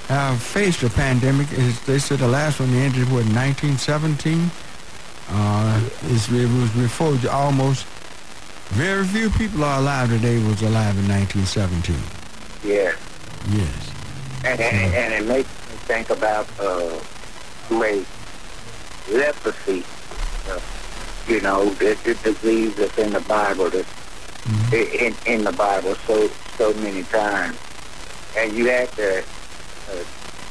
have 0.07 0.41
faced 0.41 0.83
a 0.83 0.89
pandemic. 0.89 1.51
As 1.53 1.79
they 1.85 1.97
said 1.97 2.19
the 2.19 2.27
last 2.27 2.59
one 2.59 2.69
ended, 2.69 3.05
what, 3.05 3.25
1917? 3.25 4.51
Uh, 5.29 5.89
it's, 6.03 6.29
it 6.29 6.47
was 6.59 6.69
before 6.71 7.17
almost, 7.31 7.85
very 8.69 9.05
few 9.05 9.29
people 9.31 9.63
are 9.63 9.79
alive 9.79 10.09
today 10.09 10.35
was 10.43 10.61
alive 10.61 10.97
in 10.97 11.07
1917. 11.07 12.20
Yeah. 12.63 12.93
Yes. 13.49 13.91
And, 14.45 14.59
and, 14.59 14.93
and 14.95 15.13
it 15.13 15.27
makes 15.27 15.49
me 15.49 15.75
think 15.87 16.09
about 16.09 16.47
uh, 16.59 16.99
way 17.69 18.05
leprosy 19.09 19.83
uh, 20.49 20.59
you 21.27 21.41
know, 21.41 21.69
the, 21.75 21.97
the 22.03 22.15
disease 22.23 22.75
that's 22.75 22.97
in 22.97 23.13
the 23.13 23.21
Bible, 23.21 23.69
that's 23.69 23.87
in 24.73 25.15
in 25.25 25.43
the 25.43 25.51
Bible 25.51 25.95
so 26.07 26.27
so 26.57 26.73
many 26.75 27.03
times, 27.03 27.57
and 28.37 28.53
you 28.53 28.67
had 28.67 28.91
to 28.93 29.19
uh, 29.19 30.03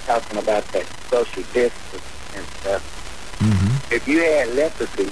talking 0.07 0.39
about 0.39 0.65
that 0.73 0.87
social 1.11 1.43
distance 1.53 2.05
and 2.37 2.47
stuff. 2.61 3.39
Mm-hmm. 3.41 3.95
If 3.95 4.07
you 4.07 4.21
had 4.21 4.49
leprosy 4.55 5.05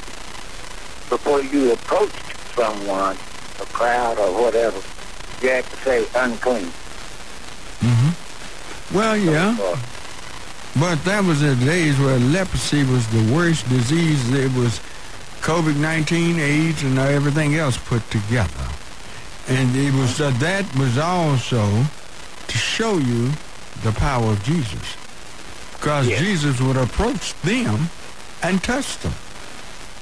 before 1.09 1.43
you 1.43 1.73
approached 1.73 2.37
someone, 2.55 3.17
a 3.61 3.67
crowd 3.67 4.19
or 4.19 4.43
whatever, 4.43 4.81
you 5.43 5.49
had 5.51 5.65
to 5.65 5.77
say 5.79 6.07
unclean. 6.15 6.71
Mm-hmm. 7.81 8.97
Well, 8.97 9.17
yeah. 9.17 9.57
But 10.79 11.05
that 11.05 11.25
was 11.25 11.41
the 11.41 11.55
days 11.57 11.99
where 11.99 12.19
leprosy 12.19 12.85
was 12.85 13.07
the 13.09 13.33
worst 13.35 13.69
disease. 13.69 14.33
It 14.33 14.53
was 14.55 14.81
COVID-19, 15.41 16.39
AIDS, 16.39 16.83
and 16.83 16.99
everything 16.99 17.57
else 17.57 17.77
put 17.79 18.09
together. 18.11 18.69
And 19.49 19.75
it 19.77 19.93
was 19.95 20.21
uh, 20.21 20.31
that 20.39 20.65
was 20.77 20.99
also 20.99 21.65
to 22.49 22.59
show 22.59 22.99
you 22.99 23.31
the 23.83 23.93
power 23.93 24.33
of 24.33 24.43
Jesus. 24.45 24.97
Because 25.75 26.07
Jesus 26.09 26.61
would 26.61 26.77
approach 26.77 27.35
them 27.43 27.89
and 28.43 28.63
touch 28.63 28.99
them, 28.99 29.13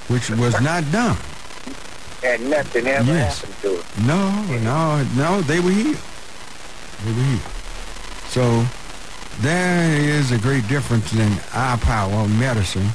which 0.09 0.29
was 0.31 0.59
not 0.61 0.83
done. 0.91 1.17
And 2.23 2.49
nothing 2.49 2.87
ever 2.87 3.05
Yes. 3.13 3.39
happened 3.41 3.61
to 3.61 3.79
it. 3.79 3.85
No, 4.05 4.31
no, 4.63 5.03
no, 5.15 5.41
they 5.43 5.59
were 5.59 5.69
healed. 5.71 5.97
They 7.05 7.11
were 7.13 7.23
healed. 7.23 7.41
So 8.29 8.65
there 9.39 10.01
is 10.01 10.31
a 10.31 10.37
great 10.37 10.67
difference 10.67 11.13
in 11.13 11.31
our 11.53 11.77
power 11.77 12.13
of 12.13 12.39
medicine 12.39 12.89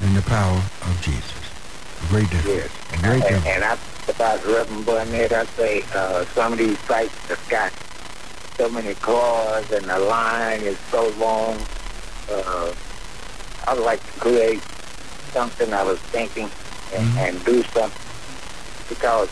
and 0.00 0.16
the 0.16 0.22
power 0.22 0.56
of 0.56 1.00
Jesus. 1.02 1.32
A 2.04 2.08
great 2.08 2.30
difference. 2.30 2.72
A 2.92 2.96
great 2.98 3.12
and, 3.12 3.22
difference. 3.22 3.46
and 3.46 3.64
I 3.64 3.78
about 4.08 4.44
Reverend 4.44 4.84
Barnett, 4.84 5.32
I 5.32 5.44
say 5.44 5.82
uh, 5.94 6.24
some 6.26 6.52
of 6.52 6.58
these 6.58 6.78
sites 6.80 7.14
have 7.28 7.48
got 7.48 7.72
so 8.56 8.68
many 8.68 8.94
cars 8.94 9.70
and 9.70 9.84
the 9.84 9.98
line 9.98 10.60
is 10.60 10.78
so 10.90 11.08
long. 11.18 11.56
Uh, 12.30 12.74
I 13.66 13.74
would 13.74 13.84
like 13.84 14.04
to 14.04 14.20
create 14.20 14.60
something 15.32 15.72
I 15.72 15.82
was 15.84 15.98
thinking 15.98 16.50
and, 16.94 17.18
and 17.18 17.44
do 17.44 17.62
something 17.62 18.02
because 18.88 19.28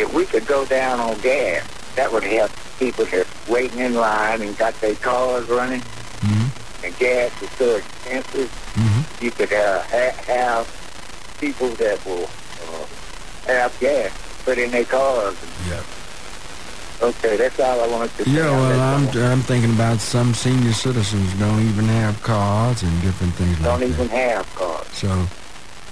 if 0.00 0.12
we 0.14 0.24
could 0.24 0.46
go 0.46 0.64
down 0.64 0.98
on 0.98 1.18
gas, 1.20 1.66
that 1.96 2.10
would 2.12 2.22
help 2.24 2.50
people 2.78 3.04
that's 3.04 3.28
waiting 3.48 3.78
in 3.80 3.94
line 3.94 4.40
and 4.42 4.56
got 4.56 4.78
their 4.80 4.94
cars 4.96 5.46
running. 5.48 5.82
And 6.82 6.96
gas 6.98 7.30
is 7.42 7.50
so 7.50 7.76
expensive. 7.76 8.50
You 9.20 9.30
could 9.30 9.52
uh, 9.52 9.82
ha- 9.82 10.16
have 10.26 11.36
people 11.38 11.68
that 11.72 12.02
will 12.06 12.24
uh, 12.24 12.86
have 13.46 13.78
gas 13.80 14.10
put 14.44 14.56
in 14.56 14.70
their 14.70 14.86
cars. 14.86 15.36
Yeah. 15.68 15.82
Okay, 17.02 17.36
that's 17.36 17.60
all 17.60 17.80
I 17.82 17.86
wanted 17.88 18.16
to 18.16 18.24
say. 18.24 18.30
Yeah, 18.30 18.50
well. 18.50 18.80
I'm, 18.80 19.08
I'm 19.32 19.40
thinking 19.42 19.74
about 19.74 20.00
some 20.00 20.32
senior 20.32 20.72
citizens 20.72 21.32
don't 21.38 21.60
even 21.68 21.84
have 21.84 22.22
cars 22.22 22.82
and 22.82 23.02
different 23.02 23.34
things 23.34 23.60
like 23.60 23.60
that. 23.60 23.80
don't 23.80 23.88
even 23.90 24.08
have 24.08 24.54
cars. 24.54 24.86
So 24.88 25.26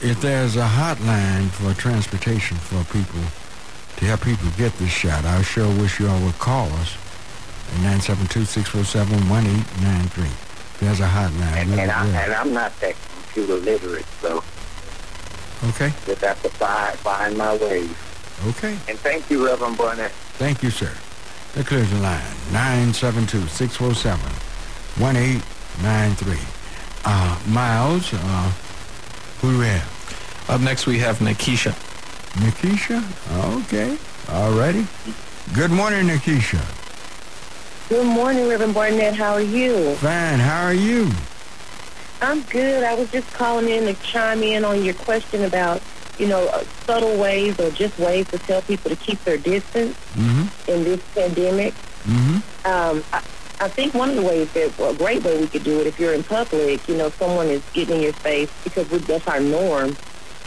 if 0.01 0.21
there's 0.23 0.57
a 0.57 0.67
hotline 0.67 1.49
for 1.51 1.75
transportation 1.75 2.57
for 2.57 2.83
people 2.93 3.21
to 3.99 4.05
help 4.07 4.23
people 4.23 4.49
get 4.57 4.73
this 4.79 4.91
shot, 4.91 5.25
I 5.25 5.43
sure 5.43 5.69
wish 5.81 5.99
you 6.01 6.09
all 6.09 6.21
would 6.23 6.39
call 6.39 6.67
us 6.75 6.97
at 7.75 8.01
972-647-1893. 8.01 10.31
There's 10.81 11.01
a 11.01 11.09
hotline. 11.09 11.63
And, 11.63 11.81
and, 11.81 11.91
I, 11.91 12.07
and 12.07 12.33
I'm 12.33 12.53
not 12.53 12.73
that 12.81 12.95
computer 13.25 13.55
literate, 13.57 14.07
so 14.23 14.43
Okay, 15.71 15.93
just 16.07 16.21
have 16.23 16.41
to 16.43 16.49
find, 16.51 16.97
find 17.01 17.37
my 17.37 17.57
ways. 17.57 17.91
okay. 18.47 18.79
And 18.89 18.97
thank 19.01 19.29
you, 19.29 19.45
Reverend 19.45 19.77
Burnett. 19.77 20.13
Thank 20.39 20.63
you, 20.63 20.71
sir. 20.71 20.93
That 21.55 21.67
clears 21.67 21.91
the 21.91 21.99
line. 21.99 22.23
972-647-1893. 25.01 26.39
Uh, 27.05 27.39
Miles, 27.49 28.13
uh, 28.15 28.53
who 29.41 29.53
do 29.53 29.59
we 29.59 29.67
have? 29.67 30.45
Up 30.49 30.61
next, 30.61 30.87
we 30.87 30.99
have 31.01 31.19
Nikisha. 31.19 31.75
Nikisha? 32.41 33.03
Okay. 33.65 33.97
All 34.31 34.53
righty. 34.53 34.87
Good 35.55 35.71
morning, 35.71 36.07
Nikisha. 36.07 36.61
Good 37.89 38.07
morning, 38.07 38.49
Reverend 38.49 38.75
Barnett. 38.75 39.15
How 39.17 39.33
are 39.33 39.41
you? 39.41 39.95
Fine. 39.97 40.39
How 40.39 40.65
are 40.65 40.75
you? 40.75 41.11
I'm 42.21 42.43
good. 42.43 42.85
I 42.85 42.95
was 42.95 43.11
just 43.11 43.33
calling 43.33 43.69
in 43.69 43.85
to 43.85 43.95
chime 44.03 44.43
in 44.43 44.65
on 44.65 44.85
your 44.85 44.95
question 44.95 45.45
about, 45.45 45.81
you 46.19 46.27
know, 46.29 46.47
uh, 46.49 46.65
subtle 46.85 47.17
ways 47.19 47.59
or 47.59 47.71
just 47.71 47.99
ways 47.99 48.29
to 48.29 48.39
tell 48.39 48.61
people 48.63 48.91
to 48.91 48.97
keep 48.97 49.23
their 49.25 49.39
distance 49.39 49.97
Mm-hmm. 50.15 50.71
in 50.71 50.85
this 50.85 51.01
pandemic. 51.15 51.75
Mm-hmm. 52.05 52.67
Um, 52.67 53.05
I, 53.13 53.23
I 53.61 53.69
think 53.69 53.95
one 53.95 54.11
of 54.11 54.17
the 54.17 54.23
ways 54.23 54.53
that, 54.53 54.77
well, 54.79 54.91
a 54.91 54.95
great 54.97 55.23
way 55.25 55.41
we 55.41 55.47
could 55.47 55.65
do 55.65 55.81
it, 55.81 55.87
if 55.87 55.99
you're 55.99 56.13
in 56.13 56.23
public, 56.25 56.87
you 56.89 56.97
know, 56.97 57.09
someone 57.11 57.47
is 57.49 57.63
getting 57.73 57.97
in 57.97 58.03
your 58.03 58.13
face 58.13 58.51
because 58.65 58.91
we, 58.91 58.99
that's 58.99 59.27
our 59.29 59.41
norm, 59.41 59.97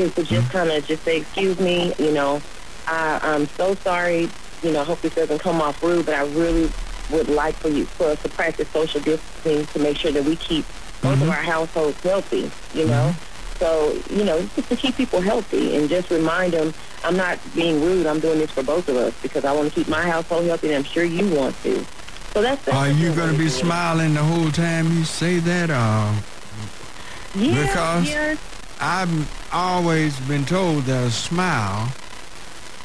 Mm-hmm. 0.10 0.22
to 0.22 0.28
just 0.28 0.52
kind 0.52 0.72
of 0.72 0.86
just 0.86 1.04
say, 1.04 1.18
excuse 1.18 1.60
me, 1.60 1.94
you 1.98 2.12
know, 2.12 2.42
I, 2.88 3.20
I'm 3.22 3.48
so 3.48 3.76
sorry, 3.76 4.30
you 4.64 4.72
know, 4.72 4.82
I 4.82 4.84
hope 4.84 5.02
this 5.02 5.16
doesn't 5.16 5.40
come 5.40 5.62
off 5.62 5.82
rude, 5.84 6.06
but 6.06 6.16
I 6.16 6.24
really 6.24 6.72
would 7.12 7.30
like 7.30 7.56
for 7.56 7.70
you, 7.70 7.86
for 7.86 8.08
us 8.08 8.22
to 8.24 8.30
practice 8.30 8.70
social 8.70 9.02
distancing 9.02 9.66
to 9.68 9.80
make 9.80 9.98
sure 9.98 10.12
that 10.12 10.24
we 10.24 10.36
keep 10.36 10.66
both 11.02 11.14
of 11.14 11.20
mm-hmm. 11.20 11.30
our 11.30 11.36
households 11.36 12.00
healthy, 12.02 12.52
you 12.78 12.88
know? 12.88 13.14
Mm-hmm. 13.14 13.58
So, 13.58 13.92
you 14.10 14.24
know, 14.24 14.42
just 14.56 14.70
to 14.70 14.76
keep 14.76 14.96
people 14.96 15.22
healthy 15.22 15.76
and 15.76 15.88
just 15.88 16.10
remind 16.10 16.54
them, 16.54 16.74
I'm 17.04 17.16
not 17.16 17.40
being 17.54 17.82
rude, 17.82 18.08
I'm 18.08 18.20
doing 18.20 18.40
this 18.40 18.50
for 18.50 18.64
both 18.64 18.90
of 18.90 18.96
us 18.96 19.14
because 19.22 19.46
I 19.46 19.54
want 19.54 19.70
to 19.70 19.76
keep 19.76 19.88
my 19.88 20.02
household 20.02 20.46
healthy 20.46 20.70
and 20.70 20.78
I'm 20.78 20.84
sure 20.84 21.04
you 21.04 21.30
want 21.36 21.56
to. 21.64 21.86
So 22.34 22.42
that's, 22.42 22.64
that's 22.66 22.78
Are 22.78 22.90
you 22.90 23.14
going 23.14 23.32
to 23.32 23.38
be 23.38 23.50
smiling 23.50 24.14
the 24.16 24.24
whole 24.24 24.50
time 24.52 24.92
you 24.94 25.04
say 25.04 25.38
that? 25.40 25.70
Yeah, 27.36 27.62
because 27.62 28.10
yeah. 28.10 28.36
I've 28.82 29.54
always 29.54 30.20
been 30.22 30.44
told 30.44 30.86
that 30.86 31.08
a 31.08 31.12
smile 31.12 31.94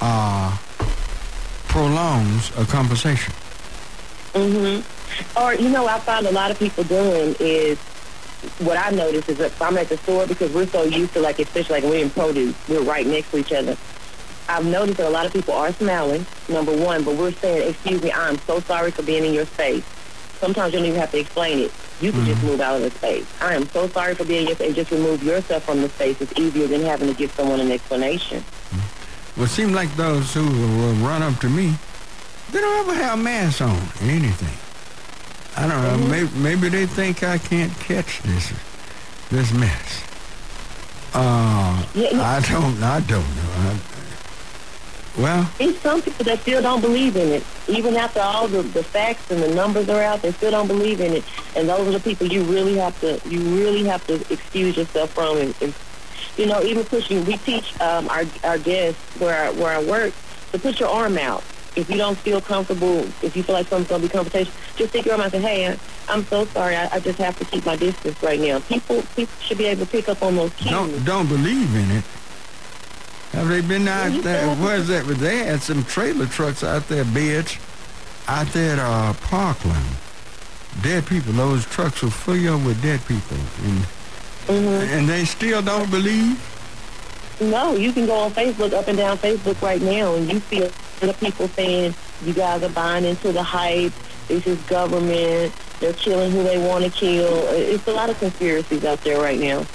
uh, 0.02 0.55
prolongs 1.68 2.51
a 2.59 2.66
conversation. 2.66 3.32
Mm-hmm. 4.35 5.39
Or, 5.43 5.55
you 5.55 5.70
know, 5.70 5.86
I 5.86 5.98
find 6.01 6.27
a 6.27 6.32
lot 6.32 6.51
of 6.51 6.59
people 6.59 6.85
doing 6.85 7.35
is 7.40 7.78
what 8.59 8.77
I 8.77 8.90
notice 8.90 9.27
is 9.31 9.40
if 9.40 9.62
I'm 9.62 9.78
at 9.78 9.89
the 9.89 9.97
store 9.97 10.27
because 10.27 10.52
we're 10.52 10.66
so 10.66 10.82
used 10.82 11.14
to, 11.14 11.20
like, 11.20 11.39
especially 11.39 11.81
like 11.81 11.90
we're 11.90 12.05
in 12.05 12.10
produce, 12.10 12.55
we're 12.68 12.82
right 12.82 13.06
next 13.06 13.31
to 13.31 13.39
each 13.39 13.52
other. 13.52 13.74
I've 14.51 14.66
noticed 14.66 14.98
that 14.98 15.09
a 15.09 15.10
lot 15.10 15.24
of 15.24 15.32
people 15.32 15.55
are 15.55 15.73
smiling, 15.73 16.27
number 16.51 16.77
one, 16.77 17.05
but 17.05 17.16
we're 17.16 17.32
saying, 17.32 17.70
excuse 17.70 18.02
me, 18.02 18.12
I'm 18.12 18.39
so 18.40 18.60
sorry 18.60 18.90
for 18.90 19.02
being 19.02 19.24
in 19.24 19.32
your 19.32 19.47
space. 19.47 19.85
Sometimes 20.40 20.74
you 20.74 20.81
don't 20.81 20.89
even 20.89 21.01
have 21.01 21.10
to 21.12 21.18
explain 21.18 21.60
it. 21.60 21.73
You 22.01 22.12
can 22.12 22.27
just 22.27 22.39
mm-hmm. 22.39 22.48
move 22.48 22.60
out 22.60 22.77
of 22.77 22.82
the 22.82 22.90
space. 22.90 23.27
I 23.40 23.55
am 23.55 23.66
so 23.68 23.89
sorry 23.89 24.14
for 24.14 24.24
being 24.24 24.43
in 24.43 24.47
your 24.48 24.55
space. 24.56 24.66
And 24.68 24.77
just 24.77 24.90
remove 24.90 25.23
yourself 25.23 25.64
from 25.64 25.81
the 25.81 25.89
space. 25.89 26.20
It's 26.20 26.39
easier 26.39 26.66
than 26.66 26.82
having 26.82 27.09
to 27.09 27.14
give 27.14 27.31
someone 27.32 27.60
an 27.60 27.70
explanation. 27.73 28.40
Mm-hmm. 28.40 29.40
Well, 29.40 29.47
it 29.47 29.51
seems 29.51 29.73
like 29.73 29.94
those 29.97 30.32
who 30.35 30.44
will 30.44 30.94
run 30.94 31.23
up 31.23 31.39
to 31.40 31.48
me, 31.48 31.74
they 32.52 32.60
don't 32.60 32.89
ever 32.89 32.94
have 33.02 33.18
masks 33.18 33.60
on 33.60 33.77
or 33.77 34.10
anything. 34.10 34.56
I 35.56 35.66
don't 35.68 35.82
know. 35.82 36.05
Mm-hmm. 36.05 36.10
Maybe, 36.10 36.66
maybe 36.66 36.68
they 36.68 36.86
think 36.86 37.23
I 37.23 37.39
can't 37.39 37.73
catch 37.81 38.23
this 38.23 38.52
this 39.31 39.52
mess. 39.52 40.02
Uh, 41.14 41.85
Yeah, 41.94 42.10
yeah. 42.12 42.23
I 42.23 42.40
don't. 42.40 42.82
I 42.82 43.01
don't 43.01 43.36
know. 43.36 43.51
I, 43.56 43.78
well, 45.18 45.51
There's 45.59 45.78
some 45.80 46.02
people 46.02 46.24
that 46.24 46.40
still 46.40 46.60
don't 46.60 46.80
believe 46.80 47.16
in 47.16 47.28
it. 47.28 47.44
Even 47.68 47.97
after 47.97 48.20
all 48.20 48.48
the, 48.48 48.62
the 48.62 48.82
facts 48.82 49.30
and 49.30 49.43
the 49.43 49.55
numbers 49.55 49.88
are 49.88 50.02
out, 50.02 50.22
they 50.22 50.32
still 50.32 50.51
don't 50.51 50.66
believe 50.66 51.01
in 51.01 51.12
it. 51.12 51.24
And 51.56 51.68
those 51.68 51.88
are 51.88 51.98
the 51.98 52.01
people 52.01 52.26
you 52.26 52.43
really 52.44 52.76
have 52.76 52.98
to 53.01 53.20
you 53.28 53.40
really 53.56 53.84
have 53.84 54.06
to 54.09 54.14
excuse 54.32 54.76
yourself 54.76 55.10
from. 55.10 55.38
And, 55.38 55.55
and 55.60 55.74
you 56.36 56.47
know, 56.47 56.62
even 56.62 56.84
pushing. 56.84 57.24
We 57.24 57.36
teach 57.38 57.78
um, 57.80 58.09
our 58.09 58.24
our 58.44 58.59
guests 58.59 59.01
where 59.18 59.47
I, 59.47 59.51
where 59.52 59.72
I 59.78 59.82
work 59.82 60.12
to 60.52 60.59
put 60.59 60.80
your 60.80 60.88
arm 60.88 61.18
out. 61.18 61.43
If 61.76 61.90
you 61.90 61.98
don't 61.98 62.16
feel 62.16 62.40
comfortable, 62.40 63.01
if 63.22 63.36
you 63.36 63.43
feel 63.43 63.55
like 63.55 63.68
something's 63.68 63.88
gonna 63.88 64.02
be 64.02 64.09
confrontation, 64.09 64.52
just 64.76 64.90
stick 64.90 65.05
your 65.05 65.14
arm 65.14 65.20
out 65.22 65.34
and 65.34 65.44
say, 65.44 65.66
"Hey, 65.66 65.78
I'm 66.09 66.24
so 66.24 66.47
sorry. 66.47 66.74
I, 66.76 66.88
I 66.94 67.01
just 67.01 67.18
have 67.18 67.38
to 67.38 67.44
keep 67.44 67.66
my 67.66 67.76
distance 67.76 68.22
right 68.22 68.40
now." 68.40 68.60
People 68.60 69.02
people 69.14 69.34
should 69.40 69.59
be 69.59 69.66
able 69.66 69.84
to 69.84 69.90
pick 69.90 70.09
up 70.09 70.22
on 70.22 70.36
those 70.36 70.52
cues. 70.55 70.70
don't 70.70 71.05
don't 71.05 71.28
believe 71.28 71.74
in 71.74 71.90
it. 71.98 72.05
Have 73.37 73.49
they 73.49 73.61
been 73.61 73.87
out 73.87 74.23
there? 74.23 74.49
Where's 74.57 74.89
that? 74.89 75.05
They 75.07 75.45
had 75.45 75.61
some 75.61 75.85
trailer 75.85 76.25
trucks 76.27 76.65
out 76.65 76.89
there, 76.89 77.05
bitch, 77.05 77.61
out 78.29 78.47
there 78.49 78.73
at 78.73 78.79
uh, 78.79 79.13
Parkland. 79.21 79.87
Dead 80.83 81.07
people. 81.07 81.35
Those 81.35 81.65
trucks 81.67 82.03
were 82.03 82.11
full 82.11 82.59
with 82.65 82.81
dead 82.83 83.01
people, 83.07 83.37
and 83.65 83.85
Mm-hmm. 84.47 84.95
and 84.95 85.09
they 85.09 85.25
still 85.25 85.61
don't 85.61 85.91
believe. 85.91 86.39
No, 87.41 87.75
you 87.75 87.93
can 87.93 88.07
go 88.07 88.15
on 88.15 88.31
Facebook, 88.31 88.73
up 88.73 88.87
and 88.87 88.97
down 88.97 89.19
Facebook 89.19 89.61
right 89.61 89.83
now, 89.83 90.15
and 90.15 90.33
you 90.33 90.39
see 90.39 90.59
a 90.63 90.71
lot 91.05 91.11
of 91.11 91.19
people 91.21 91.49
saying 91.49 91.95
you 92.25 92.33
guys 92.33 92.63
are 92.63 92.69
buying 92.71 93.05
into 93.05 93.33
the 93.33 93.43
hype. 93.43 93.93
This 94.29 94.47
is 94.47 94.59
government. 94.63 95.53
They're 95.81 95.93
killing 95.95 96.31
who 96.31 96.45
they 96.45 96.59
want 96.65 96.85
to 96.85 96.91
kill. 96.91 97.49
It's 97.51 97.87
a 97.89 97.93
lot 97.93 98.09
of 98.09 98.19
conspiracies 98.21 98.85
out 98.85 99.03
there 99.03 99.21
right 99.21 99.39
now. 99.39 99.67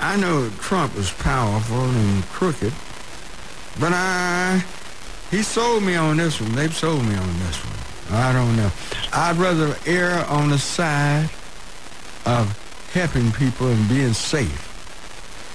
I 0.00 0.16
know 0.16 0.50
Trump 0.60 0.96
is 0.96 1.10
powerful 1.10 1.80
and 1.84 2.22
crooked, 2.24 2.72
but 3.80 3.92
I 3.92 4.62
he 5.30 5.42
sold 5.42 5.82
me 5.82 5.94
on 5.96 6.16
this 6.18 6.40
one. 6.40 6.52
They've 6.54 6.74
sold 6.74 7.04
me 7.04 7.14
on 7.16 7.38
this 7.40 7.56
one. 7.64 8.18
I 8.18 8.32
don't 8.32 8.56
know. 8.56 8.70
I'd 9.12 9.36
rather 9.36 9.76
err 9.86 10.24
on 10.26 10.50
the 10.50 10.58
side 10.58 11.30
of 12.26 12.88
helping 12.92 13.32
people 13.32 13.68
and 13.68 13.88
being 13.88 14.12
safe 14.12 14.70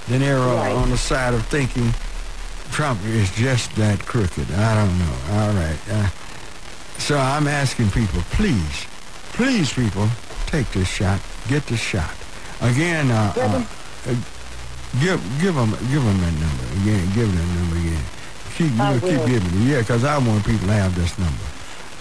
than 0.09 0.21
err 0.21 0.39
Right. 0.39 0.71
on 0.75 0.89
the 0.89 0.97
side 0.97 1.33
of 1.33 1.45
thinking 1.47 1.93
Trump 2.71 2.99
is 3.05 3.31
just 3.35 3.73
that 3.75 3.99
crooked. 4.05 4.51
I 4.51 4.75
don't 4.75 4.99
know. 4.99 5.15
All 5.31 5.53
right. 5.53 5.77
Uh, 5.91 6.09
so 6.97 7.17
I'm 7.17 7.47
asking 7.47 7.91
people, 7.91 8.21
please, 8.31 8.85
please, 9.33 9.71
people, 9.73 10.07
take 10.47 10.69
this 10.71 10.87
shot. 10.87 11.19
Get 11.47 11.65
the 11.67 11.77
shot. 11.77 12.13
Again, 12.61 13.09
uh, 13.11 13.33
uh, 13.37 13.63
uh, 14.07 14.15
give 14.99 15.21
give 15.41 15.55
them 15.55 15.71
give 15.91 16.03
them 16.03 16.17
that 16.21 16.33
number 16.33 16.65
again. 16.81 17.05
Give 17.13 17.27
them 17.27 17.35
that 17.37 17.59
number 17.59 17.75
again. 17.77 18.03
Keep 18.55 18.79
I 18.79 18.93
you 18.93 18.99
keep 18.99 19.25
giving 19.27 19.61
it. 19.61 19.65
Yeah, 19.67 19.79
because 19.79 20.03
I 20.03 20.17
want 20.17 20.45
people 20.45 20.67
to 20.67 20.73
have 20.73 20.95
this 20.95 21.17
number. 21.17 21.43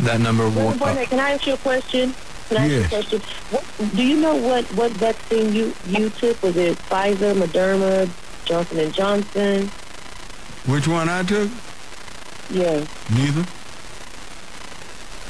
That 0.01 0.20
number 0.20 0.45
Reverend 0.45 0.66
one. 0.69 0.79
Barnett, 0.79 1.09
can 1.09 1.20
I 1.20 1.33
ask 1.33 1.47
you 1.47 1.55
a 1.55 1.59
question? 1.59 2.15
Can 2.49 2.57
I 2.57 2.66
Yes. 2.66 2.93
ask 2.93 3.12
you 3.12 3.19
a 3.19 3.20
question? 3.20 3.43
What, 3.51 3.95
do 3.97 4.03
you 4.05 4.16
know 4.20 4.35
what, 4.37 4.65
what 4.75 4.93
vaccine 4.93 5.53
you, 5.55 5.75
you 5.87 6.09
took? 6.11 6.43
Was 6.43 6.57
it 6.57 6.79
Pfizer, 6.79 7.35
Moderna, 7.35 8.09
Johnson 8.45 8.79
and 8.79 8.95
Johnson? 8.95 9.69
Which 10.66 10.89
one 10.89 11.09
I 11.09 11.23
took? 11.25 11.51
Yeah. 12.51 12.85
Neither. 13.11 13.45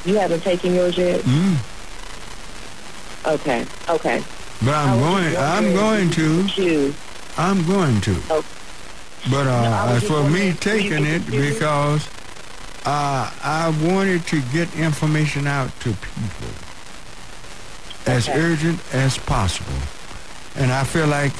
You 0.05 0.15
haven't 0.17 0.41
taken 0.43 0.73
yours 0.73 0.97
yet? 0.97 1.21
Mm. 1.21 1.57
Okay. 3.25 3.65
Okay. 3.89 4.23
But 4.63 4.75
I'm 4.75 4.99
going. 4.99 5.37
I'm 5.37 5.73
going 5.73 6.09
to. 6.11 6.47
Choose. 6.47 6.95
I'm 7.37 7.65
going 7.65 8.01
to. 8.01 8.15
Oh. 8.29 8.45
But 9.31 9.47
uh, 9.47 9.85
as 9.89 10.03
for 10.03 10.23
me 10.23 10.23
wondering, 10.23 10.31
do 10.39 10.47
you 10.47 10.53
taking 10.53 11.05
it 11.05 11.19
think 11.21 11.33
you 11.33 11.41
do? 11.41 11.53
because 11.53 12.07
uh, 12.85 13.31
I 13.43 13.73
wanted 13.83 14.25
to 14.27 14.41
get 14.53 14.73
information 14.75 15.47
out 15.47 15.69
to 15.81 15.89
people 15.93 16.53
as 18.05 18.27
Okay. 18.27 18.39
urgent 18.39 18.79
as 18.93 19.17
possible, 19.17 19.79
and 20.55 20.71
I 20.71 20.83
feel 20.83 21.07
like 21.07 21.33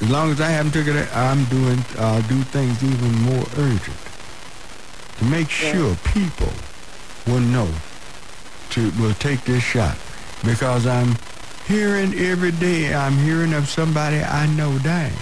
as 0.00 0.08
long 0.10 0.30
as 0.30 0.40
I 0.40 0.48
haven't 0.50 0.72
taken 0.72 0.96
it, 0.96 1.08
I'm 1.16 1.44
doing 1.46 1.84
uh, 1.98 2.20
do 2.28 2.42
things 2.42 2.82
even 2.82 3.12
more 3.22 3.44
urgent 3.58 3.96
to 5.18 5.24
make 5.24 5.48
Yeah. 5.62 5.72
sure 5.72 5.96
people 6.12 6.52
will 7.26 7.40
know 7.40 7.68
to 8.70 8.90
will 9.00 9.14
take 9.14 9.44
this 9.44 9.62
shot 9.62 9.96
because 10.44 10.86
I'm 10.86 11.16
hearing 11.66 12.14
every 12.14 12.52
day. 12.52 12.94
I'm 12.94 13.16
hearing 13.18 13.52
of 13.54 13.68
somebody 13.68 14.18
I 14.18 14.46
know 14.46 14.78
dying. 14.78 15.16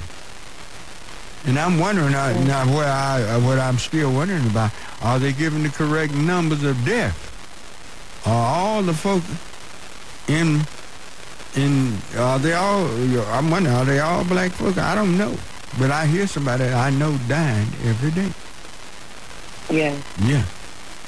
And 1.44 1.58
I'm 1.58 1.78
wondering 1.78 2.14
uh, 2.14 2.32
now 2.44 2.64
where 2.72 2.86
I 2.86 3.22
uh, 3.22 3.40
what 3.40 3.58
I'm 3.58 3.78
still 3.78 4.12
wondering 4.12 4.46
about 4.46 4.70
are 5.02 5.18
they 5.18 5.32
giving 5.32 5.64
the 5.64 5.70
correct 5.70 6.14
numbers 6.14 6.62
of 6.62 6.84
death? 6.84 7.18
Are 8.26 8.56
all 8.56 8.82
the 8.82 8.94
folks 8.94 9.26
in 10.28 10.60
in 11.56 11.98
are 12.16 12.38
they 12.38 12.52
all? 12.52 12.86
I'm 13.32 13.50
wondering 13.50 13.74
are 13.74 13.84
they 13.84 13.98
all 13.98 14.24
black 14.24 14.52
folks? 14.52 14.78
I 14.78 14.94
don't 14.94 15.18
know, 15.18 15.36
but 15.80 15.90
I 15.90 16.06
hear 16.06 16.28
somebody 16.28 16.64
I 16.66 16.90
know 16.90 17.18
dying 17.26 17.66
every 17.84 18.12
day. 18.12 18.30
Yeah. 19.68 19.96
Yeah. 20.22 20.44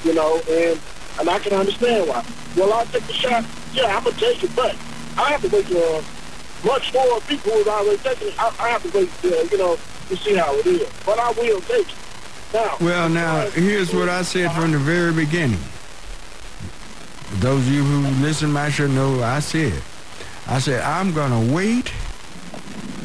you 0.07 0.13
know, 0.13 0.41
and 0.49 0.79
and 1.19 1.29
I 1.29 1.39
can 1.39 1.53
understand 1.53 2.09
why. 2.09 2.25
Well, 2.57 2.73
I'll 2.73 2.85
take 2.87 3.05
the 3.07 3.13
shot. 3.13 3.45
Yeah, 3.73 3.95
I'm 3.95 4.03
gonna 4.03 4.15
take 4.17 4.43
it, 4.43 4.55
but 4.55 4.75
I 5.17 5.29
have 5.31 5.41
to 5.41 5.47
wait 5.49 5.71
uh, 5.71 6.01
much 6.65 6.93
more 6.93 7.19
people 7.21 7.51
who've 7.53 7.67
already 7.67 7.97
taken 7.97 8.27
it. 8.27 8.33
I, 8.39 8.53
I 8.59 8.69
have 8.69 8.83
to 8.83 8.97
wait, 8.97 9.09
uh, 9.23 9.43
you 9.51 9.57
know, 9.57 9.77
to 10.09 10.17
see 10.17 10.35
how 10.35 10.53
it 10.57 10.65
is. 10.65 10.89
But 11.05 11.19
I 11.19 11.31
will 11.31 11.61
take 11.61 11.87
it. 11.87 11.95
Now, 12.53 12.77
Well, 12.81 13.09
now, 13.09 13.49
here's 13.51 13.93
what 13.93 14.09
I 14.09 14.21
said 14.21 14.51
from 14.51 14.71
the 14.71 14.77
very 14.77 15.11
beginning. 15.11 15.59
Those 17.39 17.65
of 17.65 17.73
you 17.73 17.83
who 17.83 18.07
listen 18.23 18.49
to 18.49 18.53
my 18.53 18.69
show 18.69 18.85
know 18.85 19.23
I 19.23 19.39
said, 19.39 19.81
I 20.47 20.59
said, 20.59 20.81
I'm 20.81 21.13
going 21.13 21.31
to 21.31 21.53
wait 21.53 21.91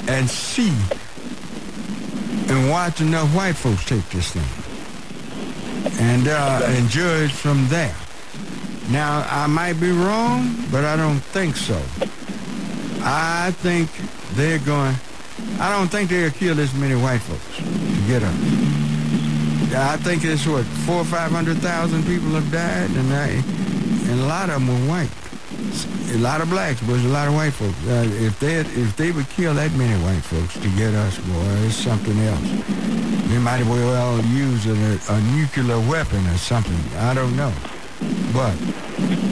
and 0.09 0.29
see 0.29 0.73
and 2.49 2.71
watch 2.71 3.01
enough 3.01 3.29
white 3.35 3.55
folks 3.55 3.85
take 3.85 4.09
this 4.11 4.33
thing 4.33 4.43
and, 6.01 6.29
uh, 6.29 6.63
and 6.65 6.89
judge 6.89 7.31
from 7.33 7.69
there. 7.69 7.95
Now, 8.91 9.27
I 9.31 9.47
might 9.47 9.75
be 9.75 9.91
wrong, 9.91 10.57
but 10.73 10.85
I 10.85 10.97
don't 10.97 11.21
think 11.21 11.57
so. 11.57 11.77
I 13.05 13.51
think 13.59 13.91
they're 14.33 14.59
going, 14.59 14.95
I 15.61 15.71
don't 15.77 15.89
think 15.89 16.09
they'll 16.09 16.31
kill 16.31 16.55
this 16.55 16.73
many 16.75 16.95
white 16.95 17.21
folks 17.21 17.57
to 17.59 18.07
get 18.07 18.23
up. 18.23 18.35
I 19.77 19.97
think 19.99 20.25
it's 20.25 20.47
what 20.47 20.65
four 20.65 20.97
or 20.97 21.05
five 21.05 21.31
hundred 21.31 21.59
thousand 21.59 22.05
people 22.05 22.31
have 22.31 22.51
died, 22.51 22.91
and 22.91 23.13
I, 23.13 23.29
and 24.11 24.21
a 24.21 24.27
lot 24.27 24.49
of 24.49 24.65
them 24.65 24.69
were 24.69 24.89
white. 24.91 25.11
A 26.15 26.19
lot 26.19 26.41
of 26.41 26.49
blacks, 26.49 26.81
but 26.81 26.95
a 26.95 27.09
lot 27.09 27.29
of 27.29 27.35
white 27.35 27.53
folks. 27.53 27.77
Uh, 27.87 28.09
if 28.25 28.41
they 28.41 28.57
if 28.57 28.97
they 28.97 29.13
would 29.13 29.29
kill 29.29 29.55
that 29.55 29.73
many 29.73 29.95
white 30.03 30.23
folks 30.23 30.55
to 30.55 30.69
get 30.71 30.95
us, 30.95 31.19
boy, 31.19 31.67
it's 31.67 31.75
something 31.75 32.19
else. 32.21 32.49
They 33.29 33.39
might 33.39 33.63
well 33.65 34.19
use 34.25 34.67
a, 34.67 35.13
a 35.13 35.21
nuclear 35.37 35.79
weapon 35.89 36.27
or 36.29 36.39
something. 36.39 36.81
I 36.99 37.13
don't 37.13 37.37
know, 37.37 37.53
but 38.33 38.57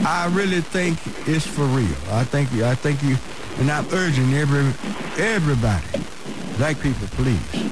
I 0.05 0.29
really 0.31 0.61
think 0.61 0.99
it's 1.27 1.47
for 1.47 1.65
real. 1.65 1.97
I 2.11 2.23
think 2.23 2.53
you 2.53 2.63
I 2.63 2.75
think 2.75 3.01
you, 3.01 3.17
and 3.57 3.71
I'm 3.71 3.87
urging 3.91 4.35
every 4.35 4.71
everybody, 5.17 5.85
black 6.57 6.79
people, 6.79 7.07
please. 7.11 7.71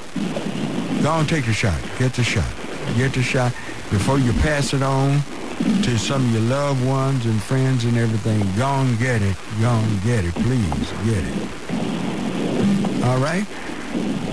Go 1.04 1.14
and 1.14 1.30
take 1.30 1.46
the 1.46 1.54
shot. 1.54 1.80
Get 2.00 2.14
the 2.14 2.24
shot. 2.24 2.52
Get 2.98 3.14
the 3.14 3.22
shot 3.22 3.52
before 3.92 4.18
you 4.18 4.34
pass 4.34 4.74
it 4.74 4.82
on 4.82 5.22
to 5.64 5.98
some 5.98 6.26
of 6.26 6.32
your 6.32 6.42
loved 6.42 6.86
ones 6.86 7.26
and 7.26 7.42
friends 7.42 7.86
and 7.86 7.98
everything. 7.98 8.40
Go 8.58 8.68
and 8.68 8.98
get 9.00 9.22
it. 9.22 9.36
Go 9.62 9.70
and 9.70 10.04
get 10.04 10.26
it. 10.26 10.34
Please 10.36 10.92
get 11.06 11.24
it. 11.24 13.04
All 13.06 13.20
right? 13.20 13.46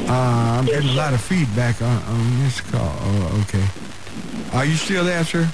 Uh, 0.08 0.58
I'm 0.58 0.66
getting 0.66 0.90
a 0.90 0.94
lot 0.94 1.14
of 1.14 1.20
feedback 1.20 1.80
on, 1.80 2.02
on 2.02 2.38
this 2.40 2.60
call. 2.60 2.96
Oh, 3.00 3.44
okay. 3.48 3.64
Are 4.56 4.64
you 4.64 4.74
still 4.74 5.04
there, 5.04 5.24
sir? 5.24 5.48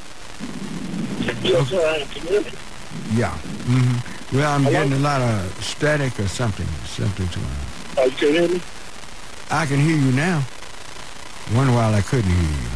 Yes, 1.43 1.69
sir, 1.69 1.87
I 1.87 2.05
can 2.13 2.27
hear 2.27 2.41
me. 2.41 2.51
Yeah. 3.13 3.31
Mm-hmm. 3.33 4.37
Well, 4.37 4.51
I'm 4.53 4.63
Hello? 4.65 4.73
getting 4.73 4.93
a 4.95 4.99
lot 4.99 5.21
of 5.21 5.65
static 5.65 6.19
or 6.19 6.29
something. 6.29 6.67
Something's 6.87 7.35
going 7.35 7.47
on. 7.47 7.53
Oh, 7.99 8.05
you 8.07 8.11
can 8.13 8.33
hear 8.33 8.49
me? 8.49 8.61
I 9.51 9.67
can 9.67 9.79
hear 9.81 9.97
you 9.97 10.13
now. 10.13 10.41
One 11.53 11.73
while 11.75 11.95
I 11.95 12.01
couldn't 12.03 12.31
hear 12.31 12.43
you. 12.43 12.71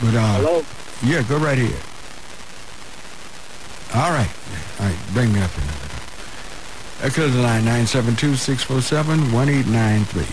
But, 0.00 0.14
uh, 0.14 0.36
Hello? 0.36 0.64
yeah, 1.02 1.22
go 1.22 1.38
right 1.38 1.58
ahead. 1.58 1.93
All 3.94 4.10
right. 4.10 4.30
All 4.80 4.86
right, 4.86 4.98
bring 5.12 5.32
me 5.32 5.40
up 5.40 5.50
another. 5.56 5.78
Uh, 7.02 7.10
close 7.10 7.32
the 7.32 7.40
line, 7.42 7.62
972-647-1893. 7.64 10.24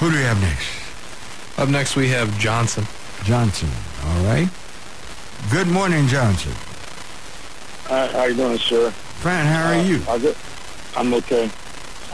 Who 0.00 0.10
do 0.10 0.16
we 0.16 0.22
have 0.22 0.40
next? 0.40 0.68
Up 1.58 1.68
next, 1.68 1.94
we 1.96 2.08
have 2.08 2.36
Johnson. 2.38 2.86
Johnson, 3.24 3.68
all 4.04 4.24
right. 4.24 4.48
Good 5.52 5.68
morning, 5.68 6.08
Johnson. 6.08 6.52
Hi, 7.86 8.06
how 8.08 8.24
you 8.24 8.34
doing, 8.34 8.58
sir? 8.58 8.90
Fine, 8.90 9.46
how 9.46 9.68
are 9.68 9.74
Uh, 9.74 9.82
you? 9.82 10.02
I 10.08 10.18
just, 10.18 10.38
I'm 10.96 11.14
okay. 11.14 11.48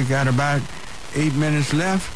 Got 0.08 0.28
about 0.28 0.62
eight 1.14 1.34
minutes 1.34 1.72
left 1.72 2.08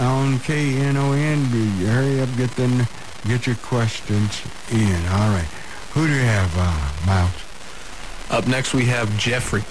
on 0.00 0.38
KNON. 0.38 1.50
Be- 1.52 1.84
Hurry 1.86 2.20
up, 2.20 2.28
get 2.36 2.50
them, 2.56 2.86
get 3.26 3.46
your 3.46 3.56
questions 3.56 4.42
in. 4.70 4.94
All 5.06 5.30
right, 5.30 5.48
who 5.92 6.06
do 6.06 6.12
you 6.14 6.22
have, 6.22 6.52
uh, 6.56 7.06
Miles? 7.06 7.30
Up 8.30 8.46
next, 8.46 8.72
we 8.74 8.86
have 8.86 9.14
Jeffrey. 9.18 9.62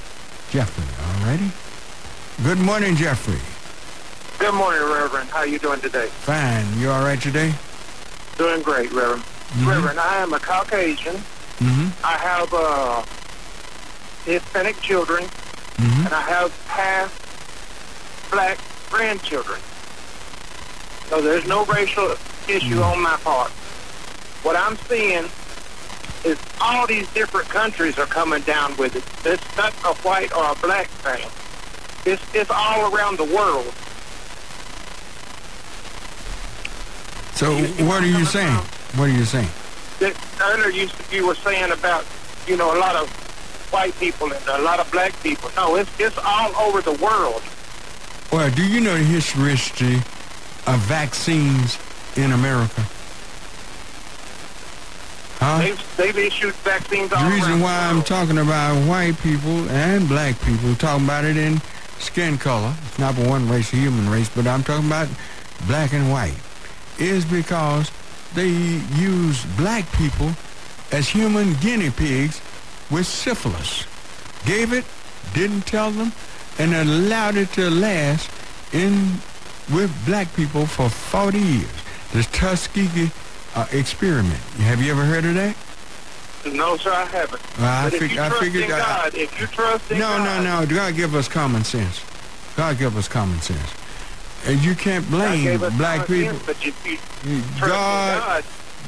Jeffrey. 0.51 0.85
All 1.05 1.25
righty. 1.27 1.51
Good 2.43 2.59
morning, 2.59 2.95
Jeffrey. 2.95 3.39
Good 4.39 4.53
morning, 4.53 4.81
Reverend. 4.83 5.29
How 5.29 5.43
you 5.43 5.59
doing 5.59 5.79
today? 5.81 6.07
Fine. 6.07 6.79
You 6.79 6.91
all 6.91 7.03
right 7.03 7.19
today? 7.21 7.53
Doing 8.37 8.61
great, 8.61 8.91
Reverend. 8.91 9.23
Reverend, 9.63 9.99
I 9.99 10.17
am 10.23 10.33
a 10.33 10.39
Caucasian. 10.39 11.15
Mm-hmm. 11.15 11.89
I 12.05 12.17
have 12.17 12.53
uh, 12.53 13.03
Hispanic 14.25 14.79
children, 14.81 15.23
Mm-hmm. 15.77 16.05
and 16.05 16.13
I 16.13 16.21
have 16.21 16.65
half 16.67 17.20
black 18.31 18.57
grandchildren. 18.89 19.59
So 21.09 21.21
there's 21.21 21.45
no 21.47 21.65
racial 21.65 22.15
issue 22.47 22.79
on 22.81 23.01
my 23.01 23.17
part. 23.23 23.51
What 24.41 24.55
I'm 24.55 24.75
seeing 24.87 25.25
is 26.23 26.39
all 26.59 26.87
these 26.87 27.11
different 27.13 27.49
countries 27.49 27.99
are 27.99 28.05
coming 28.05 28.41
down 28.41 28.75
with 28.77 28.95
it. 28.95 29.03
It's 29.25 29.57
not 29.57 29.73
a 29.85 29.93
white 30.01 30.35
or 30.35 30.51
a 30.51 30.55
black 30.55 30.87
thing. 30.87 31.27
It's, 32.05 32.23
it's 32.33 32.49
all 32.49 32.95
around 32.95 33.17
the 33.17 33.25
world. 33.25 33.73
So, 37.35 37.55
what 37.85 38.03
are 38.03 38.07
you 38.07 38.25
saying? 38.25 38.57
What 38.95 39.09
are 39.09 39.13
you 39.13 39.25
saying? 39.25 39.49
that 40.01 40.17
earlier 40.41 40.69
you 40.69 40.89
you 41.11 41.27
were 41.27 41.35
saying 41.35 41.71
about 41.71 42.05
you 42.47 42.57
know 42.57 42.75
a 42.75 42.79
lot 42.79 42.95
of 42.95 43.07
white 43.71 43.97
people 43.99 44.33
and 44.33 44.47
a 44.47 44.61
lot 44.61 44.79
of 44.79 44.91
black 44.91 45.13
people. 45.23 45.49
No, 45.55 45.75
it's 45.75 45.89
it's 45.99 46.17
all 46.17 46.53
over 46.57 46.81
the 46.81 46.93
world. 46.93 47.41
Well, 48.31 48.49
do 48.51 48.65
you 48.65 48.79
know 48.79 48.97
the 48.97 49.03
history 49.03 49.95
of 50.65 50.79
vaccines 50.87 51.77
in 52.15 52.31
America? 52.31 52.81
Huh? 55.37 55.57
They've 55.57 55.97
they've 55.97 56.17
issued 56.17 56.53
vaccines 56.55 57.11
all 57.11 57.25
The 57.25 57.35
reason 57.35 57.59
why 57.59 57.77
the 57.77 57.83
I'm 57.83 58.03
talking 58.03 58.37
about 58.37 58.75
white 58.87 59.17
people 59.19 59.69
and 59.69 60.07
black 60.07 60.39
people, 60.43 60.73
talking 60.75 61.03
about 61.03 61.25
it 61.25 61.35
in 61.35 61.59
skin 61.99 62.37
color, 62.37 62.73
it's 62.87 62.99
not 62.99 63.15
for 63.15 63.27
one 63.27 63.49
race, 63.49 63.69
human 63.69 64.09
race, 64.09 64.29
but 64.29 64.47
I'm 64.47 64.63
talking 64.63 64.87
about 64.87 65.09
black 65.67 65.91
and 65.93 66.09
white, 66.09 66.37
is 66.99 67.25
because 67.25 67.91
they 68.33 68.47
use 68.47 69.43
black 69.57 69.91
people 69.93 70.31
as 70.93 71.09
human 71.09 71.53
guinea 71.55 71.89
pigs 71.89 72.39
with 72.89 73.05
syphilis. 73.05 73.85
Gave 74.45 74.71
it, 74.71 74.85
didn't 75.33 75.65
tell 75.67 75.91
them, 75.91 76.13
and 76.59 76.73
allowed 76.73 77.37
it 77.37 77.49
to 77.53 77.69
last 77.69 78.29
in 78.73 79.15
with 79.73 79.93
black 80.05 80.33
people 80.35 80.65
for 80.65 80.89
40 80.89 81.39
years. 81.39 81.69
The 82.13 82.23
Tuskegee 82.23 83.11
uh, 83.55 83.67
experiment. 83.71 84.39
Have 84.59 84.81
you 84.81 84.91
ever 84.91 85.03
heard 85.03 85.25
of 85.25 85.35
that? 85.35 85.55
No, 86.53 86.75
sir, 86.77 86.91
I 86.91 87.05
haven't. 87.05 87.41
I 87.59 87.89
fig- 87.89 88.17
I 88.17 88.29
figured 88.39 88.67
God, 88.67 89.13
if 89.13 89.39
you 89.39 89.47
trust 89.47 89.91
in 89.91 89.99
No, 89.99 90.17
God, 90.17 90.43
no, 90.43 90.61
no. 90.61 90.65
God 90.65 90.95
give 90.95 91.13
us 91.13 91.27
common 91.27 91.63
sense. 91.63 92.01
God 92.55 92.77
give 92.79 92.97
us 92.97 93.07
common 93.07 93.39
sense. 93.41 93.73
And 94.47 94.59
you 94.63 94.73
can't 94.73 95.07
blame 95.09 95.59
black 95.77 96.07
people. 96.07 96.37
sense, 96.39 96.65
you 96.65 97.41
trust 97.57 97.59
God, 97.59 98.21
God, 98.21 98.43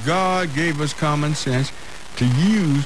God 0.05 0.55
gave 0.55 0.81
us 0.81 0.93
common 0.93 1.35
sense 1.35 1.71
to 2.15 2.25
use. 2.25 2.85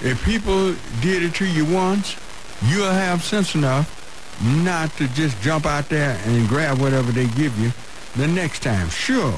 If 0.00 0.22
people 0.24 0.74
did 1.00 1.22
it 1.22 1.34
to 1.36 1.46
you 1.46 1.66
once, 1.66 2.16
you'll 2.64 2.90
have 2.90 3.22
sense 3.22 3.54
enough 3.54 3.95
not 4.42 4.90
to 4.96 5.08
just 5.08 5.40
jump 5.40 5.66
out 5.66 5.88
there 5.88 6.18
and 6.24 6.48
grab 6.48 6.78
whatever 6.78 7.12
they 7.12 7.26
give 7.28 7.58
you 7.58 7.72
the 8.16 8.26
next 8.26 8.62
time. 8.62 8.88
Sure, 8.88 9.34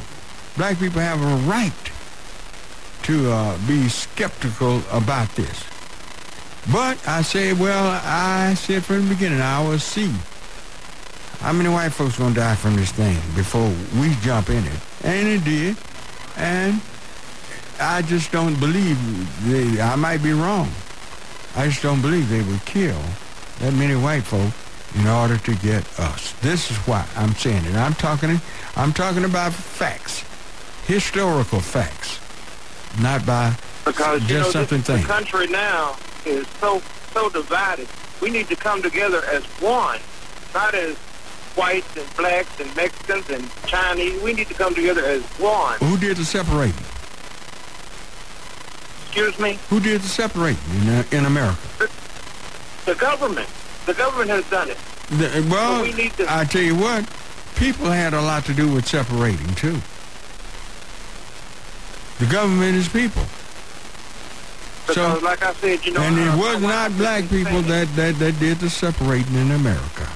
black 0.57 0.79
people 0.79 1.01
have 1.01 1.21
a 1.23 1.49
right 1.49 1.73
to 3.05 3.31
uh, 3.31 3.59
be 3.67 3.89
skeptical 3.89 4.83
about 4.91 5.29
this. 5.37 5.65
But 6.73 6.99
I 7.09 7.23
say, 7.23 7.53
well, 7.53 8.01
I 8.05 8.55
said 8.55 8.85
from 8.85 9.09
the 9.09 9.15
beginning, 9.15 9.41
I 9.41 9.67
will 9.67 9.79
see 9.79 10.13
how 11.41 11.53
many 11.53 11.69
white 11.69 11.91
folks 11.91 12.19
gonna 12.19 12.35
die 12.35 12.57
from 12.57 12.77
this 12.77 12.93
thing 12.93 13.17
before 13.35 13.73
we 14.01 14.15
jump 14.21 14.51
in 14.51 14.65
it. 14.65 14.81
And 15.05 15.29
it 15.29 15.45
did. 15.45 15.77
And 16.37 16.81
I 17.81 18.03
just 18.03 18.33
don't 18.33 18.59
believe, 18.61 18.99
they, 19.49 19.81
I 19.81 19.95
might 19.97 20.23
be 20.23 20.33
wrong. 20.33 20.69
I 21.57 21.69
just 21.69 21.83
don't 21.83 22.03
believe 22.03 22.29
they 22.29 22.43
would 22.43 22.65
kill 22.65 23.01
that 23.61 23.73
many 23.73 23.95
white 23.95 24.25
folk 24.25 24.53
in 24.95 25.07
order 25.07 25.37
to 25.39 25.55
get 25.57 25.85
us. 25.99 26.33
This 26.41 26.71
is 26.71 26.77
why 26.79 27.07
I'm 27.17 27.35
saying 27.35 27.65
it. 27.65 27.75
I'm 27.75 27.95
talking, 27.95 28.41
I'm 28.77 28.93
talking 28.93 29.25
about 29.25 29.53
facts, 29.53 30.25
historical 30.87 31.61
facts, 31.61 32.21
not 33.01 33.25
by 33.27 33.55
because 33.85 34.23
you 34.23 34.29
just 34.29 34.55
know 34.55 34.61
something 34.61 34.81
this, 34.83 35.01
the 35.03 35.07
country 35.07 35.47
now 35.49 35.97
is 36.27 36.47
so 36.61 36.83
so 37.13 37.29
divided. 37.31 37.89
We 38.21 38.31
need 38.31 38.49
to 38.49 38.57
come 38.57 38.83
together 38.83 39.23
as 39.31 39.45
one, 39.61 40.01
not 40.53 40.75
as 40.75 40.97
whites 41.57 41.97
and 41.97 42.17
blacks 42.17 42.61
and 42.61 42.75
Mexicans 42.77 43.31
and 43.31 43.67
Chinese. 43.67 44.21
We 44.23 44.33
need 44.33 44.49
to 44.49 44.55
come 44.55 44.75
together 44.75 45.05
as 45.05 45.23
one. 45.39 45.79
Who 45.79 45.97
did 45.97 46.17
the 46.17 46.25
separating? 46.25 46.85
Excuse 49.07 49.39
me. 49.39 49.59
Who 49.71 49.81
did 49.81 50.03
the 50.03 50.09
separating 50.09 50.63
in, 50.83 50.89
uh, 50.89 51.05
in 51.13 51.25
America? 51.25 51.59
The 52.85 52.95
government. 52.95 53.49
The 53.89 53.95
government 53.95 54.29
has 54.29 54.45
done 54.51 54.69
it. 54.69 54.77
The- 55.09 55.49
well, 55.51 55.81
we 55.81 55.95
need 55.95 56.13
to- 56.19 56.31
I 56.31 56.45
tell 56.45 56.61
you 56.61 56.75
what, 56.75 57.09
people 57.57 57.87
had 57.87 58.13
a 58.13 58.21
lot 58.21 58.45
to 58.45 58.53
do 58.53 58.69
with 58.69 58.87
separating 58.87 59.55
too. 59.55 59.81
The 62.19 62.27
government 62.27 62.77
is 62.77 62.87
people. 62.87 63.25
Because, 64.87 65.23
like 65.23 65.43
I 65.43 65.55
said, 65.55 65.87
you 65.87 65.93
know, 65.93 66.03
and 66.03 66.19
uh, 66.19 66.23
it 66.23 66.27
my 66.27 66.37
was 66.37 66.61
not 66.61 66.97
black 66.99 67.31
people 67.31 67.63
that, 67.63 67.89
that, 67.97 68.19
that 68.19 68.39
did 68.39 68.59
the 68.59 68.69
separating 68.69 69.35
in 69.37 69.53
America. 69.53 70.07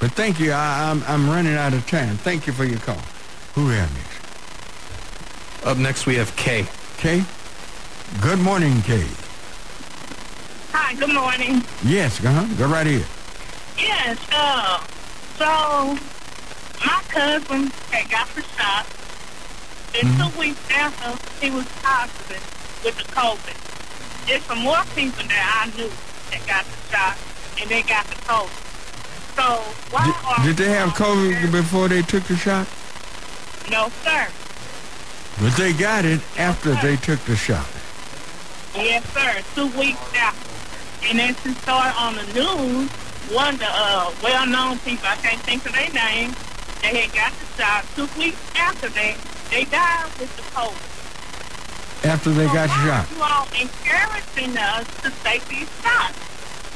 But 0.00 0.10
thank 0.12 0.40
you. 0.40 0.50
I, 0.50 0.90
I'm, 0.90 1.04
I'm 1.06 1.30
running 1.30 1.54
out 1.54 1.72
of 1.72 1.86
time. 1.86 2.16
Thank 2.16 2.48
you 2.48 2.52
for 2.52 2.64
your 2.64 2.80
call. 2.80 3.00
Who 3.54 3.68
have 3.68 3.92
next? 3.94 5.66
Up 5.66 5.76
next, 5.76 6.06
we 6.06 6.16
have 6.16 6.34
Kay. 6.34 6.66
Kay? 6.98 7.24
Good 8.20 8.40
morning, 8.40 8.82
Kay. 8.82 9.06
Hi, 10.76 10.92
good 10.94 11.14
morning. 11.14 11.62
Yes, 11.84 12.18
uh-huh. 12.18 12.52
Go 12.58 12.66
right 12.66 12.84
here. 12.84 13.06
Yes, 13.78 14.18
uh, 14.34 14.82
so 15.38 15.94
my 16.84 17.00
cousin 17.06 17.70
had 17.94 18.10
got 18.10 18.26
the 18.34 18.42
shot. 18.58 18.82
And 19.94 20.10
two 20.18 20.36
weeks 20.36 20.58
after, 20.74 21.14
he 21.38 21.52
was 21.52 21.64
positive 21.78 22.42
with 22.82 22.96
the 22.98 23.04
COVID. 23.14 23.54
There's 24.26 24.42
some 24.42 24.58
more 24.66 24.82
people 24.96 25.22
that 25.30 25.46
I 25.62 25.76
knew 25.78 25.90
that 26.32 26.42
got 26.50 26.64
the 26.66 26.78
shot, 26.90 27.16
and 27.60 27.70
they 27.70 27.82
got 27.82 28.06
the 28.06 28.16
COVID. 28.26 28.58
So 29.38 29.62
why 29.94 30.10
are 30.26 30.44
Did 30.44 30.56
they 30.56 30.70
have 30.70 30.90
COVID 30.90 31.52
before 31.52 31.86
they 31.86 32.02
took 32.02 32.24
the 32.24 32.36
shot? 32.36 32.66
no, 33.70 33.90
sir? 34.02 34.26
But 35.40 35.56
they 35.56 35.72
got 35.72 36.04
it 36.04 36.20
after 36.36 36.74
they 36.82 36.96
took 36.96 37.20
the 37.26 37.36
shot. 37.36 37.66
Yes, 38.74 39.04
sir. 39.14 39.40
Two 39.54 39.66
weeks 39.78 40.02
after. 40.16 40.53
And 41.08 41.18
then 41.18 41.34
she 41.42 41.52
started 41.60 41.94
on 42.00 42.14
the 42.16 42.24
news, 42.32 42.90
one 43.30 43.54
of 43.54 43.60
the 43.60 43.68
uh, 43.68 44.12
well-known 44.22 44.78
people, 44.80 45.06
I 45.06 45.16
can't 45.16 45.40
think 45.42 45.64
of 45.66 45.72
their 45.72 45.90
name, 45.92 46.34
they 46.82 47.04
had 47.04 47.12
got 47.14 47.32
the 47.32 47.46
shot. 47.62 47.84
Two 47.94 48.08
weeks 48.18 48.40
after 48.56 48.88
that, 48.88 49.16
they 49.50 49.64
died 49.64 50.06
with 50.18 50.34
the 50.36 50.42
COVID. 50.56 50.90
After 52.08 52.30
they 52.30 52.46
got 52.46 52.68
Why 52.68 52.84
shot. 52.84 53.10
you 53.10 53.22
all 53.22 53.46
encouraging 53.56 54.56
us 54.58 54.86
to 55.02 55.10
take 55.24 55.44
these 55.48 55.68
shots 55.82 56.18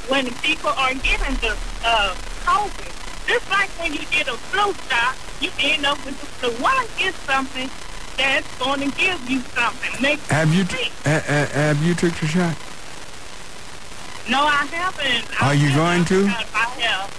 when 0.09 0.25
people 0.41 0.71
are 0.71 0.93
getting 0.95 1.35
the 1.37 1.57
uh, 1.85 2.15
COVID? 2.45 3.27
Just 3.27 3.49
like 3.51 3.69
when 3.79 3.93
you 3.93 4.05
get 4.09 4.27
a 4.27 4.33
flu 4.49 4.73
shot, 4.89 5.15
you 5.41 5.51
end 5.59 5.85
up 5.85 6.03
with 6.05 6.19
the 6.19 6.25
flu. 6.25 6.49
Why 6.63 6.87
get 6.97 7.13
something 7.25 7.69
that's 8.17 8.57
going 8.57 8.79
to 8.89 8.97
give 8.97 9.29
you 9.29 9.41
something? 9.53 10.01
Make 10.01 10.19
Have 10.29 10.53
you 10.53 10.65
sick? 10.65 10.91
uh, 11.05 11.09
uh, 11.09 11.45
have 11.47 11.83
you 11.85 11.93
took 11.93 12.13
the 12.15 12.25
shot? 12.27 12.55
No, 14.29 14.43
I 14.45 14.65
haven't. 14.69 15.25
Are 15.41 15.55
you 15.55 15.73
going 15.73 16.05
to? 16.05 16.25
I 16.27 16.69
have. 16.85 17.09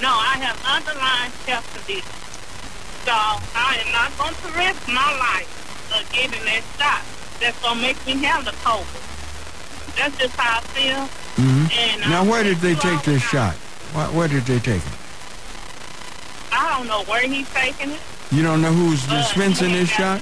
No, 0.00 0.08
I 0.08 0.40
have 0.40 0.56
underlying 0.64 1.32
health 1.44 1.68
conditions. 1.76 2.24
So 3.04 3.12
I 3.12 3.76
am 3.84 3.92
not 3.92 4.10
going 4.16 4.34
to 4.34 4.48
risk 4.58 4.88
my 4.88 5.10
life 5.20 5.48
of 5.92 6.02
getting 6.12 6.42
that 6.44 6.64
shot. 6.80 7.02
That's 7.40 7.60
going 7.60 7.76
to 7.76 7.82
make 7.82 7.98
me 8.06 8.24
have 8.24 8.44
the 8.44 8.52
COVID. 8.64 9.02
That's 9.96 10.16
just 10.18 10.34
how 10.36 10.58
I 10.58 10.62
feel. 10.72 11.06
hmm 11.36 11.66
And 11.72 12.10
Now, 12.10 12.22
I 12.22 12.26
where 12.26 12.42
did 12.42 12.58
they 12.58 12.74
take 12.74 13.02
this 13.04 13.22
shot? 13.22 13.54
Where, 13.92 14.06
where 14.08 14.28
did 14.28 14.44
they 14.44 14.58
take 14.58 14.82
it? 14.84 14.96
I 16.52 16.76
don't 16.78 16.88
know 16.88 17.04
where 17.04 17.22
he's 17.28 17.48
taking 17.52 17.90
it. 17.90 18.00
You 18.32 18.42
don't 18.42 18.60
know 18.62 18.72
who's 18.72 19.06
dispensing 19.06 19.72
this 19.72 19.88
shot? 19.90 20.20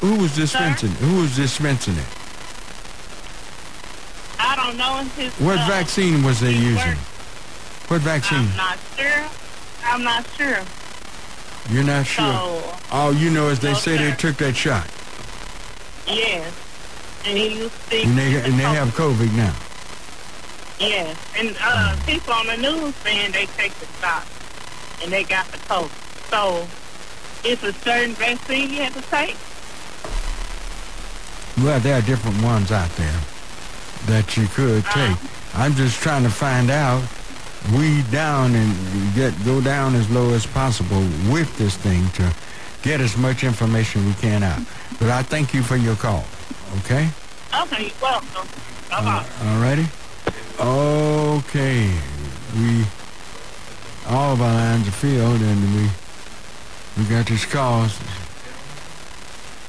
Who 0.00 0.16
was 0.16 0.34
dispensing? 0.34 0.90
Who 0.92 1.20
was 1.22 1.36
dispensing 1.36 1.96
it? 1.96 2.06
I 4.38 4.56
don't 4.56 4.76
know 4.76 5.02
his. 5.16 5.32
What 5.34 5.58
uh, 5.58 5.66
vaccine 5.66 6.22
was 6.22 6.40
they 6.40 6.52
using? 6.52 6.76
work. 6.76 6.98
What 7.88 8.00
vaccine? 8.00 8.38
I'm 8.48 8.56
not 8.56 8.78
sure. 8.96 9.28
I'm 9.84 10.02
not 10.04 10.26
sure. 10.36 10.58
You're 11.70 11.84
not 11.84 12.06
sure. 12.06 12.24
So, 12.32 12.76
All 12.90 13.12
you 13.12 13.30
know 13.30 13.48
is 13.48 13.60
they 13.60 13.72
No, 13.72 13.78
say 13.78 13.96
they 13.96 14.14
took 14.16 14.36
that 14.36 14.54
shot, 14.56 14.86
yes. 16.06 16.52
And 17.26 17.38
he 17.38 17.58
used 17.60 17.90
to 17.90 18.02
and 18.02 18.18
they 18.18 18.36
and 18.36 18.58
they 18.58 18.64
have 18.64 18.88
COVID 18.88 19.32
now. 19.34 19.54
Yes, 20.78 21.16
and 21.38 21.56
uh, 21.62 21.96
people 22.04 22.34
on 22.34 22.46
the 22.48 22.56
news 22.56 22.94
saying 22.96 23.32
they 23.32 23.46
take 23.46 23.72
the 23.74 23.86
shot 24.00 24.26
and 25.02 25.10
they 25.12 25.24
got 25.24 25.46
the 25.52 25.58
COVID. 25.58 25.90
So 26.30 26.66
it's 27.48 27.62
a 27.62 27.72
certain 27.72 28.14
vaccine 28.14 28.70
you 28.70 28.82
have 28.82 28.94
to 28.94 29.02
take. 29.10 29.36
Well, 31.64 31.80
there 31.80 31.98
are 31.98 32.02
different 32.02 32.42
ones 32.42 32.72
out 32.72 32.90
there 32.96 33.20
that 34.06 34.36
you 34.36 34.46
could 34.48 34.84
take. 34.86 35.16
I'm 35.54 35.74
just 35.74 36.00
trying 36.00 36.24
to 36.24 36.30
find 36.30 36.70
out, 36.70 37.02
weed 37.76 38.10
down 38.10 38.54
and 38.54 39.14
get 39.14 39.32
go 39.44 39.60
down 39.60 39.94
as 39.94 40.08
low 40.10 40.30
as 40.34 40.46
possible 40.46 41.00
with 41.30 41.56
this 41.58 41.76
thing 41.76 42.08
to 42.10 42.34
get 42.82 43.00
as 43.00 43.16
much 43.16 43.44
information 43.44 44.04
we 44.06 44.14
can 44.14 44.42
out. 44.42 44.60
But 44.98 45.10
I 45.10 45.22
thank 45.22 45.54
you 45.54 45.62
for 45.62 45.76
your 45.76 45.96
call. 45.96 46.24
Okay. 46.80 47.08
Okay, 47.62 47.84
you're 47.84 47.92
welcome. 48.02 48.48
Bye-bye. 48.90 49.26
All 49.44 49.60
righty. 49.60 49.86
Okay. 50.60 51.90
We 52.56 52.84
all 54.06 54.34
of 54.34 54.42
our 54.42 54.52
lines 54.52 54.86
are 54.86 54.92
filled, 54.92 55.40
and 55.40 55.74
we 55.74 55.88
we 56.98 57.04
got 57.08 57.26
this 57.26 57.44
call. 57.44 57.88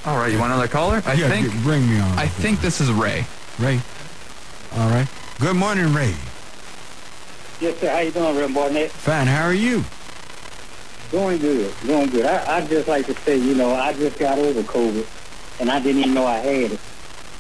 All 0.06 0.18
right, 0.18 0.32
you 0.32 0.38
want 0.38 0.52
another 0.54 0.68
caller? 0.68 1.02
I 1.06 1.14
yeah, 1.14 1.30
think 1.30 1.52
bring 1.64 1.90
me 1.90 2.00
on. 2.00 2.20
I 2.20 2.28
think 2.28 2.62
this 2.62 2.80
is 2.82 2.92
Ray. 2.92 3.26
Ray. 3.58 3.82
All 4.76 4.90
right. 4.90 5.08
Good 5.40 5.56
morning, 5.56 5.94
Ray. 5.94 6.14
Yes, 7.62 7.80
sir. 7.80 7.90
How 7.90 8.00
you 8.00 8.12
doing, 8.12 8.26
Reverend 8.36 8.56
Barnett? 8.56 8.92
Fine. 8.92 9.28
How 9.28 9.44
are 9.46 9.54
you? 9.54 9.84
Doing 11.12 11.38
good. 11.40 11.74
Doing 11.86 12.10
good. 12.10 12.26
I, 12.26 12.58
I 12.58 12.66
just 12.68 12.88
like 12.88 13.06
to 13.06 13.16
say, 13.22 13.38
you 13.38 13.56
know, 13.56 13.74
I 13.74 13.94
just 13.94 14.20
got 14.20 14.38
over 14.38 14.62
COVID, 14.64 15.06
and 15.62 15.72
I 15.72 15.80
didn't 15.80 16.02
even 16.02 16.14
know 16.14 16.26
I 16.26 16.38
had 16.40 16.72
it. 16.74 16.80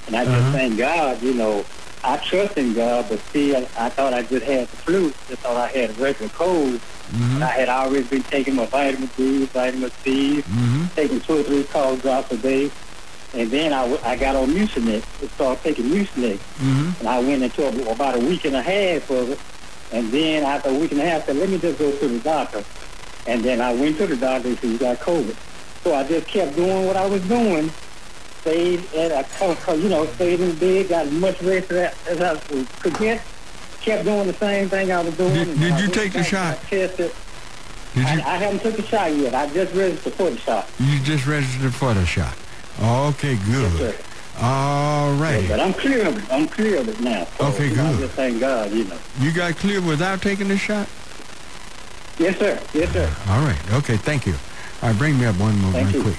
And 0.08 0.16
I 0.16 0.24
just 0.24 0.38
Uh-huh. 0.38 0.52
thank 0.54 0.78
God, 0.78 1.22
you 1.22 1.34
know, 1.34 1.66
I 2.04 2.18
trust 2.18 2.58
in 2.58 2.74
God, 2.74 3.08
but 3.10 3.20
see, 3.34 3.56
I, 3.56 3.68
I 3.78 3.90
thought 3.90 4.14
I 4.14 4.22
just 4.22 4.46
had 4.46 4.68
the 4.70 4.78
flu. 4.78 5.12
Just 5.28 5.42
thought 5.42 5.58
I 5.58 5.68
had 5.68 5.90
a 5.90 5.94
regular 5.94 6.30
cold. 6.30 6.76
Mm-hmm. 7.12 7.44
I 7.44 7.48
had 7.48 7.68
already 7.70 8.04
been 8.04 8.24
taking 8.24 8.56
my 8.56 8.66
vitamin 8.68 9.10
D, 9.18 9.46
vitamin 9.48 9.92
C, 10.04 10.38
Mm-hmm. 10.42 10.86
taking 10.96 11.20
two 11.22 11.40
or 11.40 11.44
three 11.44 11.64
cold 11.66 12.02
drops 12.02 12.32
a 12.32 12.38
day. 12.38 12.72
And 13.36 13.52
then 13.52 13.74
I, 13.74 13.82
w- 13.82 14.00
I 14.04 14.16
got 14.16 14.36
on 14.36 14.48
Mucinex, 14.50 15.04
and 15.22 15.30
started 15.32 15.62
taking 15.64 15.86
Mucinex. 15.86 16.38
Mm-hmm. 16.38 17.00
And 17.00 17.08
I 17.10 17.20
went 17.20 17.44
into 17.44 17.66
a, 17.68 17.92
about 17.92 18.16
a 18.16 18.20
week 18.20 18.46
and 18.46 18.56
a 18.56 18.62
half 18.62 19.10
of 19.12 19.30
it. 19.32 19.40
And 19.92 20.12
then 20.12 20.44
after 20.44 20.70
a 20.70 20.74
week 20.74 20.92
and 20.94 21.02
a 21.02 21.06
half, 21.06 21.24
I 21.24 21.26
said, 21.28 21.36
let 21.36 21.50
me 21.50 21.58
just 21.60 21.78
go 21.78 21.92
to 21.96 22.08
the 22.08 22.20
doctor. 22.20 22.64
And 23.28 23.44
then 23.44 23.60
I 23.62 23.74
went 23.74 23.98
to 23.98 24.08
the 24.08 24.16
doctor 24.16 24.48
and 24.50 24.58
said, 24.60 24.70
you 24.70 24.78
got 24.78 24.98
COVID. 25.00 25.36
So 25.84 25.94
I 25.94 26.04
just 26.08 26.28
kept 26.28 26.56
doing 26.56 26.88
what 26.88 26.96
I 26.96 27.06
was 27.06 27.22
doing. 27.28 27.70
Stayed 28.42 28.86
co- 29.38 29.56
co- 29.56 29.74
you 29.74 29.90
know, 29.90 30.06
stayed 30.14 30.40
in 30.40 30.56
bed, 30.58 30.90
got 30.90 31.08
as 31.08 31.12
much 31.12 31.42
rest 31.42 31.72
as 31.72 32.22
I, 32.22 32.38
could 32.80 32.98
get. 32.98 33.22
Kept 33.82 34.06
doing 34.06 34.28
the 34.28 34.34
same 34.34 34.70
thing 34.70 34.92
I 34.92 35.02
was 35.02 35.16
doing. 35.18 35.34
Did- 35.34 35.60
did 35.60 35.80
you 35.80 35.88
take 35.88 36.14
the 36.14 36.20
back 36.20 36.34
and 36.34 36.38
I 36.38 36.54
shot? 36.56 36.62
Tested. 36.70 37.12
Did 37.96 38.06
I, 38.06 38.14
you? 38.16 38.22
I 38.22 38.38
haven't 38.38 38.60
took 38.62 38.76
the 38.78 38.84
shot 38.86 39.16
yet. 39.16 39.34
I 39.36 39.48
just 39.54 39.74
registered 39.74 40.14
for 40.14 40.30
the 40.30 40.38
shot. 40.38 40.68
You 40.80 41.00
just 41.02 41.26
registered 41.28 41.74
for 41.74 41.94
the 41.94 42.06
shot. 42.06 42.36
Okay, 42.82 43.36
good. 43.46 43.96
All 44.42 45.14
right. 45.16 45.46
But 45.48 45.60
I'm 45.62 45.74
clear 45.74 46.08
of 46.08 46.18
it. 46.18 46.32
I'm 46.32 46.48
clear 46.48 46.80
of 46.82 46.90
it 46.90 47.00
now. 47.00 47.26
So, 47.38 47.46
Okay, 47.48 47.70
you 47.70 47.76
know, 47.76 47.86
I 47.86 47.92
good. 47.94 48.00
just 48.02 48.14
thank 48.16 48.40
God, 48.40 48.72
you 48.72 48.84
know. 48.84 48.98
You 49.20 49.32
got 49.32 49.56
clear 49.56 49.80
without 49.82 50.22
taking 50.22 50.50
the 50.50 50.58
shot? 50.58 50.90
Yes, 52.20 52.38
sir. 52.38 52.60
Yes, 52.74 52.92
sir. 52.92 53.14
All 53.30 53.42
right. 53.42 53.58
Okay, 53.74 53.96
thank 53.98 54.26
you. 54.26 54.34
All 54.82 54.90
right, 54.90 54.98
bring 54.98 55.18
me 55.18 55.26
up 55.26 55.38
one 55.38 55.58
more 55.60 55.72
Thank 55.72 55.88
right 55.88 55.96
you. 55.96 56.02
quick. 56.04 56.18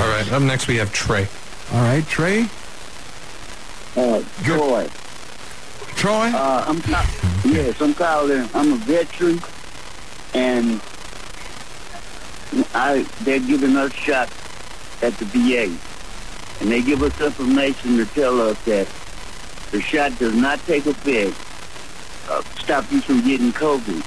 All 0.00 0.08
right. 0.08 0.30
Up 0.32 0.42
next, 0.42 0.68
we 0.68 0.76
have 0.76 0.92
Trey. 0.92 1.26
All 1.72 1.80
right, 1.82 2.06
Trey. 2.06 2.48
Uh, 3.96 4.22
Troy. 4.44 4.88
Troy? 5.96 6.28
Uh, 6.28 6.64
I'm 6.66 6.80
ca- 6.80 7.40
yes, 7.44 7.80
I'm 7.80 7.92
calling. 7.94 8.48
I'm 8.54 8.72
a 8.74 8.76
veteran, 8.76 9.40
and 10.34 10.80
I 12.74 13.06
they're 13.22 13.40
giving 13.40 13.76
us 13.76 13.92
shots 13.92 14.32
at 15.02 15.16
the 15.18 15.24
VA, 15.26 15.74
and 16.60 16.70
they 16.70 16.82
give 16.82 17.02
us 17.02 17.18
information 17.20 17.96
to 17.98 18.06
tell 18.06 18.40
us 18.40 18.62
that 18.64 18.86
the 19.70 19.80
shot 19.80 20.18
does 20.18 20.34
not 20.34 20.58
take 20.60 20.86
effect, 20.86 21.34
uh, 22.30 22.42
stop 22.58 22.90
you 22.92 23.00
from 23.00 23.22
getting 23.22 23.52
COVID 23.52 24.00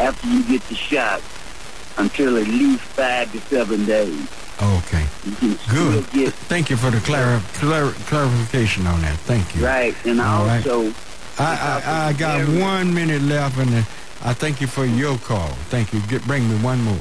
after 0.00 0.26
you 0.28 0.42
get 0.44 0.62
the 0.68 0.74
shot 0.74 1.22
until 1.98 2.36
at 2.36 2.46
least 2.48 2.82
five 2.82 3.30
to 3.32 3.40
seven 3.42 3.86
days. 3.86 4.28
Okay. 4.60 5.06
You 5.24 5.32
can 5.36 5.58
still 5.58 5.92
Good. 6.02 6.10
get 6.12 6.32
Thank 6.48 6.70
you 6.70 6.76
for 6.76 6.90
the 6.90 7.00
clar- 7.00 7.40
clar- 7.54 7.92
clarification 8.06 8.86
on 8.86 9.00
that. 9.02 9.18
Thank 9.20 9.54
you. 9.54 9.64
right, 9.64 9.94
and 10.04 10.20
All 10.20 10.44
right. 10.46 10.66
also. 10.66 10.92
I, 11.38 11.82
I, 11.84 12.08
I 12.08 12.12
got 12.14 12.48
one 12.48 12.92
minute 12.94 13.20
left, 13.22 13.58
and 13.58 13.74
I 14.24 14.32
thank 14.32 14.60
you 14.62 14.66
for 14.66 14.86
your 14.86 15.18
call. 15.18 15.48
Thank 15.68 15.92
you. 15.92 16.00
Get, 16.08 16.26
bring 16.26 16.48
me 16.48 16.56
one 16.62 16.80
more. 16.82 16.96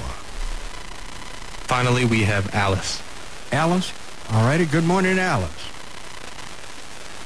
Finally, 1.67 2.05
we 2.05 2.23
have 2.23 2.53
Alice. 2.53 3.01
Alice? 3.51 3.91
All 4.31 4.45
righty. 4.45 4.65
Good 4.65 4.83
morning, 4.85 5.17
Alice. 5.19 5.51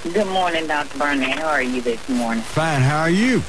Good 0.03 0.27
morning, 0.27 0.65
Dr. 0.67 0.97
Burnett. 0.97 1.39
How 1.39 1.47
are 1.49 1.61
you 1.61 1.81
this 1.81 2.07
morning? 2.07 2.43
Fine. 2.43 2.81
How 2.81 3.01
are 3.01 3.09
you? 3.09 3.43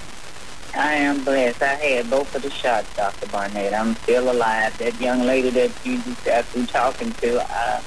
I 0.74 0.94
am 0.94 1.24
blessed. 1.24 1.62
I 1.62 1.74
had 1.74 2.10
both 2.10 2.34
of 2.34 2.42
the 2.42 2.50
shots, 2.50 2.94
Dr. 2.96 3.26
Barnett. 3.28 3.72
I'm 3.72 3.94
still 3.96 4.30
alive. 4.30 4.76
That 4.78 5.00
young 5.00 5.20
lady 5.22 5.50
that 5.50 5.70
you 5.84 6.00
just 6.02 6.24
got 6.24 6.44
through 6.46 6.66
talking 6.66 7.12
to, 7.12 7.40
uh, 7.40 7.80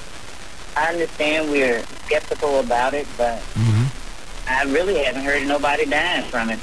I 0.76 0.92
understand 0.92 1.50
we're 1.50 1.82
skeptical 2.06 2.60
about 2.60 2.94
it, 2.94 3.06
but 3.16 3.42
I 4.48 4.64
really 4.64 5.02
haven't 5.02 5.24
heard 5.24 5.42
of 5.42 5.48
nobody 5.48 5.84
dying 5.86 6.24
from 6.30 6.50
it. 6.50 6.58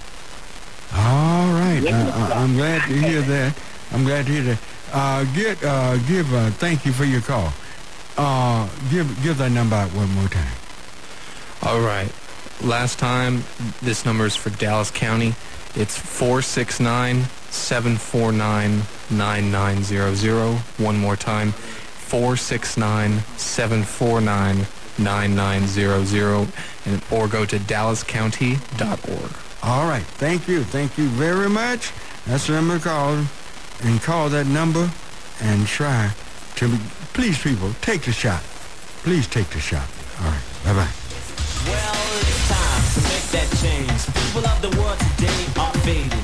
All 0.93 1.47
right. 1.53 1.81
Uh, 1.85 2.29
I'm 2.33 2.53
glad 2.53 2.87
to 2.87 2.93
hear 2.93 3.21
that. 3.21 3.57
I'm 3.91 4.03
glad 4.03 4.25
to 4.25 4.31
hear 4.31 4.43
that. 4.43 4.59
Uh, 4.91 5.23
get, 5.33 5.63
uh, 5.63 5.97
give, 5.99 6.33
uh, 6.33 6.49
thank 6.51 6.85
you 6.85 6.91
for 6.91 7.05
your 7.05 7.21
call. 7.21 7.53
Uh, 8.17 8.67
give, 8.89 9.23
give 9.23 9.37
that 9.37 9.51
number 9.51 9.75
out 9.75 9.93
one 9.93 10.09
more 10.11 10.27
time. 10.27 10.53
All 11.63 11.79
right. 11.79 12.11
Last 12.61 12.99
time, 12.99 13.43
this 13.81 14.05
number 14.05 14.25
is 14.25 14.35
for 14.35 14.49
Dallas 14.49 14.91
County. 14.91 15.33
It's 15.75 15.97
469 15.97 17.23
749 17.49 18.81
9900. 19.09 20.57
One 20.77 20.97
more 20.97 21.15
time 21.15 21.51
469 21.53 23.19
749 23.37 24.67
9900. 24.97 26.47
And 26.85 27.01
Or 27.09 27.27
go 27.27 27.45
to 27.45 27.57
dallascounty.org. 27.57 29.31
All 29.63 29.87
right. 29.87 30.03
Thank 30.03 30.47
you. 30.47 30.63
Thank 30.63 30.97
you 30.97 31.07
very 31.07 31.49
much. 31.49 31.91
That's 32.25 32.47
the 32.47 32.53
number 32.53 32.77
to 32.77 32.83
call 32.83 33.25
and 33.83 34.01
call 34.01 34.29
that 34.29 34.47
number 34.47 34.89
and 35.41 35.67
try 35.67 36.11
to, 36.55 36.67
be, 36.69 36.77
please 37.13 37.41
people, 37.41 37.73
take 37.81 38.01
the 38.03 38.11
shot. 38.11 38.41
Please 39.03 39.27
take 39.27 39.49
the 39.49 39.59
shot. 39.59 39.87
All 40.19 40.27
right, 40.27 40.43
bye-bye. 40.63 40.91
Well, 41.65 41.95
it's 42.21 42.47
time 42.49 42.83
to 42.93 43.01
make 43.09 43.27
that 43.33 43.49
change. 43.61 44.05
People 44.13 44.45
of 44.47 44.61
the 44.61 44.69
world 44.79 44.99
today 44.99 45.45
are 45.59 45.73
fading. 45.81 46.20